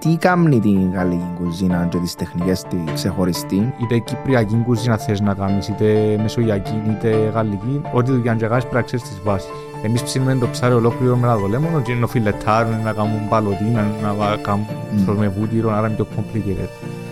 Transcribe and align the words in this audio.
τι 0.00 0.16
κάνει 0.16 0.60
την 0.60 0.92
γαλλική 0.92 1.30
κουζίνα 1.38 1.86
και 1.90 1.98
τις 1.98 2.14
τεχνικές 2.14 2.62
τη 2.62 2.76
ξεχωριστή; 2.94 3.74
Είτε 3.82 3.98
κυπριακή 3.98 4.62
κουζίνα 4.64 4.96
θες 4.96 5.20
να 5.20 5.34
κάνεις, 5.34 5.68
είτε 5.68 6.18
μεσογειακή, 6.22 6.82
είτε 6.90 7.30
γαλλική, 7.34 7.80
ό,τι 7.92 8.10
δουλειά 8.10 8.34
και 8.34 8.46
κάνεις 8.46 8.62
πρέπει 8.62 8.76
να 8.76 8.82
ξέρεις 8.82 9.08
τις 9.08 9.20
βάσεις. 9.24 9.50
Εμείς 9.82 10.02
ψήνουμε 10.02 10.34
το 10.34 10.48
ψάρι 10.48 10.74
ολόκληρο 10.74 11.16
με 11.16 11.26
το 11.40 11.46
λέμονο 11.46 11.80
και 11.80 11.92
είναι 11.92 12.06
φιλετάρουν, 12.06 12.82
να 12.84 12.92
κάνουν 12.92 13.28
παλωτίνα, 13.28 13.86
να 14.02 14.36
κάνουν 14.42 14.66
mm. 15.08 15.14
με 15.18 15.28
βούτυρο, 15.28 15.72
άρα 15.72 15.86
είναι 15.86 15.96
πιο 15.96 16.06
complicated. 16.16 16.68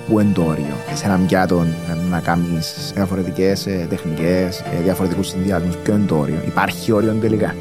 Πού 0.09 0.21
είναι 0.21 0.33
το 0.35 0.43
όριο, 0.43 0.75
σε 0.95 1.07
έναν 1.07 1.27
πιάτο 1.27 1.65
να 2.11 2.21
κάνεις 2.21 2.93
διαφορετικές 2.95 3.67
ε, 3.67 3.87
τεχνικές, 3.89 4.61
ε, 4.61 4.83
διαφορετικούς 4.83 5.29
συνδυασμούς, 5.29 5.77
ποιο 5.77 5.95
είναι 5.95 6.07
το 6.07 6.17
όριο, 6.17 6.39
υπάρχει 6.47 6.93
όριο 6.93 7.13
τελικά; 7.13 7.55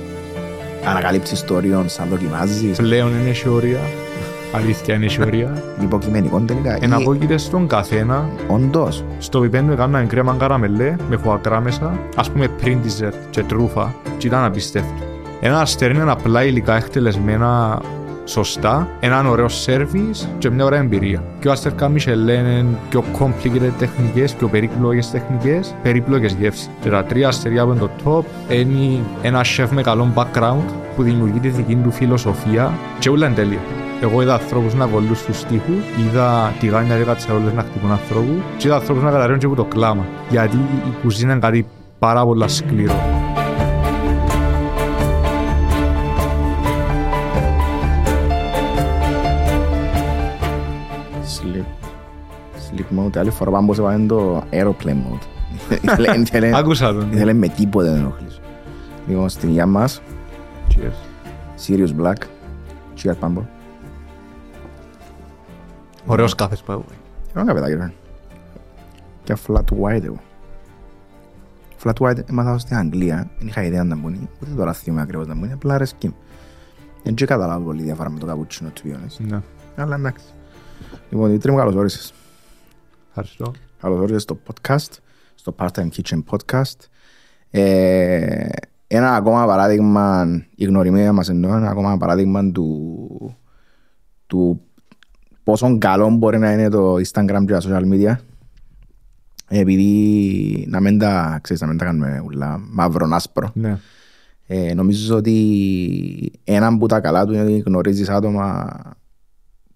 Ανακαλύψεις 0.86 1.44
το 1.44 1.56
όριο 1.56 1.84
σαν 1.88 2.08
δοκιμάζεις; 2.10 2.78
Πλέον 2.78 3.12
είναι 3.20 3.34
σε 3.34 3.50
όρια, 3.50 3.80
Αλήθεια 4.58 4.94
είναι 4.94 5.06
η 5.06 5.18
ορία. 5.22 5.64
Υποκειμενικό 5.82 6.40
τελικά. 6.40 6.78
Ένα 6.82 6.96
απόκειται 6.96 7.38
στον 7.38 7.68
καθένα. 7.68 8.30
Όντως. 8.48 9.04
Στο 9.18 9.40
πιπέντο 9.40 9.72
έκανα 9.72 10.04
κρέμα 10.04 10.36
καραμελέ 10.40 10.96
με 11.10 11.18
φουακρά 11.18 11.62
μέσα, 11.62 12.00
ας 12.16 12.32
πούμε 12.32 12.48
πριν 12.48 12.80
dessert 12.84 13.14
και 13.30 13.44
τρούφα, 13.44 13.96
και 14.18 14.28
ήταν 14.28 14.44
απίστευτο. 14.44 15.04
Ένα 15.42 15.62
αστέρι 15.62 15.96
είναι 15.96 16.12
απλά 16.12 16.44
υλικά 16.44 16.76
εκτελεσμένα 16.76 17.82
σωστά, 18.28 18.88
έναν 19.00 19.26
ωραίο 19.26 19.48
σερβις 19.48 20.28
και 20.38 20.50
μια 20.50 20.66
ωραία 20.66 20.80
εμπειρία. 20.80 21.24
Και 21.40 21.48
ο 21.48 21.52
Άστερ 21.52 21.74
Καμίσελ 21.74 22.28
είναι 22.28 22.66
πιο 22.90 23.04
complicated 23.20 23.72
τεχνικές, 23.78 24.34
πιο 24.34 24.48
περίπλοκες 24.48 25.12
τεχνικές, 25.12 25.76
περίπλοκες 25.84 26.34
γεύσεις. 26.40 26.70
Και 26.82 26.90
τα 26.90 27.04
τρία 27.04 27.28
αστεριά 27.28 27.62
από 27.62 27.74
το 27.74 27.90
top 28.06 28.52
είναι 28.54 29.00
ένα 29.22 29.42
chef 29.58 29.68
με 29.72 29.82
καλό 29.82 30.14
background 30.16 30.72
που 30.96 31.04
δημιουργεί 31.04 31.40
τη 31.40 31.48
δική 31.48 31.76
του 31.76 31.92
φιλοσοφία 31.92 32.72
και 33.00 33.10
όλα 33.10 33.26
είναι 33.26 33.36
τέλεια. 33.36 33.60
Εγώ 34.02 34.22
είδα 34.22 34.34
ανθρώπους 34.34 34.74
να 34.74 34.86
κολλούν 34.86 35.16
στους 35.16 35.44
τοίχους, 35.44 35.84
είδα 36.00 36.54
τηγάνια 36.60 36.98
και 36.98 37.04
κατσαρόλες 37.04 37.54
να 37.54 37.62
χτυπούν 37.62 37.92
ανθρώπους 37.92 38.42
και 38.58 38.68
είδα 38.68 38.76
ανθρώπους 38.76 39.04
να 39.04 39.12
καταρρέουν 39.12 39.40
και 39.40 39.46
από 39.46 39.56
το 39.56 39.64
κλάμα. 39.64 40.06
Γιατί 40.30 40.58
η 40.58 41.02
κουζίνα 41.02 41.32
είναι 41.32 41.42
κάτι 41.42 41.66
πάρα 42.00 42.26
πολύ 42.26 42.50
σκληρό. 42.50 43.17
Sleep 52.90 53.00
mode. 53.00 53.18
Άλλη 53.18 53.30
φορά 53.30 53.52
πάμε 53.52 53.74
σε 53.74 53.82
το 54.08 54.44
aeroplane 54.52 54.98
mode. 55.06 55.26
Άκουσα 56.54 56.94
τον. 56.94 57.12
Ήθελε 57.12 57.34
με 57.34 57.48
τίποτε 57.48 57.90
δεν 57.90 58.00
ενοχλήσω. 58.00 58.40
Λοιπόν, 59.08 59.30
στην 59.30 59.50
υγεία 59.50 59.66
μας. 59.66 60.02
Cheers. 60.70 61.06
Sirius 61.68 62.02
Black. 62.02 62.16
Cheers, 63.04 63.16
Πάμπο. 63.20 63.46
Ωραίος 66.06 66.36
καφές 66.36 66.62
που 66.62 66.72
έχω. 66.72 66.86
Ωραίο 67.36 67.46
καφεδάκι, 67.46 67.74
ρε. 67.74 67.92
Και 69.24 69.38
flat 69.48 69.64
white 69.82 70.04
εγώ. 70.04 70.20
Flat 71.84 71.94
white 72.00 72.30
έμαθα 72.30 72.58
στην 72.58 72.78
Αγγλία. 72.78 73.30
Δεν 73.38 73.48
είχα 73.48 73.64
ιδέα 73.64 73.84
να 73.84 73.96
μπουν. 73.96 74.30
Ούτε 74.42 74.52
τώρα 74.56 74.74
θυμάμαι 74.74 75.02
ακριβώς 75.02 75.28
να 75.28 75.36
μπουν. 75.36 75.52
Απλά 75.52 75.74
αρέσκει. 75.74 76.16
Δεν 77.04 77.16
και 77.16 77.26
καταλάβω 77.26 77.64
πολύ 77.64 77.84
διαφορά 77.84 78.10
με 78.10 78.20
το 78.20 78.26
καπουτσίνο 78.26 78.70
του 78.70 78.82
βιώνες. 78.84 79.20
Ναι. 79.20 79.42
Αλλά 79.76 79.96
εντάξει. 79.96 80.26
Λοιπόν, 81.10 81.28
Δημήτρη 81.28 81.52
μου, 81.52 81.58
καλώς 81.58 81.76
όρισες. 81.76 82.14
Ευχαριστώ. 83.20 83.52
Καλώς 83.82 84.00
όρισες 84.00 84.22
στο 84.22 84.40
podcast, 84.48 84.92
στο 85.36 85.56
Part-Time 85.58 85.88
Kitchen 85.96 86.24
Podcast. 86.30 86.76
Ε, 87.50 88.48
ένα 88.88 89.16
ακόμα 89.16 89.46
παράδειγμα, 89.46 90.28
η 90.56 90.66
γνωριμία 90.66 91.14
μας 91.14 91.30
εννοώ, 91.30 91.56
ένα 91.56 91.70
ακόμα 91.70 91.98
παράδειγμα 91.98 92.52
του, 92.52 93.38
του 94.28 94.62
πόσο 95.44 95.78
καλό 95.78 96.10
μπορεί 96.10 96.38
να 96.38 96.52
είναι 96.52 96.70
το 96.70 96.94
Instagram 96.94 97.44
και 97.46 97.52
τα 97.54 97.62
social 97.62 97.84
media. 97.94 98.16
Επειδή 99.48 100.66
να 100.70 100.80
μην 100.80 100.98
τα, 100.98 101.40
ξέρεις, 101.42 101.62
να 101.62 101.68
μην 101.68 101.78
τα 101.78 101.86
κάνουμε 101.86 102.22
ούλα 102.26 102.58
μαύρο 102.70 103.08
άσπρο. 103.12 103.52
Ναι. 103.54 103.80
Ε, 104.48 104.74
νομίζω 104.74 105.16
ότι 105.16 106.32
έναν 106.44 106.78
που 106.78 106.86
τα 106.86 107.00
καλά 107.00 107.26
του 107.26 107.34
είναι 107.34 107.44
ότι 107.44 107.58
γνωρίζεις 107.58 108.10
άτομα 108.10 108.80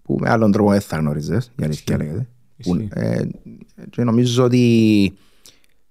που 0.02 0.16
με 0.20 0.30
άλλον 0.30 0.52
τρόπο 0.52 0.70
δεν 0.70 0.80
θα 0.80 0.96
γνωρίζεις, 0.96 1.52
για 1.56 1.66
αλήθεια 1.66 1.96
λέγεται. 1.96 2.26
Ισχύει. 2.64 2.88
Ε, 2.92 3.22
και 3.90 4.04
νομίζω 4.04 4.44
ότι 4.44 5.12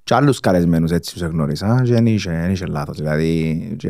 και 0.03 0.15
άλλους 0.15 0.39
καλεσμένους 0.39 0.91
έτσι 0.91 1.13
τους 1.13 1.21
γνώρισα 1.21 1.81
και 1.83 1.93
δεν 1.93 2.05
είχε, 2.05 2.31
δεν 2.31 2.51
είχε 2.51 2.65
λάθος. 2.65 2.97
Δηλαδή, 2.97 3.75
και, 3.77 3.89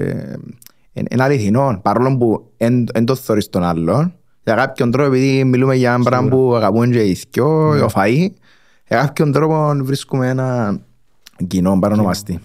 είναι 0.93 1.23
αληθινό, 1.23 1.79
παρόλο 1.81 2.17
που 2.17 2.51
δεν 2.93 3.05
το 3.05 3.15
θωρείς 3.15 3.49
τον 3.49 3.63
άλλον, 3.63 4.13
για 4.43 4.55
κάποιον 4.55 4.91
τρόπο, 4.91 5.07
επειδή 5.07 5.43
μιλούμε 5.43 5.75
για 5.75 5.93
ένα 5.93 6.03
πράγμα 6.03 6.29
που 6.29 6.55
αγαπούν 6.55 6.91
και 6.91 7.03
οι 7.03 7.17
δυο, 7.31 7.79
το 7.79 7.89
φαΐ, 7.95 8.27
για 8.87 8.97
κάποιον 8.97 9.31
τρόπο 9.31 9.71
βρίσκουμε 9.83 10.29
ένα 10.29 10.79
κοινό 11.47 11.79
παρονομαστή. 11.79 12.39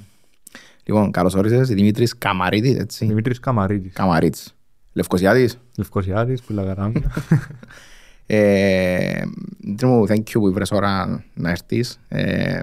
Λοιπόν, 0.84 1.10
καλώς 1.10 1.34
όρισες, 1.34 1.68
Δημήτρης 1.68 2.18
Καμαρίτης, 2.18 2.78
έτσι. 2.78 3.06
Δημήτρης 3.06 3.40
Καμαρίτης. 3.40 3.92
Καμαρίτης. 3.92 4.54
Λευκοσιάτης. 4.92 5.58
Λευκοσιάτης, 5.76 6.42
που 6.42 6.52
λαγαράμια. 6.52 7.12
Ε, 8.26 9.22
Δημήτρη 9.58 9.86
μου, 9.86 10.06
thank 10.08 10.18
you 10.18 10.32
που 10.32 10.52
βρες 10.52 10.70
ώρα 10.70 11.24
να 11.34 11.50
έρθεις. 11.50 12.00
Ε, 12.08 12.62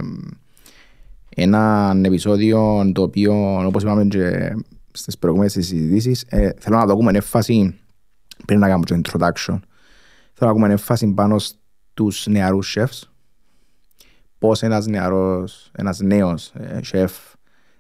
ένα 1.36 1.94
επεισόδιο 2.04 2.92
το 2.94 3.02
οποίο, 3.02 3.66
όπως 3.66 3.84
είπαμε 3.84 4.06
και 4.06 4.56
στις 4.92 5.18
προηγούμενες 5.18 5.52
συζητήσεις, 5.52 6.24
ε, 6.28 6.52
θέλω 6.60 6.78
να 6.78 6.86
δούμε 6.86 7.12
έμφαση 7.12 7.80
πριν 8.46 8.60
να 8.60 8.68
κάνουμε 8.68 8.86
το 8.86 8.96
introduction. 8.96 9.60
Θέλω 10.34 10.52
να 10.52 10.52
κάνουμε 10.52 10.72
έμφαση 10.72 11.08
πάνω 11.08 11.40
στους 11.40 12.28
νεαρούς 12.28 12.78
chefs. 12.78 13.02
Πώς 14.38 14.62
ένας 14.62 14.86
νεαρός, 14.86 15.72
ένας 15.78 16.00
νέος 16.00 16.52
ε, 16.56 16.80
chef 16.92 17.10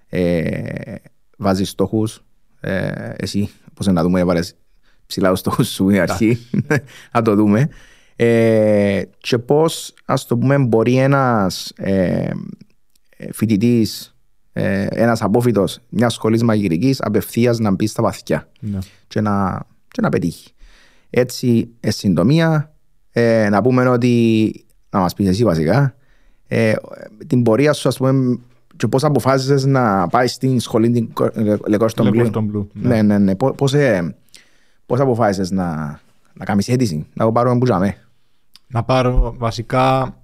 ε, 0.09 0.95
βάζει 1.37 1.63
στόχους. 1.63 2.23
Ε, 2.59 3.11
εσύ, 3.15 3.49
πώς 3.73 3.87
να 3.87 4.03
δούμε, 4.03 4.19
έβαλες 4.19 4.55
ψηλά 5.13 5.29
τους 5.29 5.39
στόχους 5.39 5.67
σου 5.73 5.89
η 5.89 5.99
αρχή. 5.99 6.37
να 7.13 7.21
το 7.21 7.35
δούμε. 7.35 7.69
Ε, 8.15 9.01
και 9.17 9.37
πώς, 9.37 9.93
ας 10.05 10.25
το 10.25 10.37
πούμε, 10.37 10.57
μπορεί 10.57 10.97
ένας 10.97 11.71
ε, 11.75 12.31
φοιτητής, 13.31 14.15
ε, 14.53 14.85
ένας 14.89 15.21
απόφοιτος 15.21 15.79
μιας 15.89 16.13
σχολής 16.13 16.43
μαγειρικής 16.43 17.01
απευθείας 17.01 17.59
να 17.59 17.71
μπει 17.71 17.87
στα 17.87 18.03
βαθιά 18.03 18.49
Ναι. 18.59 18.77
και 19.07 19.21
να, 19.21 19.65
και 19.87 20.01
να 20.01 20.09
πετύχει. 20.09 20.51
Έτσι, 21.09 21.69
ε, 21.79 21.91
συντομία, 21.91 22.73
ε, 23.11 23.49
να 23.49 23.61
πούμε 23.61 23.87
ότι, 23.87 24.65
να 24.89 24.99
μας 24.99 25.13
πεις 25.13 25.27
εσύ 25.27 25.43
βασικά, 25.43 25.95
ε, 26.47 26.73
την 27.27 27.43
πορεία 27.43 27.73
σου, 27.73 27.87
ας 27.87 27.97
πούμε, 27.97 28.39
και 28.75 28.87
πώς 28.87 29.03
αποφάσισες 29.03 29.65
να 29.65 30.07
πάεις 30.07 30.31
στην 30.33 30.59
σχολή 30.59 30.89
την 30.89 31.09
Le 31.67 32.11
Cordon 32.11 32.21
Bleu. 32.21 32.29
Cordon 32.33 32.57
Bleu, 32.57 32.65
ναι. 32.73 32.87
Ναι, 32.95 33.01
ναι, 33.01 33.17
ναι. 33.17 33.35
Πώς, 33.35 33.53
πώς, 33.57 33.73
ε, 33.73 34.15
πώς 34.93 35.01
αποφάσισες 35.01 35.51
να, 35.51 35.75
να 36.33 36.45
κάνεις 36.45 36.67
αίτηση, 36.67 37.05
να 37.13 37.25
το 37.25 37.31
πάρουμε 37.31 37.57
που 37.57 37.65
τζιαμέ. 37.65 37.97
Να 38.67 38.83
πάρω, 38.83 39.33
βασικά, 39.37 40.17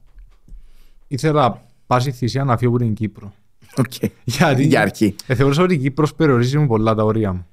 ήθελα 1.07 1.61
πάση 1.87 2.11
θυσία 2.11 2.43
να 2.43 2.57
φύγω 2.57 2.71
από 2.75 2.83
την 2.83 2.93
Κύπρο. 2.93 3.33
Οκ. 3.77 3.93
Γιατί; 4.23 4.63
Για 4.63 4.81
αρχή. 4.81 5.15
ε, 5.27 5.35
θεωρούσα 5.35 5.63
ότι 5.63 5.73
η 5.73 5.77
Κύπρος 5.77 6.15
περιορίζει 6.15 6.57
μου 6.57 6.67
πολλά 6.67 6.95
τα 6.95 7.03
όρια 7.03 7.33
μου. 7.33 7.45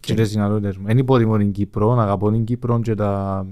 Και 0.00 0.14
τις 0.14 0.30
δυνατότητες 0.30 0.76
μου. 0.76 0.86
Δεν 0.86 0.98
υποτιμώ 0.98 1.36
την 1.36 1.52
Κύπρο, 1.52 1.92
αγαπώ 1.92 2.30
την 2.30 2.44
Κύπρο 2.44 2.80
και 2.80 2.94
τα 2.94 3.46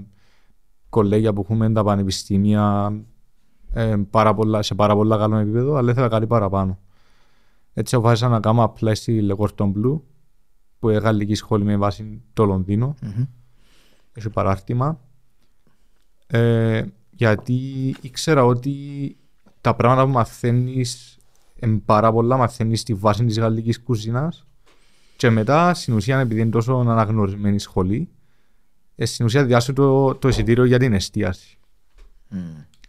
κολέγια 0.89 1.33
που 1.33 1.41
έχουμε, 1.41 1.71
τα 1.71 1.83
πανεπιστήμια, 1.83 2.93
ε, 3.73 3.95
πάρα 4.09 4.33
πολλά, 4.33 4.61
σε 4.61 4.75
πάρα 4.75 4.95
πολλά 4.95 5.17
καλό 5.17 5.35
επίπεδο, 5.37 5.75
αλλά 5.75 5.91
ήθελα 5.91 6.07
κάτι 6.07 6.27
παραπάνω. 6.27 6.77
Έτσι 7.73 7.95
αποφάσισα 7.95 8.27
να 8.27 8.39
κάνω 8.39 8.63
απλά 8.63 8.95
στη 8.95 9.27
Le 9.29 9.35
Cordon 9.35 9.71
Bleu, 9.73 9.99
που 10.81 10.89
είναι 10.89 10.99
γαλλική 10.99 11.35
σχολή 11.35 11.63
με 11.63 11.77
βάση 11.77 12.21
το 12.33 12.45
Λονδίνο. 12.45 12.95
Μμμ. 13.01 13.25
Έχει 14.13 14.29
παράρτημα. 14.29 14.99
Ε, 16.27 16.85
γιατί 17.11 17.55
ήξερα 18.01 18.45
ότι 18.45 19.17
τα 19.61 19.75
πράγματα 19.75 20.05
που 20.05 20.11
μαθαίνεις 20.11 21.17
πάρα 21.85 22.11
πολλά 22.11 22.37
μαθαίνεις 22.37 22.79
στη 22.79 22.93
βάση 22.93 23.25
της 23.25 23.39
γαλλικής 23.39 23.81
κουζίνας. 23.81 24.45
Και 25.15 25.29
μετά, 25.29 25.73
στην 25.73 25.93
ουσία, 25.93 26.19
επειδή 26.19 26.41
είναι 26.41 26.49
τόσο 26.49 26.73
αναγνωρισμένη 26.73 27.59
σχολή, 27.59 28.09
ε, 28.95 29.05
στην 29.05 29.25
ουσία 29.25 29.45
διάσου 29.45 29.73
το, 29.73 30.15
το 30.15 30.27
εισιτήριο 30.27 30.65
για 30.65 30.79
την 30.79 30.93
εστίαση. 30.93 31.57
Μμ. 32.29 32.39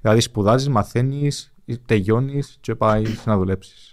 Δηλαδή, 0.01 0.21
σπουδάζεις, 0.21 0.69
μαθαίνεις, 0.69 1.55
τελειώνεις 1.87 2.59
και 2.61 2.75
πάει 2.75 3.05
να 3.25 3.37
δουλέψεις. 3.37 3.92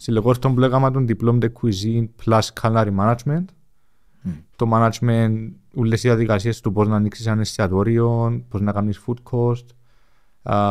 Στη 0.00 0.10
Le 0.12 0.23
Cordon 0.23 0.54
Bleu 0.54 0.60
έκαμα 0.60 0.90
το 0.90 1.06
Diplôme 1.08 1.38
de 1.42 1.48
Cuisine 1.60 2.06
plus 2.24 2.40
Culinary 2.60 2.96
Management. 2.98 3.44
Το 4.56 4.70
management, 4.72 5.48
όλες 5.74 6.04
οι 6.04 6.08
διαδικασίες 6.08 6.60
του 6.60 6.72
πώς 6.72 6.88
να 6.88 6.96
ανοίξεις 6.96 7.26
ένα 7.26 7.40
εστιατόριο, 7.40 8.40
πώς 8.48 8.60
να 8.60 8.72
κάνεις 8.72 9.00
food 9.06 9.14
cost, 9.32 9.64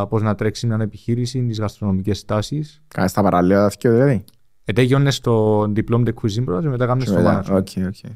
πώς 0.10 0.22
να 0.22 0.36
τρέξεις 0.36 0.64
μια 0.70 0.78
επιχείρηση, 0.82 1.46
τις 1.46 1.60
γαστρονομικές 1.60 2.26
τάσεις. 2.26 2.82
Κάνεις 2.88 3.14
τα 3.14 3.22
παράλληλα 3.22 3.56
τα 3.68 3.76
δυο, 3.80 3.92
δηλαδή. 3.92 4.24
Τελειώνεις 4.64 5.12
το 5.12 5.62
Diplôme 5.62 6.06
de 6.06 6.14
Cuisine 6.22 6.44
πρώτα 6.46 6.62
και 6.62 6.68
μετά 6.68 6.86
κάνεις 6.86 7.04
Και 7.04 7.10
το 7.10 7.16
μετά, 7.18 7.44
management. 7.44 7.56
Οκ, 7.58 7.68
οκ. 7.88 8.12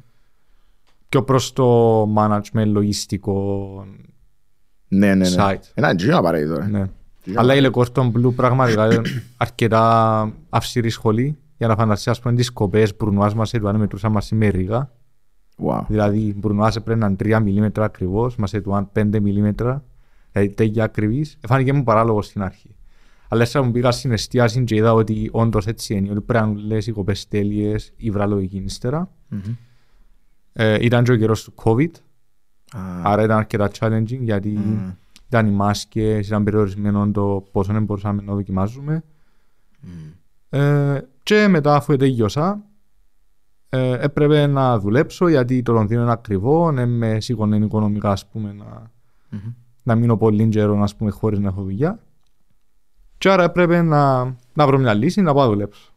Πιο 1.09 1.23
προς 1.23 1.53
το 1.53 2.03
management 2.17 2.65
λογιστικό, 2.67 3.85
Ναι, 4.87 5.15
ναι, 5.15 5.29
ναι. 5.29 5.35
site. 5.37 5.61
Ένα 5.73 5.95
είναι 6.03 6.13
απαραίτητο. 6.15 6.55
ρε. 6.57 6.65
Ναι. 6.65 6.89
Αλλά 7.35 7.56
η 7.56 7.62
Lecorton 7.63 8.12
Blue 8.12 8.33
πραγματικά 8.35 8.85
είναι 8.94 9.01
αρκετά 9.38 10.33
αυστηρή 10.50 10.89
σχολή 10.89 11.38
για 11.57 11.68
να 11.68 11.75
φανταστείς 11.75 12.07
ας 12.07 12.19
πούμε 12.19 12.35
τις 12.35 12.45
σκοπές 12.45 12.95
μπουρνουάς 12.95 13.33
μας 13.33 13.53
έτουαν 13.53 13.75
μετρούσαν 13.75 14.12
μας 14.12 14.31
με 14.31 14.47
ρίγα. 14.47 14.91
Wow. 15.65 15.83
Δηλαδή 15.88 16.33
μπουρνουάς 16.38 16.75
έπρεπε 16.75 17.00
να 17.00 17.07
είναι 17.07 17.38
3 17.38 17.41
μιλίμετρα 17.44 17.85
ακριβώς, 17.85 18.35
μας 18.35 18.53
έτουαν 18.53 18.89
5 18.94 19.19
μιλίμετρα. 19.21 19.83
Δηλαδή 20.31 20.50
τέτοια 20.50 20.83
ακριβής. 20.83 21.38
Εφάνηκε 21.41 21.73
μου 21.73 21.83
παράλογο 21.83 22.21
στην 22.21 22.41
αρχή. 22.41 22.75
Αλλά 23.27 23.41
έστω 23.41 23.63
μου 23.63 23.71
πήγα 23.71 23.91
στην 23.91 24.12
εστίαση 24.12 24.63
και 24.63 24.75
είδα 24.75 24.94
ότι 24.94 25.29
όντως 25.31 25.67
έτσι 25.67 25.95
είναι. 25.95 26.12
Ότι 26.12 26.21
πρέπει 26.21 26.45
να 26.45 26.53
λες 26.59 26.88
οι 26.88 26.91
κοπές 26.91 27.27
τέλειες, 27.27 27.94
η 27.97 28.09
βραλογική 28.09 28.57
ύστερα. 28.57 29.12
Μμμ. 29.27 29.56
Ε, 30.53 30.77
ήταν 30.81 31.03
και 31.03 31.12
ο 31.12 31.15
καιρός 31.15 31.44
του 31.44 31.53
COVID, 31.63 31.91
Α, 32.77 32.79
άρα 33.03 33.24
ήταν 33.24 33.38
αρκετά 33.38 33.69
challenging 33.79 34.19
γιατί 34.19 34.50
μμ, 34.50 34.91
ήταν 35.31 35.47
οι 35.47 35.51
μάσκες, 35.51 36.27
ήταν 36.27 36.43
περιορισμένο 36.43 37.11
το 37.11 37.43
πόσο 37.51 37.73
δεν 37.73 37.83
μπορούσαμε 37.83 38.21
να 38.21 38.33
δοκιμάζουμε. 38.33 39.03
μμ. 39.81 40.59
Ε, 40.59 41.07
και 41.23 41.47
μετά 41.47 41.75
αφού 41.75 41.95
τελειώσα, 41.95 42.63
ε, 43.69 43.97
έπρεπε 43.99 44.47
να 44.47 44.79
δουλέψω 44.79 45.27
γιατί 45.27 45.61
το 45.61 45.73
Λονδίνο 45.73 46.01
είναι 46.01 46.11
ακριβό, 46.11 46.71
δεν 46.71 46.89
με 46.89 47.19
σήκωνε 47.19 47.55
οικονομικά 47.55 48.11
ας 48.11 48.27
πούμε, 48.27 48.53
να, 48.53 48.91
Μμμ. 49.29 49.53
να 49.83 49.95
μείνω 49.95 50.17
πολύ 50.17 50.47
καιρό 50.47 50.81
ας 50.81 50.95
πούμε, 50.95 51.11
χωρίς 51.11 51.39
να 51.39 51.47
έχω 51.47 51.61
δουλειά. 51.61 51.99
Και 53.17 53.29
άρα 53.29 53.43
έπρεπε 53.43 53.81
να, 53.81 54.23
να 54.53 54.65
βρω 54.67 54.77
μια 54.77 54.93
λύση 54.93 55.21
να 55.21 55.33
πάω 55.33 55.43
να 55.43 55.49
δουλέψω. 55.49 55.93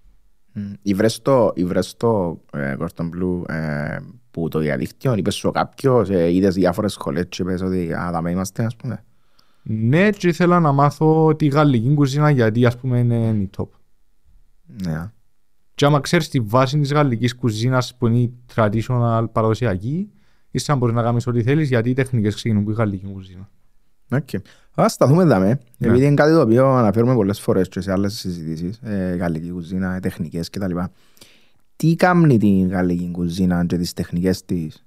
Μμ. 0.53 0.73
Ήβρες 0.83 1.23
το, 1.23 1.53
ήβρες 1.55 1.97
το 1.97 2.41
ε, 2.53 2.77
Cordon 2.79 3.05
Bleu 3.05 3.49
ε, 3.49 3.99
που 4.31 4.49
το 4.49 4.59
διαδίκτυο, 4.59 5.15
είπες 5.15 5.35
σου 5.35 5.51
κάποιος, 5.51 6.11
ε, 6.11 6.33
είδες 6.33 6.55
διάφορες 6.55 6.93
σχολές 6.93 7.27
και 7.29 7.43
είπες 7.43 7.63
ότι 7.63 7.95
α, 7.95 8.11
δαμέ 8.13 8.31
είμαστε, 8.31 8.65
ας 8.65 8.77
πούμε. 8.77 9.05
Ναι, 9.67 10.11
και 10.11 10.29
ήθελα 10.29 10.61
να 10.61 10.73
μάθω 10.73 11.35
τη 11.37 11.47
γαλλική 11.47 11.95
κουζίνα 11.95 12.31
γιατί 12.31 12.67
ας 12.67 12.79
πούμε 12.79 12.99
είναι 12.99 13.29
η 13.29 13.51
top. 13.57 13.69
Ναι. 14.85 15.11
Και 15.75 15.85
άμα 15.85 16.01
ξέρεις 16.01 16.29
τη 16.29 16.41
βάση 16.41 16.79
της 16.79 16.93
γαλλικής 16.93 17.35
κουζίνας 17.35 17.95
που 17.95 18.07
είναι 18.07 18.19
η 18.19 18.33
traditional 18.55 19.25
παραδοσιακή, 19.33 20.11
ύστερα 20.51 20.79
μπορείς 20.79 20.95
να 20.95 21.03
κάνεις 21.03 21.27
ό,τι 21.27 21.43
θέλεις 21.43 21.69
γιατί 21.69 21.91
οι 21.91 21.93
τεχνικές 21.93 22.35
ξεκινούν 22.35 22.65
που 22.65 22.71
η 22.71 22.75
γαλλική 22.75 23.07
κουζίνα. 23.07 23.49
Οκ. 24.11 24.29
Ας 24.75 24.93
σταθούμε 24.93 25.25
δαμέ, 25.25 25.47
Ναι. 25.79 25.89
επειδή 25.89 26.07
είναι 26.07 26.15
κάτι 26.15 26.33
το 26.33 26.41
οποίο 26.41 26.67
αναφέρουμε 26.67 27.15
πολλές 27.15 27.41
φορές 27.41 27.69
και 27.69 27.81
σε 27.81 27.93
άλλες 27.93 28.15
συζητήσεις, 28.15 28.79
ε, 28.83 29.15
γαλλική 29.15 29.51
κουζίνα, 29.51 30.01
τεχνικές 30.01 30.51
κτλ. 30.51 30.79
Τι 31.77 31.95
κάνει 31.95 32.39
την 32.39 32.69
γαλλική 32.69 33.11
κουζίνα 33.13 33.67
και 33.67 33.77
τις 33.77 33.93
τεχνικές 33.93 34.45
της 34.45 34.85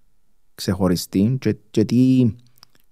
ξεχωριστή 0.56 1.38
και, 1.40 1.58
και, 1.72 1.86
τι, 1.86 2.32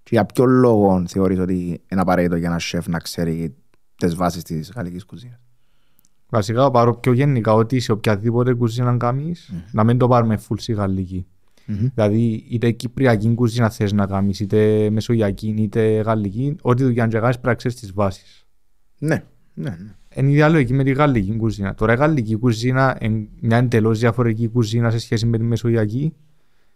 και 0.06 0.14
για 0.14 0.24
ποιο 0.24 0.44
λόγο 0.44 1.04
θεωρείς 1.06 1.38
ότι 1.38 1.80
είναι 1.90 2.00
απαραίτητο 2.00 2.36
για 2.36 2.48
ένα 2.48 2.58
σεφ 2.58 2.86
να 2.86 2.98
ξέρει 2.98 3.54
τις 3.96 4.14
βάσεις 4.14 4.42
της 4.42 4.72
γαλλικής 4.74 5.04
κουζίνας; 5.04 5.40
Βασικά 6.28 6.70
πάρω 6.70 6.96
πιο 6.96 7.12
γενικά 7.12 7.52
ότι 7.52 7.80
σε 7.80 7.92
οποιαδήποτε 7.92 8.54
κουζίνα 8.54 8.96
κάνεις, 8.96 9.52
να 9.72 9.84
μην 9.84 9.98
το 9.98 10.08
πάρουμε 10.08 10.38
full 10.48 10.56
στη 10.56 10.72
γαλλική. 10.72 11.26
Μμμ. 11.66 11.88
Δηλαδή 11.94 12.46
είτε 12.48 12.70
κυπριακή 12.70 13.34
κουζίνα 13.34 13.70
θες 13.70 13.92
να 13.92 14.06
κάνεις, 14.06 14.40
είτε 14.40 14.90
μεσογειακή, 14.90 15.54
είτε 15.58 16.00
γαλλική, 16.00 16.56
ό,τι 16.62 16.82
δουλειά 16.82 17.06
και 17.06 17.18
κάνεις 17.18 17.34
πρέπει 17.34 17.46
να 17.46 17.54
ξέρεις 17.54 17.80
τις 17.80 17.92
βάσεις. 17.92 18.46
Ναι, 18.98 19.24
ναι, 19.54 19.70
ναι. 19.70 19.94
Είναι 20.14 20.30
ιδεαλογική 20.30 20.72
με 20.72 20.84
τη 20.84 20.92
γαλλική 20.92 21.36
κουζίνα. 21.36 21.74
Τώρα 21.74 21.92
η 21.92 21.96
γαλλική 21.96 22.36
κουζίνα 22.36 22.98
είναι 23.00 23.28
μια 23.40 23.56
εντελώς 23.56 23.98
διαφορετική 23.98 24.48
κουζίνα 24.48 24.90
σε 24.90 24.98
σχέση 24.98 25.26
με 25.26 25.38
τη 25.38 25.44
μεσογειακή, 25.44 26.12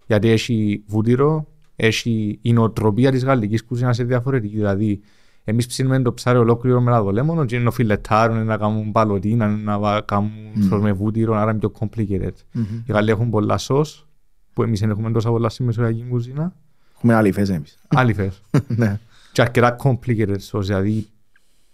γιατί 0.07 0.29
έχει 0.29 0.83
βούτυρο, 0.87 1.47
έχει 1.83 2.39
η 2.43 2.53
νοοτροπία 2.53 3.11
της 3.11 3.25
γαλλικής 3.25 3.65
κουζίνας 3.65 3.99
είναι 3.99 4.09
διαφορετική. 4.09 4.57
Δηλαδή, 4.57 5.01
εμείς 5.45 5.67
ψήνουμε 5.67 6.03
το 6.03 6.13
ψάρι 6.13 6.39
ολόκληρο 6.39 6.81
με 6.81 6.91
λαδολέμονο, 6.91 7.45
και 7.45 7.55
είναι 7.55 7.65
να 7.65 7.71
φιλετάρουν, 7.71 8.45
να 8.45 8.57
κάνουν 8.57 8.93
παλωτίνα, 8.93 9.49
να 9.49 9.79
βα- 9.79 10.01
κάνουν 10.01 10.31
mm. 10.73 10.79
με 10.81 10.93
βούτυρο, 10.93 11.35
άρα 11.35 11.51
είναι 11.51 11.59
πιο 11.59 11.73
complicated. 11.79 12.33
Μμμ. 12.53 12.65
Οι 12.87 12.93
Γάλλοι 12.93 13.11
έχουν 13.11 13.31
πολλά 13.31 13.59
σος, 13.59 14.09
που 14.53 14.63
εμείς 14.63 14.81
δεν 14.81 14.91
έχουμε 14.91 15.11
τόσα 15.11 15.31
πολλά 15.31 15.49
στη 15.49 15.63
μεσογειακή 15.63 16.07
κουζίνα. 16.09 16.53
Έχουμε 16.97 17.15
άλλη 17.15 17.33
φέση 17.33 17.53
εμείς. 17.53 17.79
Άλλη 17.89 18.15
φες. 18.15 18.43
Ναι. 18.67 18.99
και 19.33 19.41
αρκετά 19.41 19.77
complicated 19.83 20.37
sauce, 20.51 20.61
δηλαδή 20.61 21.07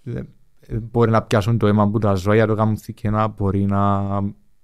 ε, 0.05 0.21
ε, 0.61 0.79
μπορεί 0.91 1.11
να 1.11 1.23
πιάσουν 1.23 1.59
το 1.59 1.67
αίμα 1.67 1.89
που 1.89 1.99
τα 1.99 2.15
ζώα 2.15 2.35
για 2.35 2.47
το 2.47 2.55
κάνουν 2.55 2.77
θηκένα, 2.77 3.29
μπορεί 3.29 3.65
να 3.65 4.03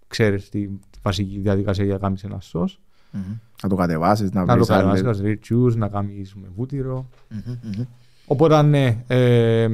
ξέρεις 0.06 0.48
τη 0.48 0.68
βασική 1.02 1.38
διαδικασία 1.38 1.84
για 1.84 1.92
να 1.92 1.98
κάνεις 1.98 2.24
ένα 2.24 2.40
σως. 2.40 2.80
Μμμ. 3.12 3.23
Να 3.62 3.69
το 3.69 3.75
κατεβάσεις, 3.76 4.31
να 4.32 4.41
Να 4.41 4.47
το 4.47 4.53
βρεις 4.55 4.67
κάνεις, 4.69 4.85
άλλες. 5.03 5.03
να 5.03 5.12
κάνεις 5.23 5.38
juice, 5.50 5.76
να 5.76 5.88
κάνεις 5.88 6.35
με 6.35 6.49
βούτυρο. 6.56 7.09
Μμμ, 7.29 7.55
μμμ. 7.62 7.85
Οπότε 8.26 8.62
ναι, 8.62 9.05
ε, 9.06 9.64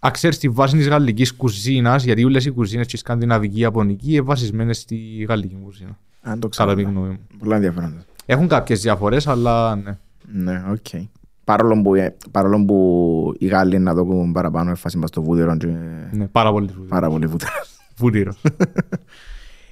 αν 0.00 0.10
ξέρεις 0.12 0.38
τη 0.38 0.48
βάση 0.48 0.76
της 0.76 0.88
γαλλικής 0.88 1.34
κουζίνας, 1.34 2.04
γιατί 2.04 2.24
όλες 2.24 2.44
οι 2.44 2.50
κουζίνες 2.50 2.86
και 2.86 2.96
η 2.96 2.98
σκανδιναβική, 2.98 3.56
η 3.56 3.60
ιαπωνική, 3.60 4.12
είναι 4.12 4.20
βασισμένες 4.20 4.78
στη 4.78 4.96
γαλλική 5.28 5.56
κουζίνα. 5.64 5.98
Αν 6.22 6.40
το 6.40 6.48
Κατά 6.48 6.64
ξέρω. 6.64 6.74
τη 6.74 6.82
γνώμη 6.92 7.08
μου. 7.08 7.18
Πολλά 7.38 7.54
ενδιαφέροντας. 7.56 8.06
Έχουν 8.26 8.48
κάποιες 8.48 8.80
διαφορές, 8.80 9.26
αλλά 9.26 9.76
ναι. 9.76 9.98
Ναι, 10.32 10.62
οκ. 10.70 11.06
Παρόλο 11.44 11.82
που, 11.82 11.94
ε, 11.94 12.16
παρόλο 12.30 12.64
που 12.64 13.34
οι 13.38 13.46
Γάλλοι 13.46 13.78
διούν 13.78 14.32
παραπάνω 14.32 14.70
έμφαση 14.70 14.98
μες 14.98 15.08
στο 15.08 15.22
βούτυρο 15.22 15.56
και 15.56 15.66
ναι 16.12 16.26
πάρα 16.26 16.50
πολύ 16.52 16.66
βούτυρος. 16.66 16.88
πάρα 16.88 17.08
πολύ 17.08 17.26
βούτυρος. 17.26 17.78
Βούτυρος. 17.96 18.36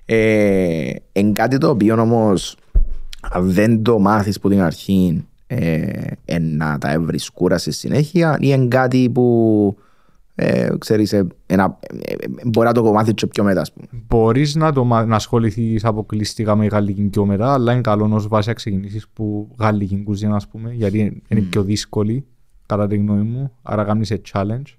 Ε, 0.05 0.91
εν 1.13 1.33
κάτι 1.33 1.59
το 1.59 1.69
οποίο 1.71 2.01
όμως 2.01 2.57
αν 3.21 3.53
δεν 3.53 3.83
το 3.83 3.99
μάθεις 3.99 4.41
που 4.41 4.49
την 4.49 4.61
αρχή 4.61 5.25
ε, 5.47 5.91
ε, 6.25 6.39
εν 6.39 6.59
να 6.59 6.79
τα 6.79 6.93
έβρεις 6.93 7.31
σκούρα 7.31 7.59
στη 7.59 7.71
συνέχεια 7.73 8.37
ή 8.41 8.51
εν 8.53 8.69
κάτι 8.69 9.11
που 9.11 9.77
ε, 10.35 10.69
ξέρεις, 10.79 11.13
ε, 11.13 11.27
ένα, 11.47 11.79
ε, 12.03 12.13
ε, 12.13 12.17
μπορεί 12.47 12.67
να 12.67 12.73
το 12.73 12.93
μάθεις 12.93 13.15
και 13.15 13.27
πιο 13.27 13.45
μετά 13.45 13.61
ας 13.61 13.73
πούμε. 13.73 13.87
Μπορείς 14.09 14.55
να, 14.55 14.73
το, 14.73 14.85
μα- 14.85 15.05
να 15.07 15.17
ασχοληθείς 15.17 15.85
αποκλειστικά 15.85 16.57
με 16.57 16.67
γαλλική 16.67 17.03
πιο 17.03 17.27
μετά, 17.27 17.53
αλλά 17.53 17.73
είναι 17.73 17.81
καλό 17.81 18.09
ως 18.15 18.29
βάση 18.29 18.49
να 18.49 18.55
ξεκινήσεις 18.55 19.09
που 19.09 19.49
γαλλική 19.59 20.03
κουζίνα, 20.03 20.37
ας 20.37 20.49
πούμε, 20.49 20.73
γιατί 20.73 20.99
είναι- 20.99 21.17
είναι 21.29 21.41
πιο 21.41 21.63
δύσκολη, 21.63 22.25
κατά 22.67 22.87
τη 22.87 22.97
γνώμη 22.97 23.23
μου. 23.23 23.53
Άρα 23.63 23.85
κάνεις 23.85 24.07
σε 24.07 24.21
challenge. 24.33 24.77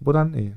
Οπότε, 0.00 0.24
ναι, 0.24 0.52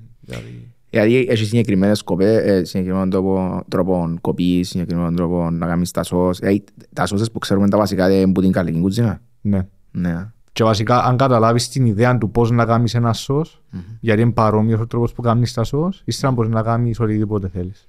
δηλαδή. 0.90 1.12
Γιατί 1.12 1.32
έχει 1.32 1.46
συγκεκριμένες 1.46 1.98
σκοπές, 1.98 2.46
ε, 2.46 2.64
συγκεκριμένο 2.64 3.08
τρόπο, 3.08 3.64
τρόπο 3.68 4.14
κοπής, 4.22 4.70
συγκεκριμένο 4.70 5.14
τρόπο 5.14 5.50
να 5.50 5.68
κάνεις 5.68 5.92
τα 5.92 6.04
σως. 6.04 6.40
Ε, 6.40 6.64
τα 6.94 7.06
σώσεις 7.06 7.32
που 7.32 7.40
ξέρουμε 7.40 7.70
τα 7.70 7.78
βασικά 7.78 8.12
είναι 8.12 8.32
που 8.32 8.42
την 8.42 8.52
γαλλική 8.52 8.80
κουζίνα. 8.80 9.22
Ναι. 9.42 9.68
Ναι. 9.92 10.32
Και 10.52 10.64
βασικά, 10.64 11.04
αν 11.04 11.18
καταλάβεις 11.18 11.70
την 11.70 11.86
ιδέα 11.86 12.18
του 12.18 12.32
πώς 12.32 12.52
να 12.52 12.66
κάνεις 12.66 12.96
ένα 12.96 13.14
σως, 13.14 13.64
γιατί 14.00 14.22
είναι 14.22 14.32
παρόμοιος 14.32 14.80
ο 14.80 14.88
τρόπος 14.88 15.14
που 15.14 15.22
κάνεις 15.22 15.54
τα 15.54 15.64
σως, 15.64 16.02
ύστερα 16.06 16.32
μπορείς 16.34 16.52
να 16.52 16.62
κάνεις 16.62 17.00
οτιδήποτε 17.00 17.48
θέλεις. 17.48 17.88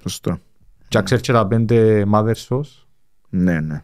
Σωστό. 0.00 0.38
Και 0.88 0.98
αν 0.98 1.04
ξέρεις 1.04 1.22
και 1.22 1.32
τα 1.32 1.46
πέντε 1.46 2.04
mother 2.12 2.34
sauce, 2.48 2.84
Ναι, 3.28 3.60
ναι. 3.60 3.82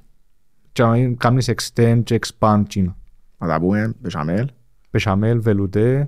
και 0.72 0.82
αν 0.82 1.16
κάνεις 1.16 1.50
extend 1.50 2.00
και 2.04 2.18
expand 2.20 2.62
china. 2.74 2.94
Να 3.38 3.48
τα 3.48 3.60
πούμε, 3.60 3.94
μπεσαμέλ, 4.00 4.46
Bechamel, 4.92 5.40
velouté, 5.44 6.04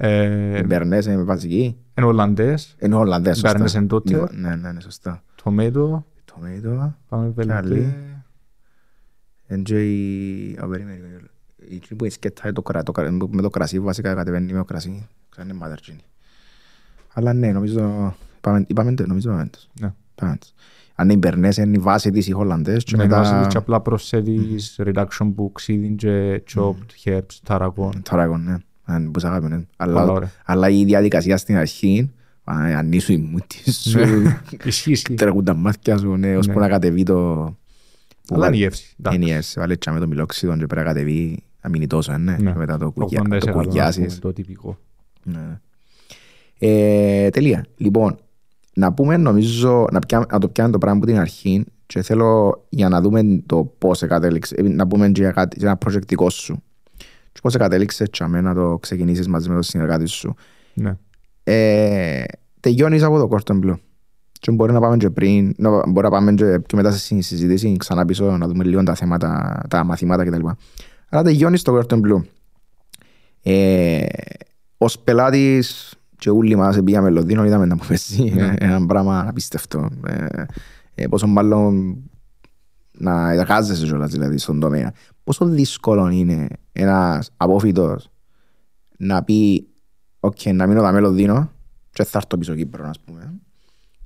ε, 0.00 0.62
μπερνές 0.64 1.06
είναι 1.06 1.22
βασική. 1.22 1.76
εν 1.94 2.04
Ολλανδές, 2.04 2.76
Είναι 2.80 2.94
Ολλανδές, 2.94 3.34
σωστά. 3.36 3.50
Μπέρνες 3.52 3.74
εν 3.74 3.86
τότε. 3.88 4.28
Ναι, 4.32 4.54
ναι, 4.56 4.72
ναι, 4.72 4.80
σωστά. 4.80 5.22
tomato, 5.44 6.02
Tomato, 6.32 6.92
πάμε 7.08 7.32
Καλή. 7.46 7.74
velouté. 7.74 8.22
εν 9.46 9.62
και 9.62 9.90
η... 9.94 10.56
Α, 10.60 10.66
περίμενε, 10.66 10.96
περίμενε. 10.98 11.28
Η 11.68 11.78
τσίνη 11.78 11.98
που 11.98 12.04
είναι 12.04 12.12
σκέτα 12.12 12.40
είναι 12.44 12.52
το 12.52 12.62
κρα- 12.62 12.82
το 12.82 12.92
κρα- 12.92 13.10
με 13.30 13.42
το 13.42 13.50
κρασί, 13.50 13.80
βασικά 13.80 14.14
κατεβαίνει 14.14 14.52
με 14.52 14.58
το 14.58 14.64
κρασί. 14.64 15.06
Ξέρετε, 15.28 15.52
είναι 15.52 15.62
μάταρ 15.62 15.80
τσίνη. 15.80 16.00
Αλλά 17.12 17.32
ναι, 17.32 17.52
νομίζω... 17.52 18.14
Είπαμε, 18.36 18.64
είπαμε 18.68 18.94
το, 18.94 19.06
νομίζω 19.06 19.28
είπαμε 19.30 19.48
το. 19.50 19.58
Ναι. 19.80 19.92
Είπαμε 20.14 20.36
το. 20.40 20.46
Αν 20.94 21.04
είναι 21.04 21.12
οι 21.12 21.16
μπερνές, 21.20 21.56
είναι 21.56 21.76
η 21.76 21.80
βάση 21.80 22.10
της 22.10 22.26
οι 22.26 22.32
Ολλανδές 22.34 22.84
και 22.84 22.96
Με 22.96 23.06
βάση 23.06 23.30
μετά... 23.30 23.42
της 23.44 23.52
και 23.52 23.58
απλά 23.58 23.80
προσθέτεις 23.80 24.80
reduction 24.84 25.32
που 25.34 25.52
ξύδιν 25.52 25.96
και 25.96 26.42
chopped 26.54 27.04
herbs, 27.04 27.20
tarragon. 27.46 27.90
Ταράγων, 28.02 28.42
ναι. 28.44 28.56
Αν 28.90 29.10
που 29.10 29.20
σ' 29.20 29.24
αγάπη, 29.24 29.46
ναι. 29.46 29.56
Πολλά 29.76 30.00
Αλλά, 30.00 30.12
ωραία. 30.12 30.30
αλλά 30.44 30.68
η 30.68 30.84
διαδικασία 30.84 31.36
στην 31.36 31.56
αρχή, 31.56 32.10
α, 32.44 32.54
ανήσου 32.76 33.12
η 33.12 33.16
μούτης 33.16 33.80
σου, 33.90 33.98
Ισχύει, 34.64 34.90
ισχύει. 34.90 35.14
τρέχουν 35.14 35.44
τα 35.44 35.54
μάτια 35.54 35.98
σου, 35.98 36.16
ναι, 36.16 36.36
ώσπου 36.36 36.52
Ναι. 36.52 36.58
να 36.60 36.68
κατεβεί 36.68 37.02
το... 37.02 37.34
Αλλά 38.30 38.46
είναι 38.46 38.56
η 38.56 38.58
γεύση. 38.58 38.94
εντάξει. 39.00 39.18
Είναι 39.20 39.30
η 39.30 39.32
έσαι, 39.34 39.60
βάλε 39.60 39.76
τσάμε 39.76 39.98
το 40.00 40.06
μιλόξιδο 40.06 40.56
και 40.56 40.66
πρέπει 40.66 40.86
να 40.86 40.92
κατεβεί, 40.92 41.42
να 41.62 41.70
μείνει 41.70 41.86
τόσο, 41.86 42.18
ναι. 42.18 42.36
Ναι. 42.40 42.50
Και 42.52 42.58
μετά 42.58 42.78
το, 42.78 42.90
κουγιά, 42.90 43.20
80% 43.22 43.28
το 43.28 43.46
να 43.46 43.52
πούμε, 43.52 43.64
κουγιάσεις. 43.64 44.18
Το 44.18 44.32
τυπικό. 44.32 44.78
Ναι. 45.22 45.60
Ε, 46.58 47.28
τελεία. 47.30 47.64
Λοιπόν, 47.76 48.18
να 48.74 48.92
πούμε 48.92 49.16
νομίζω, 49.16 49.86
να, 49.92 49.98
πιά, 49.98 50.26
να 50.32 50.38
το 50.38 50.48
πιάνουμε 50.48 50.72
το 50.72 50.78
πράγμα 50.78 50.98
από 50.98 51.06
την 51.06 51.18
αρχή 51.18 51.64
και 51.86 52.02
θέλω 52.02 52.60
για 52.68 52.88
να 52.88 53.00
δούμε 53.00 53.42
το 53.46 53.72
πώς 53.78 53.98
κατέληξε, 54.00 54.54
ε, 54.58 54.62
να 54.62 54.86
πούμε 54.86 55.08
και 55.10 55.20
για, 55.20 55.30
κάτι, 55.30 55.56
για 55.58 55.68
ένα 55.68 55.76
προτζεκτικό 55.76 56.30
σου. 56.30 56.62
Και 57.38 57.44
πώς 57.44 57.56
κατέληξε 57.56 58.08
τσάμε 58.08 58.40
να 58.40 58.54
το 58.54 58.78
ξεκινήσεις 58.80 59.28
μαζί 59.28 59.48
με 59.48 59.54
τον 59.54 59.62
συνεργάτη 59.62 60.06
σου. 60.06 60.34
Ναι. 60.74 60.96
Ε, 61.44 62.24
τελειώνεις 62.60 63.02
από 63.02 63.18
το 63.18 63.28
Cordon 63.36 63.64
Bleu. 63.64 63.74
Και 64.32 64.50
μπορεί 64.52 64.72
να 64.72 64.80
πάμε 64.80 64.96
και 64.96 65.10
πριν, 65.10 65.54
να, 65.56 65.70
μπορεί 65.70 66.06
να 66.06 66.10
πάμε 66.10 66.32
και 66.32 66.44
πιο 66.44 66.76
μετά 66.76 66.90
στη 66.90 67.20
συζήτηση 67.22 67.76
ξανά 67.76 68.04
πίσω 68.04 68.36
να 68.36 68.46
δούμε 68.46 68.64
λίγο 68.64 68.82
τα 68.82 68.94
θέματα, 68.94 69.62
τα 69.68 69.84
μαθήματα 69.84 70.24
κτλ. 70.24 70.46
Αλλά 71.08 71.22
τελειώνεις 71.22 71.62
το 71.62 71.78
Gordon 71.78 72.00
Blue. 72.00 72.22
Ε, 73.42 74.06
ως 74.78 74.98
πελάτης 74.98 75.94
και 76.16 76.30
όλοι 76.30 76.56
μας 76.56 76.78
πήγαμε 76.84 77.10
Λονδίνο, 77.10 77.44
είδαμε 77.44 77.66
να 77.66 77.76
πούμε 77.76 77.94
εσύ, 77.94 78.32
Ναι. 78.34 78.54
ένα 78.58 78.86
πράγμα 78.86 79.24
απίστευτο. 79.28 79.88
Ε, 80.06 80.44
ε, 80.94 81.06
πόσο 81.06 81.26
μάλλον 81.26 81.96
να 82.98 83.30
εργάζεσαι 83.32 83.84
κιόλας 83.86 84.10
δηλαδή 84.10 84.38
στον 84.38 84.60
τομέα. 84.60 84.92
Πόσο 85.24 85.44
δύσκολο 85.44 86.08
είναι 86.08 86.46
ένας 86.72 87.30
απόφοιτος 87.36 88.08
να 88.98 89.22
πει 89.22 89.68
«ΟΚ, 90.20 90.34
να 90.52 90.66
μείνω 90.66 90.82
τα 90.82 91.00
Λονδίνο 91.00 91.50
και 91.90 92.04
θα 92.04 92.18
έρθω 92.18 92.36
πίσω 92.38 92.54
Κύπρο, 92.54 92.88
ας 92.88 93.00
πούμε» 93.00 93.32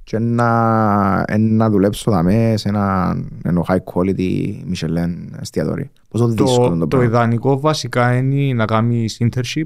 και 0.04 0.18
να, 0.18 1.24
ε, 1.26 1.36
να 1.36 1.70
δουλέψω 1.70 2.10
δαμέ 2.10 2.54
σε 2.56 2.68
ένα 2.68 3.16
ενώ 3.42 3.64
high 3.68 3.78
quality 3.84 4.54
Michelin 4.72 5.14
εστιατόριο. 5.40 5.88
Πόσο 6.08 6.28
δύσκολο 6.28 6.68
Το, 6.68 6.74
το 6.74 6.78
το 6.78 6.86
πράγμα. 6.86 7.06
ιδανικό 7.06 7.60
βασικά 7.60 8.16
είναι 8.16 8.54
να 8.54 8.64
κάνεις 8.64 9.20
internship, 9.20 9.64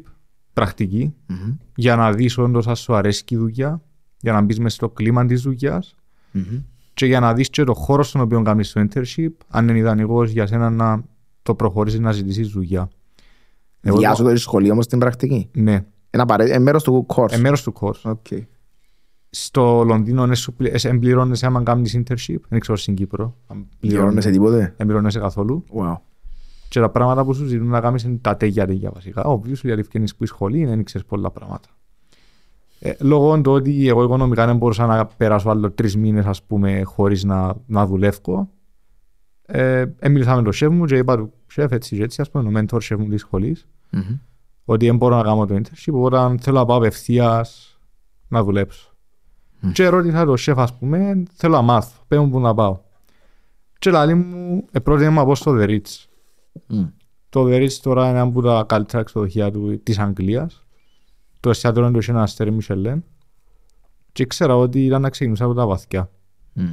πρακτική, 0.52 1.14
Μμμ, 1.26 1.56
για 1.74 1.96
να 1.96 2.12
δεις 2.12 2.38
όντως 2.38 2.66
αν 2.66 2.76
σου 2.76 2.94
αρέσει 2.94 3.24
η 3.28 3.36
δουλειά, 3.36 3.82
για 4.20 4.32
να 4.32 4.40
μπεις 4.40 4.58
μέσα 4.58 4.74
στο 4.74 4.88
κλίμα 4.88 5.26
της 5.26 5.42
δουλειάς 5.42 5.94
μμμ. 6.30 6.62
Και 6.96 7.06
για 7.06 7.20
να 7.20 7.34
δεις 7.34 7.50
και 7.50 7.64
το 7.64 7.74
χώρο 7.74 8.02
στον 8.02 8.20
οποίο 8.20 8.42
κάνεις 8.42 8.72
το 8.72 8.80
internship, 8.90 9.28
αν 9.48 9.68
είναι 9.68 9.78
ιδανικός 9.78 10.30
για 10.30 10.46
σένα 10.46 10.70
να 10.70 11.02
το 11.42 11.54
προχωρήσεις 11.54 12.00
να 12.00 12.12
ζητήσεις 12.12 12.48
δουλειά. 12.48 12.88
Εγώ 13.80 13.98
Διά 13.98 14.10
το- 14.10 14.16
σου 14.16 14.22
το 14.22 14.36
σχολείο 14.36 14.72
όμως 14.72 14.84
στην 14.84 14.98
πρακτική. 14.98 15.48
Ναι, 15.52 15.84
Ένα 16.10 16.22
απαραίτητο, 16.22 16.56
ε, 16.56 16.58
μέρος 16.58 16.82
του 16.82 17.06
course. 17.14 17.32
ε, 17.32 17.36
μέρος 17.38 17.62
του 17.62 17.72
course. 17.80 18.00
Οκ. 18.02 18.26
Στο 19.30 19.82
Λονδίνο 19.84 20.24
είναι 20.24 20.34
σου 20.34 20.52
πλη- 20.52 20.84
ε, 20.84 20.88
εν 20.88 20.98
πληρώνεσαι 20.98 21.46
άμα 21.46 21.62
κάνεις 21.62 21.96
internship, 21.98 22.36
δεν 22.48 22.60
ξέρω 22.60 22.76
στην 22.76 22.94
Κύπρο. 22.94 23.36
αν 23.46 23.66
Πληρώνεσαι 23.80 24.30
τίποτε; 24.30 24.74
Εν 24.76 24.83
πληρώνεσαι 24.83 25.18
καθόλου. 25.18 25.64
Wow. 25.78 25.96
Και 26.68 26.80
τα 26.80 26.90
πράγματα 26.90 27.24
που 27.24 27.34
σου 27.34 27.44
ζητούν 27.44 27.66
να 27.68 27.80
κάνεις 27.80 28.02
είναι 28.02 28.18
τα 28.20 28.36
τέγια 28.36 28.66
τέγια 28.66 28.90
βασικά. 28.94 29.24
Obviously, 29.26 29.62
γιατί 29.62 29.80
ευκαινείς 29.80 30.16
που 30.16 30.24
η 30.24 30.26
σχολή 30.26 30.64
δεν 30.64 30.84
ξέρεις 30.84 31.06
πολλά 31.06 31.30
πράγματα. 31.30 31.68
Ε, 32.78 32.92
λόγω 33.00 33.40
του 33.40 33.52
ότι 33.52 33.88
εγώ 33.88 34.02
οικονομικά 34.02 34.46
δεν 34.46 34.56
μπορούσα 34.56 34.86
να 34.86 35.06
περάσω 35.06 35.50
άλλο 35.50 35.70
τρεις 35.70 35.96
μήνες, 35.96 36.26
ας 36.26 36.42
πούμε, 36.42 36.82
χωρίς 36.82 37.24
να, 37.24 37.54
να 37.66 37.86
δουλεύω. 37.86 38.50
Ε, 39.46 39.84
μίλησα 40.08 40.36
με 40.36 40.42
τον 40.42 40.52
σεφ 40.52 40.70
μου 40.70 40.84
και 40.84 40.96
είπα 40.96 41.16
του 41.16 41.32
σεφ 41.46 41.72
έτσι 41.72 41.96
και 41.96 42.02
έτσι, 42.02 42.20
ας 42.20 42.30
πούμε, 42.30 42.58
ο 42.58 42.60
mentor 42.60 42.82
σεφ 42.82 42.98
μου 42.98 43.08
της 43.08 43.20
σχολής, 43.20 43.66
Μμμ. 43.90 44.18
ότι 44.64 44.86
δεν 44.86 44.96
μπορώ 44.96 45.16
να 45.16 45.22
κάνω 45.22 45.46
το 45.46 45.54
internship, 45.54 45.92
οπότε 45.92 46.34
θέλω 46.40 46.58
να 46.58 46.64
πάω 46.64 46.76
απευθείας 46.76 47.78
να 48.28 48.42
δουλέψω. 48.42 48.90
Μμ. 49.60 49.70
Και 49.70 49.88
ρώτησα 49.88 50.24
τον 50.24 50.36
σεφ, 50.36 50.58
ας 50.58 50.74
πούμε, 50.78 51.22
θέλω 51.32 51.54
να 51.54 51.62
μάθω, 51.62 52.02
πέ 52.08 52.18
μου 52.18 52.30
που 52.30 52.40
να 52.40 52.54
πάω. 52.54 52.78
Και 53.78 53.90
λέει 53.90 54.14
μου, 54.14 54.64
ε, 54.70 54.78
πρότεινε 54.78 55.08
μου 55.08 55.18
να 55.18 55.24
πάω 55.24 55.34
στο 55.34 55.56
The 55.58 55.64
Ritz. 55.68 56.04
Μμ. 56.66 56.84
Το 57.28 57.44
The 57.44 57.62
Ritz 57.62 57.72
τώρα 57.82 58.08
είναι 58.08 58.18
ένα 58.18 58.28
από 58.28 58.42
τα 58.42 58.64
καλύτερα 58.68 59.02
ξενοδοχεία 59.02 59.50
του, 59.50 59.82
της 59.82 59.98
Αγγλίας. 59.98 60.65
Το 61.46 61.52
εστιατόριο 61.52 61.90
του 61.90 61.98
είχε 61.98 62.10
ένα 62.10 62.22
αστέρι 62.22 62.56
Michelin. 62.60 62.98
Και 64.12 64.22
ήξερα 64.22 64.56
ότι 64.56 64.84
ήταν 64.84 65.02
να 65.02 65.10
ξεκινούσα 65.10 65.44
από 65.44 65.54
τα 65.54 65.66
βαθιά. 65.66 66.10
Μμ. 66.52 66.64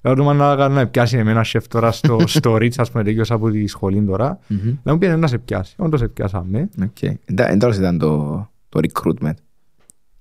Ρωτούμε 0.00 0.32
να 0.32 0.56
κάνω 0.56 0.74
να 0.74 0.86
πιάσει 0.86 1.16
εμένα 1.16 1.44
σεφ 1.44 1.68
τώρα 1.68 1.92
στο, 1.92 2.18
στο 2.26 2.54
Ritz, 2.54 2.74
ας 2.76 2.90
πούμε, 2.90 3.04
τελειώσα 3.04 3.34
από 3.34 3.50
τη 3.50 3.66
σχολή 3.66 4.02
τώρα. 4.04 4.38
Μμμ. 4.48 4.76
Να 4.82 4.92
μου 4.92 4.98
πει 4.98 5.06
να 5.08 5.26
σε 5.26 5.38
πιάσει. 5.38 5.74
Όντως 5.78 6.00
σε 6.00 6.08
πιάσαμε. 6.08 6.68
Οκ. 6.82 7.02
Εντά- 7.02 7.50
Εντός 7.50 7.76
ήταν 7.76 7.98
το 7.98 8.48
το 8.68 8.80
recruitment. 8.82 9.32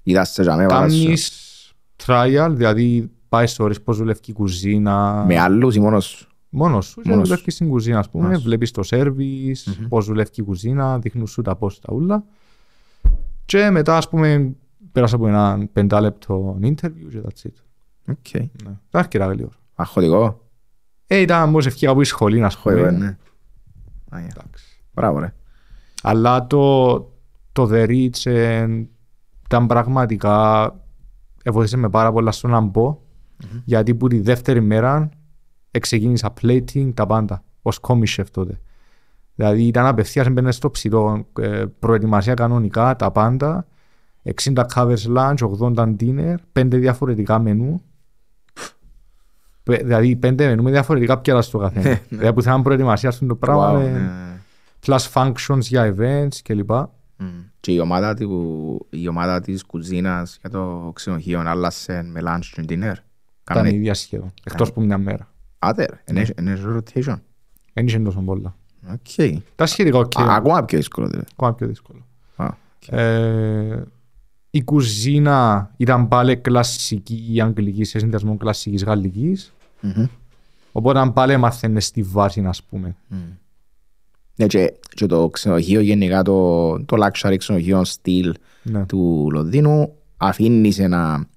Είδαν 0.03 0.29
σε 0.31 0.41
τζιαμέ, 0.41 0.65
εβάλαν 0.65 0.93
σου. 0.93 1.03
Κάνεις 1.03 1.73
trial, 2.05 2.49
δηλαδή 2.51 3.11
πάεις 3.29 3.51
στο 3.51 3.65
Ritz 3.65 3.83
πώς 3.83 3.97
δουλεύει 3.97 4.19
η 4.25 4.33
κουζίνα. 4.33 5.23
Με 5.27 5.39
άλλους 5.39 5.75
ή 5.75 5.79
μόνος 5.79 6.05
σου; 6.05 6.27
Μόνος 6.49 6.85
σου 6.85 7.01
και 7.01 7.09
Μόνος 7.09 7.27
σου. 7.27 7.33
δουλεύει 7.33 7.51
στην 7.51 7.69
κουζίνα, 7.69 7.99
ας 7.99 8.09
πούμε. 8.09 8.23
Μόνος 8.23 8.37
σου. 8.39 8.43
Βλέπεις 8.45 8.71
το 8.71 8.81
service, 8.85 9.63
Μμμ. 9.79 9.87
πώς 9.87 10.05
δουλεύει 10.05 10.29
η 10.35 10.41
κουζίνα, 10.41 10.99
δείχνουν 10.99 11.27
σου 11.27 11.41
τα 11.41 11.55
πώς 11.55 11.79
τα 11.79 11.93
ούλα. 11.93 12.23
Και 13.47 13.69
μετά, 13.69 13.97
ας 13.97 14.09
πούμε, 14.09 14.55
πέρασα 14.91 15.15
από 15.15 15.27
ένα 15.27 15.67
πεντάλεπτο 15.73 16.57
interview 16.61 17.07
και 17.09 17.21
that's 17.23 17.47
it. 17.47 17.53
Οκ. 18.09 18.33
Ναι. 18.33 18.41
Ήταν 18.63 18.79
αρκετά 18.91 19.25
γλήορο. 19.25 19.55
Αγχωτικό. 19.75 20.41
Ε, 21.07 21.17
ήταν 21.17 21.49
μόλις 21.49 21.65
εφκήκα 21.65 21.91
από 21.91 22.01
τη 22.01 22.05
σχολή, 22.05 22.43
ας 22.43 22.57
πούμε. 22.57 22.75
Χωριό, 22.75 22.91
ναι. 22.91 23.07
Α, 23.07 23.17
yeah. 24.11 24.29
Εντάξει. 24.29 24.81
Μπράβο 24.93 25.19
ρε. 25.19 25.33
Αλλά 26.01 26.47
το, 26.47 26.93
το 27.51 27.69
The 27.71 27.87
Ritz 27.87 28.31
ε, 28.31 28.67
ήταν 29.45 29.67
πραγματικά 29.67 30.75
βοήθησε 31.45 31.77
με 31.77 31.89
πάρα 31.89 32.11
πολλά 32.11 32.31
στο 32.31 32.47
να 32.47 32.59
μπω 32.59 32.99
γιατί 33.63 33.95
που 33.95 34.07
τη 34.07 34.19
δεύτερη 34.19 34.61
μέρα 34.61 35.09
ξεκίνησα 35.79 36.33
plating 36.41 36.91
τα 36.93 37.05
πάντα 37.05 37.43
ως 37.61 37.79
commie 37.81 38.15
chef 38.15 38.25
τότε. 38.31 38.59
Δηλαδή 39.38 39.63
ήταν 39.63 39.86
απευθείας 39.86 40.29
μπαίνε 40.29 40.51
στο 40.51 40.72
ψητό, 40.72 41.27
ε, 41.39 41.65
προετοιμασία 41.79 42.34
κανονικά, 42.34 42.96
τα 42.96 43.12
πάντα, 43.12 43.67
60 44.24 44.65
covers 44.74 45.15
lunch, 45.17 45.36
80 45.38 45.96
dinner, 46.00 46.36
5 46.53 46.67
διαφορετικά 46.79 47.39
μενού. 47.39 47.82
Πε- 49.63 49.84
Δηλαδή 49.84 50.15
πέντε 50.15 50.46
μενού 50.48 50.63
με 50.63 50.72
διαφορετικά 50.72 51.17
πιάτα 51.20 51.41
στο 51.41 51.58
καθένα. 51.58 52.00
δηλαδή 52.10 52.34
που 52.34 52.41
θέλαν 52.41 52.62
προετοιμασία 52.62 53.12
στο 53.12 53.36
πράγμα 53.36 53.72
Wow, 53.72 53.77
με 53.77 53.89
ναι. 53.89 54.39
plus 54.86 55.12
functions 55.13 55.60
για 55.62 55.96
events 55.98 56.36
κλπ. 56.44 56.72
Μμ. 57.20 57.25
Και 57.60 57.72
η 57.72 57.79
ομάδα, 57.79 58.13
του, 58.13 58.88
η 58.89 59.08
ομάδα 59.08 59.39
της 59.41 59.63
κουζίνας 59.65 60.38
για 60.41 60.50
το 60.50 60.91
ξενοδοχείο 60.96 61.44
άλλασε 61.46 62.03
με 62.03 62.22
lunch 62.24 62.46
και 62.53 62.62
dinner. 62.67 62.74
Ήταν 62.75 63.03
Κάμανε- 63.44 63.72
η 63.74 63.75
ίδια 63.75 63.94
σχεδόν. 63.94 64.34
Εκτός 64.44 64.72
που 64.74 64.82
μια 64.82 64.98
μέρα. 64.98 65.32
Άντε 65.60 65.86
ρε, 65.89 66.01
είναι- 66.10 66.25
είναι 66.39 66.58
rotation. 66.65 67.15
Δεν 67.74 67.88
είχε 67.88 68.00
τόσο 68.00 68.22
πολλά. 68.22 68.56
Οκ. 68.91 69.32
Τα 69.56 69.65
σχετικά 69.65 69.98
οκ. 69.98 70.20
Α, 70.20 70.36
Ακόμα 70.36 70.65
πιο 70.65 70.77
δύσκολο 70.77 71.08
δηλαδή. 71.08 71.27
Ακόμα 71.32 71.53
πιο 71.53 71.67
δύσκολο. 71.67 72.06
Α, 72.36 72.46
οκ. 72.46 72.88
Ε, 72.88 73.84
η 74.50 74.63
κουζίνα 74.63 75.72
ήταν 75.77 76.08
πάλι 76.08 76.38
κλασική 76.38 77.39
αγγλική 77.44 77.84
σε 77.84 78.00
συνδυασμό 78.00 78.38
κλασικής 78.38 78.84
γαλλικής. 78.84 79.53
Μμμ. 79.82 80.06
Οπότε 80.72 81.12
πάλι 81.13 81.38
μαθαίνε 81.38 81.79
στη 81.79 82.01
βάση, 82.01 82.44
ας 82.46 82.63
πούμε. 82.63 82.96
Ναι, 84.36 84.46
και, 84.46 84.74
και 84.96 85.06
το 85.06 85.29
ξενοδοχείο 85.29 85.79
γενικά, 85.79 86.22
το, 86.22 86.70
το 86.86 86.98
luxury 87.06 87.36
ξενοδοχείο 87.38 87.84
στυλ 87.84 88.34
Ναι. 88.63 88.86
του 88.86 89.29
Λονδίνου 89.32 89.94
αφήνεις 90.17 90.77
να, 90.77 91.27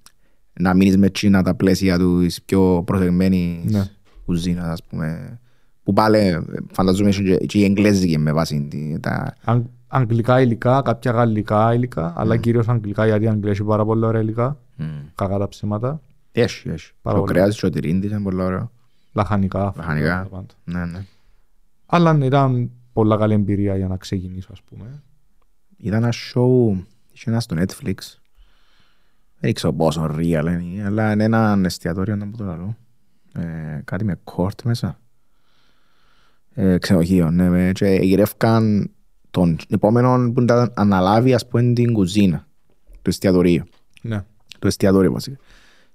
να 0.53 0.73
μείνεις 0.73 0.97
με 0.97 1.09
τσίνα 1.09 1.43
τα 1.43 1.55
πλαίσια 1.55 1.97
τους 1.97 2.37
πιο 2.45 2.83
προσεγμένης 2.85 3.71
Ναι. 3.71 3.83
κουζίνας, 4.25 4.67
ας 4.67 4.83
πούμε. 4.83 5.39
Που 5.83 5.93
πάλι 5.93 6.45
φανταζόμαι 6.71 7.09
και, 7.09 7.35
και 7.37 7.59
η 7.59 7.63
εγγλέζικη 7.63 8.17
με 8.17 8.31
βάση 8.33 8.67
τη- 8.69 8.99
τα... 8.99 9.35
Αγ- 9.43 9.65
αγγλικά 9.87 10.41
υλικά, 10.41 10.81
κάποια 10.81 11.11
γαλλικά 11.11 11.73
υλικά, 11.73 12.13
αλλά 12.17 12.37
κυρίως 12.37 12.67
αγγλικά 12.69 13.05
γιατί 13.05 13.23
η 13.23 13.27
Αγγλία 13.27 13.51
έχει 13.51 13.63
πάρα 13.63 13.85
πολλά 13.85 14.07
ωραία 14.07 14.21
υλικά. 14.21 14.57
Μμ. 14.75 14.85
Κακά 15.15 15.37
τα 15.37 15.47
ψέματα. 15.47 16.01
Έχει, 16.31 16.69
έχει. 16.69 16.91
Πάρα 17.01 17.17
Το 17.17 17.21
πολύ. 17.23 17.33
κρέας 17.33 17.59
και 17.59 17.65
ο 17.65 17.69
τυρίν 17.69 18.01
της 18.01 18.11
είναι 18.11 18.21
πολύ 18.21 18.41
ωραίο. 18.41 18.71
Λαχανικά. 19.13 19.73
Λαχανικά. 19.77 20.21
τα 20.23 20.29
πάντα. 20.29 20.53
Ναι, 20.63 20.85
ναι. 20.85 21.05
Αλλά 21.85 22.13
ναι, 22.13 22.25
ήταν 22.25 22.71
πολλά 22.93 23.17
καλή 23.17 23.33
εμπειρία 23.33 23.77
για 23.77 23.87
να 23.87 23.97
ξεκινήσω, 23.97 24.49
ας 24.51 24.61
πούμε. 24.61 25.01
Είδα 25.77 25.97
ένα 25.97 26.09
show, 26.11 26.83
είχε 27.11 27.29
ένα 27.29 27.39
στο 27.39 27.55
Netflix. 27.59 27.93
Δεν 29.39 29.53
ξέρω 29.53 29.73
πόσο 29.73 30.15
real 30.17 30.45
είναι, 30.61 30.83
αλλά 30.85 31.11
είναι 31.11 31.23
ένα 31.23 31.61
εστιατόριο 31.65 32.15
να 32.15 32.27
πω 32.27 32.37
το 32.37 32.43
λαλό. 32.43 32.77
Ε, 33.33 33.81
κάτι 33.83 34.03
με 34.05 34.19
court 34.23 34.63
μέσα. 34.63 34.99
Ε, 36.53 36.77
ξενοδοχείο, 36.77 37.31
ναι. 37.31 37.49
με- 37.49 37.71
Και 37.73 37.85
γυρεύκαν 38.01 38.91
τον 39.31 39.57
επόμενο 39.69 40.31
που 40.33 40.41
ήταν 40.41 40.71
αναλάβει, 40.75 41.33
ας 41.33 41.47
πούμε, 41.47 41.73
την 41.73 41.93
κουζίνα 41.93 42.47
του 43.01 43.09
εστιατορίου. 43.09 43.63
Ναι. 44.01 44.23
Το 44.59 44.67
εστιατόριο 44.67 45.11
βασικά. 45.11 45.37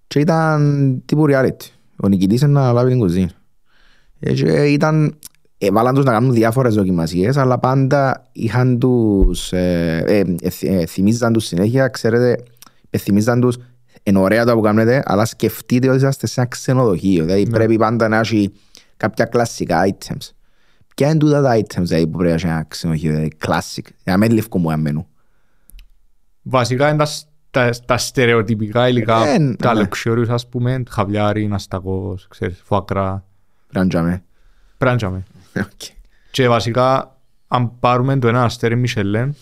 Και 0.07 0.19
ήταν 0.21 1.03
τύπου 1.05 1.25
reality. 1.29 1.71
Ο 2.03 2.09
νικητής 2.09 2.41
είναι 2.41 2.53
να 2.53 2.61
αναλάβει 2.61 2.91
την 2.91 2.99
κουζίνα. 2.99 3.31
Ε, 4.21 4.33
Και 4.33 4.65
ήταν, 4.65 5.19
έβαλαν 5.59 5.95
τους 5.95 6.05
να 6.05 6.13
κάνουν 6.13 6.33
διάφορες 6.33 6.75
δοκιμασίες, 6.75 7.37
αλλά 7.37 7.59
πάντα 7.59 8.27
είχαν 8.33 8.79
τους, 8.79 9.53
ε, 9.53 10.03
ε, 10.07 10.25
ε, 10.43 10.51
θυ- 10.51 10.71
ε, 10.73 10.87
θυμίζαν 10.87 11.33
τους 11.33 11.45
συνέχεια, 11.45 11.89
ξέρετε, 11.89 12.43
ε, 12.91 12.99
θυμίζαν 12.99 13.41
τους, 13.41 13.57
είναι 14.03 14.19
ωραία 14.19 14.45
το 14.45 14.55
που 14.55 14.61
κάνετε, 14.61 15.03
αλλά 15.05 15.25
σκεφτείτε 15.25 15.89
ότι 15.89 15.97
είσαστε 15.97 16.27
σε 16.27 16.41
ένα 16.41 16.49
ξενοδοχείο. 16.49 17.25
Δηλαδή 17.25 17.51
πρέπει 17.51 17.77
πάντα 17.77 18.09
να 18.09 18.19
έχει 18.19 18.53
κάποια 18.97 19.25
κλασικά 19.25 19.83
items. 19.89 20.31
Ποια 20.97 21.09
είναι 21.09 21.19
τούτα 21.19 21.43
τα 21.43 21.57
items 21.59 21.83
δηλαδή, 21.83 22.07
που 22.07 22.19
πρέπει 22.19 22.29
να 22.29 22.35
έχει 22.35 22.47
ένα 22.47 22.65
ξενοδοχείο, 22.69 23.11
δηλαδή 23.11 23.31
classic, 23.47 23.83
για 24.03 24.12
να 24.12 24.17
μην 24.17 24.31
λευκό 24.33 24.59
μου 24.59 24.73
αμένου. 24.73 25.07
Βασικά 26.43 26.88
είναι 26.88 26.97
τα, 26.99 27.05
σ- 27.05 27.26
τα, 27.50 27.71
τα 27.87 27.99
στερεοτυπικά 27.99 28.88
υλικά, 28.88 29.26
Ε, 29.26 29.55
τα 29.55 29.75
ναι. 29.75 29.88
luxurious 29.88 30.29
ας 30.29 30.49
πούμε, 30.49 30.83
χαβιάρι, 30.90 31.47
αστακός, 31.47 32.26
ξέρεις, 32.29 32.61
φουαγκρά, 32.64 33.25
Πρέπει 33.69 33.85
να 33.85 33.91
τζάμε. 33.91 34.25
πράντζαμε. 34.79 35.23
Οκ. 35.57 35.81
Και 36.31 36.49
βασικά, 36.49 37.17
αν 37.49 37.79
πάρουμε 37.79 38.19
το 38.19 38.29
ένα 38.29 38.43
αστέρι 38.45 38.76
Μισελέν, 38.76 39.35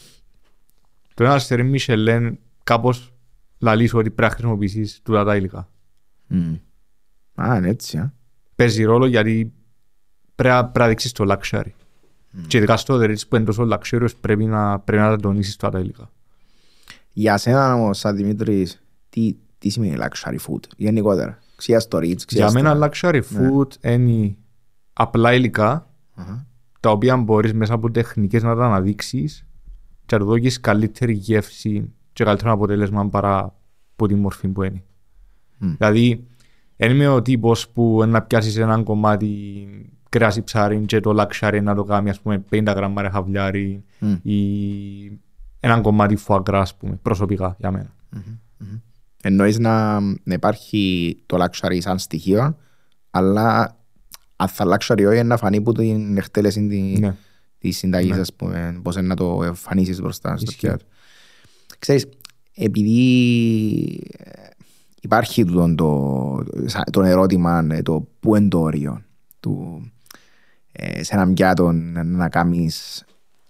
το 1.14 1.24
ένα 1.24 1.34
αστέρι 1.34 1.62
Μισελέν 1.64 2.38
κάπως 2.64 3.12
λαλείς 3.58 3.94
ότι 3.94 4.10
πρέπει 4.10 4.30
να 4.30 4.36
χρησιμοποιήσεις 4.36 5.00
τούτα 5.02 5.24
τα 5.24 5.36
υλικά. 5.36 5.68
Μμ. 6.26 6.54
Α, 7.34 7.56
είναι 7.56 7.68
έτσι, 7.68 7.96
α. 7.98 8.12
Παίζει 8.54 8.82
ρόλο 8.84 9.06
γιατί 9.06 9.52
πρέπει 10.34 10.54
να- 10.54 10.62
πρέπει 10.64 10.78
να 10.78 10.88
δείξεις 10.88 11.12
το 11.12 11.24
luxury. 11.28 11.70
Και 12.46 12.56
ειδικά 12.56 12.76
στο 12.76 12.98
τερίτσι 12.98 13.28
που 13.28 13.36
είναι 13.36 13.44
τόσο 13.44 13.68
luxurious 13.72 14.08
πρέπει 14.20 14.44
να, 14.44 14.78
πρέπει 14.78 15.02
να 15.02 15.08
τα 15.08 15.16
τονίσεις 15.16 15.56
τα 15.56 15.70
υλικά. 15.74 16.10
Για 17.12 17.36
σένα 17.36 17.74
όμως, 17.74 17.98
σαν 17.98 18.16
Δημήτρης, 18.16 18.82
τι, 19.08 19.36
τι 19.58 19.68
σημαίνει 19.68 19.96
luxury 19.98 20.36
food, 20.46 20.60
γενικότερα; 20.76 21.38
Ξία 21.56 21.80
στο 21.80 21.98
Ritz, 21.98 22.22
ξία 22.26 22.38
Για 22.38 22.48
στο... 22.48 22.62
μένα 22.62 22.88
luxury 22.92 23.20
food 23.20 23.66
είναι 23.82 24.36
απλά 24.92 25.34
υλικά 25.34 25.90
Αχα. 26.14 26.46
τα 26.80 26.90
οποία 26.90 27.16
μπορείς 27.16 27.52
μέσα 27.52 27.74
από 27.74 27.90
τεχνικές 27.90 28.42
να 28.42 28.56
τα 28.56 28.64
αναδείξεις 28.66 29.46
και 30.06 30.14
να 30.16 30.20
του 30.20 30.26
δώσεις 30.26 30.60
καλύτερη 30.60 31.12
γεύση 31.12 31.92
και 32.12 32.24
καλύτερο 32.24 32.52
αποτέλεσμα 32.52 33.08
παρά 33.08 33.54
από 33.92 34.06
τη 34.08 34.14
μορφή 34.14 34.48
που 34.48 34.62
είναι. 34.62 34.82
Μμ. 35.58 35.72
Δηλαδή, 35.78 36.26
δεν 36.76 36.90
είμαι 36.90 37.08
ο 37.08 37.22
τύπος 37.22 37.68
που 37.68 38.04
να 38.06 38.22
πιάσεις 38.22 38.56
έναν 38.56 38.84
κομμάτι 38.84 39.28
κρέας 40.18 40.36
ή 40.36 40.42
ψάρι 40.42 40.78
και 40.86 41.00
το 41.00 41.22
luxury 41.22 41.60
να 41.62 41.74
το 41.74 41.84
κάνει 41.84 42.10
ας 42.10 42.20
πούμε 42.20 42.44
50 42.50 42.62
γραμμάρια 42.64 43.02
ρε 43.10 43.16
χαβλιάρι 43.16 43.84
Μμ. 43.98 44.12
ή 44.22 45.20
έναν 45.60 45.82
κομμάτι 45.82 46.16
φουαγκρά 46.16 46.60
ας 46.60 46.74
πούμε 46.76 46.98
προσωπικά 47.02 47.56
για 47.58 47.70
μένα. 47.70 47.92
Εννοείς 49.22 49.58
να, 49.58 50.00
να 50.00 50.34
υπάρχει 50.34 51.16
το 51.26 51.44
luxury 51.44 51.76
σαν 51.80 51.98
στοιχείο, 51.98 52.56
αλλά 53.10 53.76
αν 54.36 54.48
θα 54.48 54.64
luxury 54.76 55.04
όχι 55.08 55.22
να 55.22 55.36
φανεί 55.36 55.60
που 55.60 55.72
την 55.72 56.16
εκτέλεση 56.16 56.66
τη, 56.66 56.80
Ναι. 56.80 57.14
της 57.58 57.76
συνταγής, 57.76 58.14
Ναι. 58.14 58.20
ας 58.20 58.32
πούμε, 58.34 58.80
πώς 58.82 58.96
είναι 58.96 59.06
να 59.06 59.16
το 59.16 59.42
εμφανίσεις 59.44 60.00
μπροστά 60.00 60.36
στο 60.36 60.44
Ισχύει. 60.50 60.66
πιάτο. 60.66 60.84
Ξέρεις, 61.78 62.06
επειδή 62.54 64.02
ε, 64.18 64.30
υπάρχει 65.00 65.44
τούτον 65.44 65.76
το, 65.76 66.44
σα- 66.64 66.84
το 66.84 67.02
ερώτημα 67.02 67.66
ε, 67.70 67.82
το 67.82 68.08
πού 68.20 68.36
είναι 68.36 68.48
το 68.48 68.60
όριο 68.60 69.02
του 69.40 69.82
ε, 69.84 69.92
σε 71.00 71.14
έναν 71.14 71.34
πιάτο 71.34 71.72
να, 71.72 72.02
να 72.04 72.28
κάνεις 72.28 73.04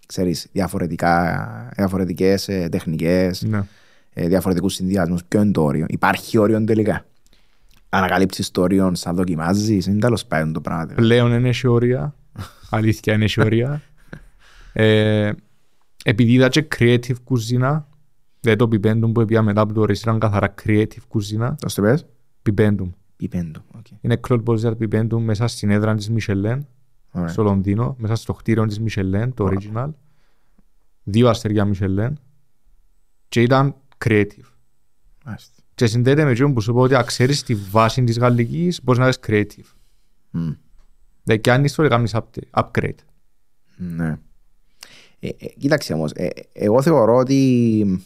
ξέρεις, 0.06 0.46
διαφορετικά, 0.52 1.68
διαφορετικές 1.76 2.48
ε, 2.48 2.68
τεχνικές, 2.70 3.42
Ναι. 3.42 3.62
ε, 4.12 4.28
διαφορετικούς 4.28 4.74
συνδυασμούς. 4.74 5.24
Ποιο 5.24 5.42
είναι 5.42 5.52
το 5.52 5.62
όριο; 5.62 5.86
Υπάρχει 5.88 6.38
όριο 6.38 6.64
τελικά; 6.64 7.04
Ανακαλύψεις 7.88 8.50
το 8.50 8.60
όριο 8.62 8.94
σαν 8.94 9.14
δοκιμάζεις; 9.16 9.86
Είναι 9.86 9.98
τέλος 9.98 10.26
πάντων 10.26 10.52
το 10.52 10.60
πράγμα. 10.60 10.94
Πλέον 10.94 11.32
είναι 11.32 11.52
σε 11.52 11.68
όρια. 11.68 12.14
Αλήθεια 12.70 13.14
είναι 13.14 13.26
σε 13.26 13.40
όρια. 13.40 13.82
ε, 14.72 15.32
επειδή 16.04 16.32
είδα 16.32 16.48
και 16.48 16.66
creative 16.78 17.22
κουζίνα, 17.24 17.88
δηλαδή 18.40 18.58
το 18.58 18.68
πιπέντουμ 18.68 19.12
που 19.12 19.20
έπια 19.20 19.42
μετά 19.42 19.60
από 19.60 19.72
το 19.72 19.84
ρεσί 19.84 20.02
ήταν 20.02 20.18
καθαρά 20.18 20.54
creative 20.64 21.04
κουζίνα, 21.08 21.56
Το 21.60 21.68
στο 21.68 21.82
πες. 21.82 22.06
Bibendum. 22.42 22.90
Bibendum. 23.16 23.60
οκ. 23.78 23.86
Είναι 24.00 24.20
Claude 24.28 24.42
Bosi 24.44 24.67
at 24.67 24.78
Bibendum 24.78 25.24
μέσα 25.24 25.46
στην 25.46 25.70
έδρα 25.70 25.94
της 25.94 26.10
Michelin, 26.16 26.58
Ωραία. 27.14 27.28
στο 27.28 27.42
Λονδίνο, 27.42 27.94
μέσα 27.99 28.14
στο 28.14 28.33
κτίριο 28.33 28.66
της 28.66 28.80
Michelin, 28.87 29.28
το 29.35 29.49
original. 29.50 29.90
Δύο 31.02 31.28
αστέρια 31.28 31.71
Michelin 31.73 32.12
και 33.28 33.42
ήταν 33.42 33.75
creative. 34.04 34.50
Μάλιστα. 35.25 35.62
Και 35.75 35.87
συνδέεται 35.87 36.25
με 36.25 36.30
εκείνο 36.30 36.52
που 36.52 36.61
σου 36.61 36.71
είπα 36.71 36.80
ότι 36.80 36.94
αν 36.94 37.04
ξέρεις 37.04 37.42
τη 37.42 37.54
βάση 37.54 38.04
της 38.04 38.18
γαλλικής 38.18 38.80
μπορείς 38.83 39.00
να 39.00 39.09
είσαι 39.09 39.18
creative. 39.26 39.73
Μμ. 40.30 40.50
Δηλαδή 41.23 41.40
και 41.42 41.52
αν 41.52 41.64
είσαι 41.64 41.83
το 41.83 41.88
κάνεις 41.88 42.14
update- 42.14 42.62
upgrade. 42.62 42.99
Ναι. 43.76 44.18
Ε, 45.18 45.28
ε, 45.28 45.47
κοίταξε 45.59 45.92
όμως, 45.92 46.12
ε, 46.14 46.25
ε, 46.25 46.30
εγώ 46.52 46.83
θεωρώ 46.83 47.16
ότι 47.16 48.04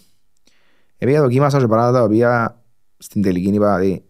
επειδή 0.99 1.19
δοκίμασα 1.19 1.59
και 1.59 1.67
πράγματα 1.67 1.99
τα 1.99 2.05
οποία 2.05 2.63
στην 2.99 3.23
τελική 3.23 3.49
είπα 3.49 3.77
ότι 3.77 4.05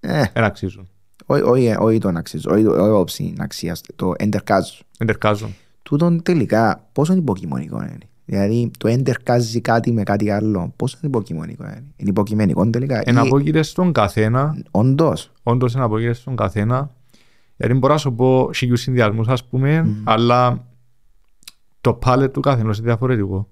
ε, 0.00 0.24
Δεν 0.32 0.44
αξίζουν. 0.44 0.88
Όχι- 1.26 1.42
όχι 1.42 1.74
όχι 1.78 1.98
τον 1.98 2.16
αξίζω, 2.16 2.50
όχι 2.52 2.62
το- 2.62 2.70
όχι 2.70 2.90
όψη 2.90 3.34
αξίας, 3.38 3.80
το 3.96 4.12
εντερκάζω. 4.18 4.74
Εντερκάζουν. 4.98 5.54
Τούτον 5.82 6.22
τελικά 6.22 6.88
πόσο 6.92 7.14
υποκειμονικό 7.14 7.76
είναι. 7.82 7.98
Δηλαδή 8.24 8.70
το 8.78 8.88
εντερκάζει 8.88 9.60
κάτι 9.60 9.92
με 9.92 10.02
κάτι 10.02 10.30
άλλο, 10.30 10.72
πόσο 10.76 10.98
υποκειμονικό 11.02 11.64
είναι. 11.64 11.84
Είναι 11.96 12.10
υποκειμενικό 12.10 12.70
τελικά. 12.70 13.02
Εναπόκειται 13.04 13.62
στον 13.62 13.92
καθένα, 13.92 14.56
Όντως. 14.70 15.30
όντως 15.42 15.74
εναπόκειται 15.74 16.12
στον 16.12 16.36
καθένα, 16.36 16.94
γιατί 17.56 17.74
μπορώ 17.74 17.92
να 17.92 17.98
σου 17.98 18.14
πω 18.14 18.50
χιλιούς 18.54 18.80
συνδυασμούς 18.80 19.28
ας 19.28 19.44
πούμε, 19.44 19.96
αλλά 20.04 20.66
το 21.80 21.92
πάλετ 21.94 22.32
του 22.32 22.40
καθενός 22.40 22.76
είναι 22.78 22.86
διαφορετικό. 22.86 23.48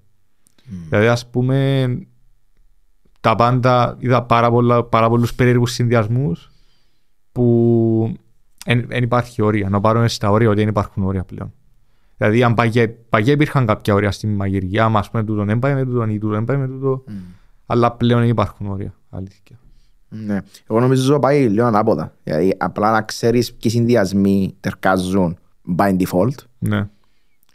Δηλαδή 0.89 1.07
ας 1.07 1.27
πούμε 1.31 1.89
τα 3.21 3.35
πάντα 3.35 3.97
είδα 3.99 4.23
πάρα, 4.23 4.51
πολλά, 4.51 4.85
πάρα 4.85 5.09
πολλούς 5.09 5.35
περίεργους 5.35 5.73
συνδυασμούς 5.73 6.50
που 7.33 8.15
δεν 8.65 9.03
υπάρχει 9.03 9.43
όρια. 9.43 9.69
Να 9.69 9.81
πάρουμε 9.81 10.09
στα 10.09 10.31
όρια 10.31 10.49
ότι 10.49 10.59
δεν 10.59 10.69
υπάρχουν 10.69 11.03
όρια 11.03 11.25
πλέον. 11.25 11.53
Δηλαδή 12.17 12.43
αν 12.43 12.55
παγιά, 12.55 12.95
παγιά 13.09 13.33
υπήρχαν 13.33 13.67
κάποια 13.67 13.95
όρια 13.95 14.11
στην 14.11 14.35
μαγειριά, 14.35 14.89
μας 14.89 15.01
ας 15.01 15.11
πούμε 15.11 15.25
τούτον 15.25 15.47
δεν 15.47 15.59
πάει 15.59 15.75
με 15.75 15.85
τούτον 15.85 16.11
ή 16.11 16.19
τούτον 16.19 16.35
δεν 16.35 16.45
πάει 16.45 16.57
με 16.57 16.67
τούτο, 16.67 17.05
αλλά 17.67 17.93
πλέον 17.93 18.21
δεν 18.21 18.29
υπάρχουν 18.29 18.67
όρια. 18.67 18.95
Αλήθεια. 19.11 19.59
Ναι. 20.09 20.41
Εγώ 20.71 20.81
νομίζω 20.81 21.19
πάει 21.19 21.49
λίγο 21.49 21.67
ανάποδα. 21.67 22.15
Δηλαδή 22.23 22.55
απλά 22.59 22.91
να 22.91 23.03
ξέρεις 23.03 23.55
ποιοι 23.55 23.71
συνδυασμοί 23.71 24.55
τερκάζουν 24.61 25.39
by 25.79 25.97
default 25.97 26.35
Ναι. 26.59 26.89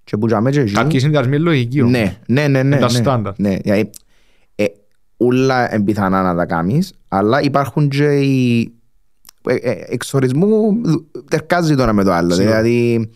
και 0.03 0.17
που 0.17 0.27
τζάμε 0.27 0.51
και 0.51 0.59
εκεί- 0.59 0.73
Κάποιοι 0.73 0.99
συνδυασμοί 0.99 1.35
είναι 1.35 1.43
λογικοί 1.43 1.81
όμως. 1.81 1.91
Ναι, 1.91 2.17
ναι, 2.27 2.47
ναι, 2.47 2.63
ναι. 2.63 2.77
τα 2.77 2.85
ναι. 2.85 2.89
στάνταρ. 2.89 3.33
Ναι, 3.38 3.57
δηλαδή, 3.57 3.89
ε, 4.55 4.65
ούλα 5.17 5.75
είναι 5.75 5.83
πιθανά 5.83 6.21
να 6.23 6.35
τα 6.35 6.45
κάνεις, 6.45 6.93
αλλά 7.07 7.41
υπάρχουν 7.41 7.89
και 7.89 8.19
οι 8.19 8.59
ε, 8.61 8.61
ε, 8.61 8.71
εξορισμού 9.88 10.79
δου- 10.84 11.05
τερκάζει 11.29 11.75
το 11.75 11.84
ένα 11.84 11.93
με 11.93 12.03
το 12.03 12.12
άλλο. 12.13 12.34
Σίγουρα. 12.34 12.62
Δηλαδή, 12.62 13.10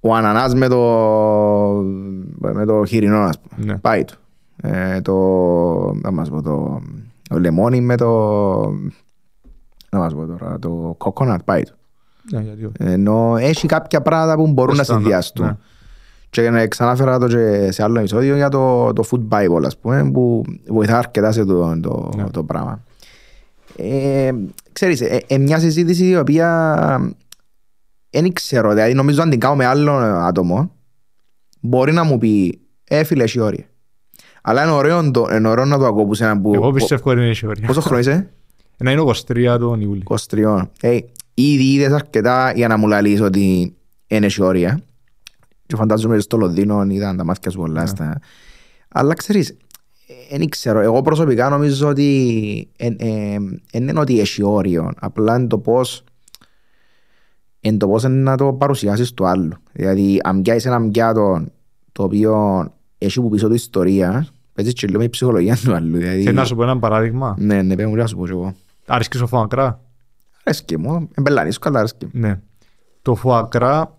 ο 0.00 0.14
ανανάς 0.14 0.54
με 0.54 0.68
το, 0.68 0.78
με 2.38 2.64
το 2.64 2.84
χοιρινό, 2.84 3.18
ας 3.18 3.38
πούμε. 3.40 3.72
Ναι. 3.72 3.78
Πάει 3.78 4.04
του. 4.04 4.14
Ε, 4.62 5.00
το, 5.00 5.14
να 5.94 6.10
μας 6.10 6.28
πω, 6.30 6.42
το, 6.42 6.80
το 7.28 7.38
λεμόνι 7.38 7.80
με 7.80 7.96
το, 7.96 8.08
να 9.90 9.98
μας 9.98 10.14
πω 10.14 10.26
τώρα, 10.26 10.58
το 10.58 10.94
κοκόνατ 10.98 11.40
πάει 11.44 11.62
του. 11.62 11.74
Ναι, 12.32 12.40
γιατί 12.40 12.64
όχι. 12.64 12.74
Ενώ 12.78 13.36
έχει 13.38 13.66
κάποια 13.66 14.02
πράγματα 14.02 14.34
που 14.36 14.52
μπορούν 14.52 14.76
να 14.76 14.82
Στάνταρ, 14.82 15.02
συνδυαστούν. 15.02 15.46
ναι. 15.46 15.56
Και 16.30 16.50
να 16.50 16.66
ξανάφερα 16.66 17.18
το 17.18 17.26
και 17.26 17.68
σε 17.72 17.82
άλλο 17.82 17.98
επεισόδιο 17.98 18.36
για 18.36 18.48
το, 18.48 18.92
το 18.92 19.02
food 19.10 19.28
bible, 19.28 19.62
ας 19.66 19.78
πούμε, 19.78 20.10
που 20.10 20.42
βοηθά 20.68 20.98
αρκετά 20.98 21.32
σε 21.32 21.44
το, 21.44 21.80
το, 21.80 22.10
Ναι. 22.16 22.30
το 22.30 22.44
πράγμα. 22.44 22.82
Ε, 23.76 24.32
ξέρεις, 24.72 25.00
ε, 25.00 25.22
ε, 25.26 25.38
μια 25.38 25.58
συζήτηση 25.58 26.06
η 26.06 26.16
οποία 26.16 27.14
δεν 28.10 28.32
ξέρω, 28.32 28.72
δηλαδή 28.72 28.94
νομίζω 28.94 29.22
αν 29.22 29.30
την 29.30 29.40
κάνω 29.40 29.54
με 29.54 29.64
άλλο 29.66 29.92
άτομο, 29.92 30.72
μπορεί 31.60 31.92
να 31.92 32.04
μου 32.04 32.18
πει, 32.18 32.60
ε, 32.84 33.04
φίλε, 33.04 33.22
έχει 33.22 33.40
όρια. 33.40 33.64
Αλλά 34.42 34.62
είναι 34.62 34.72
ωραίο, 34.72 35.10
το, 35.10 35.28
είναι 35.32 35.48
ωραίο 35.48 35.64
να 35.64 35.78
το 35.78 35.86
ακούω 35.86 36.04
που 36.04 36.14
σε 36.14 36.24
έναν 36.24 36.42
που... 36.42 36.54
Εγώ 36.54 36.70
πιστεύω 36.70 37.10
ότι 37.10 37.20
είναι 37.20 37.28
έχει 37.28 37.46
όρια. 37.46 37.66
Πόσο 37.66 37.80
χρόνο 37.80 37.98
είσαι; 37.98 38.30
Να 38.76 38.90
είναι 38.90 39.02
23 39.02 39.56
τον 39.58 39.80
Ιούλιο. 39.80 40.02
23. 40.30 40.62
Ε, 40.80 40.98
ήδη 41.34 41.72
είδες 41.72 41.92
αρκετά 41.92 42.52
για 42.52 42.68
να 42.68 42.76
μου 42.76 42.88
λαλείς 42.88 43.20
ότι 43.20 43.74
είναι 44.06 44.26
έχει 44.26 44.42
όρια. 44.42 44.80
Και 45.66 45.76
φαντάζομαι 45.76 46.18
στο 46.18 46.36
Λονδίνο 46.36 46.84
είδαν 46.88 47.16
τα 47.16 47.24
μάτια 47.24 47.50
σου 47.50 47.58
πολλά. 47.58 47.86
Στα... 47.86 48.20
Αλλά 48.88 49.14
ξέρεις, 49.14 49.56
δεν 50.30 50.48
ξέρω. 50.48 50.80
Εγώ 50.80 51.02
προσωπικά 51.02 51.48
νομίζω 51.48 51.88
ότι 51.88 52.68
δεν 53.72 53.88
είναι 53.88 54.00
ότι 54.00 54.20
έχει 54.20 54.42
όριο. 54.42 54.90
Απλά 55.00 55.36
είναι 55.36 55.46
το 55.46 55.58
πώς 55.58 56.04
είναι 57.60 57.76
το 57.76 57.88
πώς 57.88 58.02
να 58.04 58.36
το 58.36 58.52
παρουσιάσεις 58.52 59.14
του 59.14 59.26
άλλου. 59.26 59.52
Δηλαδή, 59.72 60.20
αν 60.24 60.42
πιάσεις 60.42 60.64
έναν 60.66 60.90
πιάτο 60.90 61.44
το 61.92 62.02
οποίο 62.02 62.64
έχει 62.98 63.20
που 63.20 63.28
πίσω 63.28 63.48
του 63.48 63.54
ιστορία, 63.54 64.26
παίζεις 64.52 64.72
και 64.72 64.86
λίγο 64.86 64.98
με 64.98 65.04
η 65.04 65.08
ψυχολογία 65.08 65.56
του 65.56 65.74
άλλου. 65.74 65.96
Δηλαδή, 65.96 66.22
Θέλω 66.22 66.36
να 66.36 66.44
σου 66.44 66.54
πω 66.56 66.62
ένα 66.62 66.78
παράδειγμα. 66.78 67.34
ναι, 67.38 67.62
ναι, 67.62 67.74
πρέπει 67.74 67.90
να 67.92 68.06
σου 68.06 68.16
πω 68.16 68.24
και 68.26 68.32
εγώ. 68.32 68.54
Αρέσκει 68.86 69.16
σου 69.16 69.22
το 69.22 69.26
φουαγκρά. 69.26 69.80
Αρέσκει 70.44 70.78
μου, 70.78 71.08
εμπελάνεις, 71.14 71.58
καλά 71.58 71.78
αρέσκει. 71.78 72.08
Ναι. 72.12 72.40
Το 73.02 73.14
φουαγκρά 73.14 73.98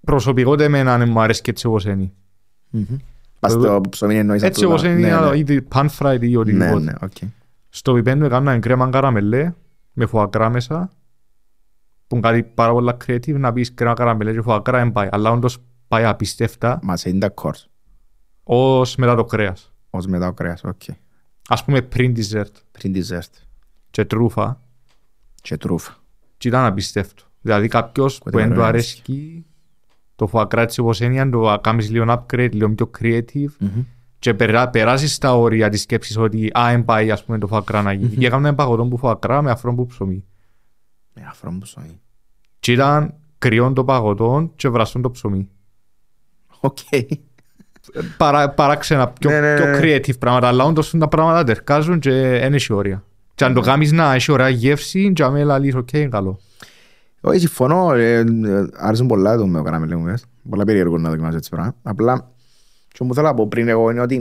προσωπικά 0.00 0.64
εμένα 0.64 0.98
δεν 0.98 1.08
μου 1.08 1.20
αρέσει 1.20 1.42
έτσι 1.44 1.66
όπως 1.66 1.84
είναι. 1.84 2.12
Πας 3.46 3.52
στο 3.52 3.80
ψωμί 3.90 4.16
εννοείς 4.18 4.42
Έτσι 4.42 4.60
αυτό, 4.60 4.68
όπως 4.72 4.82
ναι, 4.82 4.88
είναι 4.88 5.20
ναι. 5.20 5.36
είτε 5.36 5.66
pan 5.74 5.86
fried 5.98 6.18
ή 6.22 6.28
Ναι, 6.28 6.36
οτιδήποτε. 6.36 6.78
ναι, 6.84 6.92
οκ. 7.02 7.12
Στο 7.68 7.92
Bibendum 7.94 8.24
έκανα 8.24 8.58
κρέμα 8.58 8.90
καραμελέ 8.90 9.52
με 9.92 10.06
φουαγκρά 10.06 10.50
μέσα 10.50 10.90
που 12.06 12.16
είναι 12.16 12.28
κάτι 12.28 12.42
πάρα 12.42 12.72
πολλά 12.72 12.96
creative 13.06 13.34
να 13.38 13.52
πεις 13.52 13.74
κρέμα 13.74 13.92
καραμελέ 13.94 14.32
και 14.32 14.42
φουαγκρά 14.42 14.78
δεν 14.78 14.92
πάει. 14.92 15.08
Αλλά 15.10 15.30
όντως 15.30 15.58
πάει 15.88 16.04
απίστευτα 16.04 16.78
Μας 16.82 17.04
είναι 17.04 17.18
τα 17.18 17.28
course, 17.28 17.68
ως 18.42 18.96
μετά 18.96 19.14
το 19.14 19.24
κρέας. 19.24 19.72
ως 19.90 20.06
μετά 20.06 20.26
ο 20.28 20.32
κρέας, 20.32 20.64
οκ. 20.64 20.82
Ας 21.48 21.64
πούμε 21.64 21.82
πριν 21.82 22.14
dessert 22.16 22.52
Πριν 22.70 22.94
dessert 22.96 23.32
και 23.90 24.04
τρούφα 24.04 24.60
και 25.42 25.56
τρούφα. 25.56 25.96
και 26.36 26.48
ήταν 26.48 26.64
απίστευτο. 26.64 27.22
Δηλαδή 27.40 27.68
κάποιος 27.68 28.18
που 28.18 28.30
δεν 28.30 28.46
του 28.46 28.52
ωραία 28.52 28.66
αρέσκει 28.66 29.46
το 30.16 30.26
φουαγκρά 30.26 30.62
έτσι 30.62 30.80
όπως 30.80 31.00
είναι, 31.00 31.20
αν 31.20 31.30
το 31.30 31.58
κάνεις 31.62 31.90
λίγο 31.90 32.04
upgrade, 32.08 32.52
λίγο 32.52 32.70
πιο 32.70 32.90
creative 33.00 33.66
και 34.18 34.34
περά, 34.34 34.68
περάσεις 34.68 35.14
στα 35.14 35.36
όρια 35.36 35.68
της 35.68 35.80
σκέψης 35.80 36.16
ότι 36.16 36.50
α, 36.58 36.70
εν 36.70 36.84
πάει 36.84 37.10
ας 37.10 37.24
πούμε 37.24 37.38
το 37.38 37.46
φουαγκρά 37.46 37.82
να 37.82 37.92
γίνει. 37.92 38.16
Και 38.16 38.26
έκανα 38.26 38.48
ένα 38.48 38.56
παγωτό 38.56 38.84
που 38.84 38.96
φουαγκρά 38.96 39.42
με 39.42 39.50
αφρό 39.50 39.74
που 39.74 39.86
ψωμί. 39.86 40.24
Με 41.14 41.26
αφρό 41.28 41.50
που 41.50 41.58
ψωμί. 41.58 42.00
Και 42.58 42.72
ήταν 42.72 43.14
κρυόν 43.38 43.74
το 43.74 43.84
παγωτό 43.84 44.50
και 44.56 44.68
βραστόν 44.68 45.02
το 45.02 45.10
ψωμί. 45.10 45.48
οκ. 46.60 46.78
παρά, 48.16 48.50
παράξενα, 48.50 49.08
πιο, 49.08 49.30
Ναι, 49.30 49.40
ναι, 49.40 49.54
πιο 49.54 49.66
ναι. 49.66 49.78
creative 49.80 50.18
πράγματα, 50.18 50.48
αλλά 50.48 50.64
όντως 50.64 50.90
τα 50.98 51.08
πράγματα 51.08 51.44
ταιρκάζουν 51.44 51.98
και 51.98 52.10
δεν 52.10 52.54
έχει 52.54 52.72
όρια. 52.72 53.04
Και 53.34 53.44
αν 53.44 53.54
το 53.54 53.60
κάνεις 53.60 53.92
να 53.92 54.14
έχει 54.14 54.32
ωραία 54.32 54.48
γεύση, 54.48 55.12
και 55.12 55.22
άμα 55.22 55.44
λαλείς, 55.44 55.74
οκ, 55.74 55.92
είναι 55.92 56.08
καλό. 56.08 56.40
Όχι, 57.26 57.38
συμφωνώ. 57.38 57.92
ε, 57.94 58.18
ε, 58.18 58.24
Άρεσε 58.76 59.04
πολλά 59.04 59.36
το 59.36 59.46
με 59.46 59.58
το 59.58 59.64
καραμελί 59.64 59.96
μου. 59.96 60.04
πες. 60.04 60.24
Πολλά 60.48 60.64
περίεργο 60.64 60.98
να 60.98 61.08
δοκιμάσεις 61.10 61.36
έτσι 61.36 61.50
πράγμα. 61.50 61.76
Απλά, 61.82 62.30
και 62.88 63.04
μου 63.04 63.14
θέλω 63.14 63.26
να 63.26 63.34
πω 63.34 63.46
πριν 63.48 63.68
εγώ 63.68 63.90
είναι 63.90 64.00
ότι 64.00 64.16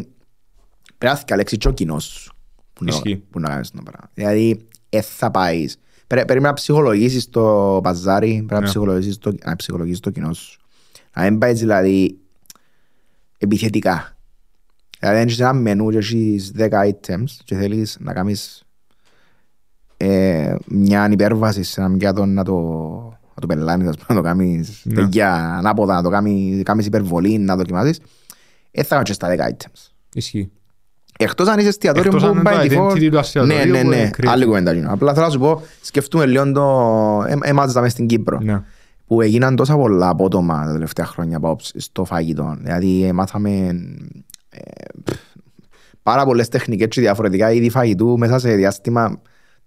πρέπει 0.97 1.13
να 1.13 1.19
δκιαλέξει 1.19 1.57
και 1.57 1.67
ο 1.67 1.71
κοινός 1.71 2.03
σου. 2.05 2.33
Που 2.73 2.83
να, 2.83 2.89
Ισχύει. 2.95 3.15
που 3.29 3.39
να 3.39 3.49
κάνεις 3.49 3.71
το 3.71 3.81
πράγμα. 3.83 4.09
Δηλαδή, 4.13 4.67
ε, 4.89 5.01
θα 5.01 5.31
πάεις. 5.31 5.77
Πρέ- 6.07 6.25
Πρέπει 6.25 6.41
να 6.43 6.53
ψυχολογήσεις 6.53 7.29
το 7.29 7.79
παζάρι, 7.83 8.33
πρέπει 8.35 8.53
να 8.53 8.59
Ναι. 8.59 8.65
ψυχολογήσεις 8.65 9.17
το, 9.17 9.35
να 9.45 9.55
ψυχολογήσεις 9.55 9.99
το 9.99 10.09
κοινό 10.09 10.33
σου. 10.33 10.59
Να 11.15 11.23
μην 11.23 11.37
πάεις 11.37 11.59
δηλαδή 11.59 12.17
επιθετικά. 13.37 14.17
Δηλαδή, 14.99 15.17
αν 15.19 15.25
έχεις 15.27 15.39
ένα 15.39 15.53
μενού 15.53 15.89
και 15.89 15.97
έχεις 15.97 16.51
10 16.55 16.69
items 16.89 17.23
και 17.43 17.55
θέλεις 17.55 17.97
να 17.99 18.13
κάνεις 18.13 18.62
ε, 20.05 20.55
μια 20.67 21.07
υπέρβαση 21.11 21.63
σε 21.63 21.81
έναν 21.81 21.97
πιάτο 21.97 22.25
να 22.25 22.43
το, 22.43 22.59
να 23.35 23.41
το 23.41 23.47
πελάνεις, 23.47 23.87
ας 23.87 23.95
πούμε, 23.97 24.05
να 24.07 24.15
το 24.15 24.21
κάνεις 24.21 24.81
Ναι. 24.83 24.93
τέτοια 24.93 25.33
ανάποδα, 25.57 25.93
να 25.95 26.01
το 26.03 26.09
κάνεις, 26.09 26.63
κάνεις 26.63 26.85
υπερβολή, 26.85 27.37
να 27.37 27.55
δοκιμάσεις, 27.55 27.99
ε, 28.71 28.83
θα 28.83 28.89
κάνεις 28.95 29.07
και 29.09 29.13
στα 29.13 29.27
10 29.27 29.31
items. 29.51 29.91
Ισχύει. 30.13 30.51
Εκτός 31.19 31.47
αν 31.47 31.59
είσαι 31.59 31.67
εστιατόριο 31.67 32.11
Εκτός 32.15 32.23
αν 32.23 32.31
που 32.33 32.37
είναι 32.39 32.49
by 32.63 32.69
το 32.69 32.87
default- 32.87 32.91
identity 32.91 33.09
του 33.11 33.17
εστιατορίου 33.17 33.57
Ναι, 33.57 33.63
ναι, 33.71 33.81
που 33.81 33.87
ναι. 33.89 33.95
είναι 33.95 34.09
creative. 34.17 34.27
Άλλη 34.27 34.45
κουβέντα 34.45 34.73
γίνω. 34.73 34.91
Απλά 34.93 35.13
θέλω 35.13 35.25
να 35.25 35.31
σου 35.31 35.39
πω, 35.39 35.61
σκεφτούμε 35.81 36.25
λίγο 36.25 36.51
το... 36.51 37.23
ε, 37.27 37.35
Εμάς 37.49 37.73
μέσα 37.73 37.89
στην 37.89 38.07
Κύπρο 38.07 38.39
Ναι. 38.41 38.61
που 39.07 39.21
έγιναν 39.21 39.55
τόσα 39.55 39.75
πολλά 39.75 40.09
απότομα 40.09 40.65
τα 40.65 40.71
τελευταία 40.71 41.05
χρόνια 41.05 41.39
πάω 41.39 41.55
στο 41.59 42.05
φαγητό. 42.05 42.55
Δηλαδή 42.59 43.03
ε, 43.05 43.13
μάθαμε 43.13 43.49
ε, 44.49 44.59
πφ, 45.03 45.15
πάρα 46.03 46.25
πολλές 46.25 46.47
τεχνικές 46.49 46.87
και 46.87 47.01
διαφορετικά 47.01 47.51
είδη 47.51 47.69
φαγητού 47.69 48.17
μέσα 48.17 48.39
σε 48.39 48.53
διάστημα 48.55 49.21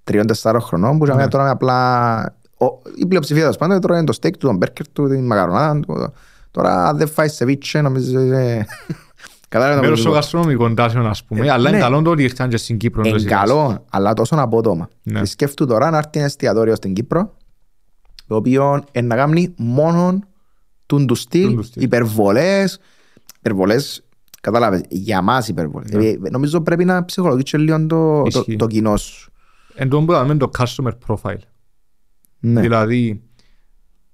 τριών-τεσσάρων 0.07 0.61
χρονών 0.61 0.99
που 0.99 1.07
Ναι. 1.07 1.25
yeah. 1.25 1.29
τώρα 1.31 1.51
απλά 1.51 2.19
ο- 2.59 2.83
η 2.97 3.07
πλειοψηφία 3.07 3.41
τέλος 3.43 3.57
πάντων 3.57 3.81
τρώει 3.81 4.05
το 4.05 4.19
steak 4.21 4.31
του, 4.33 4.47
τον 4.47 4.57
μπέρκερ 4.57 4.89
του, 4.89 5.09
την 5.09 5.27
μακαρονάδα 5.27 5.81
του. 5.81 6.13
Τώρα 6.51 6.89
αν 6.89 6.97
δεν 6.97 7.09
φάεις 7.09 7.33
σεβίτσε 7.35 7.81
νομίζω 7.81 8.21
είσαι... 8.21 8.67
Κατάλαβα 9.49 9.81
Μέρος 9.81 9.99
το 9.99 10.05
των 10.05 10.15
γαστρονομικών 10.15 10.75
τάσεων, 10.75 11.07
ας 11.07 11.25
πούμε, 11.25 11.47
Ε, 11.47 11.51
αλλά 11.51 11.69
είναι 11.69 11.79
ναι. 11.79 11.85
καλό 11.85 12.03
το 12.03 12.11
ότι 12.11 12.23
ήρθαν 12.23 12.49
και 12.49 12.57
στην 12.57 12.77
Κύπρο. 12.77 13.01
Είναι 13.01 13.09
εντός 13.17 13.25
καλό, 13.25 13.85
αλλά 13.91 14.13
τόσο 14.15 14.35
απότομα. 14.39 14.89
Ναι. 15.03 15.21
Και 15.21 15.27
σκέφτου 15.27 15.67
τώρα 15.67 15.91
να 15.91 15.97
έρθει 15.97 16.11
ένα 16.15 16.25
εστιατόριο 16.25 16.75
στην 16.75 16.93
Κύπρο, 16.95 17.35
το 18.27 18.37
οποίο 18.37 18.83
είναι 18.93 19.07
να 19.07 19.17
κάνει 19.17 19.55
μόνο 19.57 20.19
τούν 20.87 21.07
του 21.07 21.15
στυλ, 21.15 21.47
Τούν 21.47 21.57
του 21.57 21.63
στυλ. 21.63 21.83
υπερβολές, 21.83 22.79
υπερβολές, 23.39 24.05
κατάλαβες, 24.41 24.81
για 24.89 25.23
μας 25.23 25.49
υπερβολές. 25.49 25.91
Ναι. 25.91 26.07
Ε, 26.07 26.19
Νομίζω 26.31 26.61
πρέπει 26.61 26.85
να 26.85 27.05
ψυχολογήσεις 27.05 27.59
λίγο 27.59 27.87
το, 27.87 28.23
το, 28.23 28.23
Ισχύει. 28.27 28.57
το 28.57 28.67
κοινό 28.67 28.97
σου. 28.97 29.31
Εν 29.77 29.89
τω 29.89 30.05
που 30.05 30.13
λέμε 30.13 30.37
το 30.37 30.51
customer 30.59 30.93
profile. 31.07 31.39
Ναι. 32.39 32.61
Δηλαδή, 32.61 33.23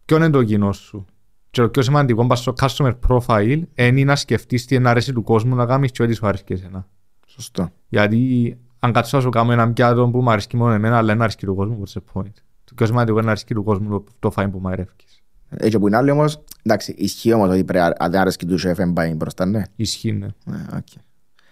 ποιο 0.04 0.16
είναι 0.16 0.30
το 0.30 0.44
κοινό 0.44 0.72
σου; 0.72 1.04
Και 1.50 1.60
το 1.60 1.68
πιο 1.68 1.82
σημαντικό 1.82 2.26
πας 2.26 2.38
στο 2.38 2.52
customer 2.60 2.92
profile 3.08 3.62
είναι 3.74 4.04
να 4.04 4.16
σκεφτείς 4.16 4.64
τι 4.64 4.74
είναι 4.74 4.88
αρέσει 4.88 5.12
του 5.12 5.22
κόσμου 5.22 5.54
να 5.54 5.66
κάνεις 5.66 5.90
και 5.90 6.02
ό,τι 6.02 6.14
σου 6.14 6.26
αρέσει 6.26 6.44
και 6.44 6.54
εσένα. 6.54 6.88
Σωστό. 7.26 7.68
Γιατί 7.88 8.56
αν 8.78 8.92
κάτσω 8.92 9.16
να 9.16 9.22
σου 9.22 9.28
κάνω 9.28 9.52
έναν 9.52 9.72
πιάτο 9.72 10.08
που 10.08 10.22
μου 10.22 10.30
αρέσει 10.30 10.56
μόνο 10.56 10.72
εμένα, 10.72 10.96
αλλά 10.96 11.06
δεν 11.06 11.22
αρέσει 11.22 11.36
του 11.36 11.54
κόσμου, 11.54 11.82
what's 11.82 11.92
the 11.92 12.02
point; 12.12 12.32
Το 12.64 12.74
πιο 12.74 12.86
σημαντικό 12.86 13.16
είναι 13.16 13.24
να 13.24 13.30
αρέσει 13.30 13.46
του 13.46 13.64
κόσμου 13.64 13.88
το, 13.90 14.04
το 14.18 14.30
φάιν 14.30 14.50
που 14.50 14.60
μαγειρεύκεις. 14.60 15.22
Έτσι 15.56 15.78
που 15.78 15.86
είναι 15.86 15.96
άλλοι 15.96 16.10
όμως, 16.10 16.44
εντάξει, 16.62 16.94
ισχύει 16.98 17.32
όμως 17.32 17.48
ότι 17.48 17.64
πρέπει, 17.64 17.94
αν 17.98 18.10
δεν 18.10 18.20
αρέσει 18.20 18.38
του 18.38 18.58
σεφ, 18.58 18.76
δεν 18.76 18.92
πάει 18.92 19.14
μπροστά, 19.14 19.46
ναι. 19.46 19.62
Ισχύει, 19.76 20.12
ναι. 20.12 20.26
Ναι, 20.44 20.66
οκ. 20.76 20.86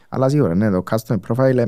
Αλλά 0.08 0.28
σίγουρα, 0.28 0.54
ναι, 0.54 0.70
το 0.70 0.82
customer 0.90 1.16
profile 1.28 1.56
ε, 1.56 1.64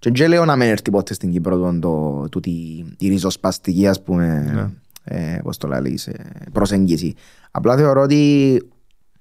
και 0.00 0.10
δεν 0.10 0.28
λέω 0.28 0.44
να 0.44 0.56
μην 0.56 0.68
έρθει 0.68 0.90
ποτέ 0.90 1.14
στην 1.14 1.30
Κύπρο 1.30 1.58
το, 1.58 1.78
το, 1.80 2.28
τούτη, 2.28 2.50
η 2.98 3.08
ριζοσπαστική 3.08 3.86
ας 3.86 4.02
πούμε 4.02 4.50
Ναι. 4.54 4.70
ε, 5.16 5.40
πώς 5.42 5.56
το 5.56 5.68
λαλείς, 5.68 6.06
ε, 6.06 6.24
προσέγγιση. 6.52 7.14
Απλά 7.50 7.76
θεωρώ 7.76 8.02
ότι 8.02 8.62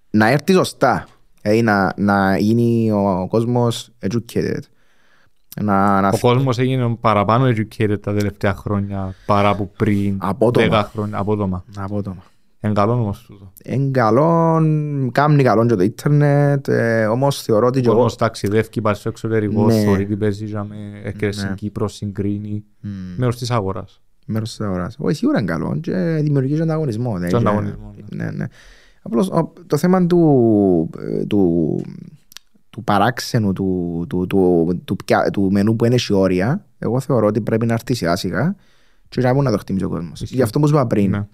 να 0.10 0.28
έρθει 0.28 0.54
σωστά, 0.54 1.08
δηλαδή 1.42 1.62
να, 1.62 1.94
να 1.98 2.38
γίνει 2.38 2.92
ο 2.92 3.28
κόσμος 3.30 3.90
educated. 4.08 4.60
Να, 5.62 6.02
να 6.02 6.08
Ο 6.08 6.18
κόσμος 6.20 6.58
έγινε 6.58 6.96
παραπάνω 7.02 7.46
educated 7.46 8.02
τα 8.02 8.14
τελευταία 8.14 8.54
χρόνια 8.54 9.14
παρά 9.26 9.50
από 9.50 9.72
πριν 9.78 10.18
Απότομα. 10.22 10.82
10 10.86 10.90
χρόνια. 10.92 11.18
Απότομα. 11.18 11.64
απότομα. 11.78 12.24
Εν 12.62 12.74
καλό 12.74 12.92
όμως 12.94 13.26
τούτο. 13.28 13.52
Είναι 13.64 13.90
καλό, 13.92 14.62
κάνει 15.12 15.44
καλό 15.44 15.66
και 15.66 15.76
το 15.76 15.84
ίντερνετ, 15.84 16.68
ε, 16.68 17.06
όμως 17.06 17.42
θεωρώ 17.42 17.68
ότι 17.68 17.78
Ο 17.78 17.82
και 17.82 17.88
εγώ... 17.88 17.96
κόσμος 17.96 18.16
ταξιδεύει, 18.16 18.82
πάει 18.82 18.94
στο 18.94 19.10
εξωτερικό, 19.10 19.66
Ναι. 19.66 19.74
θεωρεί 19.74 20.06
τι 20.06 20.16
παίζει, 20.18 20.46
ζάμε, 20.46 20.76
έρχεται 21.04 21.32
στην 21.32 21.48
Ναι. 21.48 21.56
Κύπρο, 21.56 21.88
συγκρίνει. 21.88 22.64
Μμ. 22.82 22.90
Μέρος 23.18 23.38
της 23.38 23.52
αγοράς. 23.52 24.02
μέρος 24.26 24.50
της 24.50 24.62
αγοράς. 24.62 24.96
Όχι, 25.00 25.16
σίγουρα 25.16 25.40
είναι 25.40 25.52
καλό 25.52 25.78
και 25.82 26.20
δημιουργεί 26.22 26.56
και 26.56 26.62
ανταγωνισμό. 26.62 27.18
ναι, 27.18 27.26
Και 27.26 27.32
και- 27.32 27.38
ανταγωνισμό, 27.38 27.94
Ναι, 28.10 28.32
ναι. 28.32 28.46
Απλώς 29.02 29.30
ο- 29.30 29.54
το 29.68 29.78
θέμα 29.78 30.06
του, 30.08 30.90
ε, 31.00 31.26
του, 31.26 31.76
του 32.70 32.84
παράξενου, 32.84 33.54
του, 33.54 34.06
του, 34.10 34.28
του, 34.28 34.82
του, 34.86 34.96
πια- 35.06 35.30
του 35.30 35.52
μενού 35.52 35.76
που 35.76 35.86
είναι 35.86 35.98
σε 35.98 36.14
όρια, 36.14 36.66
εγώ 36.80 37.00
θεωρώ 37.00 37.28
ότι 37.28 37.42
πρέπει 37.42 37.66
να 37.66 37.74
έρθει 37.74 37.94
σιγά 37.94 38.16
σιγά 38.16 38.56
και 39.10 39.22
να 39.22 39.42
να 39.42 39.52
το 39.52 39.58
χτιμήσει 39.58 39.86
ο 39.86 39.90
κόσμος. 39.90 40.22
Ισχύει. 40.22 40.36
Γι' 40.36 40.42
αυτό 40.42 40.60
που 40.60 40.68
σου 40.68 40.74
είπα 40.74 40.88
πριν, 40.88 41.10
Ναι. 41.10 41.28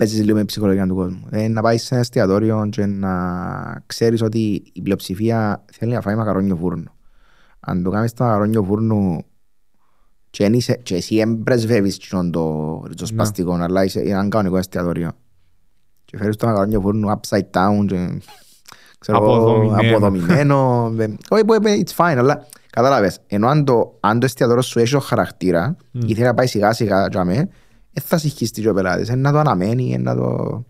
Παίζεις 0.00 0.24
λίγο 0.24 0.36
με 0.36 0.44
ψυχολογία 0.44 0.86
του 0.86 0.94
κόσμου. 0.94 1.26
Ε, 1.30 1.48
να 1.48 1.62
πάεις 1.62 1.82
σε 1.82 1.88
ένα 1.94 2.02
εστιατόριο 2.02 2.68
και 2.70 2.86
να 2.86 3.12
ξέρεις 3.86 4.22
ότι 4.22 4.62
η 4.72 4.82
πλειοψηφία 4.82 5.64
θέλει 5.72 5.92
να 5.92 6.00
φάει 6.00 6.14
μακαρόνιο 6.14 6.56
φούρνο. 6.56 6.94
Αν 7.60 7.82
το 7.82 7.90
κάνεις 7.90 8.12
το 8.12 8.24
μακαρόνιο 8.24 8.62
φούρνο 8.62 9.24
και, 10.30 10.44
εν 10.44 10.52
είσαι, 10.52 10.74
και 10.82 10.94
εσύ 10.94 11.16
εμπρεσβεύεις 11.16 11.96
κοινόν 11.96 12.30
το 12.30 12.82
ριζοσπαστικό, 12.86 13.52
αλλά 13.54 13.84
είσαι 13.84 14.00
είναι 14.00 14.10
ένα 14.10 14.28
κανονικό 14.28 14.56
εστιατόριο. 14.56 15.10
Και 16.04 16.16
φέρεις 16.16 16.36
το 16.36 16.46
μακαρόνιο 16.46 16.80
φούρνο 16.80 17.20
upside 17.20 17.38
down 17.50 17.84
και 17.86 18.22
ξέρω 18.98 19.18
εγώ, 19.22 19.34
Αποδομημένο. 19.34 19.88
αποδομημένο. 19.96 20.92
Ε, 20.98 21.14
Όχι, 21.28 21.44
που 21.44 21.54
είπε, 21.54 21.70
it's 21.84 21.94
fine, 22.04 22.16
αλλά 22.18 22.46
κατάλαβες. 22.70 23.18
Ενώ 23.26 23.48
αν 23.48 23.64
το, 23.64 23.96
αν 24.00 24.18
το 24.18 24.24
εστιατόριο 24.24 24.62
σου 24.62 24.78
έχει 24.78 24.92
το 24.92 25.00
χαρακτήρα 25.00 25.76
ή 25.92 26.14
θέλει 26.14 26.26
να 26.26 26.34
πάει 26.34 26.46
σιγά 26.46 26.72
σιγά 26.72 27.06
για 27.10 27.24
μέ, 27.24 27.48
δεν 27.92 28.04
θα 28.06 28.18
συγχύσει 28.18 28.52
και 28.52 28.68
ο 28.68 28.74
πελάτης. 28.74 29.08
Είναι 29.08 29.20
να 29.20 29.32
το 29.32 29.38
αναμένει, 29.38 29.84
είναι 29.84 30.02
να 30.02 30.16
το... 30.16 30.64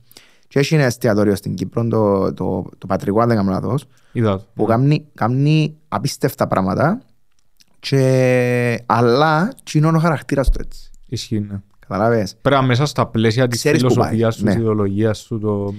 Και 0.49 0.59
έχει 0.59 0.75
ένα 0.75 0.85
εστιατόριο 0.85 1.35
στην 1.35 1.55
Κύπρο, 1.55 1.89
το, 1.89 2.33
το, 2.35 2.67
το 2.79 2.87
πατρικό, 2.87 3.21
αν 3.21 3.29
δεν 3.29 3.37
κάνω 3.37 3.51
λάθος, 3.51 3.87
Είδα 4.13 4.37
το. 4.37 4.47
που 4.55 4.65
κάνει, 4.65 5.07
κάνει 5.15 5.77
απίστευτα 5.89 6.47
πράγματα 6.47 7.03
και, 7.79 8.83
αλλά 8.87 9.53
κοινώνει 9.63 9.97
ο 9.97 10.01
χαρακτήρας 10.01 10.51
του 10.51 10.61
έτσι. 10.65 10.91
Ισχύει, 11.07 11.41
ναι. 11.41 11.61
Καταλάβες; 11.79 12.37
Πρέπει 12.43 12.61
να 12.61 12.67
μέσα 12.67 12.87
στα 12.87 13.07
πλαίσια 13.07 13.49
της 13.49 13.59
Ξέρεις 13.59 13.83
που 13.83 13.89
φιλοσοφίας 13.89 14.21
πάει, 14.21 14.33
σου, 14.33 14.45
της 14.45 14.55
ναι. 14.55 14.61
ιδεολογίας 14.61 15.19
σου, 15.19 15.39
το... 15.39 15.75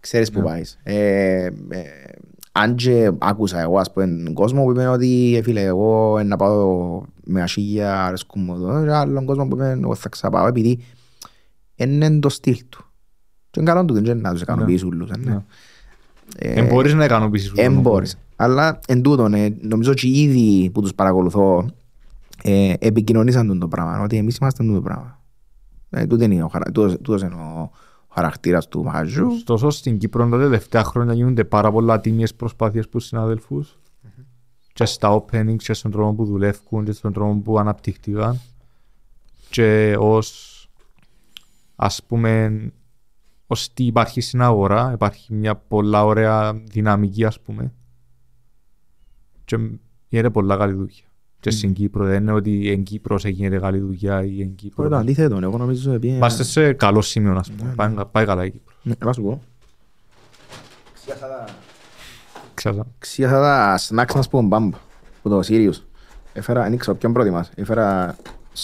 Ξέρεις 0.00 0.30
που 0.30 0.42
πάεις. 0.42 0.78
Ε, 0.82 1.44
ε, 1.44 1.50
αν 2.58 2.74
και 2.74 3.12
άκουσα 3.18 3.60
εγώ 3.60 3.78
ας 3.78 3.92
πούμε 3.92 4.06
τον 4.24 4.34
κόσμο 4.34 4.64
που 4.64 4.70
είπε 4.70 4.86
ότι 4.86 5.36
ε, 5.36 5.42
φίλε 5.42 5.62
εγώ 5.62 6.18
ε, 6.18 6.22
να 6.22 6.36
πάω 6.36 7.02
με 7.24 7.42
ασίγια 7.42 8.04
αρέσκουν 8.06 8.42
μου 8.44 8.54
εδώ 8.54 8.84
και 8.84 8.92
άλλον 8.92 9.24
κόσμο 9.24 9.46
που 9.46 9.56
είπε 9.56 9.70
εγώ 9.82 9.94
θα 9.94 10.08
ξαπάω 10.08 10.46
επειδή 10.46 10.78
είναι 11.74 12.18
το 12.18 12.28
στυλ 12.28 12.56
του. 12.68 12.84
Και 13.50 13.60
είναι 13.60 13.70
καλό 13.70 13.84
του, 13.84 13.94
δεν 13.94 14.04
είναι 14.04 14.14
να 14.14 14.32
τους 14.32 14.40
ικανοποιήσει 14.42 14.86
ούλους. 14.86 15.10
ε, 15.10 15.16
ναι. 15.16 15.30
Ναι. 15.30 15.42
Ε, 16.38 16.52
Εν 16.52 16.66
μπορείς 16.66 16.94
να 16.94 17.04
ικανοποιήσεις 17.04 17.52
Εν 17.56 17.72
τον 17.72 17.82
μπορείς. 17.82 18.18
Αλλά 18.36 18.78
εν 18.86 19.02
τούτον, 19.02 19.34
ε, 19.34 19.56
νομίζω 19.60 19.90
ότι 19.90 20.08
ήδη 20.20 20.70
που 20.70 20.80
τους 20.80 20.94
παρακολουθώ 20.94 21.70
ε, 22.42 22.72
επικοινωνήσαν 22.78 23.46
τον 23.46 23.58
το 23.58 23.68
πράγμα, 23.68 24.00
ότι 24.02 24.16
εμείς 24.16 24.36
είμαστε 24.36 24.64
το 24.64 24.80
πράγμα. 24.80 25.20
Ε, 25.90 26.06
τούτο 26.06 26.24
είναι 26.24 26.42
ο, 26.42 26.48
χαρα- 26.48 26.72
τούτος, 26.72 26.92
τούτος 26.92 27.22
είναι 27.22 27.34
ο 27.34 27.70
χαρακτήρας 28.16 28.68
του 28.68 28.84
μαγαζιού. 28.84 29.26
Ωστόσο 29.26 29.70
στην 29.70 29.98
Κύπρο 29.98 30.28
τα 30.28 30.38
τελευταία 30.38 30.84
χρόνια 30.84 31.14
γίνονται 31.14 31.44
πάρα 31.44 31.72
πολλά 31.72 32.00
τίμιες 32.00 32.34
προσπάθειες 32.34 32.84
από 32.84 32.92
τους 32.92 33.06
συναδελφούς 33.06 33.78
και 34.72 34.84
στα 34.84 35.22
openings 35.22 35.56
και 35.56 35.72
στον 35.72 35.90
τρόπο 35.90 36.14
που 36.14 36.24
δουλεύουν 36.24 36.84
και 36.84 36.92
στον 36.92 37.12
τρόπο 37.12 37.40
που 37.40 37.58
αναπτύχθηκαν. 37.58 38.40
Και 39.50 39.96
ως 39.98 40.60
ας 41.76 42.02
πούμε 42.06 42.60
ως 43.46 43.72
τι 43.72 43.84
υπάρχει 43.84 44.20
στην 44.20 44.42
αγορά 44.42 44.92
υπάρχει 44.92 45.34
μια 45.34 45.56
πολλά 45.56 46.04
ωραία 46.04 46.52
δυναμική 46.52 47.24
ας 47.24 47.40
πούμε. 47.40 47.72
Και 49.44 49.56
γίνεται 50.08 50.30
πολλά 50.30 50.56
καλή 50.56 50.72
δουλειά 50.72 51.05
και 51.40 51.50
στην 51.50 51.72
Κύπρο 51.72 52.04
δεν 52.04 52.22
είναι 52.22 52.32
ότι 52.32 52.70
εν 52.70 52.82
Κύπρος 52.82 53.24
έγινε 53.24 53.58
καλή 53.58 53.78
δουλειά 53.78 54.24
ή 54.24 54.40
εν 54.40 54.48
Το 54.48 54.54
Κύπρο 54.56 54.96
αντίθετο, 54.96 55.38
εγώ 55.42 55.56
νομίζω 55.58 55.92
ότι... 55.92 56.08
Είμαστε 56.08 56.42
σε 56.42 56.72
καλό 56.72 57.00
σημείο 57.02 57.36
ας 57.36 57.50
πούμε 57.50 57.72
πάει, 57.76 57.94
πάει 58.12 58.24
καλά 58.24 58.44
η 58.44 58.50
Κύπρο 58.50 58.74
Ναι, 58.82 58.94
να 59.04 59.12
σου 59.12 59.22
πω. 59.22 59.42
Ξέρω. 62.54 62.86
Ξίασα 62.98 63.40
τα 63.40 63.78
snacks 63.78 64.14
μας 64.14 64.28
που 64.28 64.42
μπαμπ, 64.42 64.72
που 65.22 65.28
το 65.28 65.40
Sirius. 65.48 65.82
Έφερα, 66.32 66.62
δεν 66.62 66.78
ξέρω 66.78 66.96
ποιον 66.96 67.12
προτιμάς. 67.12 67.50
Έφερα 67.54 68.16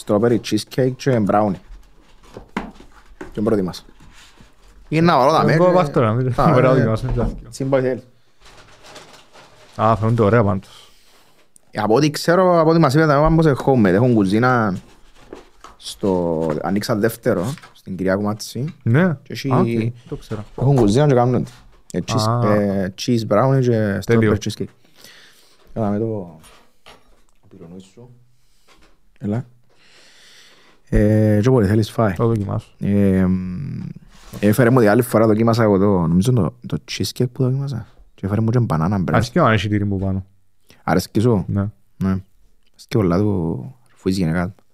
strawberry 0.05 0.39
cheesecake 0.41 0.93
και 0.97 1.23
brownie. 1.29 1.55
Ποιον 3.33 3.45
προτιμάς. 3.45 3.85
Είναι 4.89 5.07
να 5.07 5.19
βάλω 5.19 5.31
τα 5.31 5.39
Εγώ 5.39 5.47
μέτρα. 5.47 5.73
βάζω 5.73 5.91
τώρα, 5.91 6.13
μην- 6.13 6.41
Α, 6.41 6.51
μπορεί 6.51 6.63
να 6.63 6.69
ε, 6.71 6.75
δοκιμάσουμε 6.75 7.13
και 7.13 7.19
τα 7.19 7.25
δυο. 7.25 7.37
Συμπάει 7.49 7.81
θέλει. 7.83 8.03
Α, 9.77 9.97
φαίνονται 9.97 10.23
ωραία 10.23 10.45
πάντως. 10.45 10.82
Από 11.75 11.95
ό,τι 11.95 12.11
ξέρω, 12.11 12.61
από 12.61 12.71
ό,τι 12.71 12.79
μας 12.81 12.95
είπατε, 12.95 13.13
πάμε 13.13 13.43
σε 13.43 13.55
home. 13.65 13.85
Έχουν 13.85 14.15
κουζίνα 14.15 14.77
στο... 15.77 16.51
Ανοίξα 16.63 16.97
δεύτερο, 16.97 17.55
στην 17.73 17.97
κυρία 17.97 18.15
Κουμάτση. 18.17 18.75
Ναι, 18.83 19.17
Και 19.23 19.33
έχει- 19.33 19.53
Α, 19.53 19.59
οκ, 19.59 19.67
το 20.09 20.17
ξέρω. 20.17 20.45
Έχουν 20.61 20.77
κουζίνα 20.77 21.07
και 21.07 21.15
κάνουν 21.15 21.47
ε, 21.93 21.99
cheese- 22.07 22.29
Α. 22.29 22.53
ε, 22.55 22.95
cheese 23.03 23.21
brownie 23.29 23.61
και 23.61 23.99
Τέλειο. 24.07 24.33
strawberry 24.33 24.49
cheesecake. 24.49 24.67
Έλα 25.75 25.91
με 25.91 25.99
το 25.99 26.39
πυρονούι 27.49 27.81
σου. 27.81 28.09
Έλα. 29.19 29.45
Ε, 30.89 31.39
και 31.43 31.49
όποτε 31.49 31.67
θέλεις 31.67 31.91
φάει. 31.91 32.11
Θα 32.11 32.17
το 32.17 32.27
δοκιμάσω. 32.27 32.69
Ε, 32.81 33.25
μ, 33.27 33.81
Έφερε 34.41 34.71
μου 34.71 34.79
την 34.81 34.89
άλλη 34.89 35.03
φορά 35.03 35.27
δοκίμασα 35.27 35.63
εγώ 35.63 35.79
το, 35.79 35.85
νομίζω 36.07 36.33
το, 36.33 36.55
το 36.67 36.79
cheesecake 36.93 37.31
που 37.33 37.43
δοκίμασα. 37.43 37.87
Και 38.15 38.27
έφερε 38.27 38.41
μου 38.41 38.51
και 38.51 38.59
banana 38.69 38.95
bread. 38.95 39.05
Αρέσκει 39.13 39.39
αν 39.39 39.53
έχει 39.53 39.69
τυρί 39.69 39.85
μου 39.85 39.99
πάνω. 39.99 40.27
Αρέσκει 40.85 41.21
σου. 41.21 41.45
Ναι. 41.49 41.71
Ναι. 41.97 42.11
Αρέσκει 42.71 42.97
πολλά 42.97 43.19
του 43.19 43.75
αρφούης 43.91 44.17
γενικά 44.17 44.49
του. 44.49 44.65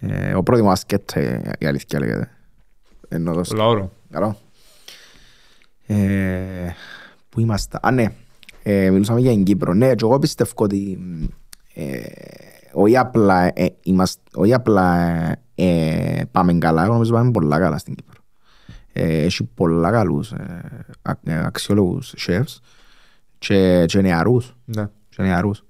Ε, 0.00 0.34
ο 0.34 0.42
πρώτος 0.42 0.62
μου 0.62 0.70
ασκέτ, 0.70 1.10
ε, 1.16 1.40
η 1.58 1.66
αλήθεια 1.66 1.98
λέγεται. 1.98 2.30
Ενώ 3.08 3.32
το 3.32 3.40
Πολλά 3.40 3.66
ωραίο. 3.66 3.92
Καλό. 4.10 4.36
Ε, 5.86 6.72
πού 7.28 7.40
είμαστε; 7.40 7.78
Α, 7.82 7.90
ναι. 7.90 8.06
Ε, 8.62 8.90
μιλούσαμε 8.90 9.20
για 9.20 9.30
την 9.30 9.44
Κύπρο. 9.44 9.74
Ναι, 9.74 9.94
και 9.94 10.04
εγώ 10.04 10.18
πιστεύω 10.18 10.52
ότι 10.56 10.98
ε, 11.74 12.00
όχι 12.72 12.96
απλά, 12.96 13.50
ε, 13.54 13.74
είμαστε, 13.82 14.22
όχι 14.34 14.54
απλά 14.54 15.16
ε, 15.54 16.22
πάμε 16.30 16.52
καλά, 16.52 16.82
εγώ 16.82 16.92
νομίζω 16.92 17.12
πάμε 17.12 17.30
πολλά 17.30 17.58
καλά 17.58 17.78
στην 17.78 17.94
Κύπρο. 17.94 18.11
Ε, 18.92 19.24
έχει 19.24 19.44
πολλά 19.44 19.90
καλούς 19.90 20.32
ε, 20.32 20.86
α- 21.02 21.18
ε, 21.24 21.44
αξιόλογους 21.44 22.14
chefs 22.26 22.56
και, 23.38 23.84
και 23.86 24.00
νεαρούς. 24.00 24.56
Ναι. 24.64 24.88
Και 25.08 25.22
νεαρούς. 25.22 25.64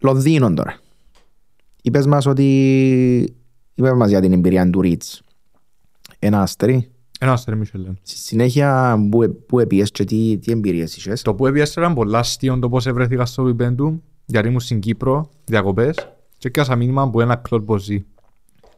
Λονδίνο 0.00 0.54
τώρα. 0.54 0.78
Είπες 1.82 2.06
μας 2.06 2.26
ότι... 2.26 3.36
Είπες 3.74 3.92
μας 3.92 4.08
για 4.08 4.20
την 4.20 4.32
εμπειρία 4.32 4.70
του 4.70 4.80
Ritz. 4.80 5.22
Ένα 6.18 6.42
αστέρι. 6.42 6.90
Ένα 7.20 7.32
αστέρι 7.32 7.56
Μισελέν. 7.56 7.98
Στη 8.02 8.18
συνέχεια 8.18 8.98
που, 9.10 9.44
που 9.46 9.60
επήες 9.60 9.90
και 9.90 10.04
τι, 10.04 10.38
τι 10.38 10.52
εμπειρίες 10.52 10.96
είχες; 10.96 11.22
Το 11.22 11.34
που 11.34 11.46
έπιασε 11.46 11.80
ήταν 11.80 11.94
πολλά 11.94 12.18
αστείο 12.18 12.58
το 12.58 12.68
πώς 12.68 12.86
ευρέθηκα 12.86 13.26
στο 13.26 13.42
Bibendum, 13.42 14.02
γιατί 14.26 14.48
ήμουν 14.48 14.60
στην 14.60 14.80
Κύπρο, 14.80 15.30
διακοπές, 15.44 15.94
και 16.38 16.48
έκανα 16.48 16.76
μήνυμα 16.76 17.02
από 17.02 17.20
ένα 17.20 17.36
Claude 17.36 17.64
Bosi, 17.64 18.04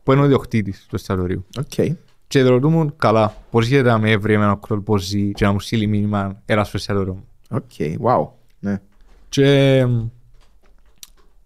που 0.02 0.12
είναι 0.12 0.22
ο 0.22 0.26
ιδιοκτήτης 0.26 0.86
του 0.88 0.94
εστιατορίου. 0.94 1.44
Οκ. 1.58 1.98
Και 2.28 2.42
ρωτούμουν 2.42 2.94
καλά, 2.96 3.34
πώς 3.50 3.66
γίνεται 3.66 3.88
να 3.88 3.98
με 3.98 4.10
έβρει 4.10 4.32
εμένα 4.32 4.52
ο 4.52 4.56
Claude 4.56 4.82
Bosi 4.82 5.32
και 5.32 5.44
να 5.44 5.52
μου 5.52 5.60
στείλει 5.60 5.86
μήνυμα 5.86 6.42
έλα 6.44 6.64
στο 6.64 6.76
εστιατόριο 6.76 7.14
μου. 7.14 7.28
Οκ. 7.50 7.70
Wow. 8.02 8.28
Ναι. 8.58 8.80
Και 9.28 9.86
μ, 9.86 10.06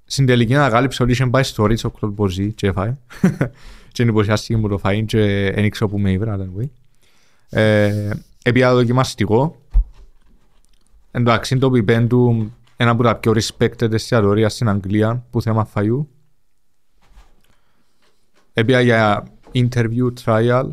στην 0.05 0.27
τελική 0.27 0.55
ανακάλυψα 0.55 1.05
ότι 1.05 1.13
είχε 1.13 1.27
πάει 1.27 1.43
στο 1.43 1.67
Ρίτσο 1.67 1.91
κλοντ 1.91 2.13
μποζί 2.13 2.53
και 2.53 2.67
έφαε. 2.67 2.97
και 3.93 4.03
εντυπωσιάστηκε 4.03 4.57
μου 4.57 4.69
το 4.69 4.81
φαΐν 4.83 5.05
και 5.07 5.47
ένιξα 5.47 5.87
που 5.87 5.99
με 5.99 6.11
ήβρα, 6.11 6.39
anyway. 6.39 6.69
Ε, 7.51 8.11
Επία 8.43 8.75
δοκιμαστικό. 8.75 9.57
Εντάξει, 11.11 11.59
το 11.59 11.71
πιπέντου 11.71 12.53
ένα 12.77 12.91
από 12.91 13.03
τα 13.03 13.17
πιο 13.17 13.33
respected 13.33 13.93
εστιατορία 13.93 14.49
στην 14.49 14.69
Αγγλία 14.69 15.27
που 15.31 15.43
θέμα 15.43 15.65
φαγιού. 15.65 16.09
Επία 18.53 18.81
για 18.81 19.27
interview, 19.55 20.13
trial 20.25 20.69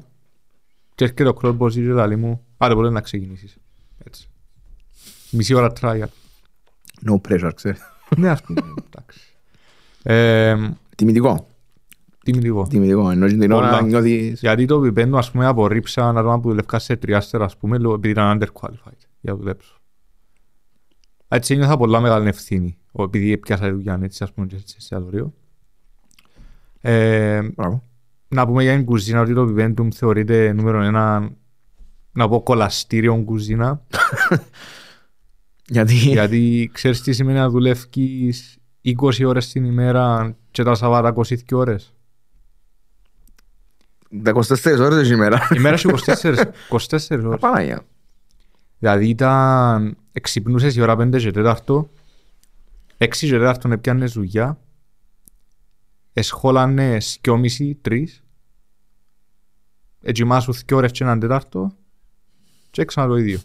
και 0.95 1.03
έρχεται 1.03 1.27
ο 1.27 1.33
Κλοντ 1.33 1.55
Μποζί 1.55 1.81
και 1.81 1.87
λέει 2.05 2.15
μου 2.15 2.45
«Άρα 2.57 2.75
μπορεί 2.75 2.91
να 2.91 3.01
ξεκινήσεις». 3.01 3.57
Έτσι. 4.03 4.27
Μισή 5.31 5.53
ώρα 5.53 5.71
trial. 5.81 6.05
No 7.09 7.21
pressure, 7.27 7.51
ξέρεις. 7.55 7.81
Ναι, 8.17 8.29
ας 8.29 8.41
πούμε. 8.41 8.61
Εντάξει. 8.85 9.19
Ε, 10.03 10.55
Τιμητικό. 10.95 11.47
τιμητικό. 12.23 12.67
Τιμητικό. 12.67 13.09
Ενώ 13.09 13.27
την 13.27 13.51
ώρα 13.51 13.67
Πολλά. 13.69 13.81
νιώθεις... 13.81 14.39
Γιατί 14.39 14.65
το 14.65 14.79
πιπέντο, 14.79 15.17
ας 15.17 15.31
πούμε, 15.31 15.45
απορρίψα 15.45 16.09
ένα 16.09 16.19
άτομα 16.19 16.39
που 16.39 16.49
δουλεύκα 16.49 16.79
σε 16.79 16.95
τριάστερα, 16.95 17.45
ας 17.45 17.57
πούμε, 17.57 17.77
λόγω- 17.77 17.95
επειδή 17.95 18.11
ήταν 18.13 18.37
underqualified 18.41 18.97
για 19.21 19.31
να 19.31 19.35
δουλέψω. 19.35 19.73
Έτσι 21.27 21.53
ένιωθα 21.53 21.77
πολλά 21.77 21.99
μεγάλη 21.99 22.27
ευθύνη, 22.27 22.77
ο- 22.91 23.03
επειδή 23.03 23.31
έπιασα 23.31 23.65
τη 23.65 23.71
δουλειά 23.71 23.99
έτσι, 24.03 24.23
ας 24.23 24.33
πούμε, 24.33 24.47
και 24.47 24.57
σε 24.57 24.75
εστιατόριο. 24.77 25.33
Ε, 26.81 27.41
Μπράβο. 27.41 27.83
Να 28.29 28.47
πούμε 28.47 28.63
για 28.63 28.75
την 28.75 28.85
κουζίνα 28.85 29.21
ότι 29.21 29.33
το 29.33 29.45
πιπέντο 29.45 29.83
μου 29.83 29.93
θεωρείται 29.93 30.53
νούμερο 30.53 30.81
ένα, 30.81 31.31
να 32.11 32.27
πω 32.27 32.43
κολαστήριο 32.43 33.23
κουζίνα, 33.23 33.81
Γιατί... 35.69 35.93
γιατί 35.93 36.69
ξέρεις 36.73 37.01
τι 37.01 37.13
σημαίνει 37.13 37.37
να 37.37 37.49
δουλεύεις 37.49 38.57
20 39.01 39.25
ώρες 39.25 39.51
την 39.51 39.65
ημέρα 39.65 40.35
και 40.51 40.63
τα 40.63 40.75
Σαββάτα 40.75 41.13
22 41.15 41.35
ώρες; 41.51 41.93
Τα 44.23 44.33
24 44.33 44.79
ώρες 44.79 45.07
την 45.07 45.15
ημέρα. 45.15 45.47
Η 45.55 45.59
μέρα 45.59 45.77
σου 45.77 45.89
24, 46.05 46.35
24 46.69 47.23
ώρες. 47.25 47.39
Παναγία. 47.39 47.85
Δηλαδή 48.79 49.07
ήταν, 49.07 49.97
εξυπνούσες 50.11 50.75
η 50.75 50.81
ώρα 50.81 50.95
5 50.99 51.17
και 51.17 51.31
4, 51.35 51.89
6 52.97 53.07
και 53.09 53.53
4 53.63 53.71
έπιανες 53.71 54.11
δουλειά, 54.11 54.59
εσχόλανες 56.13 57.19
2,5, 57.27 57.73
3, 57.81 58.03
ετοιμάσου 60.01 60.53
2 60.65 60.75
ώρες 60.77 60.91
και 60.91 61.03
έναν 61.03 61.19
τέταρτο 61.19 61.71
και 62.71 62.81
έξανα 62.81 63.07
το 63.07 63.15
ίδιο. 63.15 63.39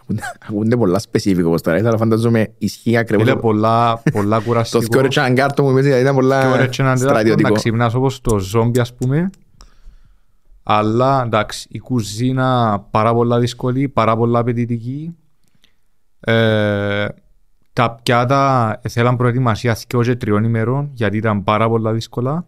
Ακούνται- 0.00 0.24
Ακούνται 0.48 0.76
πολλά 0.76 1.00
specific 1.10 1.42
όπως 1.44 1.62
τώρα. 1.62 1.76
Ήθελα 1.76 1.92
να 1.92 1.98
φαντάζομαι 1.98 2.54
ισχύει 2.58 2.96
ακριβώς. 2.96 3.26
Είναι 3.28 3.36
πολλά, 3.40 4.02
πολλά 4.12 4.38
Το 4.40 4.44
κουραστικό. 4.44 4.82
δυο 4.84 4.98
ώρες 4.98 5.14
και 5.14 5.20
έναν 5.20 5.34
κάρτο 5.34 5.62
μου 5.62 5.70
είπες, 5.70 5.84
ήταν 5.86 6.02
Δύο 6.02 6.14
πολλά 6.14 6.50
ώρες 6.50 6.76
και 6.76 6.82
έναν 6.82 6.94
τέταρτο 6.98 7.14
να 7.14 7.20
στρατιωτικό. 7.20 7.52
ξυπνάς 7.54 7.94
όπως 7.94 8.20
το 8.20 8.38
ζόμπι 8.38 8.80
ας 8.80 8.94
πούμε. 8.94 9.30
Αλλά 10.62 11.22
εντάξει, 11.24 11.68
η 11.70 11.78
κουζίνα 11.78 12.80
πάρα 12.90 13.14
πολλά 13.14 13.38
δύσκολη, 13.38 13.88
πάρα 13.88 14.16
πολλά 14.16 14.38
απαιτητική. 14.38 15.16
Ε, 16.20 17.06
τα 17.78 18.00
πιάτα 18.02 18.80
θέλαν 18.88 19.16
προετοιμασία 19.16 19.76
δυο 19.88 20.02
και 20.02 20.16
τριών 20.16 20.44
ημερών 20.44 20.90
γιατί 20.92 21.16
ήταν 21.16 21.44
πάρα 21.44 21.68
πολλά 21.68 21.92
δύσκολα. 21.92 22.46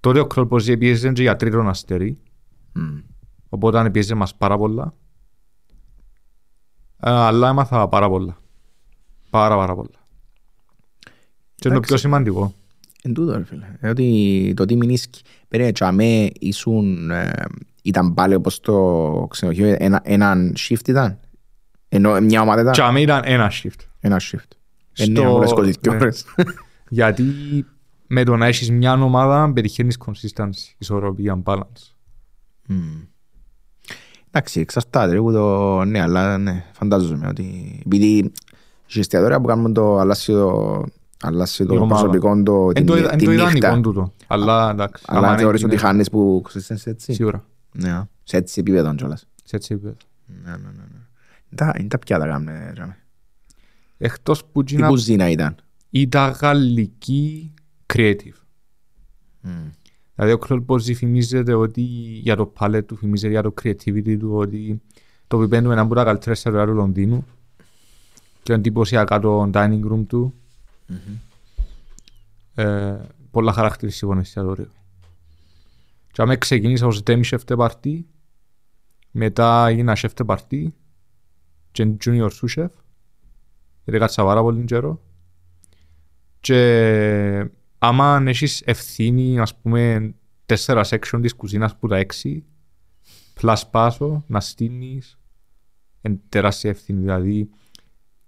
Τότε 0.00 0.20
ο 0.20 0.26
Κρόλπος 0.26 0.64
πίεζε 0.64 1.12
και 1.12 1.22
για 1.22 1.36
τρίτον 1.36 1.68
αστέρι. 1.68 2.18
Μμ. 2.72 2.98
Οπότε 3.48 3.90
πίεζε 3.90 4.14
μας 4.14 4.34
πάρα 4.34 4.58
πολλά. 4.58 4.94
Ε, 7.00 7.10
αλλά 7.10 7.48
έμαθα 7.48 7.88
πάρα 7.88 8.08
πολλά. 8.08 8.36
Πάρα 9.30 9.56
πάρα 9.56 9.74
πολλά. 9.74 9.88
Και 11.54 11.68
είναι 11.68 11.68
το 11.68 11.68
Εντάξει. 11.68 11.88
πιο 11.88 11.96
σημαντικό. 11.96 12.54
Εν 13.02 13.14
τούτο 13.14 13.36
ρε 13.36 13.44
φίλε. 13.44 13.66
Ε, 13.80 13.88
Ότι 13.88 14.52
το 14.56 14.64
τι 14.64 14.76
μηνίσκει. 14.76 15.22
Πέρα 15.48 15.72
τσαμέ 15.72 16.30
ήσουν... 16.38 17.10
ε, 17.10 17.30
Ήταν 17.82 18.14
πάλι 18.14 18.34
όπως 18.34 18.60
το 18.60 19.26
ξενοδοχείο. 19.30 19.76
Ένα, 19.78 20.00
έναν 20.04 20.54
shift 20.58 20.88
ήταν; 20.88 21.18
Ενώ 21.88 22.20
μια 22.20 22.40
ομάδα 22.40 22.60
ήταν; 22.60 22.72
Και 22.72 22.82
αμέ 22.82 23.00
ήταν 23.00 23.22
ένα 23.24 23.50
shift. 23.62 23.80
Ένα 24.00 24.20
shift. 24.20 24.57
Ε, 24.98 25.02
Στο- 25.04 25.12
ναι, 25.22 25.26
όλες 25.28 25.52
κολλήσεις 25.52 25.78
και 25.80 25.90
ναι. 25.90 25.96
ώρες. 25.96 26.24
Γιατί 26.88 27.24
με 28.06 28.24
το 28.24 28.36
να 28.36 28.46
έχεις 28.46 28.70
μια 28.70 28.92
ομάδα 29.02 29.52
πετυχαίνεις 29.52 29.98
consistency, 30.06 30.74
ισορροπία, 30.78 31.42
balance. 31.44 31.94
Μμ. 32.66 32.76
Εντάξει, 34.30 34.60
εξαρτάται 34.60 35.12
ρε, 35.12 35.18
που 35.18 35.32
το... 35.32 35.84
Ναι, 35.84 36.00
αλλά 36.00 36.38
ναι, 36.38 36.64
φαντάζομαι 36.72 37.26
ότι... 37.28 37.78
Επειδή 37.86 38.32
σε 38.86 39.00
εστιατόρια 39.00 39.40
που 39.40 39.46
κάνουν 39.46 39.72
το 39.72 39.98
αλλάσει 39.98 40.32
το... 40.32 40.84
Αλλάσει 41.22 41.62
Η 41.62 41.66
το 41.66 41.74
ομάδα. 41.74 41.88
προσωπικό 41.94 42.42
το, 42.42 42.66
Εν 42.68 42.74
την, 42.74 42.86
το, 42.86 42.94
εν 42.94 43.18
τη 43.18 43.24
το 43.24 43.30
ιδανικό 43.32 43.52
νύχτα. 43.68 43.80
τούτο. 43.80 44.12
Αλλά 44.26 44.70
εντάξει. 44.70 45.04
Αλλά 45.06 45.26
άμα 45.28 45.36
θεωρείς 45.36 45.60
είναι- 45.60 45.72
ότι 45.72 45.80
χάνεις 45.82 46.10
που 46.10 46.42
ξέρεις 46.44 46.86
έτσι; 46.86 47.12
Σίγουρα. 47.12 47.44
Ναι, 47.72 48.02
σε 48.22 48.36
έτσι 48.36 48.60
επίπεδο 48.60 48.94
κιόλας. 48.94 49.26
Σε 49.44 49.56
έτσι 49.56 49.74
επίπεδο. 49.74 49.96
Ναι, 50.44 50.50
ναι, 50.50 50.56
ναι. 50.56 50.70
ναι. 50.70 51.56
Τα- 51.56 51.74
Είναι 51.78 51.88
τα 51.88 51.98
πιάτα 51.98 52.26
κάνουν. 52.26 52.48
Ρε, 53.98 54.06
ρε. 54.06 54.12
Εκτός 54.12 54.44
που 54.44 54.64
Τι 54.64 54.74
γίνα 54.74 54.88
κουζίνα 54.88 55.30
ήταν; 55.30 55.56
ήταν 55.90 56.30
γαλλική 56.30 57.54
creative. 57.94 58.38
Μμ. 59.40 59.70
Δηλαδή 60.14 60.32
ο 60.32 60.38
Κλοντ 60.38 60.62
Μποζί 60.62 60.94
φημίζεται 60.94 61.54
ότι 61.54 61.80
για 62.22 62.36
το 62.36 62.52
palette 62.58 62.84
του, 62.86 62.96
φημίζεται 62.96 63.32
για 63.32 63.42
το 63.42 63.54
creativity 63.62 64.16
του, 64.18 64.30
ότι 64.34 64.82
το 65.26 65.38
πιπέντου 65.38 65.64
είναι 65.64 65.72
ένα 65.72 65.82
από 65.82 65.94
τα 65.94 66.04
καλύτερα 66.04 66.30
εστιατόρια 66.30 66.66
του 66.66 66.74
Λονδίνου 66.74 67.26
και 68.42 68.52
εντυπωσιακά 68.52 69.20
το 69.20 69.50
dining 69.54 69.92
room 69.92 70.04
του. 70.06 70.34
Ε, 72.54 72.96
πολλά 73.30 73.52
χαρακτηριστικό 73.52 74.18
εστιατόριο. 74.18 74.68
Και 76.12 76.22
άμα 76.22 76.36
ξεκίνησα 76.36 76.86
ως 76.86 77.02
demi 77.06 77.22
chef 77.22 77.38
de 77.46 77.56
partie, 77.56 78.00
μετά 79.10 79.66
έγινα 79.66 79.96
chef 79.96 80.08
de 80.14 80.36
partie 80.36 80.66
και 81.72 81.96
junior 82.04 82.28
sous 82.28 82.54
chef, 82.56 82.68
γιατί 83.88 84.02
κάτσα 84.04 84.24
πάρα 84.24 84.42
πολύ 84.42 84.64
καιρό. 84.64 85.00
Και 86.40 87.50
άμα 87.78 88.22
έχεις 88.26 88.62
ευθύνη, 88.64 89.38
ας 89.38 89.54
πούμε, 89.56 90.14
τέσσερα 90.46 90.84
section 90.84 91.18
της 91.22 91.34
κουζίνας 91.34 91.76
που 91.76 91.88
τα 91.88 91.96
έξι, 91.96 92.44
πλάς 93.34 93.70
πάσο, 93.70 94.24
να 94.26 94.40
στείνεις, 94.40 95.18
είναι 96.02 96.20
τεράστια 96.28 96.70
ευθύνη. 96.70 97.00
Δηλαδή, 97.00 97.50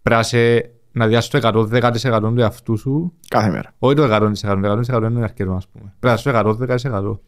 πρέπει 0.03 0.16
να, 0.16 0.23
σε, 0.23 0.70
να 0.92 1.07
διάσεις 1.07 1.31
το 1.31 1.38
110% 1.38 2.20
του 2.20 2.40
εαυτού 2.40 2.77
σου, 2.77 3.12
Κάθε 3.29 3.51
μέρα. 3.51 3.75
όχι 3.79 3.94
το 3.94 4.14
100%, 4.14 4.33
το 4.40 4.94
100% 4.96 5.11
είναι 5.11 5.23
αρκετό, 5.23 5.53
ας 5.53 5.68
πούμε. 5.68 5.94
Πρέπει 5.99 6.23
να 6.25 6.33
διάσεις 6.33 6.79
το 6.79 7.20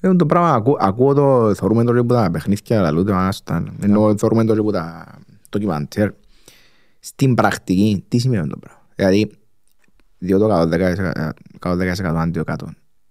110%. 0.00 0.10
Ε, 0.10 0.14
το 0.14 0.26
πράγμα, 0.26 0.52
ακού, 0.52 0.76
ακούω 0.78 1.14
το, 1.14 1.54
θεωρούμε 1.54 1.84
το 1.84 1.92
που 1.92 2.14
τα 2.14 2.30
παιχνίδια, 2.30 2.78
αλλά 2.78 2.90
λούτε 2.90 3.12
μας, 3.12 3.42
τα, 3.42 3.64
ενώ 3.80 4.16
θεωρούμε 4.16 4.44
το 4.44 4.62
που 4.62 4.70
τα 4.70 5.06
ντοκιμαντέρ. 5.50 6.10
Στην 7.06 7.34
πρακτική, 7.34 8.04
τι 8.08 8.18
σημαίνει 8.18 8.46
το 8.48 8.56
πράγμα; 8.58 8.80
Δηλαδή, 8.94 9.30
διότι 10.18 10.42
το 10.42 10.54
110% 11.60 12.20
αντί 12.20 12.42
το 12.42 12.52
100. 12.52 12.54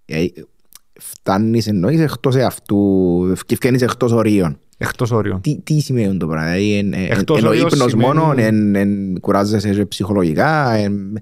Δηλαδή, 0.04 0.32
φτάνεις 1.00 1.66
εννοείς 1.66 2.00
εκτός 2.00 2.34
εαυτού 2.36 3.32
και 3.46 3.54
φτιάχνεις 3.54 3.82
εκτός 3.82 4.12
ορίων. 4.12 4.58
Εκτός 4.78 5.10
όριων. 5.10 5.40
Τι, 5.40 5.60
τι 5.60 5.80
σημαίνει 5.80 6.16
το 6.16 6.26
πράγμα, 6.26 6.50
δηλαδή 6.50 6.74
εν, 6.76 6.92
εν, 6.92 7.10
Εκτός 7.10 7.38
εν, 7.38 7.44
ο 7.46 7.48
ορίων 7.48 7.66
ύπνος 7.66 7.90
σημαίνει- 7.90 8.14
μόνο, 8.14 8.34
εν, 8.36 8.74
εν, 8.74 9.20
κουράζεσαι 9.20 9.70
και 9.74 9.86
ψυχολογικά, 9.86 10.70
εν, 10.72 11.16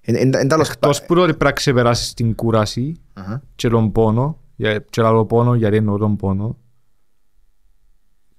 εν, 0.00 0.14
εν, 0.16 0.34
εν, 0.34 0.48
τέλος 0.48 0.68
Εκτός 0.70 1.04
που 1.04 1.14
το 1.14 1.20
ότι 1.20 1.28
πρέπει 1.30 1.44
να 1.44 1.52
ξεπεράσεις 1.52 2.14
την 2.14 2.34
κούραση 2.34 2.94
Αχα. 3.12 3.42
και 3.56 3.68
τον 3.68 3.92
πόνο, 3.92 4.38
για- 4.56 4.78
και 4.90 5.02
άλλο 5.02 5.24
πόνο 5.26 5.54
γιατί 5.54 5.76
εννοώ 5.76 5.96
τον 5.98 6.16
πόνο, 6.16 6.56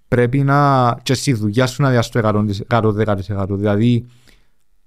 πρέπει 0.08 0.44
να 0.44 0.98
και 1.04 1.13
στη 1.13 1.34
δουλειά 1.34 1.68
σου 1.68 1.82
να 1.82 1.89
διάσεις 1.89 2.12
το 2.12 2.20
110%. 2.70 3.46
Δηλαδή 3.50 4.06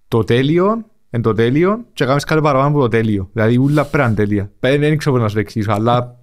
το 0.09 0.25
τέλειο 0.25 0.85
εν 1.11 1.23
το 1.23 1.33
τέλειο 1.33 1.85
και 1.93 2.05
κάνεις 2.05 2.25
κάτι 2.25 2.41
παραπάνω 2.41 2.69
από 2.69 2.81
το 2.81 2.89
τέλειο. 2.89 3.31
Δηλαδή 3.33 3.57
ούλα 3.57 3.85
πρέπει 3.85 3.97
να 3.97 4.05
είναι 4.05 4.15
τέλεια. 4.15 4.51
Ε, 4.61 4.79
Δεν 4.79 4.97
ξέρω 4.97 5.15
πώς 5.15 5.23
να 5.23 5.29
σου 5.29 5.35
το 5.35 5.41
εξηγήσω, 5.41 5.73
αλλά 5.73 6.17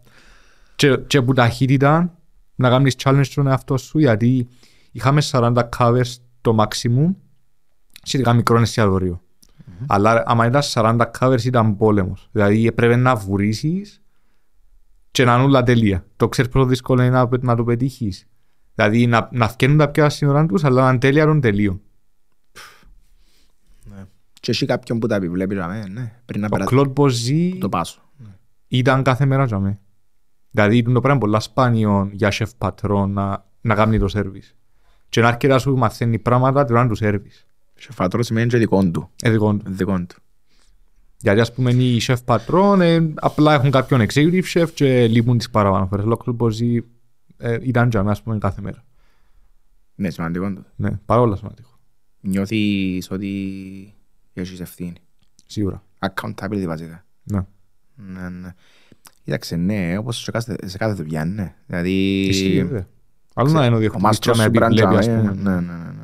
και, 0.76 0.98
και 1.08 1.22
που 1.22 1.34
ταχύτητα 1.34 2.18
να 2.56 2.70
κάνεις 2.70 2.96
challenge 3.04 3.22
στον 3.24 3.48
εαυτό 3.48 3.78
σου 3.78 4.00
γιατί 4.00 4.48
είχαμε 4.92 5.22
40 5.32 5.62
covers 5.78 6.16
το 6.42 6.58
maximum 6.60 7.14
σχετικά 8.04 8.34
μικρό 8.34 8.60
εστιατόριο. 8.60 9.22
Αλλά 9.88 10.24
άμα 10.26 10.46
ήταν 10.46 10.62
40 10.64 11.02
covers 11.20 11.44
ήταν 11.44 11.78
πόλεμος. 11.78 12.30
Δηλαδή 12.32 12.68
έπρεπε 12.68 12.96
να 12.96 13.16
βουρίσεις 13.16 14.02
και 15.12 15.26
να 15.26 15.34
είναι 15.34 15.44
όλα 15.44 15.64
τέλεια. 15.64 16.06
Το 16.16 16.30
ξέρεις 16.30 16.52
πόσο 16.52 16.66
δύσκολο 16.66 17.02
είναι 17.02 17.12
να, 17.12 17.30
να 17.42 17.56
το 17.56 17.64
πετύχεις. 17.64 18.28
Δηλαδή 18.76 19.08
να, 19.08 19.30
να 19.32 19.48
φτιάχνουν 19.48 19.80
τα 19.80 19.90
πια 19.90 20.10
στην 20.10 20.28
ώρα 20.28 20.46
τους 20.46 20.64
αλλά 20.64 20.84
να 20.84 20.90
είναι 20.90 21.00
τέλεια 21.00 21.26
των 21.26 21.42
τελείων. 21.42 21.82
Και 24.40 24.52
έχει 24.52 24.66
κάποιον 24.66 25.00
που 25.00 25.08
τα 25.08 25.16
επιβλέπει, 25.16 25.54
δηλαδή, 25.54 25.90
ναι, 25.90 26.14
πριν 26.26 26.42
να 26.42 26.48
Ο 26.48 26.50
περάσει 26.50 26.70
Κλοντ 26.70 26.92
Μποζή 26.92 27.58
το 27.58 27.70
πάσο. 27.70 28.02
ήταν 28.68 29.04
κάθε 29.04 29.26
μέρα 29.26 29.46
για 29.46 29.60
μέ. 29.60 29.80
Δηλαδή 30.52 30.82
το 30.82 30.92
πράγμα 30.92 31.10
είναι 31.10 31.20
πολλά 31.20 31.40
σπάνιο 31.40 32.10
για 32.12 32.32
σεφ 32.32 32.56
πατρό 32.58 33.06
να, 33.06 33.46
να 33.62 33.76
κάνει 33.76 34.00
το 34.00 34.08
σέρβις. 34.08 34.56
Και 35.10 35.22
να 35.22 35.28
έρχεται 35.28 35.48
να 35.48 35.60
σου 35.60 35.76
μαθαίνει 35.78 36.20
πράγματα 36.20 36.66
την 36.66 36.76
ώρα 36.76 36.88
του 36.88 36.96
σέρβις. 36.96 37.46
Σε 37.76 37.92
φατρό 37.92 38.24
σημαίνει 38.24 38.48
και 38.48 38.58
δικό 38.58 38.86
του. 38.92 39.10
Ε, 39.22 39.30
δικό 39.30 39.54
του. 39.54 39.64
Δικό 39.66 39.98
του. 39.98 40.16
Γιατί 41.18 41.40
ας 41.40 41.54
πούμε 41.54 41.72
οι 41.72 42.00
σεφ 42.00 42.24
πατρών 42.24 42.82
ε, 42.82 43.14
απλά 43.16 43.54
έχουν 43.54 43.72
κάποιον 43.72 44.06
executive 44.10 44.44
chef 44.54 44.68
και 44.74 45.08
λείπουν 45.08 45.38
τις 45.38 45.50
παραπάνω 45.50 45.88
φορές. 45.88 46.06
Ο 46.06 46.18
Κλοντ 46.18 46.36
Μποζή 46.36 46.84
ε, 47.38 47.58
ήταν 47.62 47.90
για 47.90 48.04
μέ 48.04 48.12
ας 48.12 48.22
πούμε 48.22 48.38
κάθε 48.38 48.62
μέρα. 48.62 48.84
Ναι, 49.96 50.10
σημαντικό 50.10 50.54
του. 50.54 50.66
Ναι, 50.76 50.90
παρόλα 51.06 51.36
σημαντικό. 51.36 51.70
Νιώθεις 52.22 53.12
ότι 53.12 53.94
έχεις 54.34 54.60
ευθύνη. 54.60 54.94
Σίγουρα. 55.46 55.84
Accountability 56.00 56.64
βασικά. 56.68 57.06
Ναι. 57.24 57.40
Ναι, 57.96 58.30
ναι. 58.30 58.54
Κοίταξε, 59.24 59.56
ναι, 59.56 59.98
όπως 59.98 60.18
σε 60.24 60.32
κάθε, 60.32 60.56
σε 60.66 60.78
κάθε 60.78 60.94
δουλειά, 60.94 61.26
ναι. 61.26 61.56
Δηλαδή... 61.68 62.22
Ισχύει, 62.26 62.64
βέβαια. 62.64 62.88
Άλλο 63.34 63.52
να 63.52 63.66
είναι 63.66 63.74
ο 63.74 63.78
Ο 63.78 63.80
διοικητής 63.80 64.02
μάστρος 64.04 64.36
και 64.38 64.42
να 64.42 64.48
σου 64.48 64.52
πρέπει 64.52 64.66
επιβλέπει 64.66 64.94
να 64.94 65.00
ας 65.00 65.06
είναι- 65.06 65.20
πούμε. 65.20 65.52
Ναι, 65.52 65.56
ναι, 65.62 65.74
ναι. 65.74 65.84
ναι. 65.84 66.04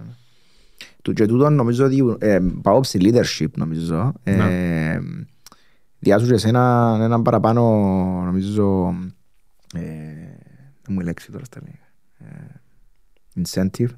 Του 1.01 1.13
και 1.13 1.25
τούτο 1.25 1.49
νομίζω 1.49 1.85
ότι 1.85 2.15
ε, 2.19 2.39
πάω 2.61 2.83
στη 2.83 2.99
leadership 3.03 3.51
νομίζω. 3.55 4.13
Ε, 4.23 4.35
Ναι. 4.35 4.99
Διάσου 5.99 6.27
και 6.27 6.33
εσένα 6.33 6.97
έναν 7.01 7.21
παραπάνω 7.21 7.61
νομίζω 8.25 8.95
ε, 9.75 9.79
δεν 9.81 10.30
μου 10.89 10.99
η 10.99 11.03
λέξη 11.03 11.31
τώρα 11.31 11.45
στα 11.45 11.59
ελληνικά. 11.59 11.85
Ε, 12.17 12.61
incentive. 13.43 13.95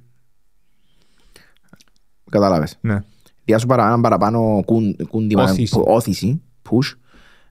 Κατάλαβες. 2.30 2.78
Ναι. 2.82 3.00
Διάσου 3.46 3.68
παρα, 3.68 3.86
έναν 3.86 4.02
παραπάνω 4.02 4.62
κουν, 4.66 4.96
κούντιμα, 5.10 5.44
Όθηση. 5.44 5.76
που- 5.76 5.84
όθηση, 5.88 6.42
push, 6.70 6.98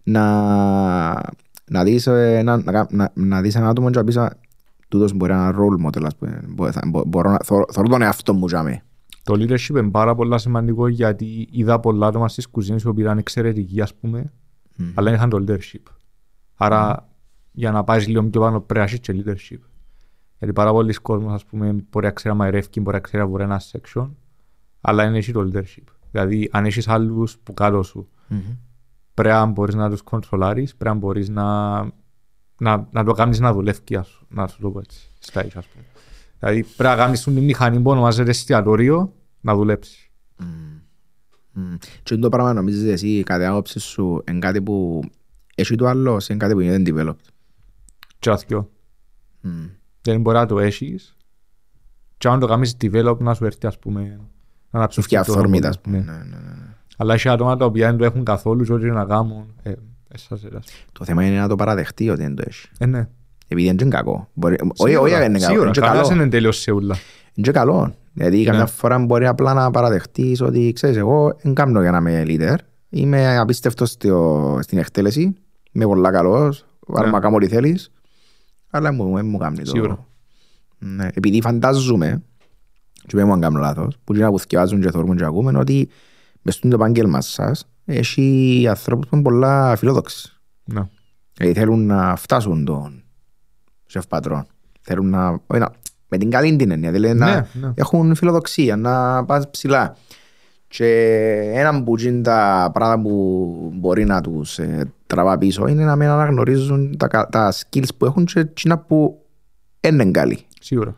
να, 0.03 1.13
να, 1.71 1.85
δεις, 1.85 2.07
ε, 2.07 2.39
ένα, 2.39 2.57
να, 2.57 2.73
κα- 2.73 2.87
να, 2.91 3.11
να 3.15 3.41
δεις 3.41 3.55
ένα 3.55 3.69
άτομο 3.69 3.91
και 3.91 3.99
να 3.99 4.05
πεις 4.05 4.17
«Α, 4.17 4.37
τούτος 4.89 5.13
μπορεί 5.13 5.33
να 5.33 5.39
είναι 5.49 5.55
role 5.59 5.87
model, 5.87 6.05
ας 6.05 6.17
πούμε. 6.17 6.41
Μπο- 6.49 6.73
θα- 6.73 6.83
μπο- 6.87 7.05
Μπορώ 7.07 7.31
να 7.31 7.39
θω- 7.45 7.73
θωρώ 7.73 7.89
τον 7.89 8.03
εαυτό 8.03 8.35
μου 8.35 8.47
για 8.47 8.63
μέ. 8.63 8.83
Το 9.23 9.35
leadership 9.35 9.69
είναι 9.69 9.91
πάρα 9.91 10.15
πολύ 10.15 10.41
σημαντικό 10.41 10.89
γιατί 10.89 11.49
είδα 11.51 11.81
πολλά 11.81 12.07
άτομα 12.07 12.29
στις 12.29 12.47
κουζίνες 12.49 12.83
που 12.83 12.95
ήταν 13.01 13.19
εξαιρετικοί 13.19 13.81
ας 13.81 13.95
πούμε 13.95 14.33
αλλά 14.95 15.07
δεν 15.11 15.15
είχαν 15.15 15.31
το 15.31 15.45
leadership. 15.49 15.83
Άρα 16.55 17.09
για 17.53 17.71
να 17.71 17.85
πάεις 17.85 18.07
λίγο 18.07 18.25
πιο 18.25 18.41
πάνω 18.41 18.61
πρέπει 18.61 18.79
να 18.79 18.85
έχεις 18.85 18.99
και 19.01 19.13
leadership. 19.17 19.61
Γιατί 20.39 20.53
πάρα 20.55 20.71
πολλοί 20.71 20.95
κόσμος 20.95 21.33
ας 21.33 21.45
πούμε 21.45 21.73
μπορεί 21.91 22.07
να 22.07 22.13
ξέρει 22.13 22.35
να 22.35 22.41
μαϊρεύει, 22.41 22.81
μπορεί 22.81 22.97
να 22.97 23.03
ξέρει 23.03 23.23
να 23.23 23.29
βρει 23.29 23.43
ένα 23.43 23.61
section 23.73 24.09
αλλά 24.81 25.05
δεν 25.05 25.15
έχει 25.15 25.33
το 25.33 25.51
leadership. 25.53 25.85
Δηλαδή 26.11 26.49
αν 26.53 26.65
έχεις 26.65 26.89
άλλους 26.89 27.39
που 27.39 27.55
κάτω 27.55 27.83
σου 27.83 28.09
πρέπει 29.15 29.35
να 29.35 29.47
μπορείς 29.47 29.75
να 29.75 29.91
τους 29.91 30.03
κοντρολάρεις, 30.03 30.77
πρέπει 30.77 30.95
να 30.95 31.01
μπορείς 31.01 31.29
να, 31.29 31.81
να, 32.59 32.89
να 32.91 33.05
το 33.05 33.13
κάνεις 33.13 33.41
να 33.41 33.53
δουλεύει 33.53 33.97
ας 33.97 34.07
σου, 34.07 34.27
να 34.29 34.47
σου 34.47 34.61
το 34.61 34.71
πω 34.71 34.79
έτσι, 34.79 35.09
στα 35.19 35.47
ίσα, 35.47 35.59
ας 35.59 35.67
πούμε. 35.67 35.85
Δηλαδή 36.39 36.63
πρέπει 36.77 36.97
να 36.97 37.05
κάνεις 37.05 37.23
την 37.23 37.39
μηχανή 37.39 37.81
που 37.81 37.91
ονομάζεται 37.91 38.31
εστιατόριο 38.31 39.13
να 39.41 39.55
δουλέψεις. 39.55 40.11
Μμ. 41.53 41.75
Και 42.03 42.17
το 42.17 42.29
πράγμα 42.29 42.53
νομίζεις 42.53 42.93
εσύ 42.93 43.23
κατά 43.23 43.51
άποψη 43.51 43.79
σου 43.79 44.25
είναι 44.29 44.39
κάτι 44.39 44.63
που 44.63 45.03
έχει 45.55 45.75
το 45.75 45.87
άλλο, 45.87 46.23
είναι 46.29 46.39
κάτι 46.39 46.53
που 46.53 46.61
είναι 46.61 46.83
developed; 46.87 47.32
Και 48.23 48.31
αθιό. 48.31 48.71
Μμ. 49.41 49.51
Δεν 50.03 50.21
μπορεί 50.21 50.37
να 50.37 50.47
το 50.47 50.59
έχεις 50.59 51.17
και 52.19 52.29
αν 52.29 52.39
το 52.41 52.47
κάνεις 52.47 52.77
develop 52.83 53.17
να 53.19 53.35
σου 53.35 53.45
έρθει 53.45 53.67
ας 53.67 53.79
πούμε 53.79 54.01
να 54.01 54.07
Σου 54.17 54.29
αναψυχθεί 54.71 55.09
φτιάχνει 55.09 55.27
το 55.27 55.33
αυθόρμητα, 55.33 55.67
ρόλο. 55.67 55.75
ας 55.77 55.81
πούμε. 55.81 55.99
Ναι. 55.99 56.05
Ναι, 56.13 56.19
ναι, 56.19 56.37
ναι, 56.49 56.55
ναι. 56.55 56.67
Αλλά 56.97 57.15
έχει 57.15 57.29
άτομα 57.29 57.57
τα 57.57 57.65
οποία 57.65 57.87
δεν 57.89 57.97
το 57.97 58.05
έχουν 58.05 58.25
καθόλου 58.25 58.65
και 58.65 58.73
ό,τι 58.73 58.91
να 58.91 59.05
κάνουν. 59.05 59.45
Ε, 59.63 59.73
εσάς, 60.09 60.45
εσάς. 60.45 60.65
Το 60.93 61.05
θέμα 61.05 61.25
είναι 61.25 61.39
να 61.39 61.49
το 61.49 61.57
παραδεχτεί 61.57 62.11
ότι 62.11 62.23
δεν 62.23 62.35
το 62.35 62.43
έχει. 62.47 62.69
Ε, 62.79 62.87
ναι. 62.87 63.09
Επειδή 63.49 63.67
δεν 63.67 63.79
είναι 63.81 63.89
κακό. 63.97 64.29
Μπορεί- 64.35 64.61
Όχι, 64.63 64.71
Σίγουρα, 64.75 65.01
όχι, 65.01 65.13
δεν 65.15 65.29
είναι 65.29 65.39
κακό. 65.39 65.45
Σίγουρα, 65.51 65.63
Είναι 65.65 65.71
και 65.73 65.81
κανένας 65.81 66.03
καλό. 66.03 66.15
δεν 66.17 66.21
είναι 66.27 66.31
τέλειος 66.35 66.57
σε 66.59 66.71
ούλα. 66.73 66.97
Είναι 67.35 67.47
και 67.47 67.53
καλό. 67.53 67.95
Δηλαδή 68.13 68.45
καμιά 68.45 68.61
Ναι. 68.61 68.67
φορά 68.67 68.99
μπορεί 68.99 69.27
απλά 69.27 69.55
να 69.55 69.71
παραδεχτείς 69.71 70.41
ότι 70.41 70.73
ξέρεις 70.75 70.97
εγώ 70.97 71.37
δεν 71.43 71.55
κάνω 71.55 71.81
για 71.81 71.91
να 71.91 71.99
είμαι 71.99 72.23
leader. 72.27 72.57
Είμαι 72.89 73.39
απίστευτος 73.39 73.91
στο- 73.91 74.59
στην 74.63 74.79
εκτέλεση. 74.79 75.35
Είμαι 75.73 75.85
πολλά 75.85 76.11
καλός. 76.11 76.65
Βάλε 76.87 77.07
Ναι. 77.07 77.13
να 77.13 77.21
κάνω 77.21 77.37
ό,τι 77.37 77.49
θέλεις. 77.49 77.91
Αλλά 78.75 78.93
μου, 78.93 79.15
δεν 79.15 79.27
μου 79.27 79.39
κάνει 79.39 79.59
το. 79.59 79.71
Σίγουρα. 79.71 80.07
Ναι. 80.79 81.09
Επειδή 81.15 81.41
φαντάζομαι 81.41 82.23
και 83.07 83.17
δεν 83.17 83.27
μου 83.27 83.33
αν 83.33 83.41
κάνω 83.41 83.59
λάθος 83.59 83.99
που 84.05 84.15
είναι 84.15 84.31
που 84.31 84.39
θυκευάζουν 84.39 84.81
και 84.81 84.91
θεωρούν 84.91 85.17
και 85.17 85.25
ακούμε 85.25 85.59
ότι 85.59 85.89
μες 86.43 86.55
στο 86.55 86.69
επάγγελμα 86.73 87.21
σας 87.21 87.69
έχει 87.85 88.67
ανθρώπους 88.69 89.09
που 89.09 89.15
είναι 89.15 89.25
πολλά 89.25 89.77
φιλόδοξοι. 89.77 90.33
Ναι. 90.65 90.89
Δηλαδή 91.35 91.59
θέλουν 91.59 91.87
να 91.87 92.17
φτάσουν 92.17 92.65
τον 92.65 93.03
σεφ 93.87 94.07
πατρόν. 94.07 94.47
Θέλουν 94.81 95.09
να, 95.09 95.29
όχι 95.29 95.61
να 95.61 95.73
με 96.09 96.19
την 96.19 96.31
καλή 96.31 96.57
την 96.57 96.71
έννοια, 96.71 96.91
δηλαδή 96.93 97.15
να 97.19 97.27
Ναι, 97.27 97.47
ναι. 97.53 97.73
έχουν 97.75 98.15
φιλοδοξία, 98.15 98.77
να 98.77 99.25
πας 99.25 99.51
ψηλά. 99.51 99.97
Και 100.73 100.87
ένα 101.55 101.83
που 101.83 101.99
είναι 101.99 102.23
τα 102.23 102.71
πράγματα 102.73 103.03
που 103.03 103.73
μπορεί 103.75 104.05
να 104.05 104.21
τους 104.21 104.59
ε, 104.59 104.93
τραβά 105.07 105.39
πίσω 105.39 105.67
είναι 105.67 105.85
να 105.85 105.97
μην 105.97 106.09
αναγνωρίζουν 106.09 106.97
τα, 106.97 107.09
κα- 107.09 107.29
τα 107.29 107.53
skills 107.53 107.89
που 107.97 108.05
έχουν 108.05 108.25
και 108.25 108.41
εκείνα 108.41 108.79
που 108.79 109.23
δεν 109.81 109.95
είναι 109.95 110.11
καλοί. 110.11 110.39
Σίγουρα. 110.61 110.97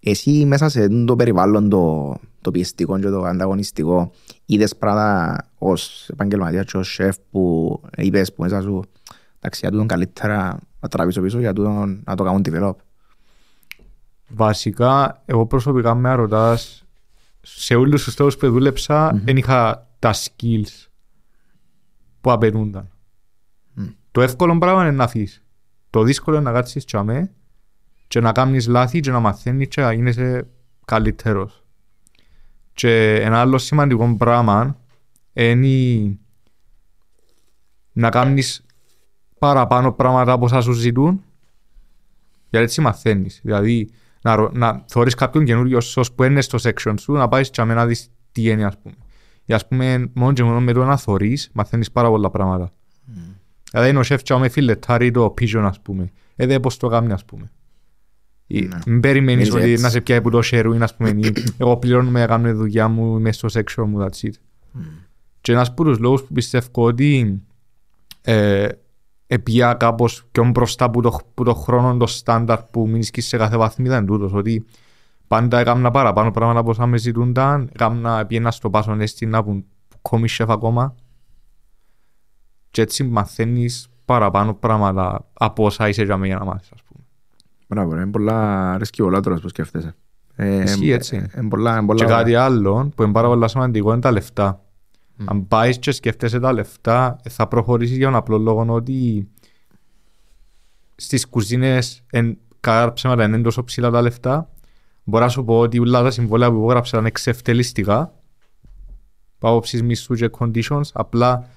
Εσύ 0.00 0.44
μέσα 0.44 0.68
σε 0.68 0.88
το 0.88 1.16
περιβάλλον 1.16 1.68
το, 1.68 2.14
το 2.40 2.50
πιεστικό 2.50 2.98
και 2.98 3.08
το 3.08 3.22
ανταγωνιστικό 3.22 4.10
είδες 4.46 4.76
πράγματα 4.76 5.48
ως 5.58 6.08
επαγγελματίας 6.12 6.64
και 6.64 6.76
ως 6.76 6.92
σεφ 6.92 7.16
που 7.30 7.80
είπες 7.96 8.32
που 8.32 8.42
μέσα 8.42 8.60
σου 8.60 8.82
εντάξει 9.40 9.60
για 9.62 9.70
τούτον 9.70 9.86
καλύτερα 9.86 10.58
να 10.80 10.88
τραβήσω 10.88 11.20
πίσω 11.20 11.38
για 11.38 11.52
τούτον 11.52 12.02
να 12.06 12.14
το 12.14 12.24
κάνουν 12.24 12.44
develop. 12.50 12.74
Βασικά, 14.28 15.22
εγώ 15.24 15.46
προσωπικά 15.46 15.94
με 15.94 16.14
ρωτάς, 16.14 16.81
σε 17.42 17.74
όλους 17.74 18.04
τους 18.04 18.14
τόπους 18.14 18.36
που 18.36 18.50
δούλεψα, 18.50 19.20
δεν 19.24 19.36
είχα 19.36 19.88
τα 19.98 20.14
skills 20.14 20.86
που 22.20 22.32
απαιτούνταν. 22.32 22.90
Το 24.10 24.20
εύκολο 24.20 24.58
πράγμα 24.58 24.82
είναι 24.82 24.90
να 24.90 25.04
αφήσεις. 25.04 25.42
Το 25.90 26.02
δύσκολο 26.02 26.36
είναι 26.36 26.44
να 26.44 26.52
κάτσεις 26.52 26.84
τσαμέ 26.84 27.30
και 28.08 28.20
να 28.20 28.32
κάνεις 28.32 28.66
λάθη 28.66 29.00
και 29.00 29.10
να 29.10 29.20
μαθαίνεις 29.20 29.68
και 29.68 29.80
να 29.80 29.92
γίνεσαι 29.92 30.48
καλύτερος. 30.84 31.64
Και 32.72 33.14
ένα 33.14 33.40
άλλο 33.40 33.58
σημαντικό 33.58 34.16
πράγμα 34.16 34.76
είναι 35.32 36.18
να 37.92 38.08
κάνεις 38.08 38.66
παραπάνω 39.38 39.92
πράγματα 39.92 40.32
από 40.32 40.44
όσα 40.44 40.60
σου 40.60 40.72
ζητούν. 40.72 41.22
Γιατί 42.50 42.66
έτσι 42.66 42.80
μαθαίνεις. 42.80 43.40
Δηλαδή, 43.42 43.90
να, 44.22 44.34
ρω- 44.34 44.52
να 44.52 44.84
θωρείς 44.88 45.14
κάποιον 45.14 45.44
καινούριο 45.44 45.80
σως 45.80 46.12
που 46.12 46.22
είναι 46.22 46.40
στο 46.40 46.58
section 46.62 46.94
σου, 47.00 47.12
να 47.12 47.28
πάεις 47.28 47.50
και 47.50 47.62
να 47.64 47.86
δεις 47.86 48.08
τι 48.32 48.42
είναι, 48.48 48.64
ας 48.64 48.78
πούμε. 48.82 48.94
Ή 49.44 49.52
ας 49.52 49.68
πούμε, 49.68 50.10
μόνο 50.14 50.32
και 50.32 50.42
μόνο 50.42 50.60
με 50.60 50.72
το 50.72 50.84
να 50.84 50.96
θωρείς, 50.96 51.50
μαθαίνεις 51.52 51.90
πάρα 51.92 52.08
πολλά 52.08 52.30
πράγματα. 52.30 52.72
Δηλαδή, 53.70 53.90
είναι 53.90 53.98
ο 53.98 54.02
σεφ 54.02 54.22
και 54.22 54.34
με 54.34 54.48
φιλετάρει 54.48 55.10
το 55.10 55.34
pigeon, 55.40 55.62
ας 55.64 55.80
πούμε. 55.80 56.10
Ε, 56.36 56.46
δεν 56.46 56.60
πώς 56.60 56.76
το 56.76 56.88
κάνει, 56.88 57.12
ας 57.12 57.24
πούμε. 57.24 57.50
Ή 58.46 58.60
Ναι. 58.60 58.78
Μην 58.86 59.00
περιμένεις 59.00 59.48
Μείνεις 59.48 59.62
ότι 59.62 59.70
έτσι. 59.72 59.82
να 59.84 59.90
σε 59.90 60.00
πιάει 60.00 60.20
που 60.20 60.30
το 60.30 60.40
sharing, 60.44 60.78
ας 60.80 60.96
πούμε. 60.96 61.08
ή 61.08 61.32
Εγώ 61.58 61.76
πληρώνω 61.76 62.10
να 62.10 62.26
κάνω 62.26 62.46
τη 62.48 62.52
δουλειά 62.52 62.88
μου, 62.88 63.16
είμαι 63.18 63.32
στο 63.32 63.48
section 63.52 63.84
μου, 63.86 64.00
that's 64.00 64.26
it. 64.26 64.32
Και 65.40 65.52
ένας 65.52 65.68
από 65.68 65.84
τους 65.84 65.98
λόγους 65.98 66.22
που 66.22 66.32
πιστεύω 66.32 66.66
ότι 66.72 67.42
ε, 68.22 68.68
επία 69.32 69.74
κάπως 69.74 70.24
πιο 70.32 70.44
μπροστά 70.44 70.90
που 70.90 71.00
το, 71.00 71.20
που 71.34 71.44
το 71.44 71.54
χρόνο 71.54 71.96
το 71.96 72.06
στάνταρ 72.06 72.62
που 72.62 72.88
μείνεις 72.88 73.10
σε 73.12 73.36
κάθε 73.36 73.56
βαθμίδα 73.56 73.96
είναι 73.96 74.06
τούτος 74.06 74.32
ότι 74.32 74.64
πάντα 75.26 75.58
έκανα 75.58 75.90
παραπάνω 75.90 76.30
πράγματα 76.30 76.60
από 76.60 76.70
όσα 76.70 76.86
με 76.86 76.96
ζητούνταν 76.96 77.68
έκανα 77.72 78.26
πιένα 78.26 78.50
στο 78.50 78.70
πάσο 78.70 78.96
έστεινα 78.98 79.44
που 79.44 79.64
κόμι 80.02 80.28
σεφ 80.28 80.50
ακόμα 80.50 80.94
και 82.70 82.82
έτσι 82.82 83.04
μαθαίνεις 83.04 83.88
παραπάνω 84.04 84.54
πράγματα 84.54 85.28
από 85.32 85.64
όσα 85.64 85.88
είσαι 85.88 86.02
για 86.02 86.16
μένα 86.16 86.38
να 86.38 86.44
μάθεις 86.44 86.70
ας 86.74 86.82
πούμε. 86.82 87.04
Μπράβο, 87.68 87.94
ρε. 87.94 88.00
Είναι 88.00 88.10
πολλά 88.10 88.70
αρέσκει 88.72 89.02
πολλά 89.02 89.20
τώρα 89.20 89.36
που 89.36 89.48
σκέφτεσαι. 89.48 89.94
Ε, 90.36 90.62
Ισχύει 90.62 90.90
ε, 90.90 90.94
έτσι. 90.94 91.16
ε, 91.16 91.40
Είναι 91.40 91.48
πολλά, 91.48 91.76
είναι 91.76 91.86
πολλά 91.86 92.04
Και 92.04 92.10
κάτι 92.10 92.34
άλλο 92.34 92.90
που 92.96 93.02
είναι 93.02 93.12
πάρα 93.12 93.28
πολύ 93.28 93.48
σημαντικό 93.48 93.92
είναι 93.92 94.00
τα 94.00 94.10
λεφτά. 94.10 94.64
Αν 95.24 95.48
πάεις 95.48 95.78
και 95.78 95.90
σκέφτεσαι 95.92 96.40
τα 96.40 96.52
λεφτά, 96.52 97.20
θα 97.28 97.48
προχωρήσεις 97.48 97.96
για 97.96 98.06
τον 98.06 98.16
απλό 98.16 98.38
λόγο 98.38 98.66
ότι 98.68 99.28
στις 100.96 101.28
κουζίνες, 101.28 102.02
κατά 102.60 102.92
ψέματα, 102.92 103.24
είναι 103.24 103.40
τόσο 103.40 103.64
ψηλά 103.64 103.90
τα 103.90 104.02
λεφτά. 104.02 104.50
Μπορώ 105.04 105.24
να 105.24 105.30
σου 105.30 105.44
πω 105.44 105.58
ότι 105.58 105.78
όλα 105.78 106.02
τα 106.02 106.10
συμβόλαια 106.10 106.50
που 106.50 106.56
υπόγραψα 106.56 106.90
ήταν 106.96 107.06
εξευτελιστικά. 107.06 108.14
Πάω 109.38 109.58
ψης 109.60 109.82
μισθούς 109.82 110.18
και 110.18 110.30
conditions. 110.38 110.82
Απλά 110.92 111.48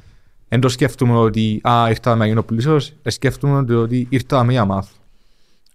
δεν 0.48 0.60
το 0.60 0.70
σκέφτομαι 0.70 1.18
ότι 1.18 1.62
α, 1.70 1.90
ήρθα 1.90 2.16
να 2.16 2.26
γίνω 2.26 2.44
πλούσιος. 2.44 2.94
ε, 3.02 3.10
Σκέφτομαι 3.10 3.76
ότι 3.76 4.08
ήρθα 4.10 4.44
με 4.44 4.52
για 4.52 4.66
μάθω. 4.66 4.96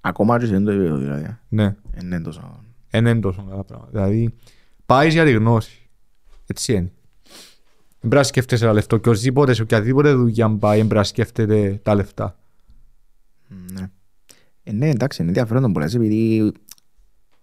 Ακόμα 0.01 0.39
και 0.39 0.47
σε 0.47 0.55
αυτό 0.55 0.65
το 0.65 0.71
επίπεδο 0.71 0.97
δηλαδή. 0.97 1.37
Ναι. 1.49 1.65
Ε, 1.65 1.77
Είναι 2.03 2.21
τόσο... 2.21 2.61
Δεν 2.91 3.07
είναι 3.07 3.21
τόσο 3.21 3.45
καλά 3.49 3.65
πράγματα. 3.65 3.91
Δηλαδή, 3.93 4.35
πάεις 4.87 5.13
για 5.13 5.25
τη 5.25 5.33
γνώση. 5.33 5.89
Έτσι 6.47 6.73
είναι. 6.73 6.93
Δεν 8.03 8.09
πρέπει 8.11 8.15
να 8.15 8.23
σκέφτεσαι 8.23 8.65
τα 8.65 8.73
λεφτά. 8.73 8.99
Και 8.99 9.09
οσδήποτε, 9.09 9.53
σε 9.55 9.63
οποιαδήποτε 9.63 10.13
δουλειά 10.13 10.51
πάει, 10.51 10.77
δεν 10.77 10.87
πρέπει 10.87 11.01
να 11.01 11.05
σκέφτεται 11.05 11.81
τα 11.83 11.95
λεφτά. 11.95 12.37
Ναι. 13.73 13.91
Ε, 14.63 14.73
ναι, 14.73 14.89
εντάξει, 14.89 15.23
είναι 15.23 15.31
ενδιαφέρον 15.31 15.73
που 15.73 15.79
λες, 15.79 15.95
επειδή 15.95 16.53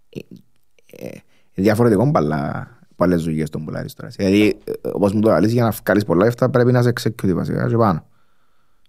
ε, 0.08 0.18
ε, 0.86 1.06
ε, 1.06 1.18
διαφορετικό 1.54 2.10
παλά 2.10 2.68
από 2.92 3.04
άλλες 3.04 3.22
δουλειές 3.22 3.50
των 3.50 3.64
πουλάρεις 3.64 3.94
τώρα. 3.94 4.08
Δηλαδή, 4.16 4.58
ε, 4.64 4.72
όπως 4.92 5.12
μου 5.12 5.20
το 5.20 5.38
λες, 5.40 5.52
για 5.52 5.62
να 5.64 5.70
βγάλεις 5.70 6.04
πολλά 6.04 6.24
λεφτά 6.24 6.50
πρέπει 6.50 6.72
να 6.72 6.78
είσαι 6.78 6.92
executive 7.00 7.32
βασικά 7.34 7.68
και 7.68 7.76
πάνω. 7.76 8.06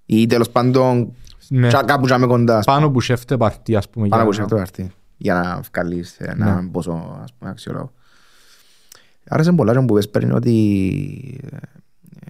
Ή 0.05 0.25
τέλος 0.25 0.49
πάντων, 0.49 1.13
Ναι. 1.47 1.67
τσα- 1.67 1.83
κάπου 1.83 2.05
τζάμε 2.05 2.25
κοντά, 2.27 2.57
ας 2.57 2.65
Πάνω 2.65 2.91
που 2.91 3.01
σκέφτεται 3.01 3.37
παρτί, 3.37 3.75
ας 3.75 3.89
πούμε. 3.89 4.07
Πάνω 4.07 4.21
για 4.23 4.31
από 4.31 4.37
να- 4.37 4.43
αυτό 4.43 4.55
έρθει. 4.81 4.91
Για 5.17 5.33
να 5.33 5.61
βγάλεις 5.73 6.17
ένα 6.19 6.61
Ναι. 6.61 6.67
ποσό 6.69 7.19
ας 7.23 7.33
πούμε, 7.33 7.49
αξιολόγο. 7.51 7.91
Άρεσε 9.29 9.51
πολλά 9.51 9.73
και 9.73 9.79
που 9.79 9.93
είπες 9.93 10.09
πριν 10.09 10.31
ότι 10.31 11.39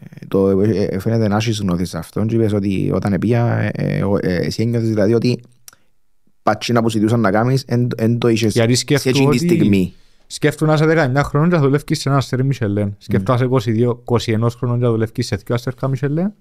ε, 0.10 0.26
το, 0.28 0.50
ε, 0.62 0.70
ε, 0.86 1.00
φαίνεται 1.00 1.28
να 1.28 1.36
έχεις 1.36 1.60
γνώθει 1.60 1.86
σε 1.86 1.97
αυτόν 1.97 2.28
και 2.28 2.36
είπες 2.36 2.54
ότι 2.54 2.91
όταν 2.93 3.14
επία 3.14 3.45
ε, 3.58 3.70
ε, 3.74 4.04
ο- 4.04 4.18
ε, 4.22 4.36
εσύ 4.36 4.62
ένιωθες 4.62 4.89
δηλαδή 4.89 5.14
ότι 5.14 5.39
πατσίνα 6.43 6.82
που 6.82 6.89
ζητούσαν 6.89 7.20
να 7.20 7.32
κάνεις 7.32 7.64
εν 7.97 8.18
το 8.18 8.28
είχες 8.28 8.54
Γιατί 8.54 8.74
σε 8.76 8.80
σκέφτομαι 8.82 9.16
εκείνη 9.18 9.38
τη 9.38 9.45
ότι- 9.45 9.56
στιγμή. 9.56 9.93
Σκέφτομαι 10.32 10.72
να 10.72 10.78
είσαι 10.78 11.12
19 11.16 11.22
χρόνων 11.24 11.50
και 11.50 11.56
να 11.56 11.62
δουλεύεις 11.62 12.00
σε 12.00 12.10
ένα 12.10 12.18
αστέρι 12.18 12.43
Μισελέν. 12.43 12.95
Σκέφτομαι 12.97 13.38
να 13.39 13.58
είσαι 13.58 13.72
22, 13.72 14.04
21 14.06 14.50
χρόνων 14.58 14.78
και 14.80 14.86
να 14.86 14.91
δουλεύεις 14.91 15.26
σε 15.26 15.36
δύο 15.36 15.56
αστέρκα 15.56 15.88
Μισελέν. 15.88 16.34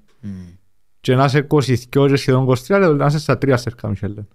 Και 1.00 1.14
να 1.14 1.24
είσαι 1.24 1.46
22 1.48 2.06
και 2.08 2.16
σχεδόν 2.16 2.44
23 2.48 2.56
και 2.66 2.76
να 2.76 3.06
είσαι 3.06 3.18
στα 3.18 3.38
τρία 3.38 3.54
αστέρκα 3.54 3.88
Μισελέν. 3.88 4.28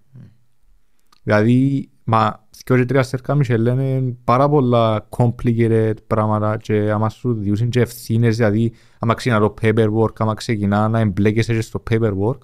Δηλαδή, 1.23 1.89
μα 2.03 2.45
δύο 2.65 2.77
και 2.77 2.85
τρία 2.85 2.99
αστέρκα 2.99 3.35
Μισελέν 3.35 3.79
είναι 3.79 4.15
πάρα 4.23 4.49
πολλά 4.49 5.07
complicated 5.17 5.93
πράγματα 6.07 6.57
και 6.57 6.91
άμα 6.91 7.09
σου 7.09 7.33
διούσουν 7.33 7.69
και 7.69 7.79
ευθύνες, 7.81 8.37
δηλαδή 8.37 8.73
άμα 8.99 9.13
ξεκινά 9.13 9.39
το 9.39 9.53
paperwork, 9.61 10.13
άμα 10.17 10.33
ξεκινά 10.33 10.87
να 10.87 10.99
εμπλέκεσαι 10.99 11.53
και 11.53 11.61
στο 11.61 11.83
paperwork. 11.89 12.37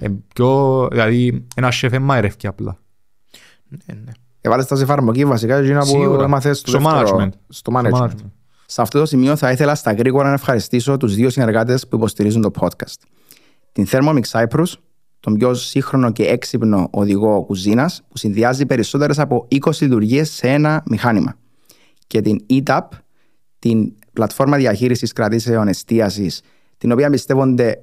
Ε, 0.00 0.08
πιο, 0.34 0.88
δηλαδή, 0.90 1.46
ένα 1.56 1.70
σεφ 1.70 1.90
δεν 1.90 2.02
μαερεύει 2.02 2.46
απλά. 2.46 2.78
Ε, 3.86 3.94
ναι. 3.94 4.12
Έβαλες 4.40 4.66
τα 4.66 4.76
σε 4.76 4.82
εφαρμογή 4.82 5.24
βασικά 5.24 5.56
εκείνα 5.56 5.78
που 5.78 5.86
Σίγουρα. 5.86 6.24
έμαθες 6.24 6.58
στο 6.58 6.70
Στο 6.70 6.78
δεύτερο- 6.78 7.18
management. 7.18 7.28
Στο 7.48 7.72
management. 7.74 8.02
management. 8.02 8.30
Σε 8.66 8.82
αυτό 8.82 8.98
το 8.98 9.06
σημείο 9.06 9.36
θα 9.36 9.50
ήθελα 9.52 9.74
στα 9.74 9.92
γρήγορα 9.92 10.28
να 10.28 10.34
ευχαριστήσω 10.34 10.96
τους 10.96 11.14
δύο 11.14 11.30
συνεργάτες 11.30 11.88
που 11.88 11.96
υποστηρίζουν 11.96 12.42
το 12.42 12.50
podcast. 12.60 13.02
Την 13.72 13.86
Thermomix 13.90 14.20
Cyprus, 14.30 14.66
τον 15.20 15.34
πιο 15.34 15.54
σύγχρονο 15.54 16.12
και 16.12 16.24
έξυπνο 16.24 16.88
οδηγό 16.90 17.44
κουζίνας 17.44 18.02
που 18.08 18.18
συνδυάζει 18.18 18.66
περισσότερες 18.66 19.18
από 19.18 19.48
20 19.50 19.80
λειτουργίες 19.80 20.30
σε 20.30 20.48
ένα 20.48 20.82
μηχάνημα. 20.86 21.36
Και 22.06 22.20
την 22.20 22.38
ETAP, 22.50 22.80
την 23.58 23.92
πλατφόρμα 24.12 24.56
διαχείρισης 24.56 25.12
κρατήσεων 25.12 25.68
εστίασης, 25.68 26.40
την 26.78 26.92
οποία 26.92 27.06
εμπιστεύονται 27.06 27.82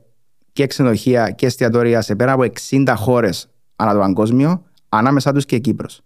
και 0.53 0.67
ξενοδοχεία 0.67 1.29
και 1.29 1.45
εστιατόρια 1.45 2.01
σε 2.01 2.15
πέρα 2.15 2.31
από 2.31 2.43
60 2.69 2.93
χώρες 2.97 3.47
ανά 3.75 3.93
το 3.93 3.99
παγκόσμιο, 3.99 4.63
ανάμεσά 4.89 5.31
τους 5.31 5.45
και 5.45 5.55
η 5.55 5.61
Κύπρος. 5.61 6.01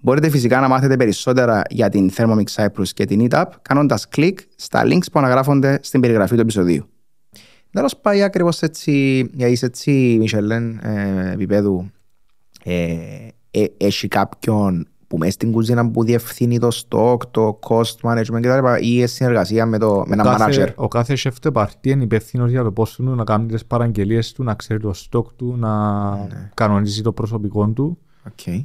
Μπορείτε 0.00 0.30
φυσικά 0.30 0.60
να 0.60 0.68
μάθετε 0.68 0.96
περισσότερα 0.96 1.62
για 1.70 1.88
την 1.88 2.10
Thermomix 2.16 2.44
Cyprus 2.54 2.88
και 2.94 3.04
την 3.04 3.26
ETAP 3.30 3.44
κάνοντας 3.62 4.08
κλικ 4.08 4.38
στα 4.56 4.82
links 4.84 5.06
που 5.12 5.18
αναγράφονται 5.18 5.78
στην 5.82 6.00
περιγραφή 6.00 6.34
του 6.34 6.40
επεισοδίου. 6.40 6.88
Τέλος 7.74 7.96
πάει 7.96 8.22
ακριβώς 8.22 8.62
έτσι, 8.62 9.18
γιατί 9.34 9.52
είσαι 9.52 9.66
έτσι, 9.66 10.16
Μισελέν, 10.20 10.78
ε, 10.82 11.30
επίπεδου. 11.32 11.90
Ε, 12.64 12.96
ε, 13.50 13.64
έχει 13.76 14.08
κάποιον 14.08 14.86
που 15.06 15.18
μέσα 15.18 15.32
στην 15.32 15.52
κουζίνα 15.52 15.90
που 15.90 16.04
διευθύνει 16.04 16.58
το 16.58 16.68
stock, 16.72 17.16
το 17.30 17.58
cost 17.68 18.10
management 18.10 18.40
κτλ. 18.40 18.66
ή 18.80 18.94
η 18.94 19.06
συνεργασία 19.06 19.66
με, 19.66 19.78
το, 19.78 20.04
με 20.06 20.12
ένα 20.14 20.34
manager. 20.34 20.38
Κάθε, 20.38 20.72
ο 20.76 20.88
κάθε 20.88 21.14
chef 21.18 21.30
de 21.42 21.52
party 21.52 21.66
είναι 21.86 22.02
υπεύθυνος 22.04 22.50
για 22.50 22.62
το 22.62 22.72
πώς 22.72 22.94
του 22.94 23.02
να 23.02 23.24
κάνει 23.24 23.46
τις 23.46 23.66
παραγγελίες 23.66 24.32
του, 24.32 24.42
να 24.42 24.54
ξέρει 24.54 24.80
το 24.80 24.94
stock 25.10 25.26
του, 25.36 25.56
να 25.56 26.10
Ναι. 26.16 26.50
κανονίζει 26.54 27.02
το 27.02 27.12
προσωπικό 27.12 27.68
του. 27.68 27.98
Okay. 28.28 28.64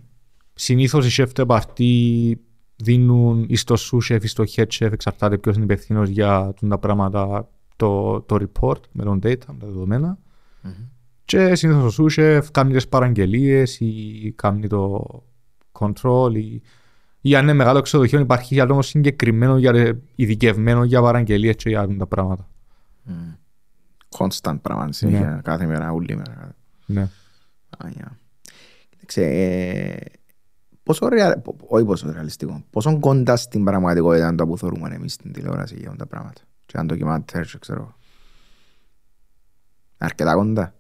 Συνήθως 0.54 1.18
οι 1.18 1.24
chef 1.24 1.42
de 1.42 1.46
party 1.58 2.32
δίνουν 2.76 3.46
ή 3.48 3.56
στο 3.56 3.76
sous 3.78 4.14
chef 4.14 4.24
ή 4.24 4.28
στο 4.28 4.44
head 4.56 4.66
chef, 4.80 4.92
εξαρτάται 4.92 5.38
ποιος 5.38 5.56
είναι 5.56 5.64
υπεύθυνος 5.64 6.10
για 6.10 6.54
τα 6.70 6.78
πράγματα, 6.78 7.50
το, 7.80 8.22
το 8.22 8.36
report 8.40 8.80
με 8.92 9.04
τον 9.04 9.20
data, 9.24 9.46
με 9.48 9.58
τα 9.60 9.66
δεδομένα. 9.68 10.18
Και 11.26 11.56
συνήθως 11.56 12.00
ο 12.00 12.06
sous 12.06 12.20
chef 12.20 12.42
κάνει 12.52 12.74
τις 12.74 12.88
παραγγελίες 12.88 13.80
ή 13.80 14.34
κάνει 14.36 14.68
το 14.68 15.06
control 15.72 16.32
ή, 16.34 16.62
ή 17.22 17.36
αν 17.36 17.44
είναι 17.44 17.54
μεγάλο 17.54 17.82
ξεδοχείο 17.82 18.20
υπάρχει 18.20 18.60
άλλο 18.60 18.74
όμως 18.74 18.88
συγκεκριμένο 18.88 19.58
για, 19.58 20.00
ειδικευμένο 20.16 20.84
για 20.84 21.02
παραγγελίες 21.02 21.56
και 21.56 21.70
για 21.70 21.96
τα 21.98 22.08
πράγματα. 22.08 22.48
Constant 24.18 24.58
πράγμα, 24.62 24.86
Ναι. 24.86 24.92
συνέχεια, 24.94 25.42
κάθε 25.44 25.66
μέρα, 25.66 25.92
όλη 25.92 26.16
μέρα. 26.16 26.56
Ναι. 26.86 27.02
Α, 27.78 27.88
yeah. 27.98 28.12
Κοίταξε, 28.90 29.24
ε, 29.24 29.98
πόσο 30.84 31.08
ρεα... 31.08 31.40
πο- 31.40 31.56
όχι 31.68 31.86
πόσο 31.86 32.12
ρεαλιστικό, 32.12 32.64
πόσο 32.70 33.00
κοντά 33.00 33.36
στην 33.36 33.64
πραγματικότητα 33.64 34.28
είναι 34.28 34.36
το 34.36 34.48
που 34.48 34.58
θεωρούμε 34.58 34.90
εμείς 34.96 35.14
στην 35.14 35.32
τηλεόραση 35.34 35.76
για 35.80 35.96
τα 35.98 36.06
πράγματα. 36.06 36.42
Και 36.70 36.78
αν 36.78 36.88
ντοκιμαντέρ, 36.88 37.46
και 37.46 37.58
ξέρω. 37.60 37.96
Αρκετά 39.98 40.34
κοντά. 40.34 40.74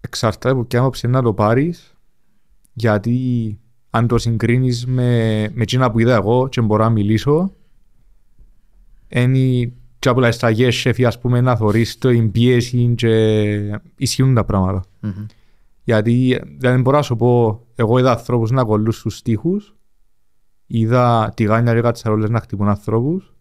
Εξαρτάται 0.00 0.50
από 0.50 0.64
ποια 0.64 0.80
άποψη 0.80 1.06
να 1.06 1.22
το 1.22 1.34
πάρεις 1.34 1.94
γιατί 2.72 3.58
αν 3.90 4.06
το 4.06 4.18
συγκρίνεις 4.18 4.86
με, 4.86 5.40
με 5.54 5.62
εκείνα 5.62 5.90
που 5.90 5.98
είδα 5.98 6.14
εγώ 6.14 6.48
και 6.48 6.60
μπορώ 6.60 6.84
να 6.84 6.90
μιλήσω 6.90 7.52
είναι 9.08 9.72
και 9.98 10.08
από 10.08 10.20
τα 10.20 10.26
εσταγές 10.26 10.76
σεφ 10.76 10.98
ας 11.06 11.20
πούμε 11.20 11.40
να 11.40 11.56
θωρείς 11.56 11.98
το 11.98 12.28
πίεση 12.32 12.94
και 12.96 13.80
ισχύουν 13.96 14.34
τα 14.34 14.44
πράγματα. 14.44 14.84
Μμμ. 15.00 15.26
Γιατί 15.84 16.40
δεν 16.58 16.80
μπορώ 16.80 16.96
να 16.96 17.02
σου 17.02 17.16
πω, 17.16 17.62
εγώ 17.74 17.98
είδα 17.98 18.10
ανθρώπους 18.10 18.50
να 18.50 18.64
κολλούν 18.64 18.92
στους 18.92 19.22
τοίχους, 19.22 19.76
είδα 20.66 21.32
τηγάνια 21.36 21.74
και 21.74 21.80
κατσαρόλες 21.80 22.30
να 22.30 22.40
χτυπούν 22.40 22.68
ανθρώπους, 22.68 23.35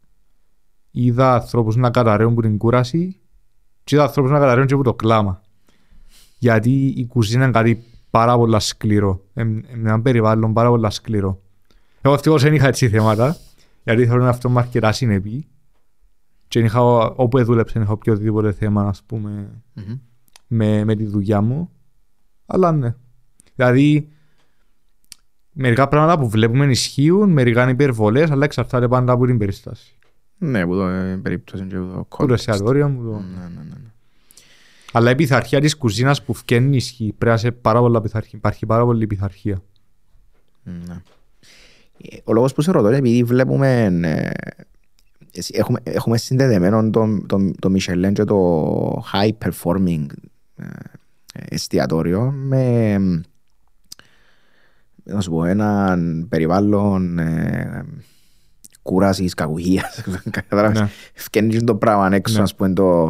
είδα 1.03 1.33
ανθρώπους 1.33 1.75
να 1.75 1.89
καταραίουν 1.89 2.33
που 2.33 2.41
την 2.41 2.57
κούραση 2.57 3.19
και 3.83 3.95
είδα 3.95 4.03
ανθρώπους 4.03 4.31
να 4.31 4.39
καταραίουν 4.39 4.67
και 4.67 4.73
από 4.73 4.83
το 4.83 4.93
κλάμα. 4.93 5.41
Γιατί 6.37 6.85
η 6.85 7.05
κουζίνα 7.05 7.43
είναι 7.43 7.51
κάτι 7.51 7.83
πάρα 8.09 8.37
πολλά 8.37 8.59
σκληρό. 8.59 9.23
Είναι 9.33 9.61
ένα 9.73 10.01
περιβάλλον 10.01 10.53
πάρα 10.53 10.69
πολλά 10.69 10.89
σκληρό. 10.89 11.41
Εγώ 12.01 12.13
ευτυχώς 12.13 12.43
δεν 12.43 12.53
είχα 12.53 12.67
έτσι 12.67 12.89
θέματα, 12.89 13.37
γιατί 13.83 14.07
θέλω 14.07 14.23
να 14.23 14.29
αυτό 14.29 14.49
με 14.49 14.59
αρκετά 14.59 14.91
συνεπή. 14.91 15.47
Και 16.47 16.59
είχα, 16.59 16.81
όπου 17.15 17.43
δούλεψα, 17.43 17.81
είχα 17.81 17.91
οποιοδήποτε 17.91 18.51
θέμα, 18.51 18.87
ας 18.87 19.03
πούμε, 19.05 19.61
Μμμ. 19.73 19.99
με, 20.47 20.83
με 20.83 20.95
τη 20.95 21.05
δουλειά 21.05 21.41
μου. 21.41 21.69
Αλλά 22.45 22.71
ναι. 22.71 22.95
Δηλαδή, 23.55 24.09
μερικά 25.51 25.87
πράγματα 25.87 26.19
που 26.19 26.29
βλέπουμε 26.29 26.65
ισχύουν, 26.65 27.31
μερικά 27.31 27.61
είναι 27.61 27.71
υπερβολές, 27.71 28.31
αλλά 28.31 28.45
εξαρτάται 28.45 28.87
πάντα 28.87 29.13
από 29.13 29.25
την 29.25 29.37
περιστάση. 29.37 29.94
Ναι, 30.37 30.65
που 30.65 30.75
το 30.75 30.87
ε, 30.87 31.19
περίπτωση 31.23 31.63
και 31.63 31.75
που 31.75 31.91
το 31.93 32.05
Που 32.17 32.25
το 32.27 32.33
εστιατόριο 32.33 32.89
μου 32.89 33.03
το... 33.03 33.11
Ναι, 33.11 33.17
ναι, 33.17 33.49
ναι, 33.55 33.63
ναι. 33.69 33.89
Αλλά 34.91 35.11
η 35.11 35.15
πειθαρχία 35.15 35.61
της 35.61 35.77
κουζίνας 35.77 36.23
που 36.23 36.33
φκένει 36.33 36.75
ισχύει. 36.75 37.13
Πρέπει 37.17 37.25
να 37.25 37.33
είσαι 37.33 37.51
πάρα 37.51 37.79
πολλά 37.79 38.01
πειθαρχία. 38.01 38.37
Υπάρχει 38.37 38.65
πάρα 38.65 38.83
πολύ 38.83 39.07
πειθαρχία. 39.07 39.61
Ναι. 40.63 41.01
Ε, 41.97 42.17
Ο 42.23 42.33
λόγος 42.33 42.53
που 42.53 42.61
σε 42.61 42.71
ρωτώ 42.71 42.87
είναι 42.87 42.97
επειδή 42.97 43.23
βλέπουμε 43.23 43.83
ε, 44.03 44.29
εσύ- 45.31 45.55
έχουμε, 45.55 45.79
έχουμε 45.83 46.17
συνδεδεμένο 46.17 46.89
το, 46.89 47.21
το, 47.25 47.51
το 47.59 47.73
Michelin 47.73 48.11
και 48.13 48.23
το 48.23 49.03
high 49.13 49.31
performing 49.45 50.05
ε, 50.55 50.65
εστιατόριο 51.33 52.31
με 52.31 52.97
να 55.03 55.21
σου 55.21 55.29
πω, 55.31 55.45
ένα 55.45 55.97
περιβάλλον 56.29 57.19
ε, 57.19 57.85
κούρασης, 58.85 59.33
κακουγίας. 59.33 60.03
Κατάλαβες; 60.47 60.79
Ναι. 60.79 60.89
Φκένεις 61.13 61.63
το 61.63 61.75
πράγμα 61.75 62.15
έξω, 62.15 62.35
Ναι. 62.37 62.43
ας 62.43 62.55
πούμε, 62.55 62.73
το... 62.73 63.05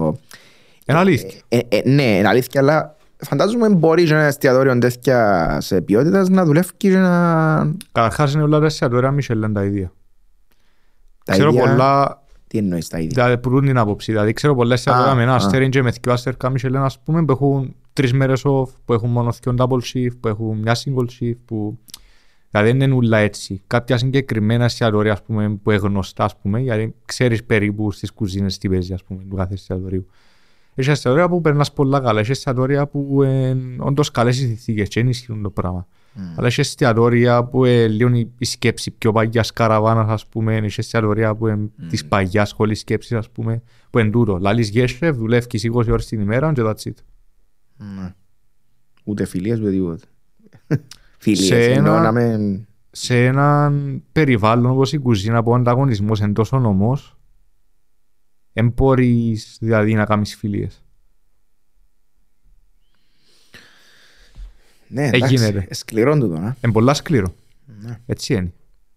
Είναι 0.85 0.97
αλήθεια. 0.97 1.39
Ε, 1.47 1.59
ε, 1.69 1.89
ναι, 1.89 2.03
είναι 2.17 2.27
αλήθεια, 2.27 2.61
αλλά 2.61 2.95
φαντάζομαι 3.17 3.69
μπορεί 3.69 4.03
και 4.05 4.13
ένα 4.13 4.23
εστιατόριο 4.23 4.77
τέτοια 4.77 5.57
σε 5.61 5.81
ποιότητας 5.81 6.29
να 6.29 6.45
δουλεύει 6.45 6.69
και 6.77 6.89
να... 6.89 7.57
Καταρχάς 7.91 8.33
είναι 8.33 8.43
όλα 8.43 8.59
τα 8.59 8.65
εστιατόρια 8.65 9.11
Μισελέν 9.11 9.53
τα 9.53 9.63
ίδια. 9.63 9.91
Τα 11.25 11.31
Ξέρω 11.33 11.49
ίδια- 11.49 11.61
πολλά, 11.65 12.23
Τι 12.47 12.57
εννοείς 12.57 12.87
τα 12.87 12.97
ίδια; 12.99 13.23
δηλαδή 13.23 13.37
που 13.37 13.59
την 13.61 13.77
άποψη. 13.77 14.11
Δηλαδή 14.11 14.33
ξέρω 14.33 14.55
πολλά 14.55 14.73
εστιατόρια 14.73 15.11
Α, 15.11 15.15
με 15.15 15.21
ένα 15.21 15.31
α. 15.31 15.35
αστέρι 15.35 15.69
και 15.69 15.83
με 15.83 15.91
δυο 16.01 16.13
αστέρκα 16.13 16.49
Μισελέν 16.49 16.81
ας 16.81 16.99
πούμε 16.99 17.25
που 17.25 17.31
έχουν 17.31 17.75
τρεις 17.93 18.13
μέρες 18.13 18.41
off, 18.45 18.67
που 18.85 18.93
έχουν 18.93 19.09
μόνο 19.09 19.31
δυο 19.41 19.55
double 19.57 19.79
shift, 19.93 20.17
που 20.19 20.27
έχουν 20.27 20.57
μια 20.57 20.75
single 20.75 21.05
shift, 21.19 21.37
που... 21.45 21.79
Δηλαδή 22.61 22.77
δεν 22.77 22.81
είναι 22.89 22.95
ούλα 22.97 23.17
έτσι. 23.17 23.61
Κάποια 23.67 23.97
συγκεκριμένα 23.97 24.63
εστιατόρια 24.63 25.11
ας 25.11 25.23
πούμε, 25.23 25.49
που 25.63 25.71
είναι 25.71 25.79
γνωστά, 25.79 26.23
ας 26.23 26.37
πούμε, 26.37 26.59
γιατί 26.59 26.95
ξέρεις 27.05 27.43
περίπου 27.43 27.91
στις 27.91 28.11
κουζίνες 28.11 28.57
τι 28.57 28.69
παίζει 28.69 28.93
ας 28.93 29.03
πούμε, 29.03 29.23
του 29.29 29.35
κάθε 29.35 29.53
εστιατορίου. 29.53 30.07
Έχεις 30.75 30.91
εστιατόρια 30.91 31.29
που 31.29 31.41
περνάς 31.41 31.73
πολλά 31.73 31.99
καλά, 31.99 32.19
έχεις 32.19 32.29
εστιατόρια 32.29 32.87
που 32.87 33.23
είναι 33.23 33.75
όντως 33.79 34.11
καλές 34.11 34.39
οι 34.39 34.45
συνθήκες 34.45 34.87
και 34.87 34.99
ενισχύουν 34.99 35.41
το 35.41 35.49
πράγμα. 35.49 35.87
Αλλά 36.37 36.45
έχεις 36.47 36.57
εστιατόρια 36.57 37.43
που 37.43 37.65
είναι 37.65 37.87
λίγο 37.87 38.15
η- 38.15 38.31
η 38.37 38.45
σκέψη 38.45 38.91
πιο 38.91 39.11
παγιάς 39.11 39.51
καραβάνας 39.53 40.09
ας 40.09 40.25
πούμε, 40.27 40.55
έχεις 40.55 40.77
εστιατόρια 40.77 41.35
που 41.35 41.47
είναι 41.47 41.69
της 41.89 42.05
παγιάς 42.05 42.49
σχολής 42.49 42.79
σκέψης 42.79 43.11
ας 43.11 43.29
πούμε, 43.29 43.61
που 43.89 43.99
είναι 43.99 44.09
τούτο. 44.09 44.37
Λάλης 44.37 44.69
γέσχευ, 44.69 45.17
δουλεύεις 45.17 45.63
20 45.63 45.91
ώρες 45.91 46.05
την 46.05 46.19
ημέρα 46.21 46.53
και 46.53 46.61
that's 46.65 46.87
it. 46.89 46.93
Ναι. 47.77 48.13
Ούτε 49.03 49.25
φιλίες, 49.25 49.59
ούτε 49.59 49.69
τίποτα. 49.71 50.05
Φιλίες, 51.25 51.45
Σε 51.45 51.71
εννοώ 51.71 51.93
ένα- 51.95 52.01
να 52.03 52.11
με... 52.11 52.65
σε 52.91 53.25
έναν 53.25 54.03
περιβάλλον 54.11 54.71
όπως 54.71 54.93
η 54.93 54.97
κουζίνα 54.97 55.43
που 55.43 55.51
ο 55.51 55.55
ανταγωνισμός 55.55 56.19
είναι 56.19 56.33
τόσο 56.33 56.59
νομός 56.59 57.17
δεν 58.53 58.69
μπορείς 58.69 59.57
δηλαδή 59.61 59.93
να 59.93 60.05
κάνεις 60.05 60.35
φιλίες. 60.35 60.83
Ναι, 64.87 65.07
εντάξει, 65.07 65.35
γίνεται. 65.35 65.65
ε, 65.69 65.73
σκληρό 65.73 66.17
τούτο, 66.17 66.39
να. 66.39 66.55
Είναι 66.61 66.73
πολλά 66.73 66.93
σκληρό. 66.93 67.35
Ναι. 67.65 67.99
Έτσι 68.05 68.33
είναι. 68.33 68.53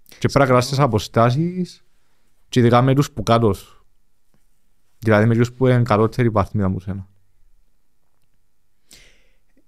Και 0.09 0.17
πρέπει 0.19 0.39
να 0.39 0.45
κρατάς 0.45 0.69
τις 0.69 0.79
αποστάσεις 0.79 1.85
και 2.49 2.61
ειδικά 2.61 2.83
με 2.83 2.95
τους 2.95 3.11
που 3.11 3.23
κάτω 3.23 3.53
σου. 3.53 3.87
Δηλαδή 4.99 5.27
με 5.27 5.35
τους 5.35 5.53
που 5.53 5.67
είναι 5.67 5.83
κατώτερη 5.83 6.29
βαθμίδα 6.29 6.67
από 6.67 6.81
σένα. 6.81 7.09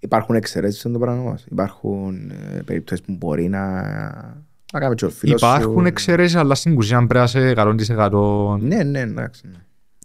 Υπάρχουν 0.01 0.35
εξαιρέσεις 0.35 0.79
στον 0.81 0.93
το 0.93 0.99
πράγμα 0.99 1.23
μας. 1.23 1.45
Υπάρχουν 1.51 2.31
ε, 2.31 2.63
περιπτώσεις 2.65 3.05
που 3.05 3.15
μπορεί 3.19 3.49
να... 3.49 3.81
Να 4.73 4.81
κάνει 4.81 4.95
και 4.95 5.05
ο 5.05 5.11
φίλος 5.11 5.41
Υπάρχουν 5.41 5.81
σου. 5.81 5.87
εξαιρέσεις 5.87 6.37
αλλά 6.37 6.55
στην 6.55 6.75
κουζίνα 6.75 7.07
πρέπει 7.07 7.31
να 7.35 7.75
είσαι 7.79 7.97
100%. 7.97 8.59
Ναι, 8.61 8.83
ναι, 8.83 9.01
εντάξει. 9.01 9.47
ναι. 9.47 9.59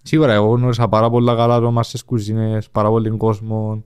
Σίγουρα 0.04 0.34
εγώ 0.34 0.56
γνώρισα 0.56 0.88
πάρα 0.88 1.10
πολλά 1.10 1.36
καλά 1.36 1.56
άτομα 1.56 1.84
στις 1.84 2.04
κουζίνες, 2.04 2.70
πάρα 2.70 2.90
πολύ 2.90 3.10
κόσμο. 3.10 3.86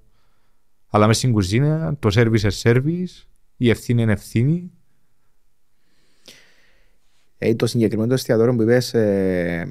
Αλλά 0.89 1.07
μες 1.07 1.17
στην 1.17 1.31
κουζίνα 1.31 1.95
το 1.99 2.09
service 2.13 2.39
είναι 2.41 2.51
service, 2.61 3.25
η 3.57 3.69
ευθύνη 3.69 4.01
είναι 4.01 4.11
ευθύνη. 4.11 4.71
Ε, 7.37 7.55
το 7.55 7.65
συγκεκριμένο 7.65 8.07
το 8.07 8.13
εστιατόριο 8.13 8.55
που 8.55 8.61
είπες 8.61 8.93
ε, 8.93 9.67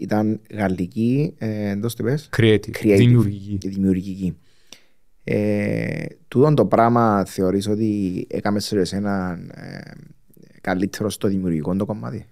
ήταν 0.00 0.40
γαλλική, 0.54 1.34
ε, 1.38 1.68
εντός 1.70 1.94
το 1.94 2.06
είπες; 2.06 2.28
Creative, 2.36 2.70
Creative. 2.82 2.96
δημιουργική. 2.96 3.56
και 3.58 3.68
δημιουργική. 3.68 4.36
Ε, 5.32 6.04
τούτον 6.28 6.54
το 6.54 6.66
πράγμα 6.66 7.24
θεωρείς 7.24 7.68
ότι 7.68 8.26
έκαμες 8.30 8.64
σε 8.64 8.78
εσένα 8.78 9.38
ε, 9.54 9.78
καλύτερο 10.60 11.10
στο 11.10 11.28
δημιουργικό 11.28 11.76
το 11.76 11.84
κομμάτι; 11.86 12.26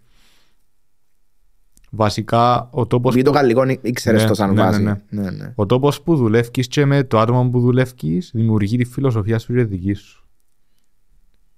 Βασικά 1.91 2.69
ο 2.71 2.87
τόπος, 2.87 3.13
Επειδή 3.15 3.25
το 3.31 3.35
γαλλικό 3.35 3.63
ήξερες 3.81 4.23
Ναι, 4.23 4.29
το 4.29 4.35
σαν 4.35 4.55
ναι, 4.55 4.63
βάση. 4.63 4.83
ναι, 4.83 5.01
Ναι, 5.09 5.31
ναι. 5.31 5.53
ο 5.55 5.67
τόπος 5.67 6.03
που 6.03 6.17
δουλεύεις 6.17 6.69
και 6.69 6.87
με 6.87 7.05
το 7.05 7.19
άτομο 7.19 7.51
που 7.51 7.61
δουλεύεις 7.61 8.31
δημιουργεί 8.35 8.77
τη 8.77 8.85
φιλοσοφία 8.85 9.39
σου 9.39 9.55
και 9.55 9.65
τη 9.65 9.69
δική 9.77 9.93
σου. 9.93 10.27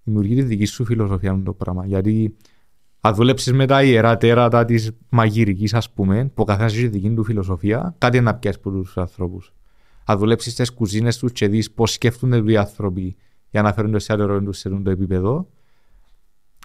Δημιουργεί 0.03 0.35
τη 0.35 0.43
δική 0.43 0.65
σου 0.65 0.85
φιλοσοφία 0.85 1.35
με 1.35 1.43
το 1.45 1.53
πράγμα. 1.53 1.87
Γιατί 1.87 2.37
αν 3.01 3.15
δουλέψεις 3.15 3.53
με 3.53 3.67
τα 3.67 3.83
ιερά 3.83 4.17
τέρατα 4.17 4.65
της 4.65 4.91
μαγειρικής 5.09 5.75
ας 5.75 5.91
πούμε, 5.91 6.25
που 6.25 6.43
ο 6.43 6.45
καθένας 6.45 6.73
έχει 6.73 6.83
τη 6.83 6.89
δική 6.89 7.11
του 7.15 7.25
φιλοσοφία, 7.25 7.95
κάτι 7.99 8.21
να 8.21 8.35
πιάσεις 8.35 8.61
από 8.61 8.71
τους 8.71 8.97
ανθρώπους. 8.97 9.55
Αν 10.11 10.19
δουλέψεις 10.19 10.53
στις 10.53 10.73
κουζίνες 10.73 11.19
τους 11.19 11.33
και 11.33 11.49
δεις 11.49 11.71
πώς 11.71 11.93
σκέφτονται 11.93 12.53
οι 12.53 12.57
άνθρωποι 12.57 13.17
για 13.51 13.63
να 13.63 13.73
φέρουν 13.73 13.91
το 13.91 13.97
εστιατόριο 13.97 14.43
τους 14.43 14.59
σε 14.59 14.69
αυτό 14.69 14.83
το 14.83 14.91
επίπεδο, 14.91 15.51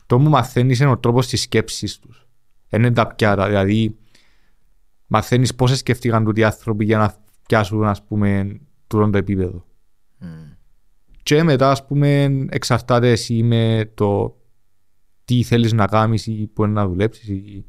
το 0.05 0.19
μου 0.19 0.29
μαθαίνεις 0.29 0.79
είναι 0.79 0.89
ο 0.89 0.97
τρόπος 0.97 1.27
της 1.27 1.41
σκέψης 1.41 1.99
τους. 1.99 2.27
Δεν 2.69 2.83
είναι 2.83 2.93
τα 2.93 3.07
πιάτα, 3.15 3.47
δηλαδή 3.47 3.97
μαθαίνεις 5.07 5.55
πώς 5.55 5.77
σκέφτηκαν 5.77 6.23
τούτοι 6.23 6.39
οι 6.39 6.43
άνθρωποι 6.43 6.85
για 6.85 6.97
να 6.97 7.15
πιάσουν 7.47 7.83
ας 7.83 8.03
πούμε 8.03 8.59
τούτο 8.87 9.09
το 9.09 9.17
επίπεδο. 9.17 9.65
Και 11.23 11.43
μετά 11.43 11.71
ας 11.71 11.85
πούμε 11.85 12.23
εξαρτάται 12.49 13.11
εσύ 13.11 13.43
με 13.43 13.91
το 13.93 14.37
τι 15.25 15.43
θέλεις 15.43 15.73
να 15.73 15.85
κάνεις 15.85 16.27
ή 16.27 16.49
που 16.53 16.63
είναι 16.63 16.73
να 16.73 16.87
δουλέψεις 16.87 17.27
ή 17.27 17.65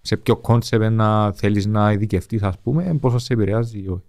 σε 0.00 0.16
ποιο 0.16 0.36
κόνσεπτ 0.36 0.90
να 0.90 1.32
θέλεις 1.32 1.66
να 1.66 1.92
ειδικευτείς 1.92 2.42
ας 2.42 2.58
πούμε 2.60 2.98
πόσο 3.00 3.18
σε 3.18 3.32
επηρεάζει 3.32 3.78
ή 3.78 3.88
όχι. 3.88 4.04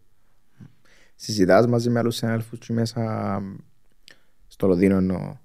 Συζητάς 1.20 1.68
μαζί 1.68 1.89
με 1.89 1.99
άλλους 1.99 2.15
συνάδελφους 2.15 2.59
και 2.59 2.74
μέσα 2.74 3.01
στο 4.47 4.68
Λονδίνο 4.68 4.95
εννοώ. 4.97 5.36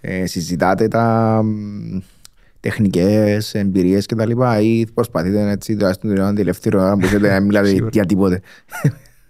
Ε, 0.00 0.26
συζητάτε 0.26 0.88
τα 0.88 1.40
μ, 1.44 1.98
τεχνικές 2.60 3.54
εμπειρίες 3.54 4.06
και 4.06 4.14
τα 4.14 4.26
λοιπά 4.26 4.60
ή 4.60 4.86
προσπαθείτε 4.94 5.50
έτσι 5.50 5.76
τουλάχιστον 5.76 6.14
την 6.14 6.34
τελευταία 6.34 6.80
ώρα 6.80 6.94
που 6.96 7.04
έχετε 7.04 7.28
να 7.32 7.40
μιλάτε 7.40 7.68
Σίγουρα. 7.68 7.88
για 7.92 8.04
τίποτε. 8.06 8.40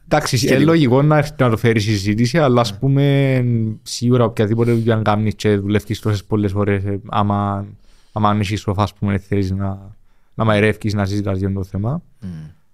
Εντάξει, 0.04 0.38
Και 0.38 0.46
είναι 0.46 0.56
λίγο. 0.58 0.70
λογικό 0.70 1.02
να, 1.02 1.26
να 1.38 1.50
το 1.50 1.56
φέρεις 1.56 1.82
συζήτηση, 1.84 2.38
αλλά 2.38 2.60
ας 2.60 2.78
πούμε 2.78 3.44
σίγουρα 3.82 4.24
οποιαδήποτε 4.24 4.72
δουλειά 4.72 4.96
να 4.96 5.02
κάνεις 5.02 5.34
και 5.34 5.56
δουλεύεις 5.56 6.00
τόσες 6.00 6.24
πολλές 6.24 6.54
ώρες 6.54 6.84
ε, 6.84 7.00
άμα, 7.08 7.66
άμα 8.12 8.28
αν 8.28 8.40
έχεις 8.40 8.60
σοφά 8.60 8.82
ας 8.82 8.94
πούμε 8.94 9.18
θέλεις 9.18 9.50
να, 9.50 9.96
να 10.34 10.44
μαϊρεύεις, 10.44 10.94
να 10.94 11.04
συζητάς 11.04 11.38
για 11.38 11.52
το 11.52 11.64
θέμα. 11.64 12.02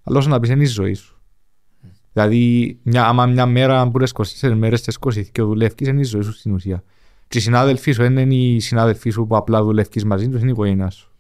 Αλλά 0.03 0.18
όσο 0.18 0.29
να 0.29 0.41
πεις 0.41 0.51
είναι 0.51 0.62
η 0.62 0.66
ζωή 0.66 0.95
σου. 0.95 1.18
Δηλαδή, 2.23 2.77
μια, 2.83 3.07
άμα 3.07 3.27
μια 3.27 3.47
μέρα 3.47 3.89
που 3.89 3.99
είναι 3.99 4.09
24 4.43 4.53
μέρες, 4.57 4.83
τις 4.83 4.97
20 5.01 5.23
και 5.33 5.43
δουλεύεις, 5.43 5.89
είναι 5.89 6.01
η 6.01 6.05
ζωή 6.05 6.23
σου 6.23 6.33
στην 6.33 6.53
ουσία. 6.53 6.83
Και 7.29 7.39
οι 7.39 7.41
συνάδελφοί 7.41 7.93
σου 7.93 8.03
δεν 8.03 8.16
είναι 8.16 8.35
οι 8.35 8.61
συνάδελφοί 8.61 9.11
σου 9.11 9.27
που 9.27 9.37
απλά 9.37 9.62
δουλεύεις 9.62 10.05
μαζί 10.05 10.29
τους, 10.29 10.41
είναι 10.41 10.49
η 10.49 10.53
οικογένειά 10.53 10.91
σου. 10.91 11.11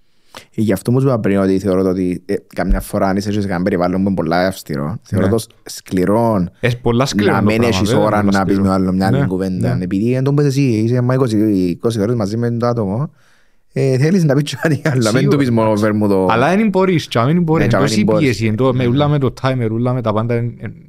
Ε, 0.54 0.60
Γι' 0.60 0.72
αυτό 0.72 0.92
μου 0.92 1.00
είπα 1.00 1.18
πριν 1.20 1.38
ότι 1.38 1.58
θεωρώ 1.58 1.82
το 1.82 1.88
ότι 1.88 2.22
ε, 2.26 2.34
καμιά 2.54 2.80
φορά 2.80 3.08
αν 3.08 3.16
είσαι 3.16 3.32
σε 3.32 3.40
κανένα 3.40 3.62
περιβάλλον 3.62 4.02
που 4.02 4.06
είναι 4.06 4.14
πολλά 4.16 4.46
αυστηρό, 4.46 4.98
θεωρώ 5.02 5.26
Ναι. 5.26 5.32
το 5.32 5.42
σκληρό 5.64 6.46
Έχει 6.60 6.80
πολλά 6.80 7.06
σκληρό 7.06 7.32
να 7.32 7.38
το 7.38 7.44
μην 7.44 7.56
πράγμα, 7.56 7.76
έχεις 7.76 7.88
βέβαια, 7.90 8.04
ώρα 8.06 8.20
πολλά 8.20 8.38
να 8.38 8.44
πεις 8.44 8.54
σκληρό. 8.54 8.62
με 8.70 8.74
άλλο 8.74 8.92
μια 8.92 9.06
άλλη 9.06 9.18
Ναι, 9.18 9.26
κουβέντα. 9.26 9.74
ναι. 9.76 9.84
Επειδή 9.84 10.12
εν 10.14 10.24
τω 10.24 10.32
πες 10.32 10.46
εσύ 10.46 10.62
είσαι 10.62 11.00
μα 11.00 11.14
20, 11.14 11.18
20 11.82 12.00
ώρες 12.00 12.14
μαζί 12.14 12.36
με 12.36 12.50
το 12.50 12.66
άτομο, 12.66 13.10
ε, 13.72 13.98
θέλεις 13.98 14.24
να 14.24 14.34
πεις 14.34 14.42
και 14.50 14.56
κάτι 14.62 14.80
άλλο. 14.84 14.94
Μην 14.96 15.02
Σίγουρα. 15.12 15.28
του 15.30 15.36
πεις 15.36 15.50
μόνο 15.50 15.76
φέρ 15.76 15.94
μου 15.94 16.08
το... 16.08 16.26
Αλλά 16.30 16.56
δεν 16.56 16.68
μπορείς, 16.68 17.06
και 17.08 17.20
μην 17.20 17.42
μπορείς, 17.42 17.66
Ναι, 17.66 17.72
είναι 17.72 17.82
και 17.82 17.88
τόση 17.88 17.96
μην 17.96 18.04
μπορείς. 18.06 18.22
πίεση, 18.24 18.46
είναι 18.46 18.56
το- 18.56 18.74
με 18.74 18.86
ούλα 18.86 19.08
με 19.08 19.18
το 19.18 19.32
timer, 19.42 19.68
ούλα 19.70 19.92
με 19.92 20.02
τα 20.02 20.12
πάντα, 20.12 20.34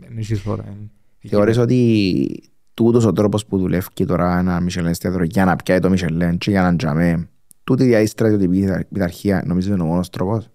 δεν 0.09 0.17
έχεις 0.17 0.45
ώρα. 0.45 0.63
εν- 0.67 0.91
Θεωρείς 1.29 1.57
ότι 1.57 2.43
τούτος 2.73 3.05
ο 3.05 3.11
τρόπος 3.13 3.45
που 3.45 3.57
δουλεύει 3.57 3.87
και 3.93 4.05
τώρα 4.05 4.37
ένα 4.39 4.59
Μισελέν 4.59 4.89
εστιατόριο 4.91 5.25
για 5.31 5.45
να 5.45 5.55
πιάει 5.55 5.79
το 5.79 5.89
Μισελέν 5.89 6.37
και 6.37 6.49
για 6.51 6.61
να 6.61 6.75
τζαμέ, 6.75 7.29
τούτη 7.63 7.83
η 7.89 8.05
στρατιωτική 8.05 8.67
πειθαρχία 8.93 9.43
νομίζω 9.45 9.73
είναι 9.73 9.83
ο 9.83 9.85
μόνος 9.85 10.09
τρόπος; 10.09 10.49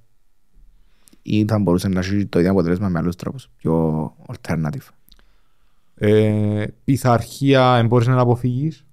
Ή 1.22 1.44
θα 1.44 1.58
μπορούσε 1.58 1.88
να 1.88 2.00
έχει 2.00 2.26
το 2.26 2.38
ίδιο 2.38 2.50
αποτέλεσμα 2.50 2.88
με 2.88 2.98
άλλους 2.98 3.16
τρόπους, 3.16 3.48
πιο 3.56 4.04
alternative; 4.26 4.88
Ε, 5.94 6.64
πειθαρχία 6.84 7.74
δεν 7.76 7.86
μπορείς 7.86 8.06
να 8.06 8.20
αποφύγεις; 8.20 8.84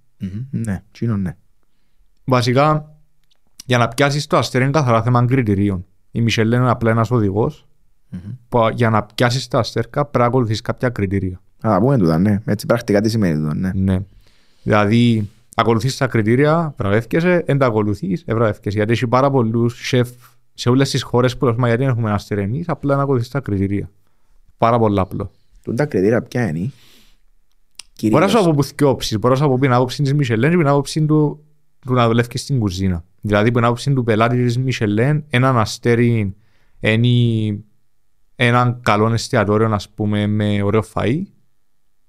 Ναι, 0.51 0.83
τσίνο 0.91 1.17
ναι. 1.17 1.37
Βασικά, 2.23 2.95
για 3.65 3.77
να 3.77 3.87
πιάσεις 3.87 4.27
το 4.27 4.37
αστέρι 4.37 4.63
είναι 4.63 4.73
καθαρά 4.73 5.03
θέμα 5.03 5.25
κριτηρίων. 5.25 5.85
Η 6.11 6.21
Μισελέν 6.21 6.61
είναι 6.61 6.69
απλά 6.69 6.91
ένας 6.91 7.11
οδηγός 7.11 7.67
που 8.49 8.59
για 8.73 8.89
να 8.89 9.03
πιάσεις 9.03 9.47
τα 9.47 9.59
αστέρκα 9.59 10.01
πρέπει 10.01 10.17
να 10.17 10.25
ακολουθείς 10.25 10.61
κάποια 10.61 10.89
κριτήρια. 10.89 11.41
Να 11.63 11.69
τα 11.69 11.79
πούμε 11.79 11.97
τούτα, 11.97 12.17
ναι. 12.17 12.41
Έτσι 12.45 12.65
πρακτικά 12.65 13.01
τι 13.01 13.09
σημαίνει 13.09 13.35
τούτα, 13.35 13.55
ναι. 13.55 13.71
Ναι. 13.73 13.99
Δηλαδή, 14.63 15.29
ακολουθείς 15.55 15.97
τα 15.97 16.07
κριτήρια, 16.07 16.73
βραβεύκεσαι, 16.77 17.43
δεν 17.45 17.57
τα 17.57 17.65
ακολουθείς, 17.65 18.23
ευραβεύκεσαι. 18.25 18.77
Γιατί 18.77 18.91
έχει 18.91 19.07
πάρα 19.07 19.29
πολλούς 19.31 19.87
σεφ 19.87 20.09
σε 20.53 20.69
όλες 20.69 20.89
τις 20.89 21.03
χώρες 21.03 21.37
που 21.37 21.45
λέμε 21.45 21.67
γιατί 21.67 21.83
δεν 21.83 21.91
έχουμε 21.91 22.09
ένα 22.09 22.41
εμείς, 22.41 22.69
απλά 22.69 22.95
να 22.95 23.01
ακολουθείς 23.01 23.29
τα 23.29 23.39
κριτήρια. 23.39 23.89
Πάρα 24.57 24.79
πολύ 24.79 24.99
απλό. 24.99 25.31
Τούτα 25.63 25.75
τα 25.77 25.85
κριτήρια 25.85 26.21
ποια 26.21 26.47
είναι; 26.47 26.71
Μπορώ 28.09 28.25
να 28.25 28.31
σου 28.31 28.39
από 28.39 28.51
που 28.51 28.65
όψεις, 28.83 29.19
μπορώ 29.19 29.33
να 29.33 29.39
σου 29.39 29.45
από 29.45 29.59
την 29.59 29.73
άποψη 29.73 30.03
της 30.03 30.13
Μισελέν 30.13 30.51
και 30.51 30.57
την 30.57 30.67
άποψη 30.67 31.05
του, 31.05 31.43
του 31.79 31.93
να 31.93 32.07
δουλεύει 32.07 32.37
στην 32.37 32.59
κουζίνα. 32.59 33.03
Δηλαδή, 33.21 33.51
την 33.51 33.63
άποψη 33.63 33.93
του 33.93 34.03
πελάτη 34.03 34.43
της 34.43 34.57
Μισελέν, 34.57 35.23
έναν 35.29 35.57
αστέρι 35.57 36.35
είναι 36.79 37.59
έναν 38.45 38.79
καλό 38.81 39.13
εστιατόριο, 39.13 39.73
ας 39.73 39.89
πούμε, 39.89 40.27
με 40.27 40.61
ωραίο 40.61 40.83
φαΐ. 40.93 41.21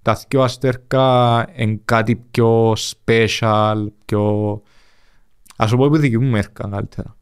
Τα 0.03 0.19
δυο 0.29 0.43
αστέρκα 0.43 1.47
είναι 1.57 1.81
κάτι 1.85 2.17
πιο 2.17 2.73
special, 2.73 3.87
πιο... 4.05 4.63
Ας 5.57 5.69
σου 5.71 5.77
πω 5.77 5.89
που 5.89 5.97
δική 5.97 6.19
μου 6.19 6.31
μέρκα 6.31 6.69
καλύτερα. 6.69 7.17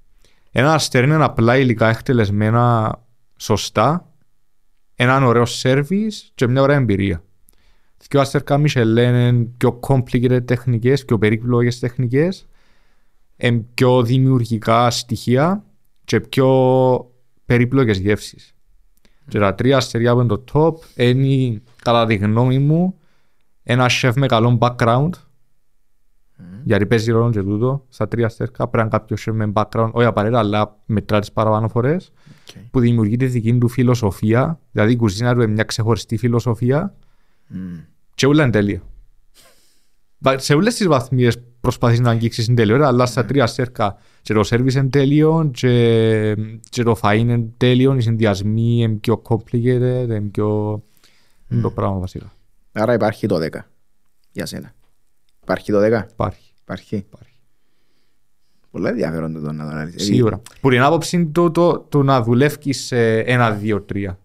Ένα 0.50 0.74
αστέρι 0.74 1.06
είναι 1.06 1.24
απλά 1.24 1.56
υλικά 1.56 1.88
εκτελεσμένα 1.88 2.98
σωστά, 3.36 4.12
έναν 4.94 5.22
ωραίο 5.22 5.44
σέρβις 5.44 6.30
και 6.34 6.46
μια 6.46 6.62
ωραία 6.62 6.76
εμπειρία. 6.76 7.22
Δυο 8.08 8.20
αστέρκα 8.20 8.58
Μισελέν 8.58 9.14
είναι 9.14 9.44
πιο 9.56 9.80
complicated 9.88 10.46
τεχνικές, 10.46 11.04
πιο 11.04 11.18
περίπλοκες 11.18 11.78
τεχνικές, 11.78 12.46
είναι 13.36 13.64
πιο 13.74 14.02
δημιουργικά 14.02 14.90
στοιχεία 14.90 15.64
και 16.04 16.20
πιο 16.20 16.48
περίπλοκες 17.44 17.98
γεύσεις. 17.98 18.54
Και 19.30 19.38
τα 19.38 19.54
τρία 19.54 19.76
αστέρια 19.76 20.14
που 20.14 20.20
είναι 20.20 20.28
το 20.28 20.44
top 20.52 20.74
είναι, 20.96 21.62
κατά 21.82 22.06
τη 22.06 22.14
γνώμη 22.14 22.58
μου, 22.58 22.98
ένα 23.62 23.88
σεφ 23.88 24.16
με 24.16 24.26
καλό 24.26 24.58
background. 24.60 25.10
Mm. 25.10 26.42
Γιατί 26.64 26.86
παίζει 26.86 27.10
ρόλο 27.10 27.30
και 27.30 27.42
τούτο. 27.42 27.84
Στα 27.88 28.08
τρία 28.08 28.26
αστέρια 28.26 28.68
πρέπει 28.68 28.76
να 28.76 28.98
κάποιος 28.98 29.20
σεφ 29.20 29.34
με 29.34 29.52
background, 29.54 29.90
όχι 29.92 30.06
απαραίτητα, 30.06 30.38
αλλά 30.38 30.78
μετρά 30.86 31.20
τις 31.20 31.32
παραπάνω 31.32 31.68
φορές, 31.68 32.12
okay. 32.12 32.60
που 32.70 32.80
δημιουργεί 32.80 33.16
τη 33.16 33.26
δική 33.26 33.58
του 33.58 33.68
φιλοσοφία, 33.68 34.60
δηλαδή 34.70 34.92
η 34.92 34.96
κουζίνα 34.96 35.34
του 35.34 35.40
είναι 35.40 35.52
μια 35.52 35.64
ξεχωριστή 35.64 36.16
φιλοσοφία 36.16 36.94
mm. 37.50 37.56
και 38.14 38.26
όλα 38.26 38.42
είναι 38.42 38.52
τέλεια. 38.52 38.82
Σε 40.36 40.54
όλες 40.54 40.74
τις 40.74 40.86
βαθμίες 40.86 41.36
προσπαθείς 41.60 42.00
να 42.00 42.10
αγγίξεις 42.10 42.44
την 42.44 42.54
τελειότητα, 42.54 42.86
αλλά 42.86 43.06
στα 43.06 43.24
τρία 43.24 43.42
αστέρια 43.42 43.98
και 44.22 44.34
το 44.34 44.40
service 44.44 44.74
είναι 44.74 44.88
τέλειο 44.88 45.50
και, 45.52 46.36
και 46.68 46.82
το 46.82 46.96
φαΐ 47.02 47.16
είναι 47.18 47.48
τέλειο, 47.56 47.94
οι 47.94 48.00
συνδυασμοί 48.00 48.82
είναι 48.82 48.94
πιο 48.94 49.22
complicated, 49.28 50.04
είναι 50.04 50.20
πιο... 50.20 50.74
Mm. 51.50 51.58
το 51.62 51.70
πράγμα 51.70 51.98
βασικά. 51.98 52.32
Άρα 52.72 52.94
υπάρχει 52.94 53.26
το 53.26 53.36
10 53.36 53.48
για 54.32 54.46
σένα. 54.46 54.72
Υπάρχει 55.42 55.72
το 55.72 55.78
10. 55.78 55.82
Υπάρχει. 56.12 56.52
Υπάρχει. 56.62 56.96
υπάρχει. 56.96 57.30
Πολύ 58.70 58.88
ενδιαφέρον 58.88 59.32
το 59.32 59.52
να 59.52 59.64
το 59.64 59.70
αναλύσεις. 59.70 60.04
Σίγουρα. 60.04 60.42
Που 60.60 60.70
την 60.70 60.82
άποψη 60.82 61.24
του 61.24 61.32
το, 61.32 61.50
το, 61.50 61.78
το, 61.88 62.02
να 62.02 62.22
δουλεύει 62.22 62.72
σε 62.72 63.18
ένα, 63.18 63.50
δύο, 63.50 63.82
τρία 63.82 64.18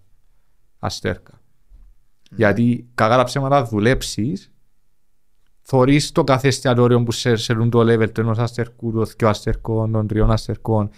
αστέρκα. 0.79 1.33
Mm. 1.33 2.33
Γιατί 2.35 2.87
κακά 2.95 3.17
τα 3.17 3.23
ψέματα 3.23 3.63
δουλέψεις 3.63 4.51
θωρείς 5.65 6.11
το 6.11 6.23
κάθε 6.23 6.47
εστιατόριο 6.47 7.03
που 7.03 7.11
σε 7.11 7.35
σελούν 7.35 7.69
το 7.69 7.79
level 7.79 8.11
του 8.11 8.21
ενός 8.21 8.37
αστερκού, 8.37 8.91
των 8.91 9.05
δυο 9.17 9.27
αστερκών, 9.27 9.91
των 9.91 10.07
τριών 10.07 10.31
αστερκών. 10.31 10.89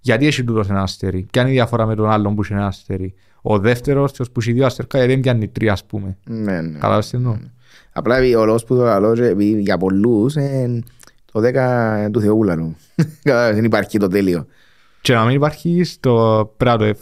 Γιατί 0.00 0.26
έχει 0.26 0.44
τούτος 0.44 0.68
ένα 0.70 0.82
αστέρι; 0.82 1.26
Ποια 1.30 1.42
είναι 1.42 1.50
η 1.50 1.54
διαφορά 1.54 1.86
με 1.86 1.94
τον 1.94 2.10
άλλον 2.10 2.34
που 2.34 2.42
έχει 2.42 2.52
ένα 2.52 2.66
αστέρι; 2.66 3.14
Ο 3.42 3.58
δεύτερος 3.58 4.12
που 4.12 4.40
έχει 4.40 4.52
δύο 4.52 4.66
αστερκά 4.66 4.98
γιατί 4.98 5.12
δεν 5.12 5.22
πιάνει 5.22 5.48
τρία 5.48 5.72
ας 5.72 5.84
πούμε. 5.84 6.16
Ναι, 6.24 6.60
ναι. 6.60 6.72
Κατάλαβες 6.72 7.10
τι 7.10 7.16
εννοώ; 7.16 7.36
Απλά 7.92 8.16
ο 8.38 8.44
λόγος 8.44 8.64
που 8.64 8.76
το 8.76 9.00
λέω 9.00 9.32
για 9.58 9.78
πολλούς 9.78 10.34
το 11.32 11.40
10 11.40 12.08
του 12.10 12.20
Θεούλανου. 12.20 12.76
Δεν 13.54 13.64
υπάρχει 13.64 13.98
το 13.98 14.08
τέλειο. 14.08 14.46
Και 15.00 15.14
να 15.14 15.24
μην 15.24 15.34
υπάρχει 15.34 15.84
στο 15.84 16.54
πρέπει 16.56 16.98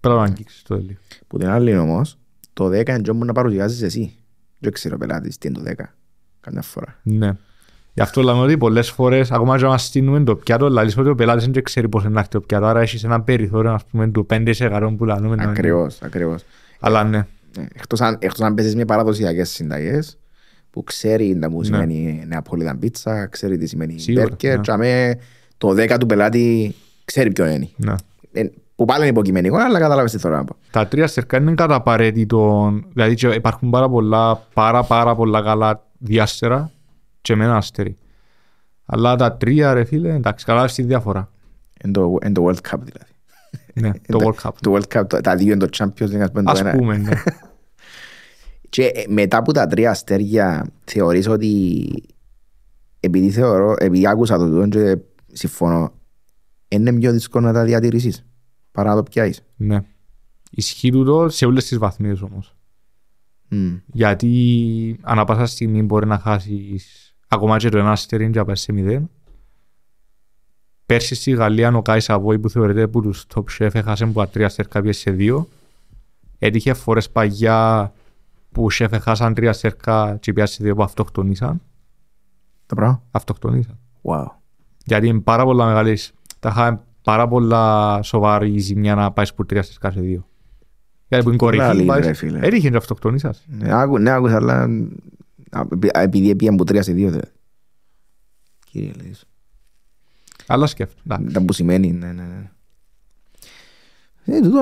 να 0.00 0.10
το 0.10 0.20
αγγίξεις 0.20 0.62
το 0.62 0.76
τέλειο. 0.76 0.96
Που 1.26 1.38
την 1.38 1.48
άλλη 1.48 1.76
όμως, 1.78 2.18
το 2.52 2.66
10 2.66 2.88
είναι 2.88 3.24
να 3.24 3.32
παρουσιάζεις 3.32 3.82
εσύ. 3.82 4.16
Δεν 4.58 4.72
ξέρω 4.72 4.98
πελάτης 4.98 5.38
τι 5.38 5.48
είναι 5.48 5.58
το 5.58 5.64
10 5.78 5.84
καμιά 6.46 6.62
φορά. 6.62 6.96
Ναι. 7.02 7.32
Γι' 7.94 8.02
αυτό 8.02 8.22
λέμε 8.22 8.40
ότι 8.40 8.56
πολλές 8.56 8.90
φορές, 8.90 9.30
ακόμα 9.30 9.58
και 9.58 9.64
να 9.64 9.78
στείλουμε 9.78 10.24
το 10.24 10.36
πιάτο, 10.36 10.68
λέει 10.68 10.92
ότι 10.98 11.08
ο 11.08 11.14
πελάτης 11.14 11.48
δεν 11.48 11.62
ξέρει 11.62 11.88
πώς 11.88 12.04
να 12.04 12.18
έρθει 12.18 12.30
το 12.30 12.40
πιάτο. 12.40 12.66
Άρα 12.66 12.80
έχεις 12.80 13.04
ένα 13.04 13.20
περιθώριο 13.20 13.72
ας 13.72 13.84
πούμε, 13.84 14.08
του 14.08 14.26
5% 14.30 14.94
που 14.96 15.04
λανούμε. 15.04 15.36
Ακριβώς, 15.38 15.98
ακριβώς. 16.02 16.44
Αλλά 16.80 17.04
ναι. 17.04 17.26
ναι. 17.56 17.66
Εκτός 17.74 18.00
αν, 18.00 18.16
εκτός 18.18 18.40
αν 18.40 18.54
παίζεις 18.54 18.74
με 18.74 18.84
παραδοσιακές 18.84 19.50
συνταγές 19.50 20.18
που 20.70 20.84
ξέρει 20.84 21.38
τα 21.38 21.50
μου 21.50 21.58
ναι. 21.58 21.64
σημαίνει 21.64 22.24
νεαπόλιτα 22.26 22.76
πίτσα, 22.76 23.26
ξέρει 23.26 23.58
τι 23.58 23.66
σημαίνει 23.66 24.04
μπέρκερ. 24.12 24.76
Ναι. 24.76 25.10
το 25.58 25.68
10 25.68 25.96
του 26.00 26.06
πελάτη 26.06 26.74
ξέρει 27.04 27.32
ποιο 27.32 27.46
είναι. 27.46 27.68
Ναι. 27.76 27.94
Ε, 28.76 28.82
που 28.82 28.84
πάλι 28.84 29.00
είναι 29.00 29.10
υποκειμενικό, 29.10 29.56
αλλά 29.56 29.78
κατάλαβες 29.78 30.12
τι 30.12 30.18
θέλω 30.18 30.36
να 30.36 30.44
πω. 30.44 30.56
Τα 30.70 30.86
τρία 30.86 31.06
στερκά 31.06 31.36
είναι 31.36 31.54
κατά 31.54 31.74
απαραίτητο. 31.74 32.72
Δηλαδή 32.92 33.34
υπάρχουν 33.34 33.70
πάρα 33.70 33.88
πολλά, 33.88 34.36
πάρα, 34.54 34.82
πάρα 34.82 35.14
πολλά 35.14 35.42
καλά 35.42 35.86
διάστερα 35.98 36.70
και 37.20 37.36
με 37.36 37.44
ένα 37.44 37.56
αστέρι. 37.56 37.96
Αλλά 38.86 39.16
τα 39.16 39.36
τρία 39.36 39.74
ρε 39.74 39.84
φίλε, 39.84 40.14
εντάξει, 40.14 40.44
καλά 40.44 40.68
στη 40.68 40.82
διαφορά. 40.82 41.30
Εν 41.78 41.92
το, 41.92 42.16
εν 42.20 42.32
το 42.32 42.46
World 42.46 42.70
Cup 42.70 42.78
δηλαδή. 42.78 43.10
Ναι, 43.74 43.90
το 44.06 44.18
World 44.22 44.46
Cup. 44.46 44.52
Το 44.60 44.76
World 44.76 44.98
Cup, 44.98 45.22
τα 45.22 45.36
δύο 45.36 45.52
είναι 45.52 45.66
το 45.66 45.68
Champions 45.76 46.08
League, 46.08 46.20
ας 46.20 46.30
πούμε. 46.30 46.50
Ας 46.50 46.62
πούμε, 46.62 46.96
ναι. 46.96 47.10
και 48.68 48.84
ε, 48.84 49.04
μετά 49.08 49.36
από 49.36 49.52
τα 49.52 49.66
τρία 49.66 49.90
αστέρια, 49.90 50.66
θεωρείς 50.84 51.28
ότι 51.28 51.84
επειδή 53.00 53.30
θεωρώ, 53.30 53.74
επειδή 53.78 54.06
άκουσα 54.06 54.38
το 54.38 54.48
τούτο 54.48 54.68
και 54.68 54.98
συμφωνώ, 55.32 55.92
είναι 56.68 56.92
πιο 56.92 57.12
δύσκολο 57.12 57.46
να 57.46 57.52
τα 57.52 57.64
διατηρήσεις; 57.64 58.24
Παρά 58.76 58.90
να 58.90 58.96
το 58.96 59.02
πιάσεις. 59.02 59.42
Ναι. 59.56 59.84
Ισχύει 60.50 60.90
τούτο 60.90 61.28
σε 61.28 61.46
όλες 61.46 61.64
τις 61.64 61.78
βαθμίες 61.78 62.22
όμως. 62.22 62.54
Mm. 63.50 63.80
Γιατί 63.86 64.98
ανά 65.02 65.24
πάσα 65.24 65.46
στιγμή 65.46 65.82
μπορεί 65.82 66.06
να 66.06 66.18
χάσεις 66.18 67.14
ακόμα 67.28 67.56
και 67.56 67.68
το 67.68 67.78
ένα 67.78 67.90
αστέρι 67.90 68.30
και 68.30 68.38
να 68.38 68.44
πάει 68.44 68.56
σε 68.56 68.72
μηδέν. 68.72 69.10
Πέρσι 70.86 71.14
στη 71.14 71.30
Γαλλία 71.30 71.76
ο 71.76 71.82
Κάις 71.82 72.04
Σαβόη 72.04 72.38
που 72.38 72.50
θεωρείται 72.50 72.82
από 72.82 73.02
τους 73.02 73.26
top 73.34 73.44
chef 73.58 73.74
έχασε 73.74 74.04
από 74.04 74.26
τρία 74.26 74.46
αστέρκα 74.46 74.92
σε 74.92 75.10
δύο. 75.10 75.48
Έτυχε 76.38 76.74
φορές 76.74 77.10
παγιά 77.10 77.92
που 78.52 78.64
ο 78.64 78.70
σεφ 78.70 78.92
έχασαν 78.92 79.34
τρία 79.34 79.50
αστέρκα 79.50 80.16
και 80.20 80.32
πιάσει 80.32 80.62
δύο 80.62 80.74
που 80.74 80.82
αυτοκτονήσαν. 80.82 81.60
Τα 82.66 82.74
πράγμα. 82.74 83.02
Αυτοκτονήσαν. 83.10 83.78
Wow. 84.02 84.26
Γιατί 84.84 85.06
είναι 85.06 85.20
πάρα 85.20 85.44
πολλά 85.44 85.66
μεγάλες, 85.66 86.12
τα 86.40 86.48
είχα 86.48 86.85
πάρα 87.06 87.28
πολλά 87.28 88.02
σοβαρή 88.02 88.58
ζημιά 88.58 88.94
να 88.94 89.12
πάεις 89.12 89.30
από 89.30 89.44
τρία 89.44 89.60
αστέρκα 89.60 89.90
σε 89.90 90.00
δύο. 90.00 90.28
Γιατί 91.08 91.24
που 91.24 91.28
είναι 91.28 91.38
κορυφή, 91.38 92.32
έτυχε 92.40 92.70
να 92.70 92.76
αυτοκτονήσας. 92.76 93.44
Ναι, 93.46 94.12
άκουσα, 94.12 94.36
αλλά 94.36 94.68
επειδή 95.92 96.36
πήγαν 96.36 96.54
από 96.54 96.64
τρία 96.64 96.82
σε 96.82 96.92
δύο. 96.92 97.20
Κύριε 98.70 98.92
Λέης. 99.02 99.24
Αλλά 100.46 100.66
σκέφτομαι. 100.66 101.30
Τα 101.32 101.42
που 101.42 101.52
σημαίνει, 101.52 101.92
ναι, 101.92 102.12
ναι, 102.12 102.22
ναι. 102.22 102.50
Ε, 104.24 104.40
τούτο, 104.40 104.58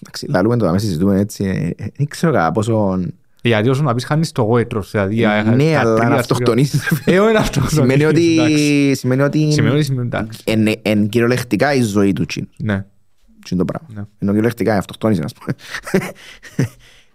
εντάξει, 0.00 0.26
λαλούμε 0.28 0.56
το 0.56 0.70
να 0.70 0.78
συζητούμε 0.78 1.18
έτσι, 1.18 1.44
ε, 1.44 1.84
ε, 1.84 1.90
δεν 1.96 2.06
ξέρω 2.08 2.32
κατά 2.32 2.52
πόσο... 2.52 3.00
Γιατί 3.42 3.68
όσο 3.68 3.82
να 3.82 3.94
πεις 3.94 4.04
χάνεις 4.04 4.32
το 4.32 4.42
γόητρο, 4.42 4.82
δηλαδή... 4.82 5.16
Ναι, 5.54 5.76
αλλά 5.76 6.08
να 6.08 6.14
αυτοκτονήσεις. 6.14 7.02
Ε, 7.04 7.18
όχι 7.18 7.32
να 7.32 7.38
αυτοκτονήσεις. 7.38 7.78
Σημαίνει 7.78 8.04
ότι... 8.04 8.94
Σημαίνει 8.96 9.22
ότι... 9.22 9.52
Σημαίνει 9.52 9.74
ότι 9.74 9.84
σημαίνει 9.84 10.06
εντάξει. 10.06 10.42
Εν 10.82 11.08
κυριολεκτικά 11.08 11.74
η 11.74 11.82
ζωή 11.82 12.12
του 12.12 12.26
τσιν. 12.26 12.48
Ναι. 12.56 12.84
Τι 13.44 13.54
είναι 13.54 13.64
το 13.64 13.72
πράγμα. 13.72 13.88
Ναι. 13.94 14.06
Ενώ 14.18 14.30
κυριολεκτικά 14.32 14.76
αυτοκτόνησε, 14.76 15.22
ας 15.24 15.32
πούμε. 15.32 15.56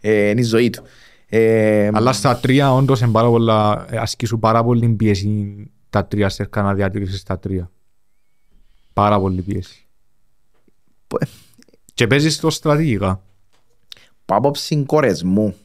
ε, 0.01 0.29
είναι 0.29 0.39
η 0.39 0.43
ζωή 0.43 0.69
του. 0.69 0.83
Ε, 1.27 1.89
Αλλά 1.93 2.13
στα 2.13 2.37
τρία 2.37 2.73
όντως 2.73 3.03
πάρα 3.11 3.27
πολλά, 3.27 3.85
ε, 3.89 3.97
ασκήσου 3.97 4.39
πάρα 4.39 4.63
πολύ 4.63 4.87
πίεση 4.87 5.55
τα 5.89 6.05
τρία 6.05 6.29
σέρκα 6.29 6.61
να 6.61 6.73
διατηρήσεις 6.73 7.23
τα 7.23 7.39
τρία. 7.39 7.71
Πάρα 8.93 9.19
πολύ 9.19 9.41
πίεση. 9.41 9.87
Ε, 11.19 11.25
Και 11.93 12.07
παίζεις 12.07 12.39
το 12.39 12.49
στρατηγικά. 12.49 13.21
Από 14.25 14.35
άποψη 14.35 14.83
κορεσμού, 14.85 15.55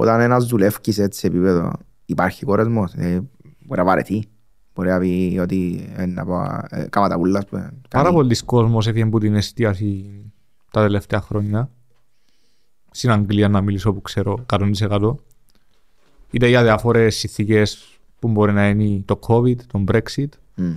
όταν 0.00 0.20
ένας 0.20 0.46
δουλεύει 0.46 0.92
σε 0.92 1.02
έτσι 1.02 1.26
επίπεδο, 1.26 1.72
υπάρχει 2.04 2.44
κορεσμός. 2.44 2.92
Ε, 2.92 3.22
μπορεί 3.42 3.80
να 3.80 3.84
βαρεθεί. 3.84 4.24
Μπορεί 4.74 4.88
να 4.88 4.98
πει 4.98 5.38
ότι 5.42 5.88
να 6.06 6.24
πω, 6.24 6.42
ε, 6.68 6.86
κάμα 6.90 7.08
τα 7.08 7.16
πουλάς. 7.16 7.44
Πάρα 7.90 8.12
πολλοί 8.12 8.36
κόσμος 8.44 8.86
έφυγε 8.86 9.04
από 9.04 9.18
την 9.18 9.34
εστίαση 9.34 10.22
τα 10.70 10.82
τελευταία 10.82 11.20
χρόνια. 11.20 11.70
Στην 12.90 13.10
Αγγλία 13.10 13.48
να 13.48 13.60
μιλήσω 13.60 13.92
που 13.92 14.00
ξέρω 14.00 14.44
100%. 14.46 15.14
Είτε 16.30 16.48
για 16.48 16.62
διάφορες 16.62 17.16
συνθήκες 17.16 17.98
που 18.18 18.28
μπορεί 18.28 18.52
να 18.52 18.68
είναι 18.68 19.02
το 19.04 19.18
COVID, 19.26 19.56
το 19.56 19.84
Brexit. 19.92 20.28
Mm. 20.56 20.76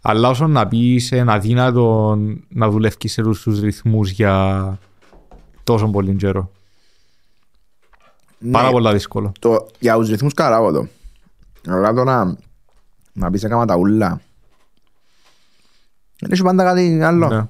Αλλά 0.00 0.28
όσο 0.28 0.46
να 0.46 0.68
πεις 0.68 1.10
είναι 1.10 1.32
αδύνατο 1.32 2.18
να 2.48 2.70
δουλεύει 2.70 3.08
σε 3.08 3.22
τους 3.22 3.60
ρυθμούς 3.60 4.10
για 4.10 4.78
τόσο 5.64 5.88
πολύ 5.88 6.14
καιρό. 6.14 6.50
Πάρα 8.50 8.66
Ναι. 8.66 8.72
πολλά 8.72 8.92
δύσκολο. 8.92 9.32
Το, 9.38 9.66
για 9.78 9.94
τους 9.96 10.08
ρυθμούς 10.08 10.34
καταλάβω 10.34 10.72
το. 10.72 10.88
Αλλά 11.66 11.92
τώρα 11.92 12.36
να 13.12 13.30
πεις 13.30 13.44
έκανα 13.44 13.66
τα 13.66 13.76
ούλα. 13.76 14.20
Δεν 16.20 16.30
έχει 16.32 16.42
πάντα 16.42 16.64
κάτι 16.64 17.02
άλλο. 17.02 17.28
Ναι. 17.28 17.46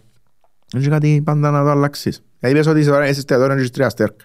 Δεν 0.71 0.81
έχει 0.81 0.89
κάτι 0.89 1.23
πάντα 1.25 1.51
να 1.51 1.63
το 1.65 1.71
αλλάξεις. 1.71 2.23
Γιατί 2.41 2.55
πες 2.55 2.67
ότι 2.67 2.85
τώρα 2.85 3.09
είσαι 3.09 3.25
τώρα 3.25 3.55
έχεις 3.55 3.71
τρία 3.71 3.87
αστέρκα. 3.87 4.25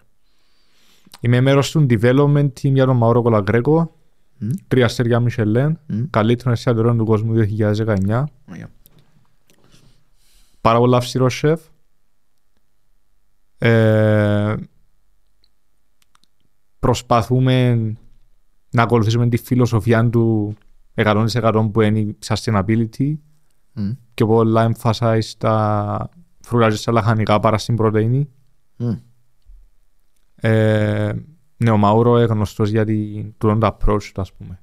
Είμαι 1.20 1.42
μέρος 1.42 1.72
του 1.72 1.86
development 1.90 2.46
team 2.46 2.72
για 2.72 2.86
τον 2.86 2.98
Μαούρο 2.98 3.22
Κολαγκρέκο. 3.22 3.96
Μμ. 4.38 4.50
Τρία 4.68 4.86
αστέρια 4.86 5.20
Μισελέν. 5.20 5.80
Μμ. 5.86 6.04
Καλύτερο 6.10 6.52
εστιατόριο 6.52 6.96
του 6.96 7.06
κόσμου 7.06 7.34
2019. 7.34 8.24
Ωραία. 8.50 8.70
Πάρα 10.62 10.78
πολλά 10.78 10.98
αυστηρός 10.98 11.38
σεφ. 11.38 11.62
Ε, 13.58 14.56
προσπαθούμε 16.88 17.76
να 18.70 18.84
ακολουθήσουμε 18.84 19.28
τη 19.30 19.38
φιλοσοφία 19.38 20.10
του 20.10 20.56
100% 20.96 21.70
που 21.72 21.82
είναι 21.82 22.00
η 22.00 22.18
sustainability 22.26 23.14
Μμ. 23.74 23.92
και 24.14 24.26
πολλά 24.26 24.72
emphasize 24.72 25.18
στα 25.22 26.10
φρούτα 26.40 26.70
και 26.70 26.76
στα 26.76 26.92
λαχανικά 26.92 27.40
παρά 27.40 27.58
στην 27.58 27.76
πρωτεΐνη. 27.76 28.30
Μμ. 28.78 28.92
Ε, 30.36 31.14
ναι, 31.58 31.70
ο 31.70 31.78
Μαούρο 31.78 32.18
είναι 32.18 32.26
γνωστός 32.26 32.70
για 32.70 32.86
την 32.86 33.34
το 33.38 33.58
approach 33.62 34.04
του, 34.14 34.22
ας 34.22 34.34
πούμε. 34.34 34.60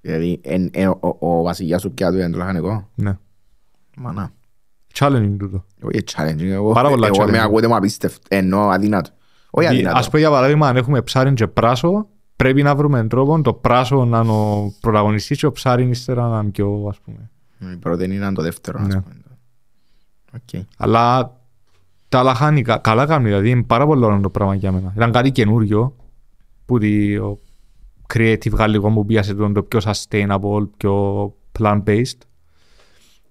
Δηλαδή 0.00 0.40
εν- 0.42 0.70
εν- 0.72 0.88
ο- 1.00 1.16
ο 1.20 1.42
βασιλιάς 1.42 1.82
του 1.82 1.92
πιάτου 1.92 2.16
είναι 2.16 2.30
το 2.30 2.38
λαχανικό. 2.38 2.88
Ναι. 2.94 3.18
Μανά. 3.96 4.32
Challenging 4.94 5.34
τούτο. 5.38 5.64
Όχι 5.82 6.02
challenging. 6.12 6.40
Εγώ, 6.40 6.72
Πάρα 6.72 6.88
πολλά 6.88 7.06
εγώ 7.06 7.24
με 7.24 7.32
challenging. 7.32 7.36
ακούτε 7.44 7.66
μου 7.68 7.76
απίστευτο. 7.76 8.26
Εννοώ 8.28 8.68
αδύνατο. 8.68 9.10
Όχι 9.50 9.66
Δι- 9.68 9.74
αδύνατο. 9.76 9.98
Ας 9.98 10.06
πούμε 10.06 10.18
για 10.20 10.30
παράδειγμα, 10.30 10.68
αν 10.68 10.76
έχουμε 10.76 11.02
ψάρι 11.02 11.32
και 11.32 11.46
πράσο, 11.46 12.06
πρέπει 12.36 12.62
να 12.62 12.74
βρούμε 12.74 13.06
τρόπο 13.06 13.40
το 13.42 13.52
πράσο 13.54 14.04
να 14.04 14.18
είναι 14.20 14.30
ο 14.32 14.72
πρωταγωνιστής 14.80 15.38
και 15.38 15.46
ο 15.46 15.52
ψάρι 15.52 15.88
ύστερα 15.88 16.28
να 16.28 16.38
είναι 16.40 16.50
πιο, 16.50 16.86
ας 16.88 16.98
πούμε. 17.00 17.30
Η 17.72 17.76
πρώτη 17.76 18.04
είναι 18.04 18.32
το 18.32 18.42
δεύτερο. 18.42 18.78
ας 18.80 18.86
Ναι. 18.86 19.00
πούμε. 19.00 19.14
Οκ. 20.34 20.64
Αλλά 20.76 21.36
τα 22.08 22.22
λαχάνικα, 22.22 22.78
καλά 22.78 23.06
κάνουν, 23.06 23.24
δηλαδή 23.26 23.50
είναι 23.50 23.62
πάρα 23.62 23.86
πολύ 23.86 24.04
ωραίο 24.04 24.20
το 24.20 24.30
πράγμα 24.30 24.54
για 24.54 24.72
μένα. 24.72 24.92
Ήταν 24.96 25.12
κάτι 25.12 25.30
καινούριο 25.30 25.96
που 26.66 26.78
το 26.78 27.38
creative 28.14 28.52
γαλλικό 28.52 28.88
μου 28.88 29.06
πίασε 29.06 29.34
το, 29.34 29.52
το 29.52 29.62
πιο 29.62 29.80
sustainable, 29.84 30.68
πιο 30.76 31.24
plant-based. 31.58 32.18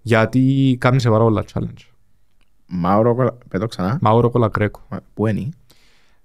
Γιατί 0.01 0.76
κάνει 0.80 0.99
σε 0.99 1.09
πάρα 1.09 1.24
πολλά 1.24 1.43
challenge. 1.53 1.84
Mauro 2.68 3.16
Cola- 3.16 3.38
πε 3.47 3.57
το 3.57 3.66
ξανά. 3.65 3.97
Mauro 4.01 4.30
Colagreco. 4.30 4.82
Mau- 4.89 4.99
Πού 5.13 5.28
είναι; 5.28 5.49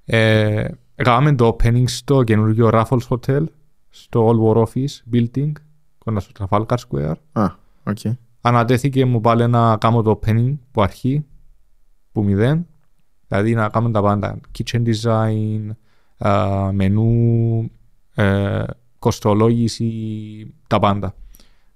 Ε, 0.04 0.68
Έκαναμε 0.94 1.34
το 1.34 1.56
opening 1.56 1.84
στο 1.86 2.22
καινούργιο 2.22 2.70
Raffles 2.72 3.08
Hotel, 3.08 3.44
στο 3.90 4.28
Old 4.28 4.56
War 4.56 4.64
Office 4.64 5.12
Building, 5.12 5.52
κοντά 5.98 6.20
στο 6.20 6.46
Trafalgar 6.50 6.76
Square. 6.88 7.14
Α, 7.32 7.46
οκ. 7.84 7.98
Ανατέθηκε 8.40 9.04
μου 9.04 9.20
πάλι 9.20 9.48
να 9.48 9.76
κάνω 9.76 10.02
το 10.02 10.20
opening 10.22 10.54
που 10.70 10.82
αρχή, 10.82 11.24
που 12.12 12.24
μηδέν. 12.24 12.66
Δηλαδή 13.28 13.54
να 13.54 13.68
κάνουμε 13.68 13.92
τα 13.92 14.02
πάντα. 14.02 14.40
Kitchen 14.58 14.82
design, 14.86 15.70
α, 16.28 16.72
μενού, 16.72 17.70
ε, 18.14 18.64
κοστολόγηση, 18.98 19.90
τα 20.66 20.78
πάντα. 20.78 21.14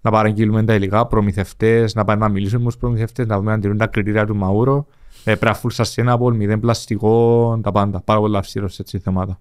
Να 0.00 0.10
παραγγείλουμε 0.10 0.64
τα 0.64 0.74
υλικά, 0.74 1.06
προμηθευτές, 1.06 1.94
να 1.94 2.04
πάμε 2.04 2.20
να 2.20 2.28
μιλήσουμε 2.28 2.62
με 2.62 2.66
τους 2.66 2.76
προμηθευτές, 2.76 3.26
να 3.26 3.38
δούμε 3.38 3.52
αν 3.52 3.60
τηρούν 3.60 3.76
τα 3.76 3.86
κριτήρια 3.86 4.26
του 4.26 4.36
Μαούρο. 4.36 4.86
Ε, 5.24 5.34
πρέπει 5.34 5.44
να 5.44 5.60
full 5.62 5.84
sustainable, 5.84 6.32
μηδέν 6.34 6.60
πλαστικό, 6.60 7.60
τα 7.62 7.72
πάντα. 7.72 8.00
Πάρα 8.00 8.20
πολλά 8.20 8.38
αυστηρός 8.38 8.74
σε 8.74 8.82
έτσι 8.82 8.98
θέματα. 8.98 9.40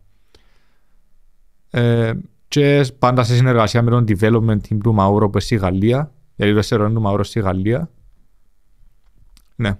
Ε, 1.69 2.13
και 2.47 2.86
πάντα 2.99 3.23
σε 3.23 3.36
συνεργασία 3.36 3.82
με 3.82 3.89
τον 3.89 4.05
development 4.07 4.57
team 4.69 4.78
του 4.84 4.93
Μαούρο 4.93 5.25
που 5.25 5.32
είναι 5.32 5.41
στη 5.41 5.55
Γαλλία, 5.55 6.11
γιατί 6.36 6.53
το 6.53 6.61
στερεό 6.61 6.91
του 6.91 7.01
Μαούρο 7.01 7.23
στη 7.23 7.39
Γαλλία. 7.39 7.89
Ναι, 9.55 9.78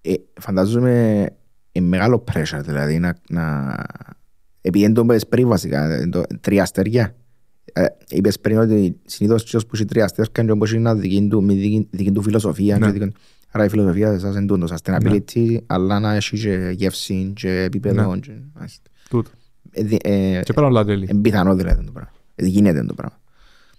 Ε, 0.00 0.14
φαντάζομαι 0.40 1.26
είναι 1.72 1.86
μεγάλο 1.86 2.24
pressure 2.32 2.60
δηλαδή 2.64 2.98
να, 2.98 3.18
να... 3.28 3.76
επειδή 4.60 4.84
δεν 4.84 4.94
το 4.94 5.04
πες 5.04 5.26
πριν 5.26 5.48
βασικά 5.48 5.96
είναι 5.96 6.08
το, 6.08 6.22
τρία 6.40 6.62
αστέρια 6.62 7.16
ε, 7.72 7.84
είπες 8.08 8.40
πριν 8.40 8.58
ότι 8.58 9.00
συνήθως 9.04 9.44
ποιος 9.44 9.66
που 9.66 9.70
έχει 9.74 9.84
τρία 9.84 10.04
αστέρια 10.04 10.32
είναι 10.42 10.52
όπως 10.52 10.72
είναι 10.72 10.94
δική 10.94 11.26
του, 11.30 11.42
με 11.42 11.52
δική, 11.52 11.88
δική 11.90 12.12
του 12.12 12.22
φιλοσοφία 12.22 12.78
Ναι. 12.78 12.86
και 12.86 12.92
δική, 12.92 13.12
άρα 13.50 13.64
η 13.64 13.68
φιλοσοφία 13.68 14.08
σε 14.08 14.14
εσάς 14.14 14.36
είναι 14.36 14.46
τούτο 14.46 14.74
sustainability 14.74 15.56
αλλά 15.66 16.00
να 16.00 16.14
έχει 16.14 16.38
και 16.38 16.70
γεύση 16.74 17.32
και 17.36 17.50
επίπεδο 17.62 18.14
Ναι. 18.14 18.18
και, 18.20 18.30
μάλιστα. 18.54 18.90
τούτο. 19.10 19.30
ε, 19.70 19.82
δι- 19.82 20.06
ε, 20.06 20.40
Και 20.44 20.52
πέρα 20.52 20.66
όλα 20.66 20.84
τέλει. 20.84 21.06
είναι 21.10 21.20
πιθανό 21.20 21.54
δηλαδή 21.54 21.84
το 21.84 21.92
πράγμα 21.92 22.10
Ε, 22.34 22.46
γίνεται 22.46 22.84
το 22.84 22.94
πράγμα 22.94 23.16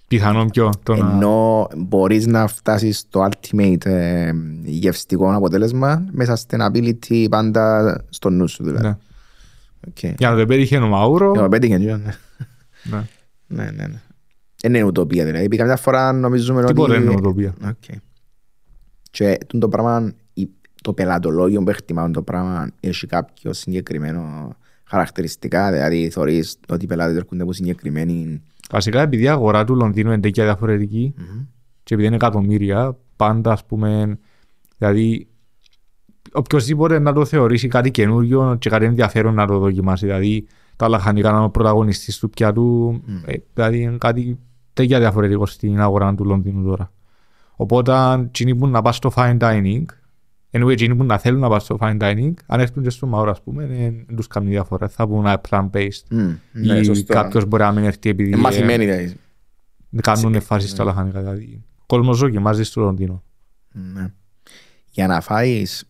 Πιθανόν 0.07 0.49
πιο 0.49 0.69
το 0.83 0.95
να... 0.95 1.09
ενώ 1.11 1.67
μπορείς 1.77 2.25
να 2.27 2.47
φτάσεις 2.47 2.97
στο 2.97 3.27
ultimate 3.29 3.85
ε, 3.85 4.31
γευστικό 4.63 5.33
αποτέλεσμα 5.35 6.05
με 6.11 6.25
sustainability 6.27 7.27
πάντα 7.29 7.95
στο 8.09 8.29
νου 8.29 8.47
σου 8.47 8.63
δηλαδή. 8.63 8.87
Ναι. 8.87 8.97
Okay. 9.93 10.13
Για 10.17 10.29
να 10.29 10.37
το 10.37 10.45
πέτυχε 10.45 10.77
ο 10.77 10.87
Μαούρο. 10.87 11.31
Για 11.31 11.41
να 11.41 11.49
πέτυχε, 11.49 11.77
ναι. 11.77 11.87
Ναι. 11.87 12.03
Ναι, 13.47 13.63
ναι, 13.63 13.87
ναι. 13.87 14.01
Δεν 14.61 14.73
είναι 14.73 14.83
ουτοπία 14.83 15.23
δηλαδή. 15.25 15.43
Επειδή 15.43 15.57
καμιά 15.57 15.75
φορά 15.75 16.11
νομίζουμε 16.13 16.59
ότι... 16.61 16.73
Τίποτα 16.73 16.95
είναι 16.95 17.09
ουτοπία; 17.09 17.53
Okay. 17.65 17.95
Και 19.09 19.37
τούτο 19.47 19.57
το 19.57 19.67
πράγμα, 19.69 20.13
η- 20.33 20.49
το 20.81 20.93
πελατολόγιο 20.93 21.63
που 21.63 21.69
εκτιμάμε 21.69 22.11
το 22.11 22.21
πράγμα 22.21 22.71
έχει 22.79 23.07
κάποιο 23.07 23.53
συγκεκριμένο 23.53 24.53
χαρακτηριστικά, 24.83 25.71
δηλαδή 25.71 26.09
θεωρείς 26.09 26.57
ότι 26.69 26.83
οι 26.83 26.87
πελάτες 26.87 27.15
έρχονται 27.15 27.43
από 27.43 27.53
συγκεκριμένη... 27.53 28.41
Βασικά 28.71 29.01
επειδή 29.01 29.23
η 29.23 29.27
αγορά 29.27 29.63
του 29.63 29.75
Λονδίνου 29.75 30.11
είναι 30.11 30.19
τέτοια 30.21 30.43
διαφορετική 30.43 31.13
Μμμ. 31.17 31.45
και 31.83 31.93
επειδή 31.93 32.07
είναι 32.07 32.15
εκατομμύρια, 32.15 32.97
πάντα 33.15 33.51
ας 33.51 33.65
πούμε, 33.65 34.17
δηλαδή 34.77 35.27
οποιοςδήποτε 36.33 36.99
να 36.99 37.13
το 37.13 37.25
θεωρήσει 37.25 37.67
κάτι 37.67 37.91
καινούριο 37.91 38.55
και 38.59 38.69
κάτι 38.69 38.85
ενδιαφέρον 38.85 39.33
να 39.33 39.47
το 39.47 39.57
δοκιμάσει. 39.57 40.05
Δηλαδή 40.05 40.47
τα 40.75 40.87
λαχανικά 40.87 41.29
να 41.31 41.37
είναι 41.37 41.45
ο 41.45 41.49
πρωταγωνιστής 41.49 42.17
του 42.19 42.29
πιάτου, 42.29 43.01
ε, 43.25 43.35
δηλαδή 43.53 43.79
είναι 43.81 43.97
κάτι 43.97 44.39
τέτοια 44.73 44.99
διαφορετικό 44.99 45.45
στην 45.45 45.79
αγορά 45.81 46.15
του 46.15 46.25
Λονδίνου 46.25 46.63
τώρα. 46.63 46.91
Οπότε 47.61 48.13
εκείνοι 48.13 48.55
που 48.55 48.67
να 48.67 48.81
πας 48.81 48.95
στο 48.95 49.11
fine 49.15 49.37
dining, 49.39 49.83
ενώ 50.49 50.69
εκείνοι 50.69 50.95
που 50.95 51.03
να 51.03 51.17
θέλουν 51.17 51.39
να 51.39 51.49
πας 51.49 51.63
στο 51.63 51.77
fine 51.81 51.97
dining, 52.01 52.33
αν 52.45 52.59
έρθουν 52.59 52.83
και 52.83 52.89
στο 52.89 53.07
Μαούρο 53.07 53.31
ας 53.31 53.41
πούμε, 53.41 53.65
δεν 53.65 54.03
δεν 54.07 54.15
τους 54.15 54.27
κάνει 54.27 54.49
διαφορά. 54.49 54.87
Θα 54.87 55.07
πούν 55.07 55.21
να 55.23 55.29
είναι 55.31 55.41
plant-based. 55.49 56.03
Μμ, 56.09 56.31
ναι, 56.51 56.77
Ή 56.77 56.83
σωστό. 56.83 57.13
κάποιος 57.13 57.45
μπορεί 57.45 57.63
να 57.63 57.71
μην 57.71 57.83
έρθει 57.83 58.09
επειδή 58.09 58.29
Είναι 58.29 58.37
ε, 58.37 58.41
μαθημένοι 58.41 58.85
δηλαδή. 58.85 59.15
κάνουν 60.01 60.41
φάση 60.41 60.67
στα 60.67 60.83
λαχανικά. 60.83 61.19
Δηλαδή. 61.19 61.63
Κόσμος 61.85 62.19
δοκιμάζει 62.19 62.63
στο 62.63 62.81
Λονδίνο. 62.81 63.23
Ναι. 63.71 64.11
Για 64.91 65.07
να 65.07 65.21
φάεις 65.21 65.89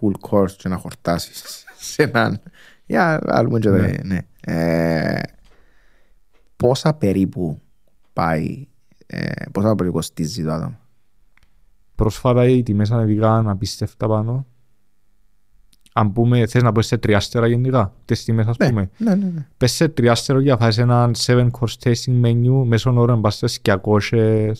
full 0.00 0.12
course 0.30 0.50
και 0.50 0.68
να 0.68 0.76
χορτάσεις 0.76 1.64
σε 1.92 2.02
έναν... 2.02 2.40
Για 2.86 3.20
άλλουμε 3.26 3.58
και 3.58 3.68
Ναι. 3.70 3.78
δε, 3.78 3.96
ναι. 4.04 4.18
Ε, 4.40 5.20
πόσα 6.56 6.94
περίπου 6.94 7.60
πάει, 8.12 8.66
ε, 9.06 9.50
πόσα 9.52 9.74
περίπου 9.74 9.94
κοστίζει 9.96 10.42
το 10.44 10.52
άτομο; 10.52 10.78
Πρόσφατα 11.94 12.48
οι 12.48 12.62
τιμές 12.62 12.90
ανεβήκαν 12.90 13.48
απίστευτα 13.48 14.06
πάνω. 14.08 14.46
Αν 15.92 16.12
πούμε, 16.12 16.46
θες 16.46 16.62
να 16.62 16.72
πεις 16.72 16.86
σε 16.86 16.98
τριάστερα 16.98 17.46
γενικά, 17.46 17.92
τις 18.04 18.24
τιμές 18.24 18.46
ας 18.46 18.56
Ναι, 18.56 18.68
πούμε. 18.68 18.90
ναι, 18.98 19.14
ναι. 19.14 19.24
ναι. 19.34 19.46
Πες 19.56 19.72
σε 19.72 19.88
τριάστερο 19.88 20.40
για 20.40 20.52
να 20.52 20.58
φάεις 20.58 20.78
έναν 20.78 21.14
7 21.26 21.48
course 21.50 21.74
tasting 21.82 22.24
menu 22.24 22.62
μέσω 22.66 22.92
όρων 23.00 23.20
πας 23.20 23.34
στις 23.34 23.60
200 23.62 24.52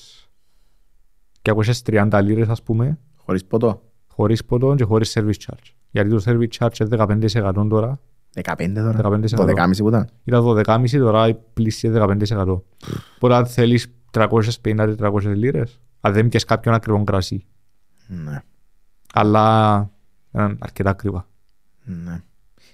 230 1.42 2.20
λίρες 2.22 2.48
ας 2.48 2.62
πούμε, 2.62 2.98
Χωρίς 3.16 3.44
ποτό. 3.44 3.82
χωρίς 4.06 4.44
ποτό 4.44 4.74
και 4.74 4.84
χωρίς 4.84 5.18
service 5.18 5.34
charge. 5.46 5.70
Γιατί 5.90 6.10
το 6.10 6.22
service 6.24 6.48
charge 6.58 6.78
είναι 6.80 7.28
15% 7.30 7.66
τώρα, 7.68 8.00
15 8.34 8.72
τώρα. 8.74 9.18
15%. 9.20 9.36
12,5 9.36 9.82
που 9.82 9.88
ήταν. 9.88 10.08
ήταν 10.24 10.42
12,5 10.42 10.98
τώρα 10.98 11.34
πλήσιε 11.34 11.90
15%. 11.90 12.62
Οπότε 13.16 13.34
αν 13.34 13.46
θέλεις 13.46 13.95
350-400 14.16 15.22
λίρες, 15.34 15.80
αν 16.00 16.12
δεν 16.12 16.28
πιες 16.28 16.44
κάποιον 16.44 16.74
ακριβό 16.74 17.04
κρασί. 17.04 17.44
Ναι. 18.06 18.40
Αλλά 19.14 19.90
ήταν 20.34 20.58
αρκετά 20.60 20.90
ακριβά. 20.90 21.26
ναι. 21.84 22.20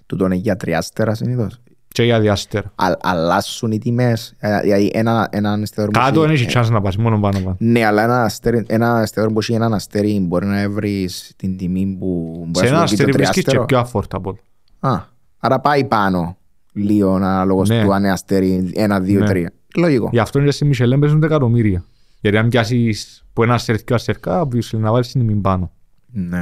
Τούτο 0.07 0.25
είναι 0.25 0.35
για 0.35 0.57
τριάστερα 0.57 1.15
συνήθως. 1.15 1.61
Και 1.89 2.03
για 2.03 2.21
διάστερα. 2.21 2.73
Α, 2.75 2.87
αλλάσουν 3.03 3.73
οι 3.73 3.79
τιμές. 3.79 4.35
Ε, 4.39 4.61
Δηλαδή 4.61 4.91
ένα, 4.95 5.29
ένα 5.33 5.59
εστιατόριο 5.63 5.91
που 6.01 6.07
Κάτω 6.07 6.21
δεν 6.21 6.31
έχει- 6.31 6.45
έχει 6.45 6.59
chance 6.59 6.71
να 6.71 6.81
πας, 6.81 6.97
μόνο 6.97 7.21
πάνω 7.21 7.39
πάνω. 7.39 7.57
Ναι, 7.59 7.85
αλλά 7.85 8.03
ένα, 8.03 8.23
αστέρι, 8.25 8.65
ένα 8.69 9.01
εστιατόριο 9.01 9.33
που 9.35 9.41
έχει 9.41 9.53
έναν 9.53 9.75
αστέρι 9.75 10.21
μπορεί 10.21 10.47
να 10.47 10.71
βρεις 10.71 11.33
την 11.37 11.57
τιμή 11.57 11.97
που 11.99 12.35
μπορεί 12.49 12.67
Σε 12.67 12.73
να 12.73 12.79
ένα 12.79 12.87
σου 12.87 12.97
πει 12.97 13.03
το 13.03 13.09
αστέρι 13.09 13.13
βρίσκεις 13.13 13.43
και 13.45 13.51
τριάστερο. 13.51 13.65
πιο 13.65 14.01
affordable. 14.01 14.35
Α, 14.81 15.01
άρα 15.39 15.61
πάει 15.61 15.85
πάνω 15.85 16.37
λίγο 16.73 17.15
ανάλογος 17.15 17.69
Ναι. 17.69 17.83
του 17.85 17.93
αν 17.95 18.03
είναι 18.03 18.13
αστέρι 18.13 18.71
ένα, 18.75 19.01
δύο, 19.01 19.21
Ναι. 19.21 19.27
τρία. 19.27 19.53
Λογικό. 19.77 20.09
Γι' 20.13 20.19
αυτό 20.19 20.39
είναι 20.39 20.49
και 20.49 20.55
στη 20.55 20.65
Μισελέν 20.65 21.01
παίζουν 21.01 21.23
εκατομμύρια. 21.23 21.85
Γιατί 22.21 22.37
αν 22.37 22.49
πιάσεις 22.49 23.25
που 23.33 23.43
ένα 23.43 23.55
αστέρι 23.55 23.85
και 23.85 23.95
αστερκά, 23.95 24.47
obviously 24.47 24.79
να 24.79 24.91
βάλεις 24.93 25.11
την 25.11 25.27
τιμή 25.27 25.41
πάνω. 25.41 25.73
Ναι, 26.07 26.39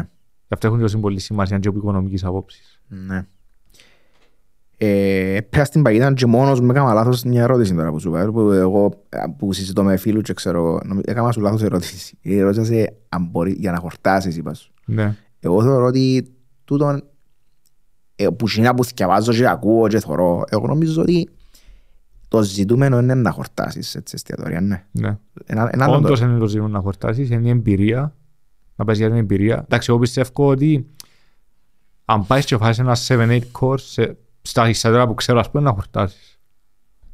Γι' 0.47 0.55
αυτό 0.55 0.66
έχουν 0.66 0.81
τόσο 0.81 0.99
πολύ 0.99 1.20
σημασία 1.20 1.59
και 1.59 1.68
από 1.68 1.78
οικονομικής 1.78 2.24
απόψης. 2.24 2.81
Ναι. 2.89 3.26
Ε, 4.83 5.39
πέρα 5.51 5.64
στην 5.64 5.83
παγίδα 5.83 6.12
και 6.12 6.26
μόνος 6.26 6.61
μου 6.61 6.70
έκανα 6.70 6.93
λάθος 6.93 7.22
μια 7.22 7.43
ερώτηση 7.43 7.74
τώρα 7.74 7.91
που 7.91 7.99
σου 8.01 8.09
είπα, 8.09 8.31
που 8.31 8.41
εγώ 8.41 9.05
που 9.39 9.53
συζητώ 9.53 9.83
με 9.83 9.97
φίλους 9.97 10.22
και 10.22 10.33
ξέρω, 10.33 10.81
νομι- 10.85 11.09
έκανα 11.09 11.33
σου 11.33 11.41
λάθος 11.41 11.62
ερώτηση. 11.62 12.18
Η 12.20 12.39
ερώτηση 12.39 12.64
σε 12.64 12.97
αν 13.09 13.28
μπορεί 13.31 13.53
για 13.53 13.72
να 13.72 13.78
χορτάσεις 13.78 14.37
είπα 14.37 14.55
σου. 14.55 14.72
Ναι. 14.85 15.16
Εγώ 15.41 15.62
θεωρώ 15.62 15.87
ότι 15.87 16.33
τούτον 16.64 17.03
ε, 18.16 18.28
που 18.28 18.47
είναι 18.57 18.74
που 18.74 18.85
δκιαβάζω 18.85 19.33
και 19.33 19.49
ακούω 19.49 19.89
και 19.89 19.99
θωρώ, 19.99 20.45
εγώ 20.49 20.66
νομίζω 20.66 21.03
ότι 21.03 21.28
το 22.31 22.43
ζητούμενο 22.43 22.99
είναι 22.99 23.14
να 23.14 23.31
χορτάσεις 23.31 23.95
έτσι 23.95 24.14
εστιατόρια, 24.14 24.61
ναι. 24.61 24.85
ναι. 24.91 25.18
Ένα, 25.47 25.70
ένα 25.72 25.85
άλλο 25.85 25.95
Όντως 25.97 26.20
το- 26.20 26.26
είναι 26.26 26.39
το 26.39 26.47
ζήτημα 26.47 26.68
να 26.68 26.81
χορτάσεις, 26.81 27.31
είναι 27.31 27.47
η 27.47 27.51
εμπειρία. 27.51 28.14
Να 28.76 28.85
πας 28.85 28.97
για 28.99 29.09
την 29.09 29.16
εμπειρία. 29.16 29.55
Εντάξει, 29.64 29.87
εγώ 29.91 29.99
πιστεύω 29.99 30.49
ότι 30.49 30.87
αν 32.05 32.26
πάεις 32.26 32.45
και 32.45 32.57
φάεις 32.57 32.78
ένα 32.78 32.97
7-8 33.09 33.41
course 33.61 33.81
σε- 33.81 34.16
στα 34.43 34.66
εστιατόρια 34.66 35.07
που 35.07 35.14
ξέρω, 35.14 35.39
ας 35.39 35.51
πούμε, 35.51 35.62
να 35.62 35.72
χορτάσεις. 35.72 36.39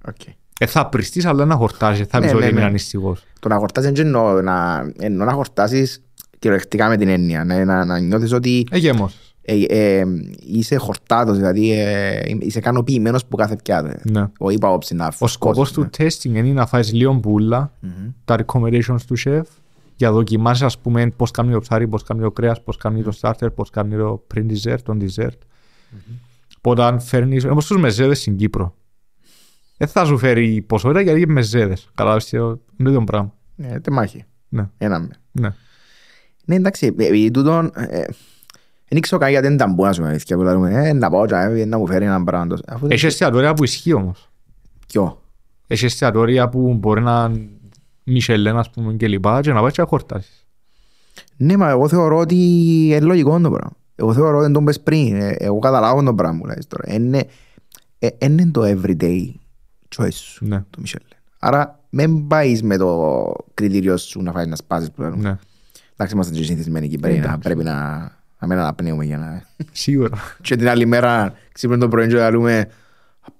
Οκ. 0.08 0.16
Ε, 0.60 0.66
θα 0.66 0.88
πριστείς, 0.88 1.24
αλλά 1.26 1.44
να 1.44 1.54
χορτάσεις. 1.54 2.06
Θα 2.06 2.18
Ναι, 2.18 2.24
πεις 2.24 2.34
ότι 2.34 2.44
ναι, 2.44 2.50
είμαι 2.50 2.60
ναι. 2.60 2.66
νηστικός. 2.66 3.24
Το 3.40 3.48
να 3.48 3.56
χορτάσεις 3.58 3.90
δεν 3.92 4.06
εννοώ 4.06 4.42
να, 4.42 4.86
εννοώ 4.98 5.26
να 5.26 5.32
χορτάσεις 5.32 6.02
κυριολεκτικά 6.38 6.88
με 6.88 6.96
την 6.96 7.08
έννοια, 7.08 7.44
να, 7.44 7.64
να, 7.64 7.84
να 7.84 7.98
νιώθεις 7.98 8.32
ότι 8.32 8.66
Ε, 8.70 8.76
γέμος. 8.78 9.25
Ε, 9.48 9.64
ε, 9.98 10.04
είσαι 10.46 10.76
χορτάτος, 10.76 11.36
δηλαδή 11.36 11.72
ε, 11.72 12.20
είσαι 12.40 12.58
ικανοποιημένος 12.58 13.26
που 13.26 13.36
κάθε 13.36 13.56
πιάτα. 13.64 14.00
Ναι. 14.10 14.26
Ο 14.38 14.50
είπα 14.50 14.68
όψη 14.72 14.94
να 14.94 15.06
Ο 15.06 15.10
φουσκώσεις, 15.10 15.32
σκοπός 15.68 15.72
του 15.72 15.80
ναι. 15.80 15.88
testing 16.08 16.34
είναι 16.46 16.52
να 16.52 16.66
φάεις 16.66 16.92
λίγο 16.92 17.12
μπουλα, 17.12 17.72
Μμμ. 17.80 17.90
τα 18.24 18.36
recommendations 18.46 19.00
του 19.06 19.16
chef, 19.24 19.42
για 19.96 20.12
δοκιμάσεις, 20.12 20.62
ας 20.62 20.78
πούμε, 20.78 21.06
πώς 21.16 21.30
κάνει 21.30 21.52
το 21.52 21.58
ψάρι, 21.60 21.88
πώς 21.88 22.02
κάνει 22.02 22.20
το 22.20 22.30
κρέας, 22.30 22.62
πώς 22.62 22.76
κάνει 22.76 23.02
το 23.02 23.12
starter, 23.20 23.48
πώς 23.54 23.70
κάνει 23.70 23.96
το 23.96 24.24
πριν 24.26 24.48
dessert, 24.50 24.78
το 24.82 24.96
dessert. 25.00 25.38
Οπότε 26.58 26.82
αν 26.82 27.00
φέρνεις, 27.00 27.44
όπως 27.44 27.66
τους 27.66 27.80
μεζέδες 27.80 28.18
στην 28.20 28.36
Κύπρο, 28.36 28.74
δεν 29.76 29.88
θα 29.88 30.04
σου 30.04 30.18
φέρει 30.18 30.62
ποσότητα 30.66 31.00
γιατί 31.00 31.20
είναι 31.20 31.32
μεζέδες. 31.32 31.88
Καταλάβεις, 31.94 32.24
τι- 32.24 32.36
είναι 32.36 32.56
το 32.76 32.88
ίδιο 32.88 33.04
πράγμα. 33.04 33.34
Ε, 33.56 33.80
τε 33.80 33.90
μάχη. 33.90 34.24
Ναι, 34.48 34.68
Ένα 34.78 34.98
με. 34.98 35.10
ναι. 35.32 35.48
Ναι, 36.44 36.54
εντάξει, 36.54 36.86
επειδή 36.86 37.30
τούτον, 37.30 37.70
ε, 37.74 38.04
δεν 38.88 39.00
ξέρω 39.00 39.20
καν 39.20 39.30
γιατί 39.30 39.46
δεν 39.48 39.56
τα 39.56 39.66
μπω 39.66 39.84
να 39.84 39.92
σου 39.92 40.04
αλήθεια 40.04 40.36
που 40.36 40.42
λέμε, 40.42 40.88
ε, 40.88 40.92
να 40.92 41.10
πάω 41.10 41.26
και 41.26 41.34
ε, 41.34 41.64
να 41.64 41.78
μου 41.78 41.86
φέρει 41.86 42.04
έναν 42.04 42.24
πράγμα. 42.24 42.46
τόσο. 42.46 42.62
Αφού 42.66 42.80
δεν 42.80 42.90
Έχεις 42.90 43.04
εστιατόρια 43.04 43.54
που 43.54 43.64
ισχύει 43.64 43.92
όμως. 43.92 44.30
Ποιο; 44.86 45.22
Έχεις 45.66 45.84
εστιατόρια 45.84 46.48
που 46.48 46.74
μπορεί 46.74 47.00
να 47.02 47.32
Μισελέν, 48.04 48.56
ας 48.56 48.70
πούμε, 48.70 48.92
και 48.92 49.08
λοιπά, 49.08 49.40
και 49.40 49.52
να 49.52 49.60
πάει 49.60 49.70
και 49.70 49.80
να 49.80 49.86
χορτάσεις. 49.86 50.46
Ναι, 51.36 51.56
μα 51.56 51.68
εγώ 51.70 51.88
θεωρώ 51.88 52.18
ότι 52.18 52.34
είναι 52.86 53.00
λογικό 53.00 53.40
το 53.40 53.50
πράγμα. 53.50 53.76
Εγώ 53.94 54.12
θεωρώ 54.12 54.34
ότι 54.36 54.42
δεν 54.44 54.52
τον 54.52 54.64
πες 54.64 54.80
πριν. 54.80 55.14
Ε, 55.20 55.36
Εγώ 55.38 55.58
καταλάβω 55.58 56.02
το 56.02 56.14
πράγμα 56.14 56.38
που 56.40 56.46
λες 56.46 56.66
τώρα. 56.66 56.94
Είναι, 56.94 57.24
ε, 57.98 58.08
είναι 58.18 58.46
το 58.46 58.62
everyday 58.64 59.24
choice 59.96 60.12
σου, 60.12 60.44
Ναι, 60.46 60.64
το 60.70 60.82
Michelin. 60.84 61.16
Άρα, 61.38 61.80
μην 61.90 62.26
πάεις 62.26 62.62
με 62.62 62.76
το 62.76 63.32
κριτήριο 63.54 63.96
σου 63.96 64.22
να 64.22 64.32
φάεις 64.32 64.46
να 64.48 64.56
σπάσεις 64.56 64.90
που 64.90 65.02
λέμε. 65.02 65.16
ναι. 65.16 65.36
Εντάξει, 65.92 66.14
είμαστε 66.14 66.34
και 66.34 66.42
συνηθισμένοι 66.44 66.86
εκεί 66.86 66.98
πέρα, 66.98 67.14
να 67.14 67.18
Εντάξει. 67.20 67.38
πρέπει 67.38 67.64
να, 67.64 68.15
να 68.38 68.46
μην 68.46 68.58
αναπνέουμε 68.58 69.04
για 69.04 69.18
να... 69.18 69.42
Σίγουρα. 69.72 70.16
και 70.42 70.56
την 70.56 70.68
άλλη 70.68 70.86
μέρα 70.86 71.32
ξύπνουμε 71.52 71.82
το 71.82 71.88
πρωί 71.88 72.08
και 72.08 72.14
να 72.14 72.30
λέμε 72.30 72.68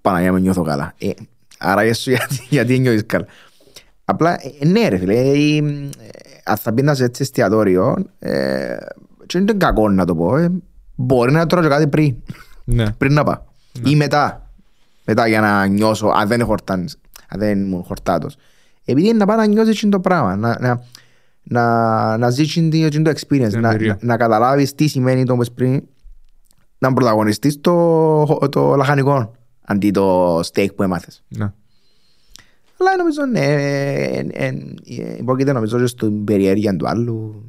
Παναγιά 0.00 0.32
με 0.32 0.40
νιώθω 0.40 0.62
καλά. 0.62 0.94
Ε, 0.98 1.10
άρα 1.58 1.80
εσύ 1.82 2.10
γιατί, 2.10 2.46
γιατί 2.48 2.78
νιώθεις 2.78 3.06
καλά. 3.06 3.26
Απλά, 4.04 4.38
ε, 4.60 4.66
ναι 4.66 4.88
ρε 4.88 4.98
φίλε, 4.98 5.14
ε, 5.14 5.56
ε, 5.56 5.62
αν 6.44 6.56
θα 6.56 6.72
πίνας 6.72 7.00
έτσι 7.00 7.22
εστιατόριο, 7.22 7.96
ε, 8.18 8.76
και 9.26 9.38
είναι 9.38 9.52
κακό 9.52 9.88
να 9.88 10.04
το 10.04 10.14
πω, 10.14 10.36
ε, 10.36 10.50
μπορεί 10.94 11.32
να 11.32 11.46
τρώω 11.46 11.62
και 11.62 11.68
κάτι 11.68 11.86
πριν, 11.86 12.16
Ναι. 12.64 12.92
πριν 12.92 13.12
να 13.12 13.24
πάω. 13.24 13.38
Ή 13.84 13.96
μετά, 13.96 14.50
μετά 15.04 15.26
για 15.26 15.40
να 15.40 15.66
νιώσω, 15.66 16.06
αν 16.06 16.28
δεν, 16.28 16.44
χορτάνεις, 16.44 16.98
αν 17.28 17.38
δεν 17.38 17.60
ήμουν 17.60 17.82
χορτάτος. 17.82 18.36
Επειδή 18.84 19.08
είναι 19.08 19.18
να 19.18 19.26
πάω 19.26 19.36
να 19.36 19.46
νιώσεις 19.46 19.74
εκείνο 19.74 19.90
το 19.90 20.00
πράγμα, 20.00 20.36
να, 20.36 20.58
να, 20.60 20.82
να, 21.48 22.16
να 22.16 22.30
ζήσεις 22.30 22.56
εκείνο 22.56 22.86
εκείνο 22.86 23.02
το 23.02 23.10
experience, 23.10 23.48
Την 23.50 23.60
να, 23.60 23.70
εμπειρία. 23.70 23.98
να, 24.00 24.06
να 24.06 24.16
καταλάβεις 24.16 24.74
τι 24.74 24.86
σημαίνει 24.86 25.24
το 25.24 25.32
όπως 25.32 25.50
πριν, 25.50 25.82
να 26.78 26.92
πρωταγωνιστείς 26.92 27.60
το, 27.60 28.24
το 28.50 28.74
λαχανικό 28.74 29.32
αντί 29.60 29.90
το 29.90 30.38
steak 30.38 30.68
που 30.76 30.82
έμαθες. 30.82 31.24
Ναι. 31.28 31.52
Αλλά 32.78 32.96
νομίζω 32.96 33.24
ναι, 33.24 33.40
ε, 33.40 34.18
ε, 34.18 34.26
ε, 34.32 34.46
ε, 34.86 35.16
υπόκειται 35.18 35.52
νομίζω 35.52 35.78
και 35.78 35.86
στην 35.86 36.24
περιέργεια 36.24 36.76
του 36.76 36.88
άλλου 36.88 37.44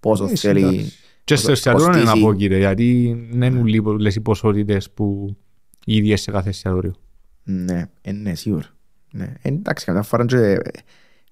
πόσο 0.00 0.24
Ε, 0.24 0.34
θέλει 0.36 0.60
εντάξει. 0.60 0.92
Και 1.24 1.36
στο 1.36 1.50
πόσο 1.50 1.52
εστιατόριο 1.52 1.86
είναι 1.86 1.96
να 1.96 2.04
κοστίζει. 2.04 2.24
πω 2.24 2.34
κύριε, 2.34 2.58
γιατί 2.58 3.16
δεν 3.32 3.54
είναι 3.54 3.70
λίγες 3.96 4.14
οι 4.14 4.20
ποσότητες 4.20 4.90
που 4.90 5.36
οι 5.84 5.96
ίδιες 5.96 6.20
σε 6.20 6.30
κάθε 6.30 6.48
εστιατόριο. 6.48 6.94
Ναι, 7.42 7.84
ε, 8.00 8.12
ναι, 8.12 8.34
σίγουρα. 8.34 8.66
Ναι. 9.10 9.32
Ε, 9.42 9.48
εντάξει, 9.48 9.84
καμιά 9.84 10.02
φορά 10.02 10.24
και, 10.24 10.58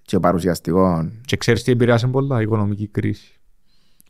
και 0.04 0.18
παρουσιαστικό. 0.18 1.10
Και 1.24 1.36
ξέρεις 1.36 1.62
τι 1.62 1.72
επηρεάσε 1.72 2.06
πολλά, 2.06 2.40
η 2.40 2.42
οικονομική 2.42 2.88
κρίση. 2.88 3.38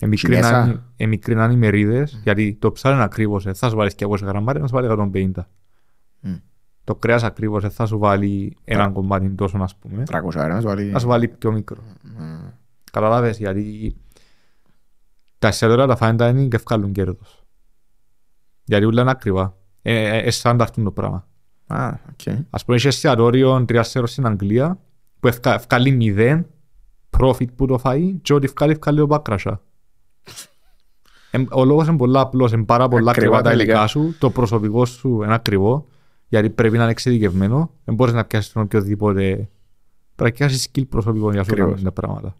Εμικρινάν, 0.01 0.67
μέσα. 0.67 0.93
εμικρινάν 0.97 1.51
οι 1.51 1.57
μερίδες, 1.57 2.21
γιατί 2.23 2.55
το 2.55 2.73
ψάρι 2.73 2.95
είναι 2.95 3.05
ακριβώς, 3.05 3.45
δεν 3.45 3.55
θα 3.55 3.69
σου 3.69 3.77
βάλεις 3.77 3.95
200 3.95 4.19
γραμμάρια, 4.23 4.61
να 4.61 4.67
σου 4.67 4.75
βάλει 4.75 4.87
150. 4.87 5.47
Μμ. 6.21 6.35
Το 6.85 6.95
κρέας 6.95 7.23
ακριβώς, 7.23 7.63
δεν 7.63 7.71
θα 7.71 7.87
σου 7.87 7.99
βάλει 7.99 8.57
έναν 8.65 8.93
κομμάτι 8.93 9.31
τόσο, 9.31 9.59
ας 9.59 9.77
πούμε. 9.77 10.03
300 10.07 10.41
αέρα 10.41 10.55
να 10.55 10.61
σου 10.61 10.67
βάλει. 10.67 10.85
Να 10.85 10.99
σου 10.99 11.07
βάλει 11.07 11.29
πιο 11.29 11.53
μικρό. 11.53 11.83
Μμ. 12.03 12.49
Καταλάβες, 12.93 13.39
γιατί 13.39 13.97
τα 15.39 15.49
εστιατόρια 15.49 15.87
τα 15.87 15.97
fine 15.97 16.29
dining 16.29 16.45
και 16.45 16.57
βγάλουν 16.67 16.93
κέρδος. 16.93 17.45
Γιατί 18.65 18.85
όλα 18.85 19.01
είναι 19.01 19.11
ακριβά. 19.11 19.57
Ε, 19.83 19.95
ε, 19.95 20.19
ε, 20.19 20.31
στάνταρ 20.31 20.77
είναι 20.77 20.85
το 20.85 20.93
πράγμα. 20.93 21.29
Α, 21.67 21.89
οκ. 21.89 22.37
Ας 22.51 22.65
πούμε, 22.65 22.77
έχει 22.77 22.87
εστιατόριο 22.87 23.65
3 23.69 23.81
σέρος 23.83 24.11
στην 24.11 24.27
Αγγλία 24.27 24.79
που 25.25 25.31
ευκα- 25.31 25.59
βγάλει 25.69 25.91
μηδέν 25.91 26.47
profit 27.19 27.53
που 27.57 27.67
το 27.67 27.79
φάει 27.79 28.13
και 28.23 28.33
ό,τι 28.35 28.47
βγάλει, 28.47 28.75
βγάλει 28.75 29.01
που 29.01 29.07
τα 29.07 29.19
κρασιά. 29.19 29.61
Εμ, 31.31 31.45
Ο 31.51 31.65
λόγος 31.65 31.87
είναι 31.87 31.97
πολλά 31.97 32.21
απλός, 32.21 32.53
είναι 32.53 32.65
πάρα 32.65 32.89
πολλά 32.89 33.11
Ακριβά 33.11 33.37
ακριβά 33.37 33.37
τα 33.37 33.43
τα 33.43 33.53
υλικά. 33.63 33.73
υλικά 33.73 33.87
σου, 33.87 34.15
το 34.19 34.31
προσωπικό 34.31 34.85
σου 34.85 35.23
είναι 35.23 35.35
ακριβό, 35.35 35.87
γιατί 36.29 36.51
πρέπει 36.51 36.77
να 36.77 36.83
είναι 36.83 36.91
εξειδικευμένο, 36.93 37.71
δεν 37.85 37.95
μπορείς 37.95 38.15
να 38.15 38.25
πιάσεις 38.25 38.53
τον 38.53 38.63
οποιοδήποτε, 38.63 39.49
πρέπει 40.15 40.41
να 40.41 40.47
πιάσεις 40.47 40.69
skill 40.73 40.89
προσωπικό 40.89 41.29
για 41.31 41.39
να 41.39 41.45
σου 41.45 41.51
Ακριβώς. 41.51 41.71
κάνουν 41.75 41.85
τα 41.95 42.01
πράγματα. 42.01 42.37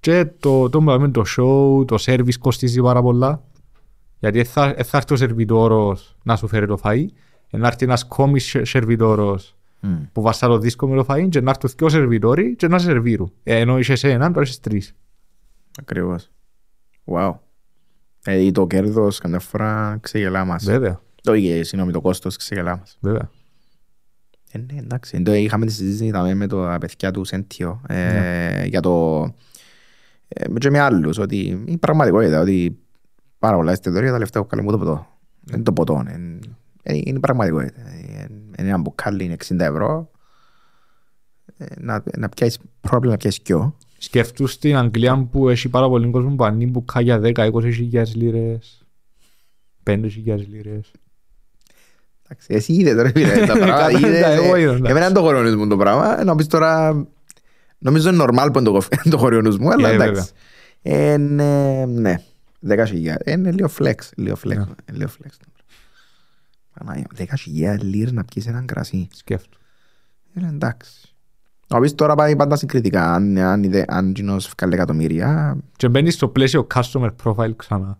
Και 0.00 0.24
το, 0.40 0.68
το, 0.68 0.80
το, 0.80 1.10
το 1.10 1.22
show, 1.36 1.86
το 1.86 1.96
service 2.00 2.38
κοστίζει 2.40 2.80
πάρα 2.82 3.02
πολλά, 3.02 3.42
γιατί 4.18 4.44
θα, 4.44 4.74
ε, 4.76 4.82
θα 4.82 4.96
έρθει 4.96 5.12
ο 5.12 5.16
σερβιτόρος 5.16 6.16
να 6.22 6.36
σου 6.36 6.46
φέρει 6.48 6.66
το 6.66 6.78
φαΐ, 6.82 7.04
να 7.50 7.66
έρθει 7.66 7.84
ένας 7.84 8.06
κόμις 8.06 8.44
σε- 8.44 8.64
σερβιτόρος 8.64 9.52
Μμ. 9.80 9.96
που 10.12 10.22
βαστά 10.22 10.46
το 10.46 10.58
δίσκο 10.58 10.88
με 10.88 10.96
το 10.96 11.06
φαΐν 11.08 11.28
και 11.28 11.40
να 11.40 11.50
έρθουν 11.50 11.70
δυο 11.76 11.88
σερβιτόροι 11.88 12.56
και 12.56 12.68
να 12.68 12.78
σε 12.78 12.84
σερβίρουν. 12.86 13.32
Ε, 13.42 13.58
ενώ 13.58 13.78
είσαι 13.78 13.94
σε 13.94 14.10
έναν, 14.10 14.32
τώρα 14.32 14.46
είσαι 14.46 14.60
τρεις. 14.60 14.94
Ακριβώς. 15.80 16.30
Wow. 17.04 17.34
Ε, 18.24 18.50
το 18.50 18.66
κέρδος 18.66 19.18
καμιά 19.18 19.38
φορά 19.38 19.98
ξεγελά 20.00 20.44
μας. 20.44 20.64
Βέβαια, 20.64 21.00
Το 21.22 21.34
είχε, 21.34 21.62
συγγνώμη, 21.62 21.92
το 21.92 22.00
κόστος 22.00 22.36
ξεγελά 22.36 22.76
μας. 22.76 22.96
βέβαια. 23.00 23.30
Ε, 24.52 24.58
ναι, 24.58 24.78
εντάξει. 24.80 25.22
Το 25.22 25.32
είχαμε 25.34 25.66
τη 25.66 25.72
συζήτηση 25.72 26.04
είδαμε, 26.04 26.34
με 26.34 26.46
το 26.46 26.64
τα 26.64 26.78
παιδιά 26.78 27.10
του 27.10 27.24
Σέντιο 27.24 27.80
ε, 27.88 27.94
Ναι. 28.12 28.64
για 28.66 28.80
το. 28.80 29.22
Ε, 30.28 30.44
και 30.58 30.70
με 30.70 30.78
άλλους, 30.78 31.18
ότι 31.18 31.62
η 31.66 31.76
πραγματικότητα, 31.76 32.40
ότι 32.40 32.78
πάρα 33.38 33.56
πολλά 33.56 33.72
εστιατόρια 33.72 34.10
τα 34.12 34.18
λεφτά 34.18 34.40
που 34.40 34.46
καλούν 34.46 34.66
το 34.66 34.78
ποτό. 34.78 35.06
Δεν 35.40 35.54
είναι 35.54 35.64
το 35.64 35.72
ποτό. 35.72 36.04
Είναι, 36.08 36.38
είναι 36.82 37.16
η 37.16 37.20
πραγματικότητα. 37.20 37.80
Ε, 38.58 38.62
Είναι 38.62 38.68
ένα 38.68 38.78
μπουκάλι, 38.78 39.24
είναι 39.24 39.36
60 39.48 39.58
ευρώ. 39.58 40.10
Ε, 41.56 41.66
να, 41.78 42.02
να 42.16 42.28
πιάσεις, 42.28 42.58
πρόβλημα 42.80 43.12
να 43.12 43.18
πιάσεις 43.18 43.40
κιό. 43.40 43.76
Σκεφτούς 43.98 44.52
στην 44.52 44.76
Αγγλία 44.76 45.28
που 45.30 45.48
έχει 45.48 45.68
πάρα 45.68 45.88
πολύ 45.88 46.10
κόσμο 46.10 46.34
που 46.34 46.44
ανήκει 46.44 46.70
που 46.70 46.84
για 47.00 47.20
10-20 47.22 47.62
χιλιάδες 47.62 48.14
λίρες, 48.14 48.86
5 49.84 50.06
χιλιάδες 50.10 50.46
λίρες. 50.46 50.90
Εντάξει, 52.24 52.54
Εσύ 52.54 52.72
είδε 52.72 52.94
τώρα 52.94 53.08
φίλε, 53.08 53.46
τα 53.46 53.52
πράγματα. 53.58 53.76
Καλά, 53.76 53.90
είδες, 53.90 54.20
τα 54.20 54.30
εγώ 54.30 54.54
ε, 54.54 54.60
είδα, 54.60 54.70
εντάξει. 54.70 54.90
Εμένα 54.90 55.04
είναι 55.04 55.14
το 55.14 55.20
χωριονούς 55.20 55.54
μου 55.54 55.66
το 55.68 55.76
πράγμα. 55.76 56.24
Να 56.24 56.34
πεις 56.34 56.46
τώρα... 56.46 57.06
Νομίζω 57.78 58.08
είναι 58.10 58.24
normal 58.28 58.48
που 58.52 58.58
είναι 58.58 58.70
το, 58.70 58.82
το 59.10 59.18
χωριονούς 59.18 59.58
μου, 59.58 59.70
αλλά 59.70 59.88
Ε, 59.88 59.94
εντάξει. 59.94 60.30
Ε, 60.82 61.16
ναι, 61.16 61.84
ναι. 61.86 62.20
Δέκα 62.60 62.86
χιλιάδες. 62.86 63.34
Είναι 63.34 63.52
λίγο 63.52 63.70
flex. 63.78 63.94
Λίγο 64.16 64.36
flex. 64.44 64.56
Ναι. 64.56 64.64
ε, 64.84 64.92
Λίγο 64.92 65.10
flex. 65.22 65.30
Παναγία, 66.84 67.06
Δέκα 67.14 67.36
χιλιάδες 67.36 67.82
λίρες 67.82 68.12
να 68.12 68.24
πιεις 68.24 68.46
έναν 68.46 68.66
κρασί. 68.66 69.08
Σκέφτου. 69.14 69.58
Είναι 70.34 70.48
εντάξει. 70.48 71.12
Να 71.68 71.80
πεις 71.80 71.94
τώρα 71.94 72.14
πάει 72.14 72.36
πάντα 72.36 72.56
συγκριτικά. 72.56 73.12
Αν, 73.14 73.38
αν, 73.38 73.62
είδε- 73.62 73.84
αν 73.92 74.12
κοινός 74.12 74.52
βγάλει 74.58 74.74
εκατομμύρια, 74.74 75.56
Και 75.76 75.88
μπαίνεις 75.88 76.14
στο 76.14 76.28
πλαίσιο 76.28 76.66
customer 76.74 77.08
profile 77.24 77.56
ξανά. 77.56 77.98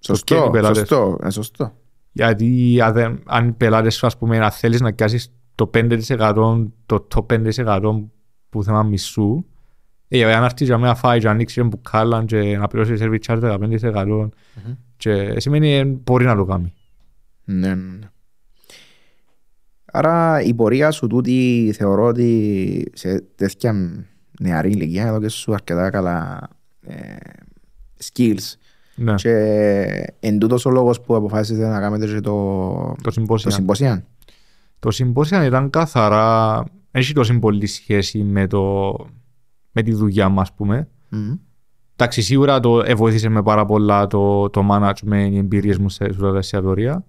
σωστό, 0.00 0.34
καίει 0.34 0.46
οι 0.46 0.50
πελάτες. 0.50 0.78
σωστό, 0.78 1.18
ε, 1.22 1.30
σωστό. 1.30 1.72
Γιατί 2.12 2.78
αν, 2.82 2.92
δεν- 2.92 3.20
αν 3.26 3.48
οι 3.48 3.52
πελάτες 3.52 3.94
σου, 3.94 4.06
ας 4.06 4.16
πούμε, 4.16 4.38
να 4.38 4.50
θέλεις 4.50 4.80
να 4.80 4.92
πιάσεις 4.92 5.32
το 5.54 5.66
5% 5.66 6.70
το 6.86 7.06
top 7.14 7.26
5% 7.26 8.10
που 8.48 8.62
θέμα 8.64 8.82
μισού, 8.82 9.44
Ε, 10.08 10.34
αν 10.34 10.44
έρθεις 10.44 10.66
για 10.66 10.78
μια 10.78 10.94
φάεις 10.94 11.22
και 11.22 11.28
ανοίξεις 11.28 11.58
ένα 11.58 11.66
μπουκάλα 11.68 12.24
και 12.24 12.56
να 12.58 12.66
πληρώσεις 12.68 13.00
service 13.02 13.18
charge 13.26 13.40
15% 13.40 14.28
και 14.96 15.40
σημαίνει 15.40 15.74
ε, 15.74 15.84
μπορεί 15.84 16.24
να 16.24 16.36
το 16.36 16.44
κάνει. 16.44 16.72
Ναι, 17.48 17.68
ναι, 17.68 17.74
ναι. 17.74 18.08
Άρα 19.84 20.42
η 20.42 20.54
πορεία 20.54 20.90
σου 20.90 21.06
τούτη 21.06 21.72
θεωρώ 21.76 22.04
ότι 22.04 22.90
σε 22.94 23.20
τέτοια 23.34 23.74
νεαρή 24.40 24.70
ηλικία 24.70 25.06
εδώ 25.06 25.20
και 25.20 25.28
σου 25.28 25.52
αρκετά 25.54 25.90
καλά 25.90 26.48
ε, 26.86 26.94
skills 28.04 28.54
Ναι. 28.94 29.14
και 29.14 29.32
εν 30.20 30.38
τούτος 30.38 30.64
ο 30.66 30.70
λόγος 30.70 31.00
που 31.00 31.14
αποφάσισετε 31.16 31.68
να 31.68 31.80
κάνετε 31.80 32.06
και 32.06 32.20
το, 32.20 32.32
Το 32.78 32.96
το 33.02 33.10
συμπόσιο. 33.10 33.50
συμπόσιαν. 33.50 34.04
Το 34.78 34.90
συμπόσιο 34.90 35.42
ήταν 35.42 35.70
καθαρά, 35.70 36.64
έχει 36.90 37.12
τόσο 37.12 37.38
πολύ 37.38 37.66
σχέση 37.66 38.22
με, 38.22 38.46
το, 38.46 38.92
με 39.72 39.82
τη 39.82 39.92
δουλειά 39.92 40.28
μας, 40.28 40.48
ας 40.48 40.54
πούμε. 40.54 40.88
Μμμ. 41.08 41.34
Εντάξει, 41.96 42.22
σίγουρα 42.22 42.60
το 42.60 42.80
ε, 42.84 42.94
βοήθησε 42.94 43.28
με 43.28 43.42
πάρα 43.42 43.64
πολλά 43.66 44.06
το, 44.06 44.50
το 44.50 44.68
management, 44.70 45.28
οι 45.30 45.36
εμπειρίες 45.36 45.78
μου 45.78 45.88
σε 45.88 46.12
στα 46.12 46.36
εστιατορία. 46.36 47.04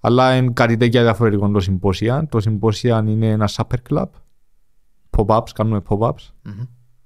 Αλλά 0.00 0.36
είναι 0.36 0.50
κάτι 0.52 0.76
τέτοια 0.76 1.02
διαφορετικό 1.02 1.48
το 1.50 1.60
συμπόσια. 1.60 2.26
Το 2.30 2.40
συμπόσια 2.40 3.04
είναι 3.06 3.26
ένα 3.28 3.48
supper 3.52 3.76
club. 3.90 4.06
Pop-ups, 5.10 5.50
κάνουμε 5.54 5.82
pop-ups. 5.88 6.28
Μμμ. 6.42 6.52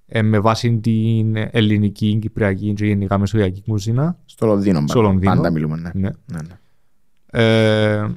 Ε, 0.07 0.23
με 0.23 0.39
βάση 0.41 0.79
την 0.79 1.37
ελληνική, 1.37 2.19
κυπριακή 2.21 2.73
και 2.73 2.87
γενικά 2.87 3.19
μεσογειακή 3.19 3.63
κουζίνα. 3.63 4.19
Στο 4.25 4.47
Λονδίνο. 4.47 4.85
Στο 4.87 5.01
Λονδίνο. 5.01 5.35
Πάντα 5.35 5.51
μιλούμε, 5.51 5.77
ναι. 5.77 5.91
Ναι. 5.95 6.11
ναι, 6.27 6.39
ναι. 6.43 6.59
Ε, 7.45 8.11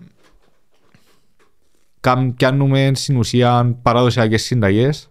κάμ- 2.00 2.36
Κάνουμε 2.38 2.92
στην 2.94 3.18
ουσία 3.18 3.78
παραδοσιακές 3.82 4.44
συνταγές 4.44 5.08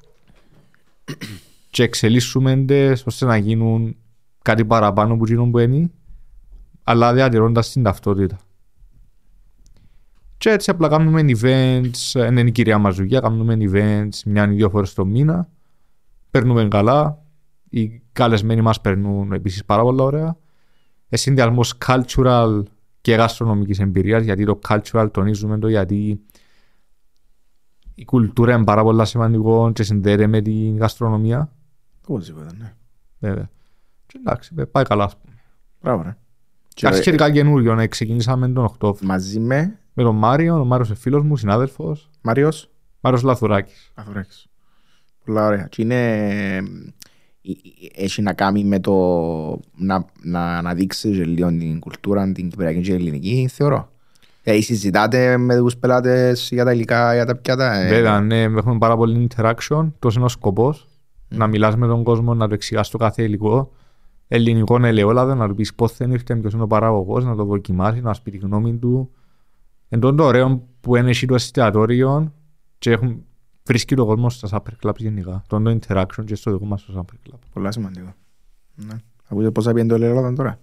και 1.70 1.82
εξελίσσουμε 1.82 2.56
τες 2.56 3.06
ώστε 3.06 3.24
να 3.26 3.36
γίνουν 3.36 3.96
κάτι 4.42 4.64
παραπάνω 4.64 5.16
που 5.16 5.24
γίνουν 5.26 5.50
που 5.50 5.58
είναι 5.58 5.90
αλλά 6.82 7.12
διατηρώντας 7.14 7.70
την 7.72 7.82
ταυτότητα. 7.82 8.38
Και 10.44 10.50
έτσι 10.50 10.70
απλά 10.70 10.88
κάνουμε 10.88 11.24
events, 11.26 12.20
ε, 12.20 12.26
είναι 12.26 12.40
η 12.40 12.52
κυρία 12.52 12.78
μας 12.78 12.96
δουλειά, 12.96 13.20
κάνουμε 13.20 13.56
events 13.60 14.22
μια 14.24 14.50
ή 14.50 14.54
δύο 14.54 14.70
φορές 14.70 14.94
το 14.94 15.04
μήνα, 15.04 15.48
παίρνουμε 16.30 16.68
καλά, 16.68 17.22
οι 17.68 18.02
καλεσμένοι 18.12 18.60
μας 18.60 18.80
περνούν 18.80 19.32
επίσης 19.32 19.64
πάρα 19.64 19.82
πολλά 19.82 20.04
ωραία. 20.04 20.36
Ε, 21.08 21.16
συνδυασμός 21.16 21.78
cultural 21.86 22.62
και 23.00 23.14
γαστρονομικής 23.14 23.78
εμπειρίας, 23.78 24.22
γιατί 24.24 24.44
το 24.44 24.58
cultural 24.68 25.08
τονίζουμε 25.12 25.58
το 25.58 25.68
γιατί 25.68 26.20
η 27.94 28.04
κουλτούρα 28.04 28.54
είναι 28.54 28.64
πάρα 28.64 28.82
πολλά 28.82 29.04
σημαντικό 29.04 29.72
και 29.72 29.82
συνδέεται 29.82 30.26
με 30.26 30.40
την 30.40 30.76
γαστρονομία. 30.76 31.52
Οπωσδήποτε, 32.06 32.50
ναι. 32.58 32.74
Βέβαια. 33.18 33.50
Και 34.06 34.18
εντάξει, 34.20 34.54
ε, 34.58 34.64
πάει 34.64 34.84
καλά. 34.84 35.04
ας 35.04 35.16
πούμε. 35.16 35.34
Μπράβο, 35.82 36.02
ρε. 36.02 36.16
Και 36.68 36.86
Κάτι 36.86 36.96
σχετικά 36.96 37.30
καινούριο, 37.30 37.74
να 37.74 37.86
ξεκινήσαμε 37.86 38.48
τον 38.48 38.64
Οκτώβριο. 38.64 39.08
μαζί 39.08 39.40
με 39.40 39.78
Με 39.94 40.02
τον 40.02 40.16
Μάριο, 40.16 40.60
ο 40.60 40.64
Μάριος 40.64 40.88
είναι 40.88 40.98
φίλος 40.98 41.22
μου, 41.22 41.36
συνάδελφος. 41.36 42.10
Μάριος 42.22 42.70
Μάριος 43.00 43.22
Λαθουράκης. 43.22 43.90
Αθωράκης. 43.94 44.46
Πολλά 45.24 45.46
ωραία. 45.46 45.66
Και 45.70 45.82
είναι... 45.82 46.28
ε, 46.54 46.62
Έχει 47.94 48.22
να 48.22 48.32
κάνει 48.32 48.64
με 48.64 48.80
το 48.80 48.92
να, 49.76 50.06
να 50.22 50.56
αναδείξει 50.56 51.10
και 51.10 51.24
λίγο 51.24 51.48
την 51.48 51.78
κουλτούρα, 51.80 52.32
την 52.32 52.48
κυπριακή 52.48 52.80
και 52.80 52.92
ελληνική, 52.94 53.48
θεωρώ. 53.52 53.88
Δηλαδή 54.42 54.62
συζητάτε 54.62 55.36
με 55.36 55.56
τους 55.56 55.76
πελάτες 55.76 56.48
για 56.52 56.64
τα 56.64 56.72
υλικά, 56.72 57.14
για 57.14 57.24
τα 57.24 57.36
πιάτα. 57.36 57.74
ε, 57.74 57.88
Βέβαια, 57.88 58.20
ναι, 58.20 58.42
έχουμε 58.42 58.78
πάρα 58.78 58.96
πολύ 58.96 59.28
interaction. 59.30 59.92
Τόσο 59.98 60.16
είναι 60.16 60.24
ο 60.24 60.28
σκοπός. 60.28 60.88
Να 61.28 61.46
μιλάς 61.46 61.76
με 61.76 61.86
τον 61.86 62.02
κόσμο, 62.04 62.34
να 62.34 62.48
του 62.48 62.54
εξηγάς 62.54 62.90
το 62.90 62.98
κάθε 62.98 63.22
υλικό. 63.22 63.72
Ελληνικό 64.28 64.84
ελαιόλαδο, 64.84 65.34
να 65.34 65.48
του 65.48 65.54
πεις 65.54 65.74
πώς 65.74 65.96
δεν 65.96 66.10
ήρθε, 66.10 66.36
ποιος 66.36 66.52
είναι 66.52 66.62
ο 66.62 66.66
παραγωγός, 66.66 67.24
να 67.24 67.36
το 67.36 67.44
δοκιμάσει, 67.44 68.00
να 68.00 68.12
σου 68.14 68.22
πει 68.22 68.30
τη 68.30 68.36
γνώμη 68.38 68.76
του. 68.76 69.10
Εν 69.94 70.00
τόν 70.00 70.16
το 70.16 70.24
ωραίο 70.24 70.68
που 70.80 70.96
είναι 70.96 71.10
εσύ 71.10 71.26
το 71.26 71.34
εστιατόριο 71.34 72.34
και 72.78 72.90
έχουν, 72.90 73.24
βρίσκει 73.64 73.94
το 73.94 74.06
κόσμο 74.06 74.30
στα 74.30 74.48
supper 74.50 74.86
clubs 74.86 74.96
γενικά. 74.96 75.42
Το 75.46 75.62
το 75.62 75.78
interaction 75.80 76.24
και 76.24 76.34
στο 76.34 76.52
δικό 76.52 76.64
μας 76.64 76.84
το 76.84 76.92
supper 76.98 77.28
club. 77.30 77.38
Πολλά 77.52 77.72
σημαντικό. 77.72 78.14
Ναι. 78.74 78.94
Ακούτε 79.28 79.50
πόσα 79.50 79.72
πιένει 79.72 79.88
το 79.88 79.94
Ελλάδα 79.94 80.32
τώρα; 80.32 80.58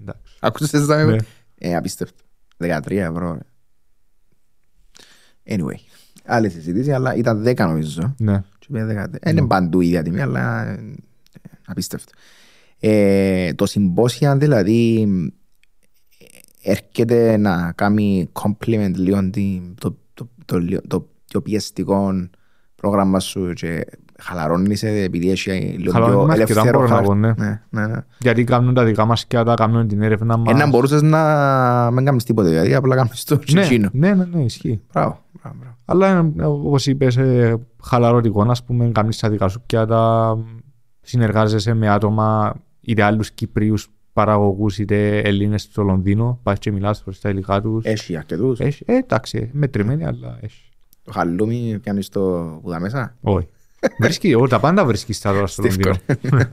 Εντάξει. 0.00 0.36
Ακούσες 0.40 0.86
τα 0.86 1.04
Ναι. 1.04 1.16
Ε, 1.54 1.76
απίστευτο. 1.76 2.24
13 2.58 2.90
ευρώ. 2.90 3.32
ρε. 3.32 3.40
Anyway. 5.56 5.78
Άλλη 6.24 6.50
συζήτηση, 6.50 6.92
αλλά 6.92 7.14
ήταν 7.14 7.42
10 7.46 7.56
νομίζω. 7.56 8.14
Ναι. 8.18 8.42
Και 8.58 8.66
πήγε 8.72 8.84
13. 8.84 9.14
Ε, 9.20 9.30
Είναι 9.30 9.46
παντού 9.46 9.80
η 9.80 9.86
ίδια 9.86 10.02
τιμή, 10.02 10.20
αλλά 10.20 10.66
ε, 10.66 10.94
απίστευτο. 11.66 12.12
Ε, 12.80 13.54
το 13.54 13.66
συμπόσια 13.66 14.36
δηλαδή 14.36 15.02
ε, 15.02 15.32
έρχεται 16.70 17.36
να 17.36 17.72
κάνει 17.72 18.28
compliment 18.32 18.92
λίγο 18.94 19.30
την- 19.30 19.74
το, 19.80 19.96
το, 20.14 20.28
το, 20.44 20.58
λίγο- 20.58 20.80
το 20.86 21.08
πιο 21.28 21.40
πιεστικό 21.42 22.12
πρόγραμμα 22.74 23.20
σου 23.20 23.52
και 23.52 23.86
χαλαρώνεις 24.20 24.78
σε 24.78 24.88
επειδή 24.88 25.30
έχει 25.30 25.50
λίγο 25.50 25.92
Χαλαρώνεις 25.92 26.24
πιο 26.24 26.26
με 26.26 26.32
αρκετά, 26.42 26.60
ελεύθερο 26.60 26.78
μπορώ 26.78 26.90
να 26.94 27.02
πω, 27.02 27.08
χάρτη. 27.08 27.20
ναι. 27.40 27.46
Ναι, 27.46 27.60
ναι, 27.70 27.86
ναι. 27.92 28.00
Γιατί 28.18 28.44
κάνουν 28.44 28.74
τα 28.74 28.84
δικά 28.84 29.04
μας 29.04 29.26
και 29.26 29.42
τα 29.42 29.54
κάνουν 29.54 29.88
την 29.88 30.02
έρευνα 30.02 30.36
μας. 30.36 30.54
Ένα 30.54 30.66
μπορούσες 30.66 31.02
να 31.02 31.90
μην 31.90 32.04
κάνεις 32.04 32.24
τίποτα, 32.24 32.48
δηλαδή 32.48 32.74
απλά 32.74 32.96
κάνεις 32.96 33.24
το 33.24 33.34
ναι, 33.34 33.40
τσιτσίνο. 33.44 33.88
ναι, 33.92 34.14
ναι, 34.14 34.24
ναι, 34.32 34.42
ισχύει. 34.42 34.80
Μπράβο, 34.92 35.18
μπράβο, 35.42 35.56
μπράβο. 35.60 35.76
Αλλά 35.84 36.32
ε, 36.38 36.44
όπως 36.44 36.86
είπες, 36.86 37.16
ε, 37.16 37.56
χαλαρωτικό, 37.82 38.42
ας 38.50 38.64
πούμε, 38.64 38.90
κάνεις 38.94 39.18
τα 39.18 39.28
δικά 39.30 39.48
σου 39.48 39.62
πιάτα, 39.66 40.36
συνεργάζεσαι 41.00 41.74
με 41.74 41.88
άτομα, 41.88 42.54
είτε 42.80 43.02
άλλους 43.02 43.30
Κυπρίους 43.30 43.88
παραγωγούς, 44.18 44.78
είτε 44.78 45.18
Ελλήνες 45.18 45.62
στο 45.62 45.82
Λονδίνο, 45.82 46.40
πας 46.42 46.58
και 46.58 46.72
μιλάς 46.72 47.02
προς 47.02 47.20
τα 47.20 47.28
υλικά 47.28 47.60
τους. 47.60 47.84
Έχει 47.84 48.16
αρκετούς. 48.16 48.60
Έχει, 48.60 48.82
ε, 48.86 48.96
εντάξει, 48.96 49.50
μετρημένοι, 49.52 50.04
αλλά 50.04 50.38
έχει. 50.40 50.62
Το 51.04 51.12
χαλούμι 51.12 51.78
πιάνεις 51.82 52.08
το 52.08 52.20
που 52.62 52.70
τα 52.70 52.80
μέσα; 52.80 53.16
Όχι. 53.20 53.46
Βρίσκει, 54.00 54.34
ό, 54.34 54.48
τα 54.48 54.60
πάντα 54.60 54.84
βρίσκεις 54.84 55.20
τα 55.20 55.32
τώρα 55.32 55.46
στο 55.46 55.62
Εύκολο. 55.66 55.96
Λονδίνο. 56.22 56.50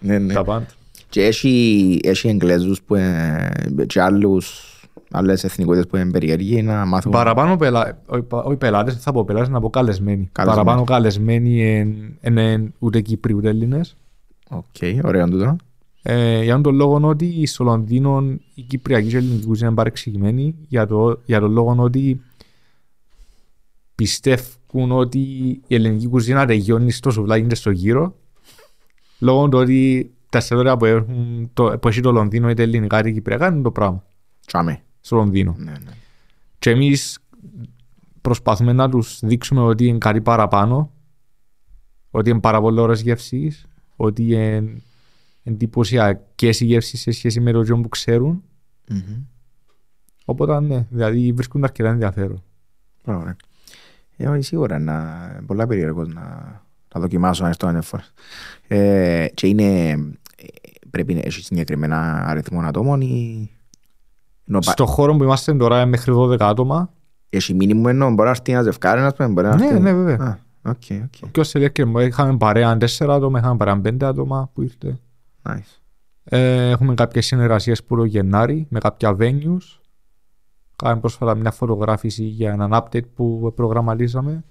Ναι, 0.00 0.18
ναι. 0.18 0.32
Τα 0.32 0.44
πάντα. 0.44 0.66
Και 1.08 1.24
έχει, 1.24 1.98
έχει 2.02 2.28
Εγγλέζους 2.28 2.82
που, 2.82 2.94
ε, 2.94 3.50
και 3.86 4.00
άλλους, 4.00 4.70
άλλες 5.10 5.44
εθνικότητες 5.44 5.86
που 5.86 5.96
είναι 5.96 6.10
περίεργοι 6.10 6.62
να 6.62 6.84
μάθουν. 6.84 7.12
Παραπάνω 7.12 7.56
πελά... 7.56 7.98
όχι 8.06 8.22
πα- 8.22 8.42
όχι 8.42 8.56
πελάτες, 8.56 8.96
θα 8.96 9.12
πω 9.12 9.24
πελάτες, 9.24 9.48
να 9.48 9.60
πω 9.60 9.70
καλεσμένοι. 9.70 10.28
Καλεσμένοι. 10.32 10.64
Παραπάνω 10.64 10.84
καλεσμένοι 10.84 11.80
είναι 12.20 12.72
ούτε 12.78 13.00
Κύπροι 13.00 13.34
ούτε 13.34 13.48
Έλληνες. 13.48 13.96
Οκ, 14.48 14.64
ωραίο 15.04 15.28
τούτο. 15.28 15.56
Ε, 16.08 16.42
για 16.42 16.60
τον 16.60 16.74
λόγο 16.74 17.08
ότι 17.08 17.46
στο 17.46 17.64
Λονδίνο 17.64 18.38
η 18.54 18.62
Κυπριακή 18.62 19.08
και 19.08 19.14
η 19.14 19.18
ελληνική 19.18 19.46
κουζίνα 19.46 19.66
είναι 19.66 19.76
παρεξηγημένη 19.76 20.54
για, 20.68 20.86
το, 20.86 21.20
για 21.24 21.40
τον 21.40 21.52
λόγο 21.52 21.74
ότι 21.78 22.20
πιστεύουν 23.94 24.92
ότι 24.92 25.18
η 25.66 25.74
ελληνική 25.74 26.08
κουζίνα 26.08 26.46
τελειώνει 26.46 26.90
στο 26.90 27.10
σουβλάκι 27.10 27.46
και 27.46 27.54
στο 27.54 27.70
γύρο 27.70 28.16
λόγω 29.18 29.48
του 29.48 29.58
ότι 29.58 30.10
τα 30.30 30.38
εστιατόρια 30.38 30.76
που, 30.76 30.84
έχουν, 30.84 31.50
το, 31.52 31.78
που 31.78 31.88
έχει 31.88 32.00
το 32.00 32.12
Λονδίνο 32.12 32.50
είτε 32.50 32.62
ελληνικά 32.62 32.98
είτε 32.98 33.10
κυπριακά 33.10 33.52
είναι 33.52 33.62
το 33.62 33.70
πράγμα 33.70 34.04
Τσάμε. 34.46 34.82
στο 35.00 35.16
Λονδίνο. 35.16 35.54
Ναι, 35.58 35.70
ναι. 35.70 35.92
Και 36.58 36.70
εμείς 36.70 37.18
προσπαθούμε 38.20 38.72
να 38.72 38.88
τους 38.88 39.18
δείξουμε 39.22 39.60
ότι 39.60 39.86
είναι 39.86 39.98
κάτι 39.98 40.20
παραπάνω, 40.20 40.92
ότι 42.10 42.30
είναι 42.30 42.40
πάρα 42.40 42.60
πολύ 42.60 42.80
ωραίες 42.80 43.00
γεύσεις, 43.00 43.66
ότι 43.96 44.22
είναι 44.22 44.82
εντυπωσιακές 45.46 46.60
οι 46.60 46.64
γεύσεις 46.64 47.00
σε 47.00 47.10
σχέση 47.10 47.40
με 47.40 47.52
το 47.52 47.62
τζιόν 47.62 47.82
που 47.82 47.88
ξέρουν. 47.88 48.42
Μμμ. 48.90 49.00
Οπότε 50.24 50.60
ναι, 50.60 50.86
δηλαδή 50.90 51.32
βρίσκουν 51.32 51.64
αρκετά 51.64 51.88
ενδιαφέρον. 51.88 52.42
Μπράβο, 53.04 53.24
ρε. 53.24 53.36
Ε, 54.16 54.28
όχι, 54.28 54.42
σίγουρα 54.42 54.78
να, 54.78 54.94
πολλά 55.46 55.66
περίεργος 55.66 56.08
να, 56.08 56.22
να 56.94 57.00
δοκιμάσω 57.00 57.42
να 57.42 57.48
έρθω 57.48 57.66
ανεφόρα. 57.68 58.04
Ε, 58.68 59.26
και 59.34 59.46
είναι, 59.46 59.90
ε, 59.90 59.96
πρέπει 60.90 61.14
να 61.14 61.20
έχει 61.24 61.42
συγκεκριμένα 61.42 62.24
αριθμό 62.26 62.60
ατόμων 62.60 63.00
ή 63.00 63.50
ενώ 64.48 64.58
πα- 64.58 64.70
Στο 64.72 64.86
χώρο 64.86 65.16
που 65.16 65.22
είμαστε 65.22 65.54
τώρα 65.54 65.76
είναι 65.80 65.90
μέχρι 65.90 66.12
12 66.16 66.36
άτομα. 66.40 66.90
έχει 67.28 67.54
μήνυμο 67.54 67.84
ενώ 67.88 68.08
μπορεί 68.08 68.22
να 68.22 68.30
έρθει 68.30 68.52
ένας 68.52 68.64
ζευκάρι, 68.64 69.00
ας 69.00 69.14
πούμε, 69.14 69.28
μπορεί 69.28 69.46
να 69.46 69.56
Ναι, 69.56 69.66
έρθει... 69.66 69.80
ναι, 69.80 69.92
βέβαια. 69.94 70.26
Α, 70.26 70.36
OK, 70.70 70.82
OK. 71.04 71.30
Και 71.30 71.40
ως 71.40 71.50
τελεία 71.50 71.72
είχαμε 72.06 72.36
παρέα 72.36 72.76
4 72.80 72.86
άτομα, 73.08 73.38
είχαμε 73.38 73.56
παρέα 73.56 73.80
5 73.84 73.96
άτομα 74.04 74.50
που 74.54 74.62
ήρθε. 74.62 74.98
Nice. 75.46 75.78
Ε, 76.24 76.70
έχουμε 76.70 76.94
κάποιες 76.94 77.26
συνεργασίες 77.26 77.84
που 77.84 77.96
το 77.96 78.04
Γενάρη 78.04 78.66
με 78.70 78.78
κάποια 78.78 79.16
venues. 79.20 79.78
Κάναμε 80.76 81.00
πρόσφατα 81.00 81.34
μια 81.34 81.50
φωτογράφηση 81.50 82.24
για 82.24 82.52
έναν 82.52 82.70
update 82.72 83.08
που 83.14 83.52
προγραμματίσαμε. 83.56 84.44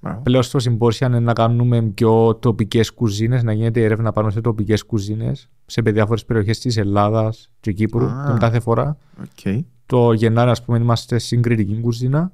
Μπράβο. 0.00 0.20
Πλέον 0.20 0.42
στο 0.42 0.58
συμπόσια 0.58 1.06
είναι 1.06 1.20
να 1.20 1.32
κάνουμε 1.32 1.82
πιο 1.82 2.34
τοπικές 2.34 2.92
κουζίνες, 2.92 3.42
να 3.42 3.52
γίνεται 3.52 3.84
έρευνα 3.84 4.12
πάνω 4.12 4.30
σε 4.30 4.40
τοπικές 4.40 4.84
κουζίνες 4.84 5.48
σε 5.66 5.80
διάφορες 5.80 6.24
περιοχές 6.24 6.58
της 6.58 6.76
Ελλάδας 6.76 7.50
και 7.60 7.72
Κύπρου 7.72 8.04
Α. 8.04 8.24
την 8.26 8.38
κάθε 8.38 8.60
φορά. 8.60 8.96
Οκ. 9.20 9.64
Το 9.86 10.12
Γενάρη, 10.12 10.50
ας 10.50 10.64
πούμε, 10.64 10.78
είμαστε 10.78 11.18
στην 11.18 11.41
κρητική 11.41 11.80
κουζίνα. 11.80 12.32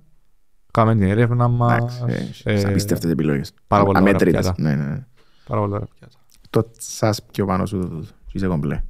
Κάνουμε 0.72 0.94
την 0.96 1.08
έρευνα 1.10 1.48
μας. 1.48 2.00
Εντάξει, 2.02 2.42
ε, 2.44 2.52
έχεις 2.52 2.64
απίστευτες 2.64 3.10
επιλογές. 3.10 3.52
πάρα 3.66 3.84
πολλά 3.84 4.00
ωραία 4.00 4.10
Αμέτρητες. 4.10 4.40
πιάτα. 4.40 4.62
Ναι, 4.62 4.74
ναι, 4.74 4.84
ναι. 4.90 5.06
Πάρα 5.46 5.60
πολλά 5.60 5.74
ωραία 5.74 5.88
πιάτα. 5.98 6.18
Το 6.50 6.70
σας 6.78 7.20
πιο 7.32 7.46
πάνω 7.46 7.66
σου 7.66 7.78
το 7.78 7.86
τούτο. 7.86 8.06
Και 8.26 8.32
Είσαι 8.32 8.46
κομπλέ. 8.46 8.82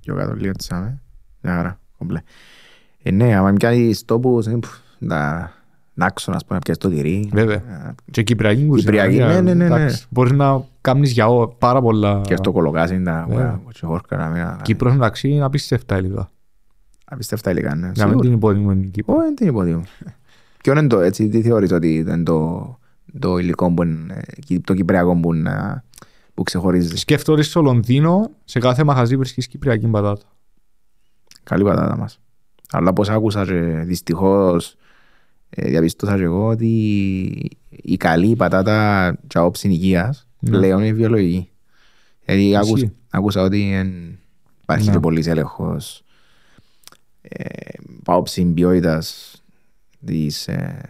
Πιο 0.00 0.14
κάτω 0.14 0.34
λίγο 0.34 0.52
τσάμε. 0.52 1.00
Μια 1.40 1.54
χαρά. 1.54 1.80
Κομπλέ. 1.98 2.20
Ε, 3.02 3.10
ναι, 3.10 3.34
άμα 3.36 3.52
πιάνεις 3.52 4.04
τόπους, 4.04 4.46
ε, 4.46 4.56
πφ, 4.60 4.68
να 4.98 5.50
να 5.94 6.06
άξω, 6.06 6.30
ας 6.32 6.44
πούμε, 6.44 6.54
να 6.54 6.58
πιάσεις 6.64 6.82
το 6.82 6.88
τυρί. 6.88 7.28
Βέβαια. 7.32 7.56
Ε, 7.56 7.94
Και 8.10 8.22
Κυπριακή 8.22 8.66
κουζίνα. 8.66 8.90
Κυπριακή, 8.90 9.14
για- 9.14 9.26
ναι, 9.26 9.40
ναι, 9.40 9.54
ναι, 9.54 9.54
ναι. 9.54 9.74
εντάξει. 9.74 10.06
Μπορείς 10.10 10.32
να 10.32 10.64
κάνεις 10.80 11.10
για 11.12 11.26
ό- 11.28 11.48
πάρα 11.58 11.80
πολλά... 11.80 12.20
Και 12.24 12.36
στο 12.36 12.52
κολοκάσι, 12.52 13.02
τα 13.02 13.26
Ναι. 13.28 13.58
χόρκα, 13.80 14.16
να 14.16 14.26
μην... 14.28 14.62
Κύπρος 14.62 14.92
μεταξύ 14.92 15.28
είναι 15.28 15.44
απίστευτα 15.44 15.98
υλικά. 15.98 16.30
Απίστευτα 17.04 17.50
υλικά, 17.50 17.74
ναι. 17.74 17.80
Να 17.80 17.86
μην 17.86 17.96
Σίγουρα. 17.96 18.20
την 18.20 18.32
υποτιμούμε 18.32 18.74
την 18.74 18.90
Κύπρο. 18.90 19.14
Όχι, 19.14 19.34
δεν 19.38 19.48
υποτιμώ. 19.48 19.82
Ποιο 20.62 20.72
είναι 20.72 20.86
το, 20.86 21.00
έτσι, 21.00 21.28
τι 21.28 21.42
θεωρείς 21.42 21.72
ότι 21.72 21.94
ήταν 21.94 22.24
το, 22.24 22.78
το 23.18 23.38
υλικό 23.38 23.72
που 23.72 23.82
είναι, 23.82 24.22
ε, 24.50 24.58
το 24.58 24.74
κυπριακό 24.74 25.16
που, 25.16 25.34
είναι, 25.34 25.82
που 26.34 26.42
ξεχωρίζεις. 26.42 27.00
Σκέφτομαι 27.00 27.38
ότι 27.38 27.46
στο 27.46 27.60
Λονδίνο, 27.62 28.30
σε 28.44 28.58
κάθε 28.58 28.84
μαγαζί 28.84 29.16
βρίσκεις 29.16 29.46
Κυπριακή 29.46 29.86
πατάτα. 29.86 30.26
Καλή 31.42 31.64
πατάτα 31.64 31.96
μας. 31.96 32.20
Αλλά 32.70 32.92
πώς 32.92 33.08
άκουσα 33.08 33.44
και 33.44 33.60
δυστυχώς 33.84 34.76
ε, 35.50 35.68
διαπιστώσα 35.68 36.16
και 36.16 36.22
εγώ 36.22 36.46
ότι 36.46 36.68
η 37.70 37.96
καλή 37.96 38.36
πατάτα 38.36 39.18
και 39.26 39.38
άποψη 39.38 39.68
υγείας 39.68 40.26
Ναι. 40.40 40.50
πλέον 40.50 40.82
είναι 40.82 40.92
βιολογική. 40.92 41.50
Γιατί 42.24 42.56
άκουσα, 42.56 42.72
Ισχύει. 42.74 42.92
άκουσα 43.10 43.42
ότι 43.42 43.72
εν, 43.72 44.18
υπάρχει 44.62 44.86
Ναι. 44.86 44.92
και 44.92 44.98
πολύς 45.00 45.26
έλεγχος 45.26 46.04
ε, 47.22 47.44
άποψη 48.04 48.44
ποιότητας 48.44 49.36
της, 50.06 50.48
ε, 50.48 50.80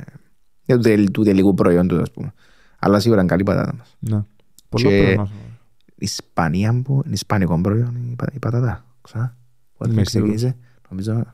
για 0.64 0.76
του, 0.76 0.82
τελ- 0.82 1.11
του 1.11 1.22
τελικού 1.22 1.55
προϊόντος 1.55 2.01
ας 2.01 2.11
πούμε. 2.11 2.32
Αλλά 2.78 3.01
σίγουρα 3.01 3.20
είναι 3.20 3.28
καλή 3.30 3.43
πατάτα 3.43 3.74
μας. 3.74 3.97
Ναι. 4.73 4.83
Πολλά 4.83 4.89
Και- 4.91 5.03
πρέπει 5.03 5.18
να 5.18 5.25
σου 5.25 5.33
πω. 5.33 5.39
Η 5.87 6.05
Ισπανία 6.05 6.81
που 6.85 7.03
είναι 7.05 7.14
ισπανικό 7.14 7.61
προϊόν 7.61 7.97
η, 8.11 8.14
πα- 8.16 8.33
η 8.33 8.39
πατάτα. 8.39 8.85
Ξανά. 9.01 9.37
Πότε 9.77 9.91
Είμαι 9.93 10.03
ξεκίνησε. 10.03 10.57
Νομίζω. 10.91 11.25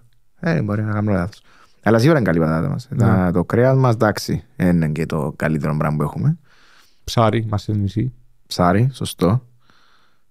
Ε, 0.40 0.62
μπορεί 0.62 0.82
να 0.82 0.92
κάνω 0.92 1.12
λάθος. 1.12 1.42
Αλλά 1.82 1.98
σίγουρα 1.98 2.18
είναι 2.18 2.26
καλή 2.26 2.38
πατάτα 2.40 2.68
μας. 2.68 2.88
Ναι. 2.90 2.98
Τα- 2.98 3.30
Το 3.32 3.44
κρέας 3.44 3.76
μας, 3.76 3.94
εντάξει, 3.94 4.44
δεν 4.56 4.76
είναι 4.76 4.88
και 4.88 5.06
το 5.06 5.32
καλύτερο 5.36 5.76
πράγμα 5.76 5.96
που 5.96 6.02
έχουμε. 6.02 6.38
Ψάρι, 7.04 7.46
μας 7.48 7.62
στη 7.62 7.72
νησί. 7.72 8.12
Ψάρι, 8.46 8.88
σωστό. 8.92 9.42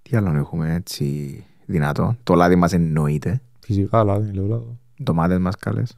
Τι 0.02 0.18
άλλο 0.18 0.38
έχουμε 0.38 0.74
έτσι 0.74 1.44
δυνατό. 1.66 2.16
Το 2.24 2.34
λάδι 2.36 2.56
μας 2.56 2.74
εννοείται. 2.74 3.42
Φυσικά, 3.60 4.00
αλλά 4.00 4.20
δεν 4.20 4.34
λέω 4.34 4.46
λάθος. 4.46 4.76
Ντομάτες 5.04 5.38
μας 5.38 5.56
καλές. 5.56 5.98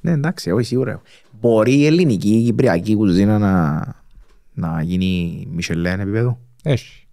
Ναι, 0.00 0.10
εντάξει, 0.10 0.50
όχι 0.50 0.64
σίγουρα. 0.66 1.00
Μπορεί 1.40 1.74
η 1.74 1.86
ελληνική, 1.86 2.30
η 2.36 2.44
κυπριακή 2.44 2.94
κουζίνα 2.94 3.38
να, 3.38 3.82
να 4.56 4.82
γίνει 4.82 5.46
Μισελέν 5.50 6.00
επίπεδο; 6.00 6.40
Έχει. 6.62 7.06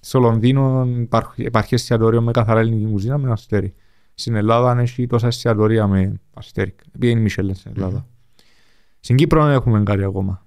Στο 0.00 0.18
Λονδίνο 0.18 0.84
υπάρχει, 0.98 1.42
υπάρχει 1.42 1.74
εστιατόριο 1.74 2.22
με 2.22 2.30
καθαρά 2.30 2.60
ελληνική 2.60 2.90
κουζίνα 2.90 3.18
με 3.18 3.30
αστέρι. 3.30 3.74
Στην 4.14 4.34
Ελλάδα 4.34 4.80
έχει 4.80 5.06
τόσα 5.06 5.26
εστιατόρια 5.26 5.86
με 5.86 6.20
αστέρι. 6.34 6.74
Επειδή 6.94 7.10
είναι 7.10 7.20
Μισελέν 7.20 7.54
στην 7.54 7.72
Ελλάδα. 7.74 8.06
Στην 9.00 9.16
Κύπρο 9.16 9.44
δεν 9.44 9.52
έχουμε 9.52 9.82
κάτι 9.82 10.04
ακόμα. 10.04 10.46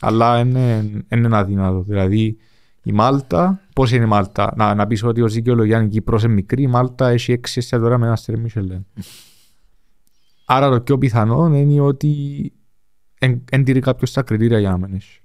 Αλλά 0.00 0.38
είναι, 0.38 0.90
είναι 1.08 1.36
αδύνατο. 1.36 1.82
Δηλαδή 1.82 2.36
η 2.82 2.92
Μάλτα, 2.92 3.60
πώς 3.74 3.92
είναι 3.92 4.04
η 4.04 4.08
Μάλτα, 4.08 4.52
να, 4.56 4.74
να 4.74 4.86
πεις 4.86 5.02
ότι 5.02 5.22
ως 5.22 5.34
δικαιολογία 5.34 5.82
η 5.82 5.88
Κύπρος 5.88 6.22
είναι 6.22 6.32
μικρή, 6.32 6.62
η 6.62 6.66
Μάλτα 6.66 7.08
έχει 7.08 7.32
έξι 7.32 7.58
εστιατόρια 7.58 7.98
με 7.98 8.10
αστέρι 8.10 8.38
Μισελέν. 8.38 8.86
Άρα 10.44 10.70
το 10.70 10.80
πιο 10.80 10.98
πιθανό 10.98 11.56
είναι 11.56 11.80
ότι 11.80 12.52
δεν 13.44 13.64
τηρεί 13.64 13.80
κάποιος 13.80 14.12
τα 14.12 14.22
κριτήρια 14.22 14.58
για 14.58 14.70
να 14.70 14.78
μην 14.78 14.94
έχει. 14.94 15.21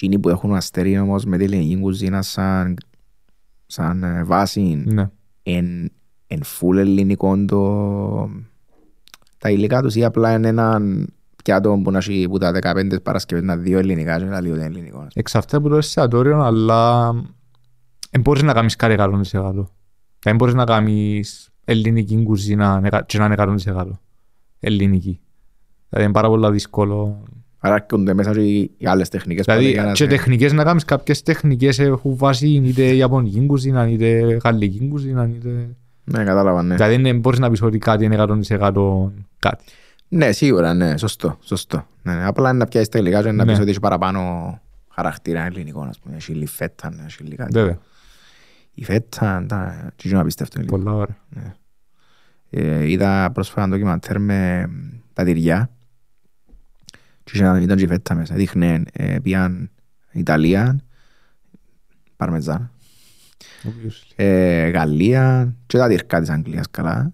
Εκείνοι 0.00 0.18
που 0.18 0.28
έχουν 0.28 0.54
αστέρι 0.54 0.98
όμως 0.98 1.24
με 1.24 1.36
την 1.38 1.46
ελληνική 1.52 1.80
κουζίνα 1.80 2.22
σαν, 2.22 2.76
σαν 3.66 4.02
ε, 4.02 4.24
βάση 4.24 4.82
Ναι. 4.86 5.10
εν, 5.42 5.90
εν 6.26 6.40
full 6.44 6.76
ελληνικό 6.76 7.44
το, 7.44 8.30
τα 9.38 9.50
υλικά 9.50 9.82
τους 9.82 9.94
ή 9.94 10.04
απλά 10.04 10.32
είναι 10.34 10.48
έναν 10.48 11.06
πιάτο 11.44 11.80
που 11.84 11.90
να 11.90 11.98
έχει 11.98 12.26
που 12.30 12.38
τα 12.38 12.52
15 12.62 13.02
Παρασκευές 13.02 13.44
να 13.44 13.56
δύο 13.56 13.78
ελληνικάς 13.78 14.22
και 14.22 14.28
να 14.28 14.40
λίγο 14.40 14.54
δεν 14.56 14.66
είναι 14.66 14.78
ελληνικός. 14.78 15.06
Εξαρτάται 15.14 15.56
από 15.56 15.68
το 15.68 15.76
εστιατόριο, 15.76 16.40
αλλά 16.40 17.12
δεν 18.10 18.20
μπορείς 18.20 18.42
να 18.42 18.52
κάνεις 18.52 18.76
κάτι 18.76 18.94
100%. 18.98 19.64
Δεν 20.18 20.36
μπορείς 20.36 20.54
να 20.54 20.64
κάνεις 20.64 21.48
ελληνική 21.64 22.22
κουζίνα 22.22 22.80
εκα- 22.84 23.02
και 23.02 23.18
να 23.18 23.24
είναι 23.24 23.34
100%. 23.38 24.00
Ελληνική. 24.60 25.20
Δηλαδή 25.88 26.04
είναι 26.08 26.12
πάρα 26.12 26.28
πολύ 26.28 26.50
δύσκολο. 26.50 27.22
Άρα 27.60 27.74
έρχονται 27.74 28.14
μέσα 28.14 28.32
και 28.32 28.40
οι 28.40 28.70
οι 28.78 28.86
άλλες 28.86 29.08
τεχνικές 29.08 29.44
Δηλαδή 29.44 29.62
πάλι 29.62 29.74
για 29.74 29.84
να 29.84 29.92
και 29.92 30.02
σε- 30.02 30.06
τεχνικές 30.10 30.52
να 30.52 30.64
κάνεις 30.64 30.84
κάποιες 30.84 31.22
τεχνικές 31.22 31.78
έχουν 31.78 32.16
βάση 32.16 32.48
είτε 32.48 32.82
ιαπωνική 32.82 33.46
κουζίνα, 33.46 33.88
είτε 33.88 34.38
γαλλική 34.44 34.88
κουζίνα, 34.88 35.28
είτε... 35.28 35.48
Ναι, 36.04 36.24
κατάλαβα, 36.24 36.62
ναι. 36.62 36.74
Δηλαδή 36.74 36.96
δεν 36.96 37.18
μπορείς 37.18 37.38
να 37.38 37.50
πεις 37.50 37.62
ότι 37.62 37.78
κάτι 37.78 38.04
είναι 38.04 38.16
100% 38.18 38.72
κάτι. 39.38 39.64
Ναι, 40.08 40.32
σίγουρα, 40.32 40.74
ναι, 40.74 40.96
σωστό, 40.96 41.38
σωστό. 41.40 41.86
Ναι, 42.02 42.14
ναι. 42.14 42.24
Απλά 42.26 42.48
είναι 42.48 42.58
να 42.58 42.66
πιάσεις 42.66 42.88
τα 42.88 42.98
υλικά 42.98 43.22
και 43.22 43.30
να 43.32 43.44
Ναι. 43.44 43.50
πεις 43.52 43.60
ότι 43.60 43.70
έχει 43.70 43.80
παραπάνω 43.80 44.20
χαρακτήρα 44.94 45.44
ελληνικό, 45.44 45.80
ας 45.80 45.98
πούμε. 45.98 46.16
Έχει 46.16 46.32
λιφέτα, 46.32 46.90
ναι, 46.90 47.02
έχει 47.06 47.22
υλικά. 47.24 47.48
Βέβαια. 47.52 47.78
Η 48.74 48.84
φέτα, 48.84 49.44
τα... 49.48 49.90
τι 49.96 50.08
είναι 50.08 50.18
απίστευτο 50.18 50.60
υλικό. 50.60 50.76
Πολλά 50.78 50.92
ωραία. 50.94 51.16
Ε, 52.50 52.90
είδα 52.90 53.30
πρόσφατα 53.32 53.62
ένα 53.62 53.70
ντοκιμαντέρ 53.70 54.18
με 54.18 54.70
τα 55.12 55.24
τυριά 55.24 55.44
και 55.46 55.64
είχε- 55.64 55.77
ήταν 57.34 57.76
και 57.76 57.84
η 57.84 57.86
φέτα 57.86 58.14
μέσα. 58.14 58.34
Δείχνε 58.34 58.82
ε, 58.92 59.18
πήγαν 59.22 59.70
Ιταλία, 60.12 60.78
Παρμεζάν, 62.16 62.70
Obviously. 63.64 64.12
ε, 64.16 64.68
Γαλλία 64.68 65.54
και 65.66 65.78
τα 65.78 65.88
τυρκά 65.88 66.20
της 66.20 66.30
Αγγλίας 66.30 66.70
καλά 66.70 67.12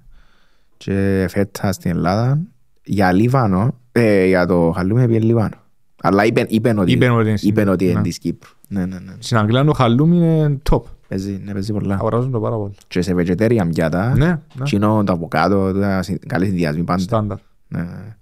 και 0.77 1.27
φέτα 1.31 1.73
στην 1.73 1.91
Ελλάδα. 1.91 2.39
Για 2.85 3.13
Λίβανο, 3.13 3.79
ε, 3.93 4.27
για 4.27 4.47
το 4.47 4.73
χαλούμι 4.77 5.07
πήγε 5.07 5.19
Λίβανο. 5.19 5.57
Αλλά 6.03 6.25
είπεν, 6.25 6.47
είπεν 6.49 6.79
ότι, 6.79 6.93
Είπεν 6.93 7.11
ότι 7.13 7.29
είναι 7.29 7.37
στην- 7.37 7.49
είπεν 7.51 7.69
ότι 7.69 7.85
είναι 7.85 7.95
ναι. 7.95 8.03
της 8.03 8.19
Κύπρου. 8.19 8.51
Ναι, 8.69 8.87
ναι, 8.87 8.99
ναι. 8.99 9.13
Στην 9.19 9.37
Αγγλία 9.37 9.65
το 9.65 9.73
χαλούμι 9.73 10.17
είναι 10.17 10.59
top. 10.71 10.83
Παίζει, 11.09 11.41
ναι, 11.45 11.53
παίζει 11.53 11.73
πολλά. 11.73 11.95
Αγοράζουν 11.95 12.31
το 12.31 12.41
πάρα 12.41 12.57
πολύ. 12.57 12.75
Και 12.89 13.03
σε 13.03 13.15
vegetarian 13.17 13.67
πιάτα, 13.75 14.17
Ναι, 14.17 14.27
ναι. 14.27 14.63
κοινό 14.63 15.05
το 15.05 15.13
αβοκάτο, 15.13 15.73
τα 15.73 16.03
συ- 16.03 16.27
καλή 16.27 16.47
συνδυασμή 16.47 16.83
πάντα. 16.85 17.03
Στάνταρ. 17.03 17.39
Ναι, 17.69 17.79
ναι, 17.83 17.85
ναι. 17.91 18.17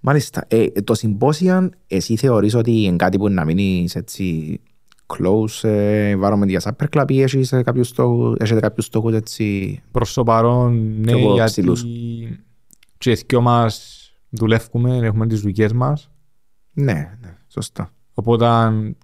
Μάλιστα. 0.00 0.44
Ε, 0.48 0.66
το 0.66 0.94
συμπόσιαν, 0.94 1.72
εσύ 1.86 2.16
θεωρείς 2.16 2.54
ότι 2.54 2.82
είναι 2.82 2.96
κάτι 2.96 3.18
που 3.18 3.28
να 3.28 3.44
μείνεις 3.44 3.94
έτσι 3.94 4.60
close 5.06 5.68
ε, 5.68 6.16
environment 6.16 6.46
για 6.48 6.60
Supper 6.64 6.86
Club 6.96 7.10
ή 7.10 7.22
έχεις 7.22 7.52
ε, 7.52 7.62
κάποιους 7.62 7.88
στόχους, 7.88 8.36
έχετε 8.38 8.60
κάποιους 8.60 8.84
στόχους 8.84 9.12
έτσι... 9.14 9.80
Προς 9.90 10.12
το 10.12 10.22
παρόν, 10.22 11.00
ναι, 11.00 11.12
Πιο 11.12 11.32
γιατί 11.34 11.50
ψηλούς. 11.50 11.84
και 12.98 13.10
οι 13.10 13.24
δυο 13.28 13.40
μας 13.40 13.96
δουλεύουμε, 14.28 14.96
έχουμε 14.96 15.26
τις 15.26 15.40
δουλειές 15.40 15.72
μας. 15.72 16.10
Ναι, 16.72 16.92
ναι, 17.20 17.36
σωστά. 17.48 17.90
Οπότε 18.14 18.46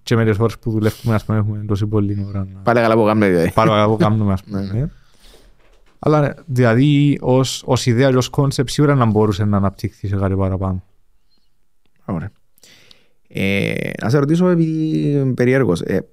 και 0.03 0.17
με 0.17 0.25
τις 0.25 0.39
ώρες 0.39 0.59
που 0.59 0.71
δουλεύουμε, 0.71 1.15
ας 1.15 1.25
πούμε, 1.25 1.39
έχουμε 1.39 1.65
τόση 1.67 1.87
πολλή 1.87 2.25
ώρα 2.29 2.47
να 2.55 2.61
Πάλι 2.61 2.81
καλά 2.81 2.95
που 2.95 3.05
κάνουμε 3.05 3.29
δηλαδή. 3.29 3.51
πάρουμε 3.53 3.81
από 3.81 3.97
κάνουμε, 4.05 4.33
ας 4.33 4.43
πούμε. 4.45 4.91
Ναι. 6.01 6.17
Αλλά 6.17 6.21
ναι, 6.21 6.31
δηλαδή, 6.47 7.19
ως, 7.21 7.63
ως 7.67 7.87
ιδέα 7.87 8.11
και 8.11 8.17
ως 8.17 8.29
κόνσεπτ 8.29 8.69
σίγουρα 8.69 8.95
να 8.95 9.05
μπορούσε 9.05 9.45
να 9.45 9.57
αναπτυχθεί 9.57 10.09
σε 10.09 10.17
κάτι 10.17 10.35
παραπάνω. 10.35 10.83
Ωραία. 12.05 12.31
Ε, 13.29 13.91
να 14.03 14.11
σε 14.11 14.19
ρωτήσω 14.19 14.49
επειδή 14.49 14.99
είμαι 15.11 15.33
περίεργος. 15.33 15.81
Ε, 15.81 16.09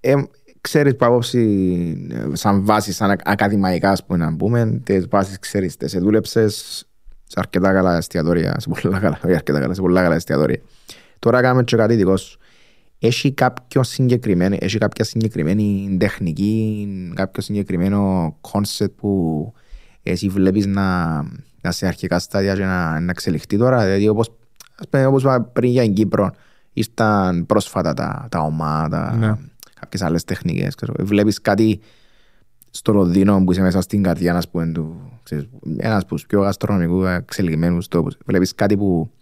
ε, 0.00 0.14
ξέρεις 0.60 0.96
που 0.96 1.04
άποψη, 1.04 2.08
ε, 2.10 2.34
σαν 2.36 2.64
βάση, 2.64 2.92
σαν 2.92 3.10
ακ- 3.10 3.28
ακαδημαϊκά, 3.28 3.90
ας 3.90 4.04
πούμε, 4.04 4.18
να 4.24 4.36
πούμε, 4.36 4.80
τις 4.84 5.08
βάσεις 5.08 5.38
ξέρεις, 5.38 5.76
τις 5.76 5.98
δούλεψες 5.98 6.84
σε 7.24 7.34
αρκετά 7.40 7.72
καλά 7.72 7.96
εστιατόρια, 7.96 8.56
σε 8.60 8.68
πολλά 8.68 8.98
καλά, 8.98 9.20
όχι 9.24 9.34
αρκετά 9.34 9.60
καλά, 9.60 9.74
σε 9.74 9.80
πολλά 9.80 10.02
καλά 10.02 10.14
εστιατόρια. 10.14 10.60
Τώρα 11.18 11.40
κάνουμε 11.40 11.64
και 11.64 11.76
κάτι 11.76 11.94
δικό 11.94 12.22
σου. 12.22 12.38
Έχει 12.98 13.32
κάποιο 13.32 13.82
συγκεκριμένο, 13.82 14.56
έχει 14.60 14.78
κάποια 14.78 15.04
συγκεκριμένη 15.04 15.96
τεχνική, 16.00 16.88
κάποιο 17.14 17.42
συγκεκριμένο 17.42 18.36
concept 18.40 18.98
που 19.00 19.52
εσύ 20.02 20.28
βλέπεις 20.28 20.66
να, 20.66 21.16
να 21.60 21.70
σε 21.70 21.86
αρχικά 21.86 22.18
στάδια 22.18 22.54
και 22.54 22.64
να, 22.64 23.00
να 23.00 23.10
εξελιχθεί 23.10 23.56
τώρα. 23.58 23.84
Δηλαδή 23.84 24.08
όπως, 24.08 24.30
ας 24.78 24.88
πούμε, 24.88 25.06
όπως 25.06 25.22
είπα 25.22 25.42
πριν 25.42 25.70
για 25.70 25.82
την 25.82 25.94
Κύπρο, 25.94 26.30
ήρθαν 26.72 27.46
πρόσφατα 27.46 27.94
τα, 27.94 28.26
τα 28.30 28.40
ομάδα, 28.40 29.16
Ναι. 29.16 29.34
κάποιες 29.80 30.02
άλλες 30.02 30.24
τεχνικές. 30.24 30.74
Ξέρω. 30.74 30.94
Βλέπεις 30.98 31.40
κάτι 31.40 31.80
στο 32.70 32.92
Λονδίνο 32.92 33.44
που 33.44 33.52
είσαι 33.52 33.60
μέσα 33.60 33.80
στην 33.80 34.02
καρδιά 34.02 34.30
ένας, 34.30 34.48
που, 34.48 34.72
του, 34.72 35.00
ξέρεις, 35.22 35.48
ένας 35.76 36.02
από 36.02 36.14
τους 36.14 36.26
πιο 36.26 36.40
γαστρονομικού 36.40 37.04
εξελιγμένους 37.04 37.88
τόπους. 37.88 38.16
Βλέπεις 38.26 38.54
κάτι 38.54 38.76
που 38.76 39.10
ε, 39.10 39.17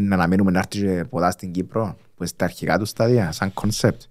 να 0.00 0.14
αναμένουμε 0.14 0.50
να 0.50 0.58
έρθει 0.58 0.80
και 0.80 1.04
ποδά 1.04 1.30
στην 1.30 1.52
Κύπρο, 1.52 1.96
που 1.98 2.14
είναι 2.18 2.26
στα 2.26 2.44
αρχικά 2.44 2.78
του 2.78 2.84
στάδια, 2.84 3.32
σαν 3.32 3.52
concept. 3.52 4.02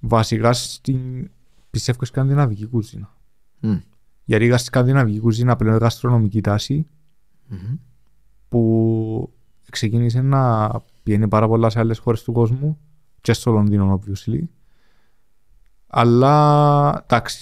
Βασικά 0.00 0.52
στην, 0.52 1.30
πιστεύω 1.70 2.04
σκανδιναβική 2.04 2.66
κουζίνα. 2.66 3.16
Μμ. 3.60 3.76
Γιατί 4.24 4.44
η 4.44 4.56
σκανδιναβική 4.56 5.20
κουζίνα 5.20 5.56
πλέον 5.56 5.74
είναι 5.74 5.82
γαστρονομική 5.82 6.40
τάση 6.40 6.86
Μμμ. 7.46 7.76
που 8.48 9.32
ξεκίνησε 9.70 10.20
να 10.20 10.70
πηγαίνει 11.02 11.28
πάρα 11.28 11.48
πολλά 11.48 11.70
σε 11.70 11.78
άλλες 11.78 11.98
χώρες 11.98 12.22
του 12.22 12.32
κόσμου 12.32 12.78
και 13.20 13.32
στο 13.32 13.50
Λονδίνο, 13.50 14.00
obviously. 14.00 14.40
Αλλά, 15.86 17.04
εντάξει, 17.08 17.38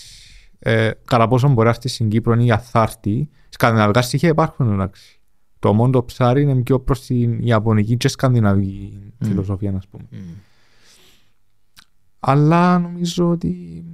ε, 0.58 0.90
κατά 1.04 1.28
πόσο 1.28 1.48
μπορεί 1.48 1.64
να 1.64 1.68
έρθει 1.68 1.88
στην 1.88 2.08
Κύπρο 2.08 2.34
ή 2.34 2.50
αθάρτη, 2.50 3.28
σκανδιναβικά 3.48 4.02
στοιχεία 4.02 4.28
υπάρχουν, 4.28 4.72
εντάξει. 4.72 5.20
Το 5.64 5.72
μόνο 5.72 5.90
το 5.90 6.04
ψάρι 6.04 6.42
είναι 6.42 6.54
πιο 6.54 6.80
προς 6.80 7.06
την 7.06 7.38
Ιαπωνική 7.42 7.96
και 7.96 8.08
σκανδιναβική 8.08 8.98
mm. 8.98 9.26
φιλοσοφία, 9.26 9.72
να 9.72 9.80
πούμε. 9.90 10.04
Mm. 10.12 10.16
Αλλά 12.20 12.78
νομίζω 12.78 13.30
ότι 13.30 13.84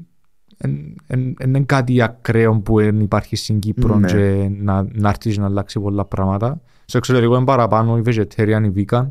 δεν 1.07 1.37
είναι 1.45 1.61
κάτι 1.61 2.03
ακραίο 2.03 2.61
που 2.61 2.81
υπάρχει 2.81 3.37
στην 3.37 3.59
Κύπρο 3.59 3.99
ναι. 3.99 4.07
και 4.07 4.49
να, 4.59 4.87
να 4.93 5.09
έρθεις 5.09 5.39
να 5.39 5.45
αλλάξει 5.45 5.81
πολλά 5.81 6.05
πράγματα. 6.05 6.61
Στο 6.85 6.99
εξωτερικό 6.99 7.37
είναι 7.37 7.45
παραπάνω 7.45 7.99
οι 7.99 8.03
vegetarian, 8.05 8.73
οι 8.75 8.85
vegan, 8.89 9.03
mm. 9.03 9.09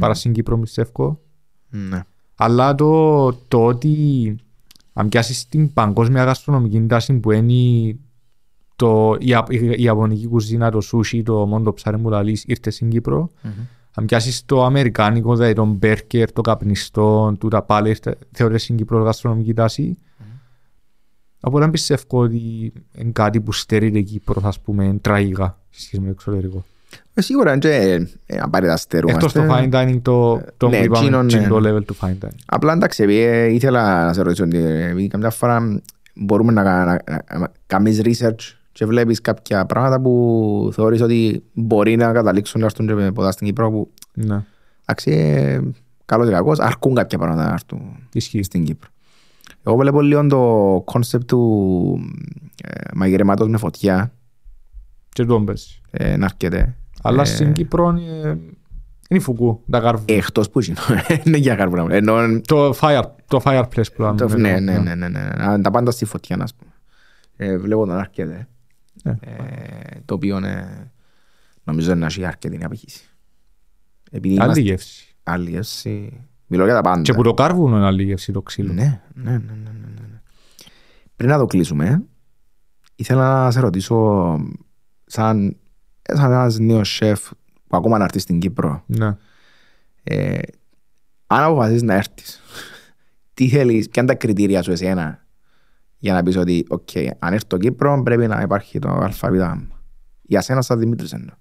παρά 0.00 0.14
στην 0.14 0.32
Κύπρο 0.32 0.58
πιστεύω. 0.58 1.20
Ναι. 1.68 2.00
Αλλά 2.34 2.74
το, 2.74 3.32
το 3.32 3.64
ότι 3.64 4.36
αν 4.92 5.08
πιάσεις 5.08 5.48
την 5.48 5.72
παγκόσμια 5.72 6.24
γαστρονομική 6.24 6.86
τάση 6.86 7.14
που 7.14 7.30
είναι 7.30 7.98
το, 8.76 9.16
η, 9.18 9.34
η, 9.48 9.56
η 9.76 9.82
Ιαπωνική 9.82 10.26
κουζίνα, 10.26 10.70
το 10.70 10.80
σούσι, 10.80 11.22
το 11.22 11.46
μόνο 11.46 11.64
το 11.64 11.72
ψάρι 11.72 11.98
μου 11.98 12.08
λαλείς 12.08 12.44
ήρθες 12.46 12.74
στην 12.74 12.90
Κύπρο. 12.90 13.30
Mm-hmm. 13.44 13.66
Αν 13.94 14.04
πιάσεις 14.04 14.44
το 14.44 14.64
αμερικάνικο, 14.64 15.36
δηλαδή 15.36 15.52
τον 15.52 15.72
μπέρκερ, 15.72 16.32
το 16.32 16.40
καπνιστό, 16.40 17.36
του 17.38 17.48
τα 17.48 17.62
πάλι, 17.62 17.96
θεωρείς 18.32 18.62
στην 18.62 18.76
Κύπρο 18.76 19.02
γαστρονομική 19.02 19.54
τάση. 19.54 19.96
Mm-hmm. 19.98 20.22
Οπότε 21.40 21.62
δεν 21.62 21.72
πιστεύω 21.72 22.02
ότι 22.08 22.72
είναι 22.98 23.10
κάτι 23.12 23.40
που 23.40 23.52
στερείται 23.52 24.00
Κύπρος, 24.00 24.44
ας 24.44 24.60
πούμε, 24.60 24.98
τραγικά 25.00 25.58
σχέση 25.70 25.98
με 25.98 26.04
το 26.04 26.10
εξωτερικό. 26.10 26.64
Ε, 27.14 27.20
σίγουρα 27.20 27.52
είναι 27.52 27.68
ε, 28.26 28.38
απαραίτητα 28.38 28.76
στερούμαστε. 28.76 29.26
Εκτός 29.26 29.32
το 29.32 29.54
fine 29.54 29.72
dining, 29.72 29.98
το, 30.02 30.40
το 30.56 30.68
ναι, 30.68 30.76
είπαμε, 30.76 31.22
ναι. 31.22 31.48
το 31.48 31.56
level 31.56 31.84
του 31.84 31.96
fine 32.00 32.24
dining. 32.24 32.38
Απλά 32.46 32.72
εντάξει, 32.72 33.02
επειδή 33.02 33.54
ήθελα 33.54 34.06
να 34.06 34.12
σε 34.12 34.22
ρωτήσω, 34.22 34.44
επειδή 34.44 35.08
καμιά 35.08 35.30
φορά 35.30 35.80
μπορούμε 36.14 36.52
να, 36.52 36.62
να, 36.62 36.84
να, 36.84 37.38
να 37.38 37.52
κάνεις 37.66 38.00
research 38.04 38.63
και 38.74 38.86
βλέπεις 38.86 39.20
κάποια 39.20 39.66
πράγματα 39.66 40.00
που 40.00 40.70
θεωρείς 40.72 41.00
ότι 41.00 41.44
μπορεί 41.52 41.96
να 41.96 42.12
καταλήξουν 42.12 42.60
να 42.60 42.66
έρθουν 42.66 42.86
και 42.86 43.12
ποτά 43.12 43.32
στην 43.32 43.46
Κύπρο 43.46 43.70
που 43.70 43.90
ναι. 44.14 44.44
εντάξει, 44.86 45.10
ε, 45.10 45.60
καλός 46.04 46.28
ή 46.28 46.30
κακός, 46.30 46.58
αργούν 46.58 46.94
κάποια 46.94 47.18
πράγματα 47.18 47.46
να 47.46 47.52
έρθουν 47.52 47.80
Ισχύει. 48.12 48.42
στην 48.42 48.64
Κύπρο. 48.64 48.88
Εγώ 49.62 49.76
βλέπω 49.76 50.00
λίγο 50.00 50.26
το 50.26 50.82
concept 50.84 51.26
του 51.26 52.00
ε, 52.64 52.80
μαγειρεματός 52.94 53.48
με 53.48 53.56
φωτιά 53.56 54.12
και 55.08 55.24
του 55.24 55.34
όμπες. 55.34 55.80
Ε, 55.90 56.16
να 56.16 56.24
έρχεται. 56.24 56.76
Αλλά 57.02 57.22
Ε, 57.22 57.24
στην 57.24 57.52
Κύπρο 57.52 57.88
είναι, 57.88 58.38
είναι 59.08 59.20
φουκού, 59.20 59.62
τα 59.70 59.80
κάρβου. 59.80 60.04
Εκτός 60.08 60.50
που 60.50 60.60
είναι 61.24 61.36
για 61.44 61.54
κάρβουνα. 61.54 61.94
Ενώ 61.94 62.40
Το, 62.46 62.74
fire, 62.80 63.02
το 63.26 63.40
fireplace 63.44 63.92
που 63.96 64.02
λέμε. 64.02 64.16
Το, 64.16 64.28
ναι, 64.28 64.60
ναι, 64.60 64.78
ναι, 64.78 64.94
ναι, 64.94 65.08
ναι, 65.08 65.22
ναι. 65.46 65.60
Τα 65.60 65.70
πάντα 65.70 65.90
στη 65.90 66.04
φωτιά, 66.04 66.36
να 66.36 66.44
πούμε. 66.58 66.72
Ε, 67.36 67.58
βλέπω 67.58 67.86
τον 67.86 67.96
αρκετά. 67.96 68.48
Ναι. 69.04 69.16
Ε, 69.20 70.00
το 70.04 70.14
οποίο 70.14 70.36
ε, 70.36 70.90
νομίζω 71.64 71.90
είναι 71.90 72.00
να 72.00 72.06
έχει 72.06 72.24
αρκετή 72.24 72.64
απηχήση. 72.64 73.08
Επειδή 74.10 74.34
Άλλη 74.34 74.42
είμαστε 74.44 74.60
γεύση. 74.60 75.14
άλλη 75.22 75.50
γεύση. 75.50 76.20
Μιλώ 76.46 76.64
για 76.64 76.74
τα 76.74 76.80
πάντα. 76.80 77.02
Και 77.02 77.12
που 77.12 77.22
το 77.22 77.34
κάρβουνο 77.34 77.76
είναι 77.76 77.86
άλλη 77.86 78.02
γεύση 78.02 78.32
το 78.32 78.42
ξύλο. 78.42 78.72
Ναι, 78.72 79.02
ναι, 79.14 79.30
ναι, 79.30 79.38
ναι, 79.38 79.52
ναι, 79.54 79.70
ναι, 79.70 80.06
ναι. 80.10 80.20
Πριν 81.16 81.28
να 81.30 81.38
το 81.38 81.46
κλείσουμε, 81.46 82.02
ήθελα 82.94 83.44
να 83.44 83.50
σε 83.50 83.60
ρωτήσω 83.60 84.36
σαν, 85.04 85.56
σαν 86.02 86.32
ένας 86.32 86.58
νέος 86.58 86.94
σεφ 86.94 87.28
που 87.66 87.76
ακόμα 87.76 87.98
να 87.98 88.04
έρθει 88.04 88.18
στην 88.18 88.38
Κύπρο 88.38 88.82
Ναι. 88.86 89.16
ε, 90.02 90.38
αν 91.26 91.42
αποφασίσεις 91.42 91.82
να 91.82 91.94
έρθεις 91.94 92.40
τι 93.34 93.48
θέλεις, 93.48 93.88
ποια 93.88 94.02
είναι 94.02 94.12
τα 94.12 94.18
κριτήρια 94.18 94.62
σου 94.62 94.70
εσένα 94.70 95.23
για 96.04 96.12
να 96.12 96.22
πεις 96.22 96.36
ότι 96.36 96.64
οκ, 96.68 96.88
αν 97.18 97.32
έρθω 97.32 97.38
στο 97.38 97.56
Κύπρο 97.56 98.02
πρέπει 98.02 98.26
να 98.26 98.40
υπάρχει 98.40 98.78
το 98.78 98.88
ΑΒΓ 98.88 99.40
για 100.22 100.40
σένα 100.40 100.62
σαν 100.62 100.78
Δημήτρης 100.78 101.12
εννοώ 101.12 101.34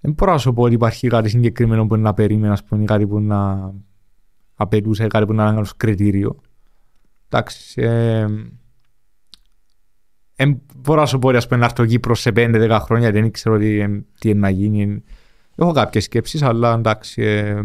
Δεν 0.00 0.12
μπορώ 0.12 0.32
να 0.32 0.38
σου 0.38 0.52
πω 0.52 0.62
ότι 0.62 0.74
υπάρχει 0.74 1.08
κάτι 1.08 1.28
συγκεκριμένο 1.28 1.86
που 1.86 1.96
να 1.96 2.14
περίμενα, 2.14 2.52
ας 2.52 2.64
πούμε, 2.64 2.84
κάτι 2.84 3.06
που 3.06 3.20
να 3.20 3.72
απαιτούσε, 4.54 5.06
κάτι 5.06 5.26
που 5.26 5.32
να 5.32 5.48
είναι 5.48 5.60
ως 5.60 5.76
κριτήριο. 5.76 6.40
Εντάξει. 7.28 7.82
Ε, 7.82 8.26
δεν 10.36 10.62
μπορώ 10.76 11.00
να 11.00 11.06
σου 11.06 11.18
πω 11.18 11.28
ότι 11.28 11.36
ας 11.36 11.46
πούμε, 11.46 11.60
να 11.60 11.66
έρθω 11.66 11.84
Κύπρο 11.84 12.14
σε 12.14 12.32
5-10 12.36 12.78
χρόνια, 12.80 13.12
δεν 13.12 13.30
ξέρω 13.30 13.58
τι, 13.58 13.78
ε, 13.78 14.04
τι 14.18 14.28
είναι 14.28 14.40
να 14.40 14.50
γίνει. 14.50 15.02
Έχω 15.56 15.72
κάποιες 15.72 16.04
σκέψεις, 16.04 16.42
αλλά 16.42 16.74
εντάξει. 16.74 17.22
Ε, 17.22 17.62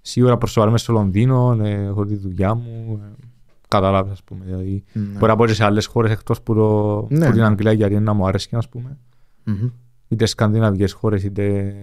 σίγουρα 0.00 0.36
προσωπάρουμε 0.36 0.78
στο 0.78 0.92
Λονδίνο, 0.92 1.58
ε, 1.62 1.70
έχω 1.70 2.04
τη 2.04 2.14
δουλειά 2.16 2.54
μου. 2.54 3.00
Ε, 3.04 3.28
καταλάβεις, 3.70 4.12
ας 4.12 4.22
πούμε. 4.24 4.44
Δηλαδή, 4.44 4.84
Ναι. 4.92 5.02
Μπορεί 5.18 5.26
να 5.26 5.36
πω 5.36 5.46
και 5.46 5.52
σε 5.54 5.64
άλλες 5.64 5.86
χώρες 5.86 6.10
εκτός 6.10 6.42
που, 6.42 6.54
το, 6.54 7.06
Ναι. 7.10 7.26
που 7.26 7.32
την 7.32 7.42
Αγγλία, 7.42 7.72
γιατί 7.72 7.92
είναι 7.94 8.02
να 8.02 8.12
μου 8.12 8.26
αρέσει, 8.26 8.48
ας 8.56 8.68
πούμε. 8.68 8.98
Μμμ. 9.44 9.68
Είτε 10.08 10.26
σκανδιναβικές 10.26 10.92
χώρες, 10.92 11.22
είτε 11.24 11.74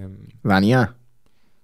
Δανία 0.41 0.97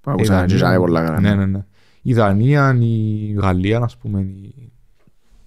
που 0.02 0.10
η 0.10 0.14
ακούσα 0.14 0.34
Δανία. 0.34 0.48
και 0.48 0.56
τζάμε 0.56 0.78
πολλά 0.78 1.04
καλά 1.04 1.20
Ναι, 1.20 1.36
ναι, 1.36 1.46
ναι. 1.46 1.66
Η 2.02 2.14
Δανία, 2.14 2.78
η 2.80 3.32
Γαλλία, 3.38 3.80
ας 3.80 3.98
πούμε, 3.98 4.22
η... 4.22 4.72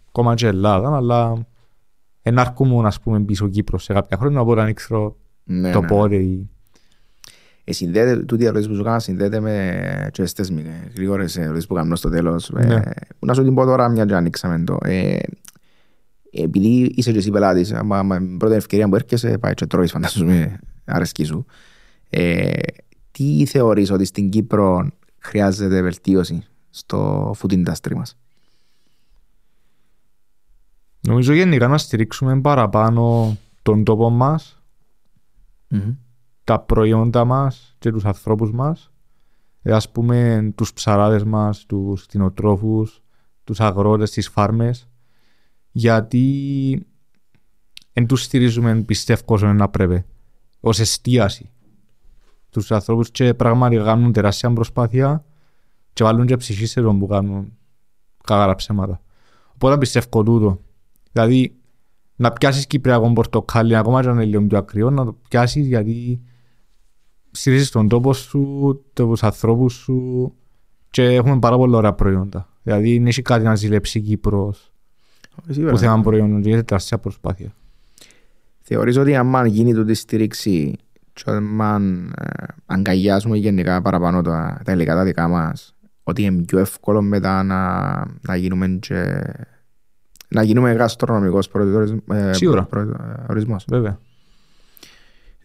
ακόμα 0.09 0.35
και 0.35 0.45
η 0.45 0.49
Ελλάδα, 0.49 0.97
αλλά 0.97 1.47
εν 2.23 2.39
αρκούμουν, 2.39 2.87
ας 2.87 3.01
πούμε, 3.01 3.21
πίσω 3.21 3.49
Κύπρο 3.49 3.79
σε 3.79 3.93
κάποια 3.93 4.17
χρόνια, 4.17 4.41
οπότε 4.41 4.65
δεν 4.65 4.75
ξέρω 4.75 5.17
Ναι, 5.45 5.73
το 5.73 5.81
ναι. 5.81 5.87
πότε. 5.87 6.39
Ή- 7.67 7.71
Ε, 7.71 7.73
συνδέεται, 7.73 8.23
τούτη 8.25 8.43
η 8.43 8.47
ερώτηση 8.47 8.69
που 8.69 8.75
σου 8.75 8.81
έκανα 8.81 8.99
συνδέεται 8.99 9.41
με 9.41 10.09
και 10.13 10.25
στις 10.27 10.51
μη- 10.51 10.67
γρήγορες 10.97 11.37
ερωτήσεις 11.37 11.67
που 11.67 11.75
κάνω 11.75 11.97
στο 11.97 12.09
τέλος. 12.09 12.51
Ναι. 12.51 12.75
Ε, 12.75 12.81
να 13.19 13.35
σου 13.35 13.43
την 13.45 13.55
πω 13.55 13.65
τώρα 13.65 13.89
μια 13.89 14.05
και 14.05 14.15
ανοίξαμε 14.15 14.65
το. 14.65 14.79
Ε, 14.83 15.19
επειδή 16.31 16.93
είσαι 16.97 17.13
και 17.13 17.19
εσύ 17.19 17.31
πελάτης, 17.31 17.73
άμα 17.73 18.03
με 18.03 18.19
την 18.19 18.37
πρώτη 18.37 18.55
ευκαιρία 18.55 18.89
που 18.89 18.95
έρχεσαι, 18.95 19.39
πάει 19.39 19.55
και 19.55 19.67
τρώεις 19.67 19.91
φαντάζομαι 19.91 20.59
αρέσκει 20.85 21.25
σου. 21.25 21.45
Ε, 22.11 22.51
τι 23.11 23.45
θεωρείς 23.47 23.91
ότι 23.91 24.05
στην 24.05 24.31
Κύπρο 24.31 24.91
χρειάζεται 25.19 25.83
βελτίωση 25.83 26.43
στο 26.71 27.31
food 27.39 27.53
industry 27.53 27.95
μας; 27.95 28.17
Νομίζω 31.01 31.33
γενικά 31.33 31.69
να 31.69 31.79
στηρίξουμε 31.79 32.41
παραπάνω 32.41 33.37
τον 33.63 33.85
τόπο 33.85 34.11
μας, 34.11 34.61
τα 36.47 36.61
προϊόντα 36.61 37.25
μας 37.25 37.77
και 37.79 37.91
τους 37.91 38.05
ανθρώπους 38.05 38.53
μας. 38.53 38.91
Ε, 39.63 39.73
ας 39.73 39.91
πούμε 39.91 40.51
τους 40.57 40.73
ψαράδες 40.73 41.25
μας, 41.25 41.67
τους 41.67 42.07
κτηνοτρόφους, 42.07 43.03
τους 43.45 43.61
αγρότες, 43.61 44.11
τις 44.11 44.29
φάρμες. 44.29 44.89
Γιατί 45.71 46.87
δεν 47.93 48.07
τους 48.07 48.23
στηρίζουμε 48.23 48.83
πιστεύω 48.83 49.23
όσο 49.27 49.53
να 49.53 49.69
πρέπει. 49.69 50.05
Ως 50.61 50.81
εστίαση. 50.81 51.51
Τους 52.51 52.73
ανθρώπους 52.73 53.11
και 53.11 53.35
πραγματικά 53.35 53.85
κάνουν 53.85 54.13
τεράστια 54.13 54.53
προσπάθεια 54.53 55.25
και 55.93 56.05
βάλουν 56.05 56.27
και 56.27 56.37
ψυχή 56.37 56.67
σε 56.67 56.81
τον 56.81 56.99
που 56.99 57.07
κάνουν 57.07 57.53
κακά 58.25 58.55
ψέματα. 58.55 59.01
Οπότε 59.55 59.79
πιστεύω 59.79 60.23
τούτο. 60.23 60.61
Δηλαδή 61.13 61.57
να 62.17 62.33
πιάσεις 62.33 62.67
κυπριακό 62.67 63.13
πορτοκάλι 63.13 63.77
ακόμα 63.77 64.03
και 64.03 64.09
αν 64.09 64.15
είναι 64.15 64.25
λίγο 64.25 64.47
πιο 64.47 64.59
ακριό 64.59 64.91
να 64.91 65.05
το 65.05 65.17
πιάσεις 65.29 65.67
γιατί 65.67 66.21
στηρίζεις 67.37 67.71
τον 67.71 67.89
τόπο 67.89 68.13
σου, 68.13 68.83
τους 68.93 69.23
ανθρώπους 69.23 69.75
σου 69.75 70.33
και 70.91 71.03
έχουμε 71.03 71.39
πάρα 71.39 71.57
πολλά 71.57 71.77
ωραία 71.77 71.93
προϊόντα. 71.93 72.49
Δηλαδή 72.63 72.99
δεν 72.99 73.07
έχει 73.07 73.23
κάτι 73.23 73.45
να 73.45 73.55
ζηλέψει 73.55 73.99
η 73.99 74.01
Κύπρος 74.01 74.73
που 75.71 75.79
θέμα 75.79 76.01
προϊόντων 76.01 76.43
και 76.43 76.49
γίνεται 76.49 76.65
τεράστια 76.65 76.99
προσπάθεια. 76.99 77.55
Θεωρείς 78.61 78.97
ότι 78.97 79.17
αν 79.17 79.47
γίνει 79.47 79.75
τούτη 79.75 79.95
στήριξη 79.95 80.79
και 81.13 81.31
αν 81.31 82.15
ε, 82.19 82.45
αγκαλιάσουμε 82.67 83.37
γενικά 83.37 83.83
παραπάνω 83.83 84.23
τα, 84.23 84.61
τα 84.65 84.73
υλικά 84.73 84.95
τα 84.95 85.05
δικά 85.05 85.29
μας 85.29 85.75
ότι 86.03 86.23
είναι 86.23 86.43
πιο 86.43 86.59
εύκολο 86.59 87.03
μετά 87.03 87.43
να, 87.43 87.87
να 88.21 88.37
γίνουμε 88.37 88.67
και 88.81 89.23
να 90.29 90.43
γίνουμε 90.43 90.73
γαστρονομικός 90.73 91.49
προορισμός. 91.49 92.01
Ε, 92.11 92.33
Σίγουρα. 92.33 92.65
προορισμός. 92.65 93.65
Βέβαια. 93.69 93.99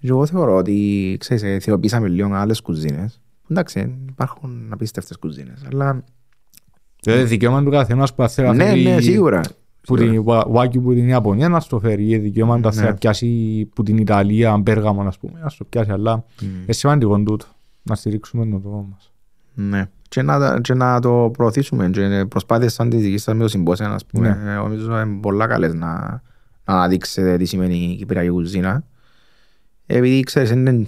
Και 0.02 0.08
εγώ 0.08 0.26
θεωρώ 0.26 0.56
ότι, 0.56 1.16
ξέρεις, 1.20 1.44
ε, 1.44 1.60
θεοποιήσαμε 1.60 2.08
λίγο 2.08 2.34
άλλες 2.34 2.62
κουζίνες. 2.62 3.22
Εντάξει, 3.50 3.96
υπάρχουν 4.10 4.68
απίστευτες 4.70 5.18
κουζίνες, 5.18 5.64
αλλά 5.72 6.04
Δηλαδή 7.04 7.24
δικαίωμα 7.24 7.64
του 7.64 7.70
καθενός 7.70 8.14
που 8.14 8.28
θέλει 8.30 8.48
να 8.48 8.54
ναι, 8.54 8.64
φέρει 8.66 8.84
ναι, 8.84 9.02
σίγουρα. 9.02 9.42
που 9.82 9.98
Σίγουρα. 9.98 10.44
την 10.44 10.54
Wagyu 10.56 10.82
που 10.84 10.94
την 10.94 11.08
Ιαπωνία 11.08 11.50
να 11.50 11.60
στο 11.60 11.80
φέρει. 11.80 12.08
Ή 12.10 12.18
δικαίωμα 12.18 12.56
του 12.60 12.68
Ναι. 12.68 12.74
θέλει 12.74 12.88
να 12.88 12.94
πιάσει 12.94 13.70
που 13.76 13.84
την 13.84 13.98
Ιταλία, 13.98 14.58
Μπέργαμο, 14.58 15.02
ας 15.02 15.18
πούμε, 15.18 15.40
να 15.44 15.50
στο 15.50 15.64
πιάσει. 15.64 15.92
Αλλά 15.92 16.16
Μμ. 16.42 16.46
είναι 16.64 16.74
σημαντικό 16.74 17.20
τούτο 17.20 17.46
να 17.84 17.96
στηρίξουμε 17.96 18.46
τον 18.46 18.62
τόπο 18.62 18.88
μας. 18.92 19.12
Ναι. 19.54 19.90
Και 20.10 20.22
να, 20.22 20.40
τα- 20.40 20.60
και 20.62 20.74
να 20.74 21.00
το 21.00 21.30
προωθήσουμε. 21.34 21.90
Και 21.90 22.26
προσπάθειες 22.30 22.74
σαν 22.74 22.90
τις 22.90 23.02
δικές 23.02 23.22
σας 23.24 23.34
με 23.36 23.42
το 23.42 23.48
συμπόσιο, 23.50 23.88
ας 23.88 24.06
πούμε, 24.06 24.40
Ναι. 24.44 24.52
ε, 24.52 24.56
νομίζω 24.56 25.00
είναι 25.02 25.20
πολλά 25.22 25.48
καλές 25.48 25.74
να, 25.74 25.88
να 26.66 26.74
αναδείξετε 26.74 27.38
τι 27.38 27.46
σημαίνει 27.46 27.76
η 27.76 27.96
κυπριακή 27.96 28.30
κουζίνα. 28.30 28.84
Επειδή 29.94 30.20
ξέρεις, 30.20 30.50
είναι, 30.50 30.88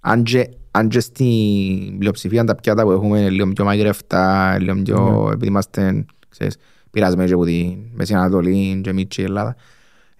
αν, 0.00 0.22
και, 0.22 0.48
αν 0.70 0.88
και 0.88 1.00
στην 1.00 1.98
πλειοψηφία 1.98 2.44
τα 2.44 2.54
πιάτα 2.54 2.82
που 2.82 2.90
έχουμε 2.90 3.18
είναι 3.18 3.30
λίγο 3.30 3.52
πιο 3.52 3.64
μαγειρευτά, 3.64 4.56
λίγο 4.60 4.82
πιο, 4.82 5.24
Ναι. 5.26 5.32
επειδή 5.32 5.46
είμαστε, 5.46 6.04
ξέρεις, 6.28 6.56
πειρασμένοι 6.90 7.28
και 7.28 7.34
από 7.34 7.44
τη 7.44 7.76
Μέση 7.94 8.14
Ανατολή 8.14 8.80
και 8.82 8.90
εμείς 8.90 9.04
και 9.08 9.20
η 9.22 9.24
Ελλάδα, 9.24 9.56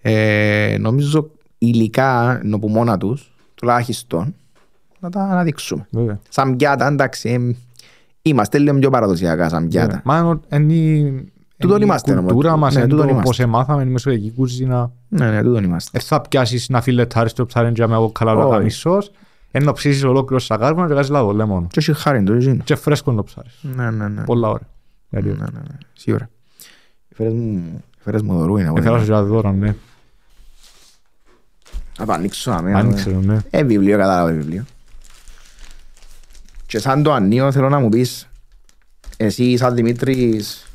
ε, 0.01 0.77
νομίζω 0.79 1.31
υλικά, 1.57 2.39
ενώ 2.43 2.59
που 2.59 2.67
μόνα 2.69 2.97
τους, 2.97 3.31
τουλάχιστον, 3.55 4.35
να 4.99 5.09
τα 5.09 5.21
αναδείξουμε. 5.23 5.87
Βέβαια. 5.91 6.19
Σαν 6.29 6.55
πιάτα, 6.55 6.87
εντάξει, 6.87 7.29
ε, 7.29 7.55
είμαστε 8.21 8.57
λίγο 8.57 8.79
πιο 8.79 8.89
παραδοσιακά 8.89 9.49
σαν 9.49 9.67
πιάτα. 9.67 10.01
Μα 10.05 10.17
ενώ 10.17 10.41
είναι 10.53 10.73
η- 10.73 11.31
Τούτον 11.57 11.75
είναι 11.75 11.85
η 11.85 11.87
είμαστε, 11.89 12.11
όμως. 12.11 12.23
κουλτούρα 12.31 12.57
μας, 12.57 12.73
Ναι, 12.73 12.79
είναι 12.79 12.89
τούτον 12.89 13.05
το 13.05 13.11
είμαστε. 13.11 13.29
πώς 13.29 13.39
εμάθαμε, 13.39 13.83
η 13.83 13.85
μεσογειακή 13.85 14.31
κουζίνα. 14.31 14.91
Ναι, 15.07 15.29
ναι, 15.31 15.41
τούτον 15.41 15.63
είμαστε. 15.63 15.97
Ε, 15.97 16.01
θα 16.01 16.21
πιάσεις 16.21 16.69
να 16.69 16.81
φιλετάρεις 16.81 17.33
το 17.33 17.45
ψαρέντια 17.45 17.87
με 17.87 17.95
από 17.95 18.11
καλά 18.11 18.33
Όχι. 18.33 18.49
να 18.49 18.57
κάνεις 18.57 18.75
σως, 18.77 19.11
ε, 19.51 19.59
να 19.59 19.73
ψήσεις 19.73 20.03
ολόκληρο 20.03 20.39
σακάρμα 20.41 20.87
και 20.87 20.93
κάνεις 20.93 21.09
λάδο 21.09 21.45
μόνο. 21.45 21.67
Και 21.69 21.79
έχει 21.79 21.93
χάρη 21.93 22.23
το 22.23 22.33
εκείνο. 22.33 22.63
Και 22.63 22.75
φρέσκο 22.75 23.11
να 23.11 23.17
το 23.17 23.23
ψάρεις. 23.23 23.59
Ναι, 23.61 23.91
ναι, 23.91 24.07
ναι. 24.07 24.23
Πολλά 24.23 24.47
ωραία. 24.49 24.67
Γιατί 25.09 25.27
Ναι, 25.27 25.33
ναι, 25.33 25.45
ναι. 25.53 25.77
Σίγουρα. 25.93 26.29
Φέρες 27.15 27.33
μου, 27.33 27.83
φέρες 27.99 28.21
μου 28.21 28.37
δωρού 28.37 28.57
είναι. 28.57 28.73
Έφερα 28.75 28.97
σου 28.97 29.03
για 29.03 29.23
δώρα, 29.23 29.51
ναι. 29.51 29.75
Να 31.99 32.05
το 32.05 32.11
ανοίξω 32.11 32.51
να 32.51 32.61
μην. 32.61 32.75
Άνοιξε 32.75 33.09
το, 33.09 33.19
ναι. 33.19 33.37
Ε, 33.49 33.63
βιβλίο, 33.63 33.97
κατάλαβα 33.97 34.31
βιβλίο. 34.31 34.63
Και 36.65 36.79
σαν 36.79 37.03
το 37.03 37.13
ανοίγω 37.13 37.51
θέλω 37.51 37.69
να 37.69 37.79
μου 37.79 37.89
πεις 37.89 38.29
εσύ 39.17 39.57
σαν 39.57 39.75
Δημήτρης 39.75 40.66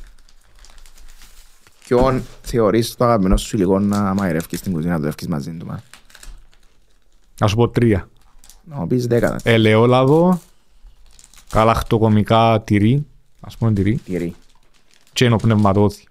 ποιον 1.87 2.23
θεωρείς 2.41 2.95
το 2.95 3.05
αγαπημένο 3.05 3.37
σου 3.37 3.55
υλικό 3.55 3.79
να 3.79 4.13
μαγειρεύκεις 4.13 4.59
στην 4.59 4.71
κουζίνα, 4.71 4.93
να 4.93 4.99
το 4.99 5.07
εύκεις 5.07 5.27
μαζί 5.27 5.51
του. 5.51 5.65
μα; 5.65 5.83
Να 7.39 7.47
σου 7.47 7.55
πω 7.55 7.69
τρία. 7.69 8.09
Να 8.63 8.75
μου 8.75 8.87
πεις 8.87 9.07
δέκατα. 9.07 9.39
Ελαιόλαδο, 9.43 10.39
καλαχτοκομικά 11.49 12.61
τυρί, 12.61 13.05
ας 13.41 13.57
πούμε 13.57 13.73
τυρί, 13.73 13.95
Τυρί. 14.05 14.35
και 15.13 15.25
ενοπνευματώδη. 15.25 16.03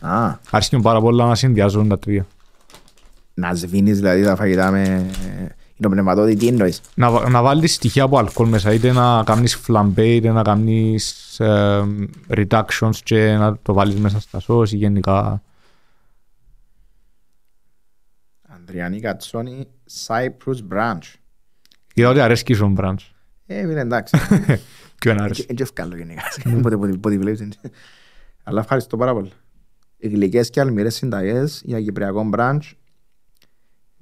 Α, 0.00 0.34
Άρχισε 0.50 0.78
πάρα 0.82 1.00
πολλά 1.00 1.26
να 1.26 1.34
συνδυάζουν 1.34 1.88
τα 1.88 1.98
τρία. 1.98 2.26
να 3.34 3.54
σβήνεις 3.54 3.96
δηλαδή 3.98 4.22
τα 4.24 4.36
φαγητά 4.36 4.70
με... 4.70 5.10
Είναι 5.80 5.88
ο 5.88 5.90
πνευματόδη, 5.90 6.34
τι 6.36 6.46
εννοείς; 6.46 6.80
Να, 6.94 7.10
βα- 7.10 7.28
να 7.28 7.42
βάλεις 7.42 7.74
στοιχεία 7.74 8.02
από 8.02 8.18
αλκοόλ 8.18 8.48
μέσα, 8.48 8.72
είτε 8.72 8.92
να 8.92 9.22
κάνεις 9.24 9.54
φλαμπέ, 9.56 10.06
είτε 10.14 10.30
να 10.30 10.42
κάνεις 10.42 11.40
ε, 11.40 11.84
reductions 12.28 12.96
και 13.02 13.36
να 13.36 13.56
το 13.58 13.72
βάλεις 13.72 13.94
μέσα 13.94 14.20
στα 14.20 14.40
σως 14.40 14.72
ή 14.72 14.76
γενικά. 14.76 15.42
Ανδριανή 18.48 19.00
Κατσόνη, 19.00 19.66
Cyprus 20.06 20.56
Branch. 20.72 21.14
Είδα 21.94 22.08
ότι 22.08 22.20
αρέσκει 22.20 22.54
στον 22.54 22.72
μπραντς. 22.72 23.12
Ε, 23.46 23.58
είναι 23.60 23.80
εντάξει. 23.80 24.16
Ποιο 25.00 25.10
είναι 25.12 25.22
αρέσκει. 25.22 25.46
Δεν 25.46 25.56
και 25.56 25.62
ευκάλλω 25.62 25.96
γενικά. 25.96 26.22
Πότε 26.62 26.76
πότε- 26.76 26.96
πότε 26.96 27.18
βλέπεις. 27.18 27.40
είναι. 27.40 27.54
Αλλά 28.42 28.60
ευχαριστώ 28.60 28.96
πάρα 28.96 29.12
πολύ. 29.12 29.32
Οι 29.96 30.08
γλυκές 30.08 30.50
και 30.50 30.60
αλμυρές 30.60 30.94
συνταγές 30.94 31.62
για 31.64 31.80
Κυπριακό 31.82 32.24
μπραντς 32.24 32.74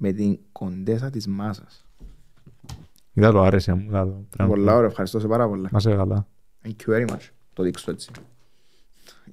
με 0.01 0.11
την 0.11 0.39
κοντέσα 0.51 1.09
της 1.09 1.27
μάσας. 1.27 1.85
Είδα 3.13 3.31
το 3.31 3.41
άρεσε 3.41 3.73
μου. 3.73 3.81
είδα 3.87 4.03
το. 4.05 4.09
Πρέπει 4.11 4.37
να- 4.37 4.47
Πολλά 4.47 4.75
ωραία, 4.75 4.89
ευχαριστώ 4.89 5.19
σε 5.19 5.27
πάρα 5.27 5.47
πολλά. 5.47 5.69
Να 5.71 5.77
είσαι 5.77 5.95
καλά. 5.95 6.27
Thank 6.63 6.69
you 6.87 6.93
very 6.95 7.09
much. 7.09 7.27
Το 7.53 7.63
δείξω 7.63 7.91
έτσι. 7.91 8.09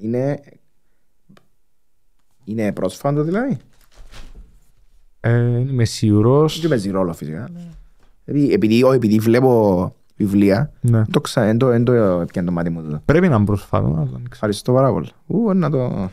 Είναι... 0.01 0.41
Είναι 2.45 2.73
πρόσφατο 2.73 3.23
δηλαδή; 3.23 3.57
Ε, 5.21 5.59
είμαι 5.59 5.85
σίγουρος. 5.85 6.61
Δεν 6.61 6.71
παίζει 6.71 6.91
ρόλο 6.91 7.13
φυσικά. 7.13 7.51
Επειδή, 8.25 8.53
επειδή, 8.53 8.83
όχι, 8.83 8.97
επειδή 8.97 9.19
βλέπω 9.19 9.95
βιβλία, 10.17 10.73
Ναι. 10.81 10.91
δεν 10.99 11.11
το 11.11 11.21
ξα... 11.21 11.45
δεν 11.45 11.59
το, 11.59 11.67
δεν 11.67 11.85
το 11.85 11.93
έπιανε 11.93 12.47
το 12.49 12.53
μάτι 12.53 12.71
μου 12.71 12.83
τούτο. 12.83 13.03
Πρέπει 13.05 13.29
να 13.29 13.37
είναι 13.37 13.45
πρόσφατο. 13.45 13.87
αλλά 13.87 13.95
δεν 13.95 14.05
ξέρω. 14.07 14.23
Ευχαριστώ 14.33 14.73
πάρα 14.73 14.93
πολύ. 14.93 15.09
Ού, 15.27 15.53
να 15.55 15.71
το... 15.71 16.11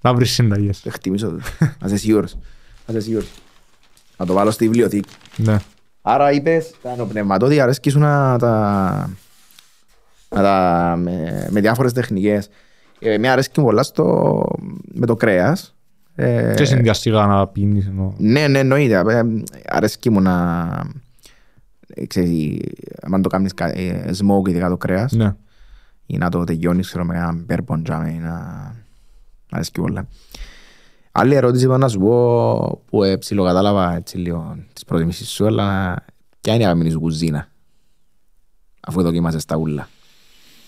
Να 0.00 0.14
βρεις 0.14 0.30
συνταγές. 0.32 0.80
Το 0.80 0.88
εκτιμήσω 0.94 1.30
το. 1.30 1.36
Να 1.60 1.86
είσαι 1.86 1.96
σίγουρος. 1.96 2.34
Να 2.86 2.94
είσαι 2.94 3.00
σίγουρος. 3.00 3.28
Να 4.16 4.26
το 4.26 4.32
βάλω 4.32 4.50
στη 4.50 4.64
βιβλιοθήκη. 4.68 5.14
Ναι. 5.36 5.56
Άρα 6.02 6.32
είπες, 6.32 6.74
τα 6.82 6.96
νοπνευματώδη 6.96 7.60
αρέσκει 7.60 7.90
σου 7.90 7.98
να 7.98 8.38
τα... 8.38 9.10
Να 10.34 10.42
τα 10.42 10.94
με, 10.98 11.46
με 11.50 11.60
διάφορες 11.60 11.92
τεχνικές. 11.92 12.48
Ε, 12.98 13.18
με 13.18 13.28
αρέσκει 13.28 13.60
πολλά 13.60 13.82
στο, 13.82 14.42
με 14.92 15.06
το 15.06 15.14
κρέας. 15.14 15.74
Ε, 16.14 16.54
Και 16.56 16.64
συνδυαστικά 16.64 17.26
να 17.26 17.46
πίνεις 17.46 17.86
εννοώ. 17.86 18.12
ναι, 18.18 18.48
ναι, 18.48 18.58
εννοείται. 18.58 19.02
Ε, 19.08 19.22
αρέσκει 19.66 20.10
μου 20.10 20.20
να... 20.20 20.62
ε, 21.86 22.06
Ξέρεις, 22.06 22.58
αν 23.12 23.22
το 23.22 23.28
κάνεις 23.28 23.54
κα- 23.54 23.78
ε, 23.78 24.10
smoke 24.18 24.48
ειδικά 24.48 24.68
το 24.68 24.76
κρέας 24.76 25.12
Ναι. 25.12 25.34
ή 26.06 26.16
να 26.18 26.28
το 26.30 26.44
τελειώνεις 26.44 26.86
ξέρω, 26.86 27.04
με 27.04 27.16
έναν 27.16 27.46
bourbon 27.50 27.80
τζάμε 27.82 28.10
ή 28.10 28.18
να... 28.18 28.32
Μ' 29.50 29.54
αρέσκει 29.54 29.80
πολλά. 29.80 30.06
Άλλη 31.18 31.34
ερώτηση 31.34 31.66
που 31.66 31.78
να 31.78 31.88
σου 31.88 31.98
πω 31.98 32.82
που 32.90 33.02
ε, 33.02 33.16
ψιλοκατάλαβα 33.16 33.94
έτσι 33.94 34.18
λίγο 34.18 34.56
τις 34.72 34.84
προτιμήσεις 34.84 35.30
σου 35.30 35.46
αλλά 35.46 35.94
ποια 36.40 36.52
είναι 36.52 36.62
η 36.62 36.64
αγαπημένη 36.64 36.90
σου 36.90 37.00
κουζίνα 37.00 37.48
αφού 38.80 39.02
δοκίμασες 39.02 39.44
τα 39.44 39.56
ούλα; 39.56 39.88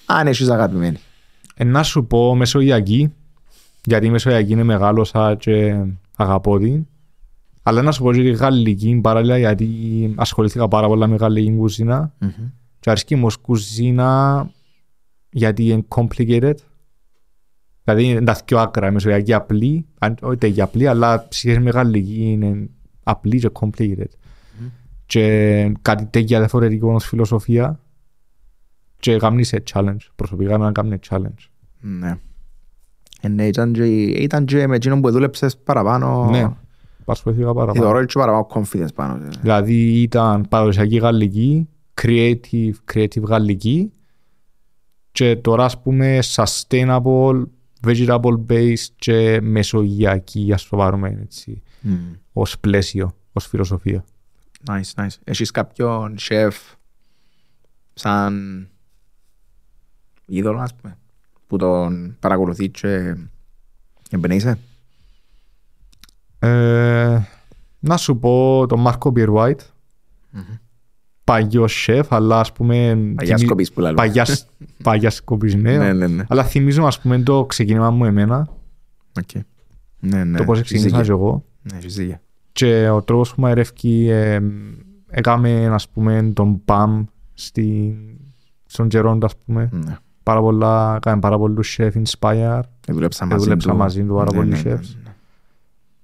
Αν 0.06 0.26
έχεις 0.26 0.48
αγαπημένη. 0.48 0.98
Ε, 1.54 1.64
να 1.64 1.82
σου 1.82 2.06
πω 2.06 2.34
μεσογειακή, 2.34 3.12
γιατί 3.84 4.06
η 4.06 4.10
μεσογειακή 4.10 4.52
είναι 4.52 4.62
μεγάλωσα 4.62 5.34
και 5.34 5.84
αγαπώ 6.16 6.58
την. 6.58 6.86
Αλλά 7.62 7.82
να 7.82 7.92
σου 7.92 8.02
πω 8.02 8.12
και 8.12 8.22
τη 8.22 8.30
γαλλική 8.30 9.00
παράλληλα, 9.02 9.38
γιατί 9.38 9.68
ασχολήθηκα 10.16 10.68
πάρα 10.68 10.86
πολλά 10.86 11.06
με 11.06 11.16
γαλλική 11.16 11.56
κουζίνα. 11.56 12.12
Και 12.80 12.90
αρέσκει 12.90 13.16
μου 13.16 13.26
ως 13.26 13.36
κουζίνα, 13.36 14.50
γιατί 15.30 15.68
είναι 15.68 15.84
complicated. 15.88 16.54
Δηλαδή 17.94 18.04
είναι 18.10 18.24
τα 18.24 18.40
δυο 18.46 18.58
άκρα, 18.58 18.88
η 18.88 18.90
μεσογειακή 18.90 19.32
απλή, 19.32 19.86
αν- 19.98 20.16
όχι 20.22 20.36
τέτοια 20.36 20.64
απλή, 20.64 20.86
αλλά 20.86 21.26
σχέση 21.30 21.58
με 21.58 21.70
γαλλική 21.70 22.30
είναι 22.30 22.68
απλή 23.02 23.38
και 23.38 23.50
complicated. 23.52 24.08
Και 25.06 25.72
κάτι 25.82 26.04
τέτοια 26.04 26.38
διαφορετικό 26.38 26.92
ως 26.92 27.04
φιλοσοφία 27.04 27.80
και 28.98 29.16
κάνει 29.16 29.44
σε 29.44 29.62
challenge. 29.72 29.96
Προσωπικά 30.16 30.58
να 30.58 30.72
κάνει 30.72 30.96
challenge. 31.08 31.48
Ναι. 31.80 32.18
Ε, 33.20 33.28
ναι, 33.28 33.46
ήταν 33.46 33.72
και, 33.72 33.84
ήταν 34.04 34.44
και 34.44 34.66
με 34.66 34.76
εκείνον 34.76 35.00
που 35.00 35.10
δούλεψες 35.10 35.56
παραπάνω 35.56 36.28
Ναι, 36.30 36.48
ασχολήθηκα 37.04 37.52
πάρα 37.54 37.66
πολύ. 37.66 37.78
θεωρώ 37.78 38.04
και 38.04 38.18
παραπάνω 38.18 38.46
confidence 38.54 38.94
πάνω. 38.94 39.18
σε. 39.32 39.38
Δηλαδή 39.40 40.00
ήταν 40.02 40.46
παραδοσιακή 40.48 40.96
γαλλική, 40.96 41.68
creative, 42.02 42.72
creative 42.94 43.22
γαλλική 43.22 43.92
και 45.12 45.36
τώρα 45.36 45.64
ας 45.64 45.82
πούμε 45.82 46.18
sustainable, 46.22 47.42
vegetable 47.86 48.46
based 48.48 48.86
και 48.96 49.40
μεσογειακή 49.40 50.52
ας 50.52 50.68
το 50.68 50.76
πάρουμε 50.76 51.18
έτσι 51.22 51.62
Μμ. 51.80 51.94
ως 52.32 52.58
πλαίσιο, 52.58 53.16
ως 53.32 53.46
φιλοσοφία. 53.46 54.04
Nice, 54.66 54.94
nice. 54.94 55.16
Έχεις 55.24 55.50
κάποιον 55.50 56.16
chef 56.20 56.50
σαν 57.94 58.68
είδωλο, 60.26 60.60
ας 60.60 60.74
πούμε, 60.74 60.98
που 61.46 61.56
τον 61.56 62.16
παρακολουθεί 62.20 62.68
και 62.68 63.14
εμπνέεσαι; 64.10 64.58
Ε, 66.38 67.20
να 67.78 67.96
σου 67.96 68.18
πω 68.18 68.64
τον 68.68 68.80
Μάρκο 68.80 69.10
Μπιρουάιτ, 69.10 69.60
παγιός 71.32 71.82
σεφ, 71.82 72.12
αλλά 72.12 72.40
ας 72.40 72.52
πούμε... 72.52 72.98
Παγιάς 73.16 73.36
θυμι- 73.38 73.50
κοπής 73.50 73.72
που 73.72 73.80
λέμε. 73.80 73.94
Παγιάς, 73.94 74.46
παγιάς 74.82 75.22
κοπής, 75.24 75.54
ναι. 75.54 75.76
Ναι, 75.76 75.92
ναι, 75.92 76.06
ναι. 76.06 76.24
Αλλά 76.28 76.44
θυμίζω 76.44 76.84
ας 76.86 77.00
πούμε 77.00 77.18
το 77.18 77.44
ξεκίνημα 77.46 77.90
μου 77.90 78.04
εμένα, 78.04 78.48
Οκ. 79.18 79.42
Ναι, 80.00 80.24
ναι. 80.24 80.36
το 80.38 80.44
πώς 80.44 80.58
έχεις 80.58 80.70
ξεκίνησα 80.70 80.96
και 80.96 81.02
δίκιο. 81.02 81.16
εγώ. 81.16 81.44
Ναι, 81.62 81.78
έχεις 81.78 81.94
δίκιο. 81.96 82.16
Και 82.52 82.88
ο 82.88 83.02
τρόπος 83.02 83.34
που 83.34 83.40
μαερεύκει 83.40 84.06
ε, 84.10 84.40
έκαμε 85.08 85.66
ας 85.66 85.88
πούμε 85.88 86.30
τον 86.34 86.64
ΠΑΜ 86.64 87.04
στη, 87.34 87.96
στον 88.66 88.88
Τζερόντα 88.88 89.26
ας 89.26 89.36
πούμε. 89.36 89.68
Ναι. 89.72 89.96
Πάρα 90.22 90.40
πολλά, 90.40 90.94
έκαμε 90.96 91.20
πάρα 91.20 91.38
πολλούς 91.38 91.78
chef 91.80 91.90
inspire. 91.92 92.60
Δούλεψα 92.88 93.24
Ε, 93.24 93.28
μαζί 93.28 93.44
δούλεψα 93.44 93.70
του. 93.70 93.76
μαζί 93.76 94.04
του 94.04 94.14
πάρα 94.14 94.30
Ναι, 94.32 94.36
πολλοί 94.36 94.48
ναι, 94.50 94.56
ναι, 94.56 94.72
chefs. 94.74 94.94
ναι. 95.04 95.12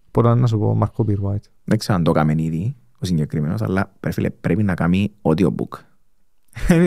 Οπότε 0.09 0.35
να 0.35 0.47
σου 0.47 0.59
πω 0.59 0.75
Μάρκο 0.75 1.05
Πυρουάιτ. 1.05 1.45
Δεν 1.65 1.79
ξέρω 1.79 1.99
αν 1.99 2.05
το 2.05 2.11
έκαμε 2.11 2.35
ήδη 2.37 2.77
ο 3.05 3.07
συγκεκριμένος, 3.07 3.63
αλλά 3.63 3.91
πρέπει, 4.01 4.15
φίλε, 4.15 4.31
πρέπει 4.31 4.63
να 4.63 4.75
κάνει 4.75 5.13
audiobook. 5.23 5.79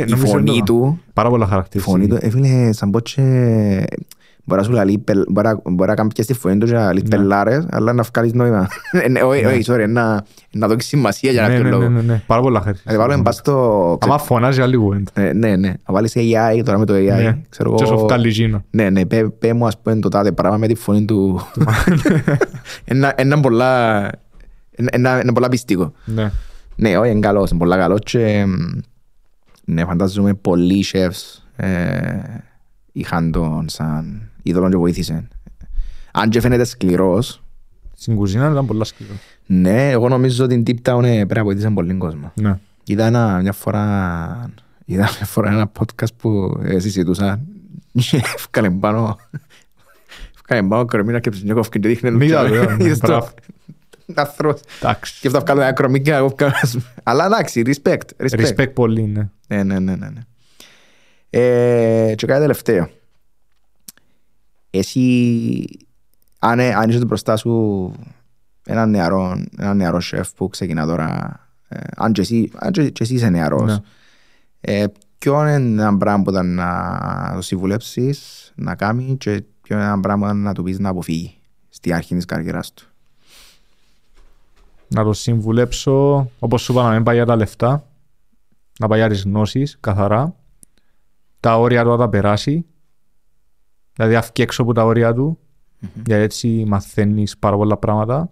Η 0.05 0.15
φωνή 0.15 0.61
του, 0.65 0.99
Πάρα 1.13 1.29
πολλά 1.29 1.45
η 1.45 1.49
χαρακτηριστικά. 1.49 1.97
φωνή 1.97 2.07
του, 2.07 2.17
ε, 2.21 2.29
φίλε, 2.29 2.71
σαν 2.73 2.91
πως 2.91 3.01
και... 3.13 3.83
Μπορεί 4.49 4.61
να 4.61 4.67
σου 4.67 4.73
λέει, 4.73 4.97
πελ- 4.97 5.31
μπορεί 5.31 5.47
να- 5.47 5.61
μπορεί 5.71 5.89
να 5.89 5.95
κάνει 5.95 6.09
και 6.09 6.21
στη 6.21 6.33
φωνή 6.33 6.57
του 6.57 6.65
και 6.65 6.73
να 6.73 6.93
λέει 6.93 7.03
Ναι. 7.09 7.17
πελάρες, 7.17 7.65
αλλά 7.69 7.93
να 7.93 8.03
βγάλεις 8.03 8.33
νόημα. 8.33 8.67
Ε, 8.91 9.07
ναι, 9.09 9.21
Όχι, 9.21 9.45
όχι, 9.45 9.61
sorry, 9.67 9.85
να 9.89 10.23
να 10.51 10.67
δώσεις 10.67 10.85
σημασία 10.87 11.31
για 11.31 11.41
Ναι, 11.41 11.47
κάποιο 11.47 11.63
ναι, 11.63 11.69
ναι, 11.69 11.75
λόγο. 11.75 11.89
ναι, 11.89 12.01
ναι. 12.01 12.21
Πάρα 12.27 12.41
πολλά 12.41 12.59
Να 12.59 12.65
βάλουμε 12.65 12.83
χαρακτηριστικά. 12.83 13.23
πας 13.23 13.35
στο... 13.35 13.97
Άμα 14.01 14.17
φωνάζει 14.17 14.61
άλλη 14.61 14.75
κουβέντα. 14.77 15.11
Ε, 15.13 15.33
Ναι, 15.33 15.55
ναι. 15.55 15.67
Να 15.67 15.93
βάλεις 15.93 16.13
AI 16.15 16.61
τώρα 16.65 16.77
με 16.77 16.85
το 16.85 16.93
AI. 16.93 17.05
Ναι. 17.23 17.37
Ξέρω 17.49 17.75
Και 17.75 17.85
σου 17.85 17.93
εγώ... 17.93 18.03
βγάλει 18.03 18.27
εκείνο. 18.27 18.63
Ναι, 18.69 18.89
ναι. 18.89 19.05
Πέ, 19.05 19.23
πέ 19.39 19.53
μου 19.53 19.65
ας 19.67 19.77
πούμε 19.81 19.99
το 19.99 20.09
τάδε 20.09 20.31
πράγμα 20.31 20.57
με 20.57 20.67
τη 20.67 20.75
φωνή 20.75 21.05
του. 21.05 21.41
Ένα, 22.85 23.13
ένα 23.17 23.39
πολλά... 23.39 24.01
Ένα, 24.85 25.09
ένα 25.19 25.33
πολλά 25.33 25.49
πιστικό. 25.49 25.93
Ναι. 26.05 26.31
Ναι, 26.75 26.97
όχι, 26.97 27.11
είναι 27.11 27.19
καλός, 27.19 27.49
είναι 27.49 27.59
πολλά 27.59 27.77
καλός 27.77 27.99
και 28.03 28.45
μ, 28.45 28.53
ναι, 29.65 29.85
φαντάζομαι 29.85 30.33
πολλοί 30.33 30.85
chefs 30.93 31.41
ε, 31.55 32.19
είχαν 32.91 33.31
τον 33.31 33.69
σαν 33.69 34.29
είδωλο 34.43 34.69
και 34.69 34.75
βοήθησε. 34.77 35.27
Αν 36.11 36.29
και 36.29 36.41
φαίνεται 36.41 36.63
σκληρός, 36.63 37.43
Στην 37.93 38.15
κουζίνα 38.15 38.51
ήταν 38.51 38.65
πολλά 38.65 38.83
σκληρό. 38.83 39.13
ναι, 39.45 39.89
εγώ 39.89 40.07
νομίζω 40.09 40.43
ότι 40.43 40.61
την 40.63 40.79
Deep 40.85 40.89
Town 40.91 41.03
ε, 41.03 41.09
πρέπει 41.11 41.35
να 41.35 41.43
βοήθησε 41.43 41.69
πολύ 41.69 41.93
κόσμο. 41.93 42.31
Ναι. 42.35 42.59
Είδα 42.83 43.05
ένα, 43.05 43.39
μια 43.41 43.51
φορά, 43.53 44.51
είδα 44.85 45.01
μια 45.17 45.25
φορά 45.25 45.49
ένα 45.51 45.71
podcast 45.79 46.13
που 46.17 46.59
ε, 46.63 46.79
συζητούσα 46.79 47.39
και 48.09 48.17
έφκανε 48.35 48.69
πάνω, 48.71 49.17
έφκανε 50.35 50.67
πάνω 50.67 50.85
κρεμμύνα 50.85 51.19
και 51.19 51.29
ψινιόκοφ 51.29 51.69
και 51.69 51.79
δείχνε 51.79 52.11
Μη 52.11 52.29
τα 52.29 52.43
λέω, 52.49 52.63
ναι, 52.75 52.75
Είδες 52.85 52.99
το- 52.99 53.29
μπράβο. 54.07 54.29
Άνθρωπος. 54.29 54.61
Εντάξει. 54.81 55.19
Και 55.21 55.27
αυτό 55.27 55.39
βγάλω 55.39 55.61
ένα 55.61 55.73
κρομί 55.73 56.01
και 56.01 56.13
εγώ 56.13 56.27
βγάλω 56.29 56.53
ένα- 56.61 56.83
Αλλά 57.03 57.25
εντάξει, 57.25 57.61
respect, 57.65 58.25
respect. 58.27 58.47
Respect 58.47 58.73
πολύ, 58.73 59.03
ναι. 59.03 59.29
Ναι, 59.47 59.63
ναι, 59.63 59.79
ναι, 59.79 59.95
ναι. 59.95 60.09
ναι. 60.09 60.21
Ε, 61.29 62.15
και 62.15 62.25
κάτι 62.27 62.41
τελευταίο. 62.41 62.89
Εσύ, 64.69 65.65
αν, 66.39 66.59
ε- 66.59 66.73
αν 66.75 66.89
είσαι 66.89 67.05
μπροστά 67.05 67.35
σου 67.37 67.91
ένα 68.65 68.85
νεαρό, 68.85 69.43
ένα 69.57 69.73
νεαρό 69.73 69.99
σεφ 69.99 70.33
που 70.33 70.49
ξεκινά 70.49 70.85
τώρα, 70.85 71.39
ε, 71.67 71.79
αν, 71.95 72.11
και 72.11 72.21
εσύ, 72.21 72.51
αν 72.55 72.71
και, 72.71 72.89
και 72.89 73.03
εσύ 73.03 73.13
είσαι 73.13 73.29
νεαρός, 73.29 73.71
Ναι. 73.71 73.77
ε, 74.61 74.85
ποιο 75.17 75.41
είναι 75.47 75.53
ένα 75.81 75.97
πράγμα 75.97 76.23
που 76.23 76.29
ήταν 76.29 76.53
να 76.55 77.31
το 77.35 77.41
συμβουλέψεις 77.41 78.51
να 78.55 78.75
κάνει 78.75 79.15
και 79.17 79.43
ποιο 79.61 79.75
είναι 79.75 79.85
ένα 79.85 79.99
πράγμα 79.99 80.33
να 80.33 80.53
του 80.53 80.63
πεις 80.63 80.79
να 80.79 80.89
αποφύγει 80.89 81.35
στη 81.69 81.93
αρχή 81.93 82.15
της 82.15 82.25
καριέρας 82.25 82.73
του; 82.73 82.87
Να 84.87 85.03
το 85.03 85.13
συμβουλέψω, 85.13 86.27
όπως 86.39 86.61
σου 86.61 86.71
είπα, 86.71 86.83
να 86.83 86.91
μην 86.91 87.03
πάει 87.03 87.15
για 87.15 87.25
τα 87.25 87.35
λεφτά, 87.35 87.87
να 88.79 88.87
πάει 88.87 88.99
για 88.99 89.09
τις 89.09 89.23
γνώσεις, 89.23 89.77
καθαρά. 89.79 90.35
Τα 91.39 91.59
όρια 91.59 91.83
του 91.83 91.89
να 91.89 91.97
τα 91.97 92.09
περάσει, 92.09 92.65
δηλαδή 93.93 94.15
αυκεί 94.15 94.41
έξω 94.41 94.61
από 94.61 94.73
τα 94.73 94.85
όρια 94.85 95.13
του, 95.13 95.39
γιατί 95.79 96.21
έτσι 96.21 96.63
μαθαίνεις 96.67 97.37
πάρα 97.37 97.55
πολλά 97.55 97.77
πράγματα. 97.77 98.31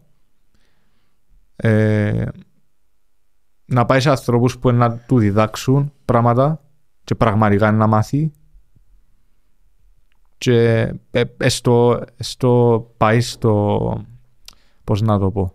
Ε, 1.56 2.26
να 3.66 3.86
πάει 3.86 4.00
σε 4.00 4.10
ανθρώπους 4.10 4.60
που 4.60 4.70
είναι 4.70 4.78
να 4.78 4.98
του 4.98 5.20
διδάξουν 5.20 5.94
πράγματα 6.06 6.62
και 7.04 7.16
πραγματικά 7.16 7.68
είναι 7.68 7.78
να 7.78 7.88
μάθει 7.88 8.32
και 10.38 10.80
ε, 11.12 11.24
ε, 11.38 11.50
στο, 11.50 12.02
στο 12.20 12.86
πάει 12.98 13.22
στο 13.22 14.06
πώς 14.84 15.02
να 15.02 15.20
το 15.20 15.32
πω 15.32 15.54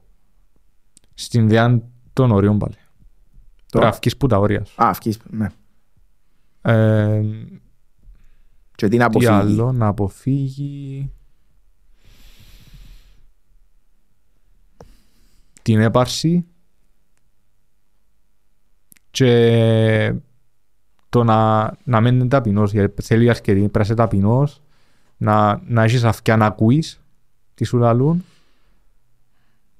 στην 1.22 1.44
ιδέα 1.44 1.82
των 2.12 2.30
ορίων 2.30 2.58
πάλι. 2.58 2.74
Πρέπει 3.70 3.84
να 3.86 3.92
βγεις 3.92 4.16
που 4.16 4.26
τα 4.26 4.38
όρια 4.38 4.64
σου. 4.64 4.82
Α, 4.82 4.88
αυκείς, 4.88 5.18
ναι. 5.30 5.46
Ε, 6.62 7.22
Και 8.74 8.88
τι 8.88 8.96
να 8.96 9.08
τι 9.08 9.26
αποφύγει; 9.26 9.32
άλλο, 9.32 9.72
να 9.72 9.86
αποφύγει; 9.86 11.12
Την 15.62 15.80
έπαρση 15.80 16.44
και 19.10 20.14
το 21.08 21.24
να, 21.24 21.70
να 21.84 22.00
μην 22.00 22.14
είναι 22.14 22.28
ταπεινός, 22.28 22.72
γιατί 22.72 23.02
θέλει 23.02 23.30
αρκετή, 23.30 23.58
πρέπει 23.58 23.76
να 23.78 23.82
είσαι 23.82 23.94
ταπεινός, 23.94 24.62
να, 25.16 25.62
να 25.66 25.82
έχεις 25.82 26.04
αυκιά 26.04 26.36
να 26.36 26.46
ακούεις 26.46 27.00
τι 27.54 27.64
σου 27.64 27.76
λαλούν, 27.78 28.24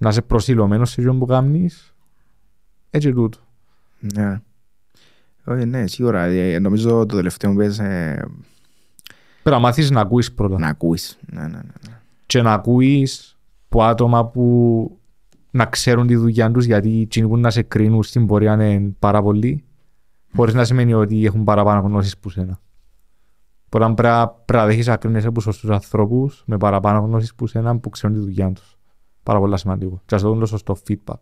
να 0.01 0.09
είσαι 0.09 0.23
προσιλωμένος 0.23 0.91
σε 0.91 1.01
αυτό 1.01 1.15
που 1.15 1.27
κάνεις, 1.27 1.95
έτσι 2.91 3.13
τούτο. 3.13 3.39
Ναι. 4.15 4.41
Όχι, 5.45 5.65
ναι, 5.65 5.87
σίγουρα. 5.87 6.23
Ε, 6.25 6.59
Νομίζω 6.59 6.89
το 6.89 7.07
τελευταίο 7.17 7.51
που 7.51 7.57
πες 7.57 7.79
ε, 7.79 8.15
Πρέπει 9.43 9.57
να 9.57 9.59
μάθεις 9.59 9.91
να 9.91 10.01
ακούεις 10.01 10.33
πρώτα. 10.33 10.59
να 10.59 10.69
ακούεις. 10.69 11.19
Ναι, 11.33 11.41
ναι, 11.41 11.47
ναι. 11.47 11.57
ναι. 11.89 11.99
και 12.27 12.43
να 12.43 12.53
ακούεις 12.53 13.39
από 13.69 13.83
άτομα 13.83 14.27
που 14.27 14.99
να 15.51 15.67
ξέρουν 15.67 16.07
τη 16.07 16.17
δουλειά 16.17 16.51
τους 16.51 16.65
γιατί 16.65 17.01
εκείνοι 17.01 17.29
που 17.29 17.37
να 17.37 17.51
σε 17.51 17.63
κρίνουν 17.63 18.03
στην 18.03 18.27
πορεία 18.27 18.53
είναι 18.73 18.95
πάρα 18.99 19.23
πολλοί 19.23 19.65
χωρίς 20.35 20.55
να 20.55 20.65
σημαίνει 20.65 20.95
ότι 20.95 21.25
έχουν 21.25 21.45
παραπάνω 21.45 21.81
γνώσεις 21.89 22.19
που 22.19 22.29
σένα. 22.29 22.61
Μπορεί 23.71 23.85
να 23.85 23.95
πρέπει 23.95 24.15
να- 24.15 24.29
πρέπει 24.29 24.63
να 24.63 24.67
δέχεις 24.67 24.87
να 24.87 24.97
κρίνεσαι 24.97 25.27
από 25.27 25.41
σωστούς 25.41 25.71
ανθρώπους 25.71 26.43
με 26.47 26.57
παραπάνω 26.57 26.99
γνώσεις 27.01 27.35
που 27.35 27.47
σένα 27.47 27.79
που 27.79 27.91
ξέρουν 27.91 28.17
τη 28.17 28.23
δουλειά 28.23 28.53
τους. 28.53 28.79
Πάρα 29.23 29.39
πολύ 29.39 29.59
σημαντικό. 29.59 30.03
Και 30.07 30.15
ας 30.15 30.23
δώσουν 30.23 30.41
το 30.41 30.47
σωστό 30.47 30.77
feedback. 30.89 31.19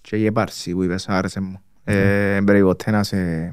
Και 0.00 0.16
η 0.16 0.26
έπαρση 0.26 0.72
που 0.72 0.82
είπες 0.82 1.08
άρεσε 1.08 1.40
μου. 1.40 1.60
Ε, 1.84 2.40
Πρέπει 2.44 2.62
ποτέ 2.62 2.90
να 2.90 2.98
είσαι... 3.00 3.52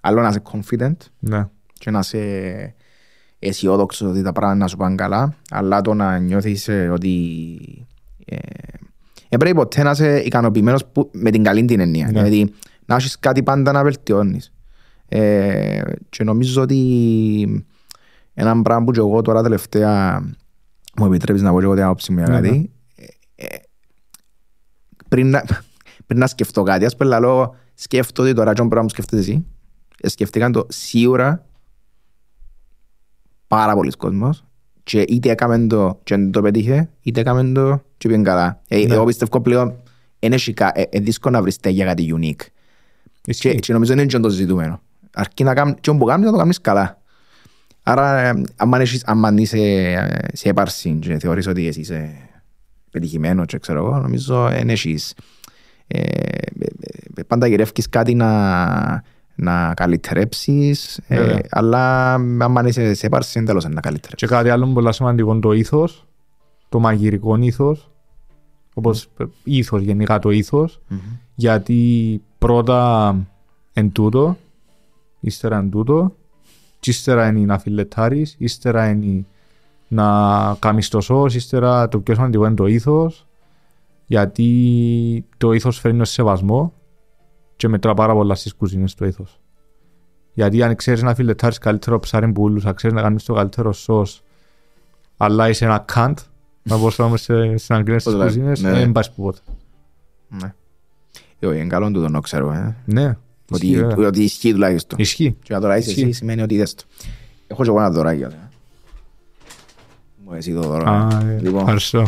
Άλλο 0.00 0.20
να 0.22 0.28
είσαι 0.28 0.42
confident 0.52 0.96
Ναι. 1.18 1.48
και 1.72 1.90
να 1.90 1.98
είσαι 1.98 2.74
αισιόδοξος 3.38 4.08
ότι 4.10 4.22
τα 4.22 4.32
πράγματα 4.32 4.58
να 4.58 4.66
σου 4.66 4.76
πάνε 4.76 4.94
καλά, 4.94 5.34
αλλά 5.50 5.80
το 5.80 5.94
να 5.94 6.18
νιώθεις 6.18 6.68
ε, 6.68 6.88
ότι 6.88 7.28
ε, 8.24 8.36
ε, 9.28 9.36
πρέπει 9.36 9.54
ποτέ 9.56 9.82
να 9.82 9.90
είσαι 9.90 10.18
ικανοποιημένος 10.18 10.86
που- 10.86 11.10
με 11.12 11.30
την 11.30 11.42
καλή 11.42 11.64
την 11.64 11.80
έννοια. 11.80 12.04
Ναι. 12.04 12.10
Δηλαδή 12.22 12.52
να 12.86 12.94
έχεις 12.94 13.18
κάτι 13.18 13.42
πάντα 13.42 13.72
να 13.72 13.82
βελτιώνεις. 13.82 14.52
Ε, 15.08 15.82
και 16.08 16.24
νομίζω 16.24 16.62
ότι 16.62 17.66
ένα 18.34 18.62
πράγμα 18.62 18.84
που 18.84 18.90
και 18.90 18.98
εγώ 18.98 19.22
τώρα 19.22 19.42
τελευταία 19.42 20.20
μου 20.96 21.04
επιτρέπεις 21.06 21.42
να 21.42 21.50
πω 21.50 21.58
και 21.58 21.64
εγώ 21.64 21.74
την 21.74 21.82
άποψη 21.84 22.12
μου 22.12 22.18
για 22.18 22.28
Ναι, 22.28 22.34
κάτι. 22.34 22.70
Ε, 25.16 25.20
ε, 25.20 25.22
πριν, 25.22 25.30
να, 25.30 25.44
πριν 26.06 26.18
να 26.18 26.26
σκεφτώ 26.26 26.62
κάτι, 26.62 26.84
ας 26.84 26.96
πούμε, 26.96 27.08
λαλό, 27.10 27.54
σκέφτομαι 27.74 28.28
ότι 28.28 28.36
τώρα 28.38 28.52
και 28.52 28.62
πράγμα 28.62 28.82
που 28.86 28.88
σκέφτεσαι 28.88 29.22
εσύ, 29.22 29.44
ε, 30.00 30.08
σκεφτήκαν 30.08 30.52
το 30.52 30.66
σίγουρα 30.68 31.46
πάρα 33.48 33.74
πολλοί 33.74 33.90
κόσμος 33.90 34.44
και 34.82 35.00
είτε 35.00 35.30
έκαμε 35.30 35.66
το 35.66 36.00
και 36.02 36.16
δεν 36.16 36.30
το 36.30 36.42
πέτυχε, 36.42 36.88
είτε 37.02 37.20
έκαμε 37.20 37.52
το 37.52 37.82
και 37.96 38.08
πήγαινε 38.08 38.24
καλά. 38.24 38.60
Ε, 38.68 38.86
Ναι. 38.86 38.94
Εγώ 38.94 39.04
πιστεύω 39.04 39.40
πλέον 39.40 39.74
είναι 40.18 40.36
σικα- 40.36 40.78
ε, 40.78 40.82
ε, 40.90 41.00
δύσκολο 41.00 41.36
να 41.36 41.42
βρεις 41.42 41.56
τέτοια 41.56 41.84
κάτι 41.84 42.14
unique. 42.16 42.46
Και, 43.20 43.30
Ισχύει. 43.30 43.58
και 43.58 43.72
νομίζω 43.72 43.92
είναι 43.92 44.06
και 44.06 44.18
το 44.18 44.28
ζητούμενο. 44.28 44.80
Αρκεί 45.14 45.44
να 45.44 45.54
κάνεις, 45.54 45.74
και 45.80 45.90
όπου 45.90 46.04
κάνεις 46.04 46.26
να 46.26 46.32
το 46.32 46.38
κάνεις 46.38 46.60
καλά. 46.60 46.98
Άρα, 47.82 48.18
ε, 48.20 48.42
άμα 48.56 48.80
έχεις- 48.80 49.06
άμα 49.06 49.34
είσαι 49.36 49.58
ε, 49.58 50.36
σε 50.36 50.48
έπαρση 50.48 50.98
και 51.00 51.18
θεωρείς 51.18 51.46
ότι 51.46 51.66
εσύ 51.66 51.80
είσαι 51.80 52.16
πετυχημένο 52.94 53.44
και 53.44 53.58
ξέρω 53.58 53.86
εγώ, 53.86 53.98
νομίζω 53.98 54.48
δεν 54.48 54.68
έχεις. 54.68 55.14
Ε, 55.86 55.98
ε, 55.98 56.66
ε, 57.14 57.22
πάντα 57.22 57.46
γυρεύκεις 57.46 57.88
κάτι 57.88 58.14
να, 58.14 59.02
να 59.34 59.74
καλυτερέψεις, 59.74 61.00
ε, 61.08 61.16
Βέβαια. 61.16 61.40
αλλά 61.50 62.12
άμα 62.14 62.66
είσαι 62.66 62.94
σε 62.94 63.06
έπαρση, 63.06 63.38
είναι 63.38 63.46
τέλος 63.46 63.64
να 63.64 63.80
καλυτερέψεις. 63.80 64.28
Και 64.28 64.34
κάτι 64.34 64.48
άλλο 64.48 64.66
πολύ 64.66 64.94
σημαντικό 64.94 65.30
είναι 65.30 65.40
το 65.40 65.52
ήθος, 65.52 66.06
το 66.68 66.78
μαγειρικό 66.78 67.36
ήθος, 67.36 67.90
όπως 68.74 69.08
ε, 69.18 69.24
ήθος 69.44 69.82
γενικά 69.82 70.18
το 70.18 70.30
ήθος, 70.30 70.80
γιατί 71.34 72.22
πρώτα 72.38 73.16
εν 73.72 73.92
τούτο, 73.92 74.36
ύστερα 75.20 75.58
εν 75.58 75.70
τούτο, 75.70 76.16
και 76.80 76.90
ύστερα 76.90 77.28
είναι 77.28 77.40
να 77.40 77.58
φιλετάρεις, 77.58 78.34
ύστερα 78.38 78.88
είναι 78.88 79.24
να 79.94 80.56
κάνεις 80.58 80.88
το 80.88 81.00
σως, 81.00 81.34
ύστερα 81.34 81.88
το 81.88 82.00
πιο 82.00 82.14
σημαντικό 82.14 82.46
είναι 82.46 82.54
το 82.54 82.66
ήθος, 82.66 83.26
γιατί 84.06 85.24
το 85.36 85.52
ήθος 85.52 85.78
φέρνει 85.78 86.00
ως 86.00 86.10
σεβασμό 86.10 86.72
και 87.56 87.68
μετρά 87.68 87.94
πάρα 87.94 88.12
πολλά 88.14 88.34
στις 88.34 88.54
κουζίνες 88.54 88.94
το 88.94 89.04
ήθος. 89.06 89.40
Γιατί 90.32 90.62
αν 90.62 90.76
ξέρεις 90.76 91.02
να 91.02 91.14
φιλετάρεις 91.14 91.58
καλύτερο 91.58 91.98
ψάρι 92.00 92.32
που 92.32 92.42
όλους, 92.42 92.66
αν 92.66 92.74
ξέρεις 92.74 92.96
να 92.96 93.02
κάνεις 93.02 93.24
το 93.24 93.34
καλύτερο 93.34 93.72
σως, 93.72 94.22
αλλά 95.16 95.48
είσαι 95.48 95.64
ένα 95.64 95.78
καντ, 95.78 96.18
να 96.62 96.78
πω 96.78 96.90
στο 96.90 97.16
σε, 97.16 97.56
σε 97.56 97.74
αγγλίες 97.74 98.02
στις 98.02 98.14
Πώς 98.14 98.22
λέει, 98.22 98.26
κουζίνες, 98.28 98.62
ναι. 98.62 98.70
δεν 98.70 98.92
πας 98.92 99.12
που 99.14 99.22
ποτέ. 99.22 99.38
Ναι. 100.28 100.54
Ε, 101.38 101.46
όχι, 101.46 101.58
Είναι 101.58 101.66
καλό 101.66 101.90
τούτο 101.90 102.08
να 102.08 102.20
ξέρω. 102.20 102.52
Ε. 102.52 102.76
Ναι, 102.84 103.16
Ότι, 103.50 103.66
ισχύει, 103.66 103.84
βέβαια. 103.84 104.08
ότι 104.08 104.22
ισχύει 104.22 104.52
τουλάχιστον. 104.52 104.98
Ισχύει. 104.98 105.36
Και 105.42 105.54
να 105.54 105.60
τώρα 105.60 105.76
είσαι 105.76 105.90
Ισχύει. 105.90 106.02
εσύ 106.02 106.12
σημαίνει 106.12 106.42
ότι 106.42 106.54
είδες 106.54 106.74
το. 106.74 106.84
Έχω 107.46 107.62
και 107.62 107.68
εγώ 107.68 107.78
ένα 107.78 107.90
δωράκι. 107.90 108.26
Ε. 110.34 110.36
Μου 110.36 110.40
εσύ 110.40 110.54
το 110.54 110.60
δώρο. 110.60 110.90
Α, 110.90 111.08
ε, 111.28 111.38
Λοιπόν, 111.40 111.60
Ευχαριστώ. 111.60 112.06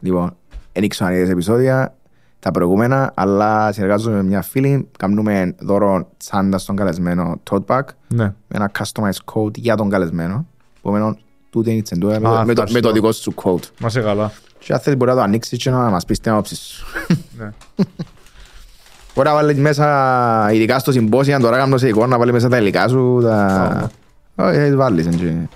λοιπόν, 0.00 0.36
δεν 0.72 0.82
ήξερα 0.82 1.10
αν 1.10 1.16
είδες 1.16 1.28
επεισόδια 1.28 1.94
τα 2.38 2.50
προηγούμενα, 2.50 3.12
αλλά 3.14 3.72
συνεργάζομαι 3.72 4.16
με 4.16 4.22
μια 4.22 4.42
φίλη. 4.42 4.88
Κάνουμε 4.98 5.54
δώρο 5.58 6.08
τσάντα 6.18 6.58
στον 6.58 6.76
καλεσμένο 6.76 7.40
tote 7.50 7.64
bag 7.66 7.80
Ναι. 8.08 8.24
με 8.24 8.34
ένα 8.48 8.70
customized 8.78 9.32
code 9.34 9.56
για 9.58 9.76
τον 9.76 9.88
καλεσμένο. 9.90 10.46
Επομένως, 10.78 11.16
τούτη 11.50 11.70
είναι 11.70 11.78
η 11.78 11.82
τσεντούρα 11.82 12.20
με, 12.20 12.28
το- 12.28 12.30
με, 12.30 12.36
το, 12.36 12.50
ευχαριστώ. 12.50 12.72
με 12.72 12.80
το 12.80 12.92
δικό 12.92 13.12
σου 13.12 13.34
code. 13.42 13.62
Να 13.78 13.86
είσαι 13.86 14.00
καλά. 14.00 14.32
Και 14.58 14.72
αν 14.72 14.78
θέλεις 14.80 14.98
μπορεί 14.98 15.10
να 15.10 15.16
το 15.16 15.22
ανοίξεις 15.22 15.58
και 15.62 15.70
να 15.70 15.76
μας 15.90 16.04
πεις 16.04 16.20
την 16.20 16.32
άποψη 16.32 16.54
σου. 16.56 16.86
Ναι. 17.38 17.50
Μπορεί 19.14 19.28
να 19.28 19.34
βάλεις 19.34 19.56
μέσα, 19.58 20.48
ειδικά 20.52 20.78
στο 20.78 20.92
συμπόσιο, 20.92 21.38
τώρα 21.40 21.56
κάνω 21.56 21.76
σε 21.78 21.88
εικόνα, 21.88 22.06
να 22.06 22.18
βάλεις 22.18 22.32
μέσα 22.32 22.48
τα 22.48 22.56
υλικά 22.58 22.88
σου, 22.88 23.20
τα... 23.22 23.90
Όχι, 24.34 24.56
θα 24.56 24.64
τις 24.64 24.74
βάλεις. 24.76 25.06
έτσι. 25.06 25.48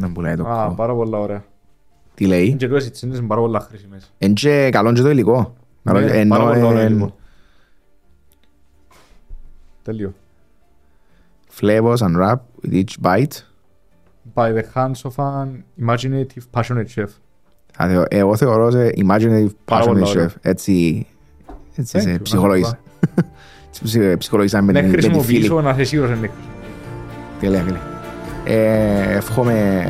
Να 0.00 0.10
πουλάει 0.12 0.36
το 0.36 0.48
Α, 0.48 0.66
κο- 0.66 0.74
πάρα 0.74 0.94
πολλά 0.94 1.18
ωραία. 1.18 1.44
Τι 2.14 2.26
λέει; 2.26 2.54
Και 2.54 2.66
τούτες 2.68 2.86
οι 2.86 2.90
τσίντες 2.90 3.18
είναι 3.18 3.26
πάρα 3.26 3.40
πολλά 3.40 3.60
χρήσιμες. 3.60 4.12
Εν 4.18 4.34
και 4.34 4.68
καλό 4.72 4.92
και 4.92 5.00
το 5.00 5.10
υλικό. 5.10 5.54
Καλό- 5.84 6.00
Ναι, 6.00 6.10
ενώ 6.18 6.36
πάρα 6.36 6.50
πολύ 6.50 6.62
ωραίο 6.62 6.78
εν- 6.80 6.90
υλικό. 6.92 7.14
Τέλειο. 9.82 10.14
Flavors 11.60 11.96
unwrap 11.96 12.36
with 12.62 12.72
each 12.72 12.94
bite. 13.02 13.44
By 14.34 14.52
the 14.52 14.62
hands 14.74 15.02
of 15.10 15.14
an 15.18 15.48
imaginative, 15.84 16.44
passionate 16.60 16.86
chef. 16.94 17.08
Α, 17.76 17.88
θεω- 17.88 18.04
Εγώ 18.08 18.36
θεωρώ 18.36 18.70
σε 18.70 18.92
imaginative 18.96 19.48
Πάρα 19.64 19.84
πολύ 19.84 20.02
passionate 20.04 20.08
ωραίο. 20.08 20.26
chef. 20.26 20.34
Έτσι, 20.40 21.06
έτσι 21.76 21.98
Thank 21.98 22.02
σε 22.02 22.14
you, 22.14 22.22
ψυχολόγησα. 22.22 22.78
Έτσι 23.68 23.82
ψυχ- 23.84 24.16
Ψυχολόγησα 24.18 24.62
με 24.62 24.72
Να 24.72 24.80
την 24.80 24.90
με 24.90 24.96
τη 24.96 25.02
φίλη. 25.02 25.14
χρησιμοποιήσω 25.16 25.60
να 25.60 25.70
είσαι 25.70 25.84
σίγουρος 25.84 26.16
είναι. 26.16 26.30
Τέλεια, 27.40 27.62
φίλε. 27.62 27.78
Ε, 28.44 29.16
εύχομαι 29.16 29.84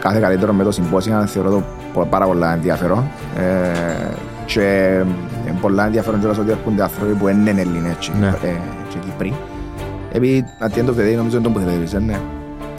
κάθε 0.00 0.18
καλύτερο 0.20 0.52
με 0.52 0.64
το 0.64 0.70
συμπόσιο, 0.70 1.26
θεωρώ 1.26 1.50
το 1.50 1.62
πο- 1.92 2.06
πάρα 2.10 2.24
πολλά 2.26 2.52
ενδιαφέρον. 2.52 3.04
Ε, 3.36 3.42
και 4.46 4.60
ε, 5.46 5.50
πολλά 5.60 5.86
ενδιαφέρον 5.86 6.18
κιόλας 6.20 6.38
ότι 6.38 6.50
έρχονται 6.50 6.82
άνθρωποι 6.82 7.12
που 7.12 7.24
δεν 7.24 7.46
είναι 7.46 7.60
Έλληνες 7.60 7.94
και, 7.98 8.10
Ναι. 8.20 8.26
ε, 8.26 8.48
και 8.88 8.96
Κύπροι. 9.04 9.34
Επειδή 10.12 10.44
at 10.60 10.66
the 10.76 10.78
end 10.78 10.86
of 10.88 10.92
the 10.98 11.12
day 11.12 11.16
νομίζω 11.16 11.36
είναι 11.36 11.46
το 11.46 11.50
που 11.50 11.58
θέλεις, 11.58 11.92
ναι. 11.92 12.18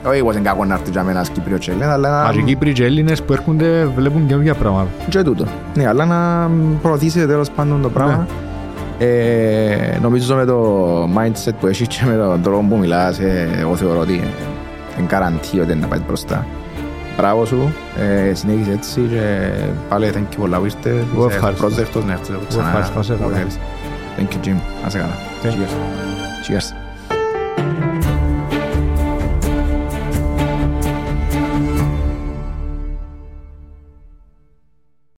Όχι 0.07 0.17
εγώ 0.17 0.31
είναι 0.31 0.41
κακό 0.41 0.65
να 0.65 0.73
έρθει 0.73 0.91
για 0.91 1.03
μένα 1.03 1.17
ένας 1.17 1.29
Κύπριος 1.29 1.59
και 1.65 1.71
Έλληνα, 1.71 1.91
αλλά 1.93 2.23
Μα 2.23 2.31
και 2.31 2.37
οι 2.37 2.41
να... 2.41 2.47
Κύπροι 2.47 2.71
και 2.73 2.83
Έλληνες 2.85 3.21
που 3.23 3.33
έρχονται 3.33 3.85
βλέπουν 3.95 4.27
καινούργια 4.27 4.53
πράγματα. 4.53 4.87
Και 5.09 5.21
τούτο. 5.21 5.45
Ναι, 5.75 5.87
αλλά 5.87 6.05
να 6.05 6.49
προωθήσετε 6.81 7.25
τέλος 7.25 7.49
πάντων 7.51 7.81
το 7.81 7.89
πράγμα. 7.89 8.27
Ε, 8.99 9.97
νομίζω 10.01 10.35
με 10.35 10.45
το 10.45 10.87
mindset 11.03 11.51
που 11.59 11.67
έχεις 11.67 11.87
και 11.87 11.99
με 12.05 12.15
τον 12.15 12.41
τρόπο 12.41 12.65
που 12.69 12.77
μιλάς, 12.77 13.19
ε, 13.19 13.49
εγώ 13.59 13.75
θεωρώ 13.75 13.99
ότι 13.99 14.21
είναι 14.97 15.07
καραντή 15.07 15.59
ότι 15.59 15.75
να 15.75 15.87
πάει 15.87 15.99
μπροστά. 16.07 16.45
Μπράβο 17.17 17.45
σου, 17.45 17.73
ε, 17.97 18.33
συνέχισε 18.33 18.71
έτσι 18.71 19.01
και 19.01 19.49
πάλι 19.89 20.11
thank 20.15 20.33
you 20.33 20.37
πολλά 20.37 20.57
που 20.57 20.65
ήρθε. 20.65 21.05
Εγώ 21.13 21.25
ευχαριστώ. 21.25 21.65
Πρόσδεκτος 21.65 22.05
να 22.05 22.11
έρθεις 22.11 22.29
εδώ 22.29 22.39
ξανά. 22.47 22.67
ευχαριστώ, 22.67 23.03
σε 23.03 23.13
καλά. 23.13 23.37
Thank 24.17 24.33
you 24.33 24.47
Jim, 24.47 24.55
να 24.83 24.89
σε 24.89 24.97
καλά. 24.97 25.13
Thank 25.43 25.47
Cheers. 25.47 26.57
Cheers. 26.57 26.82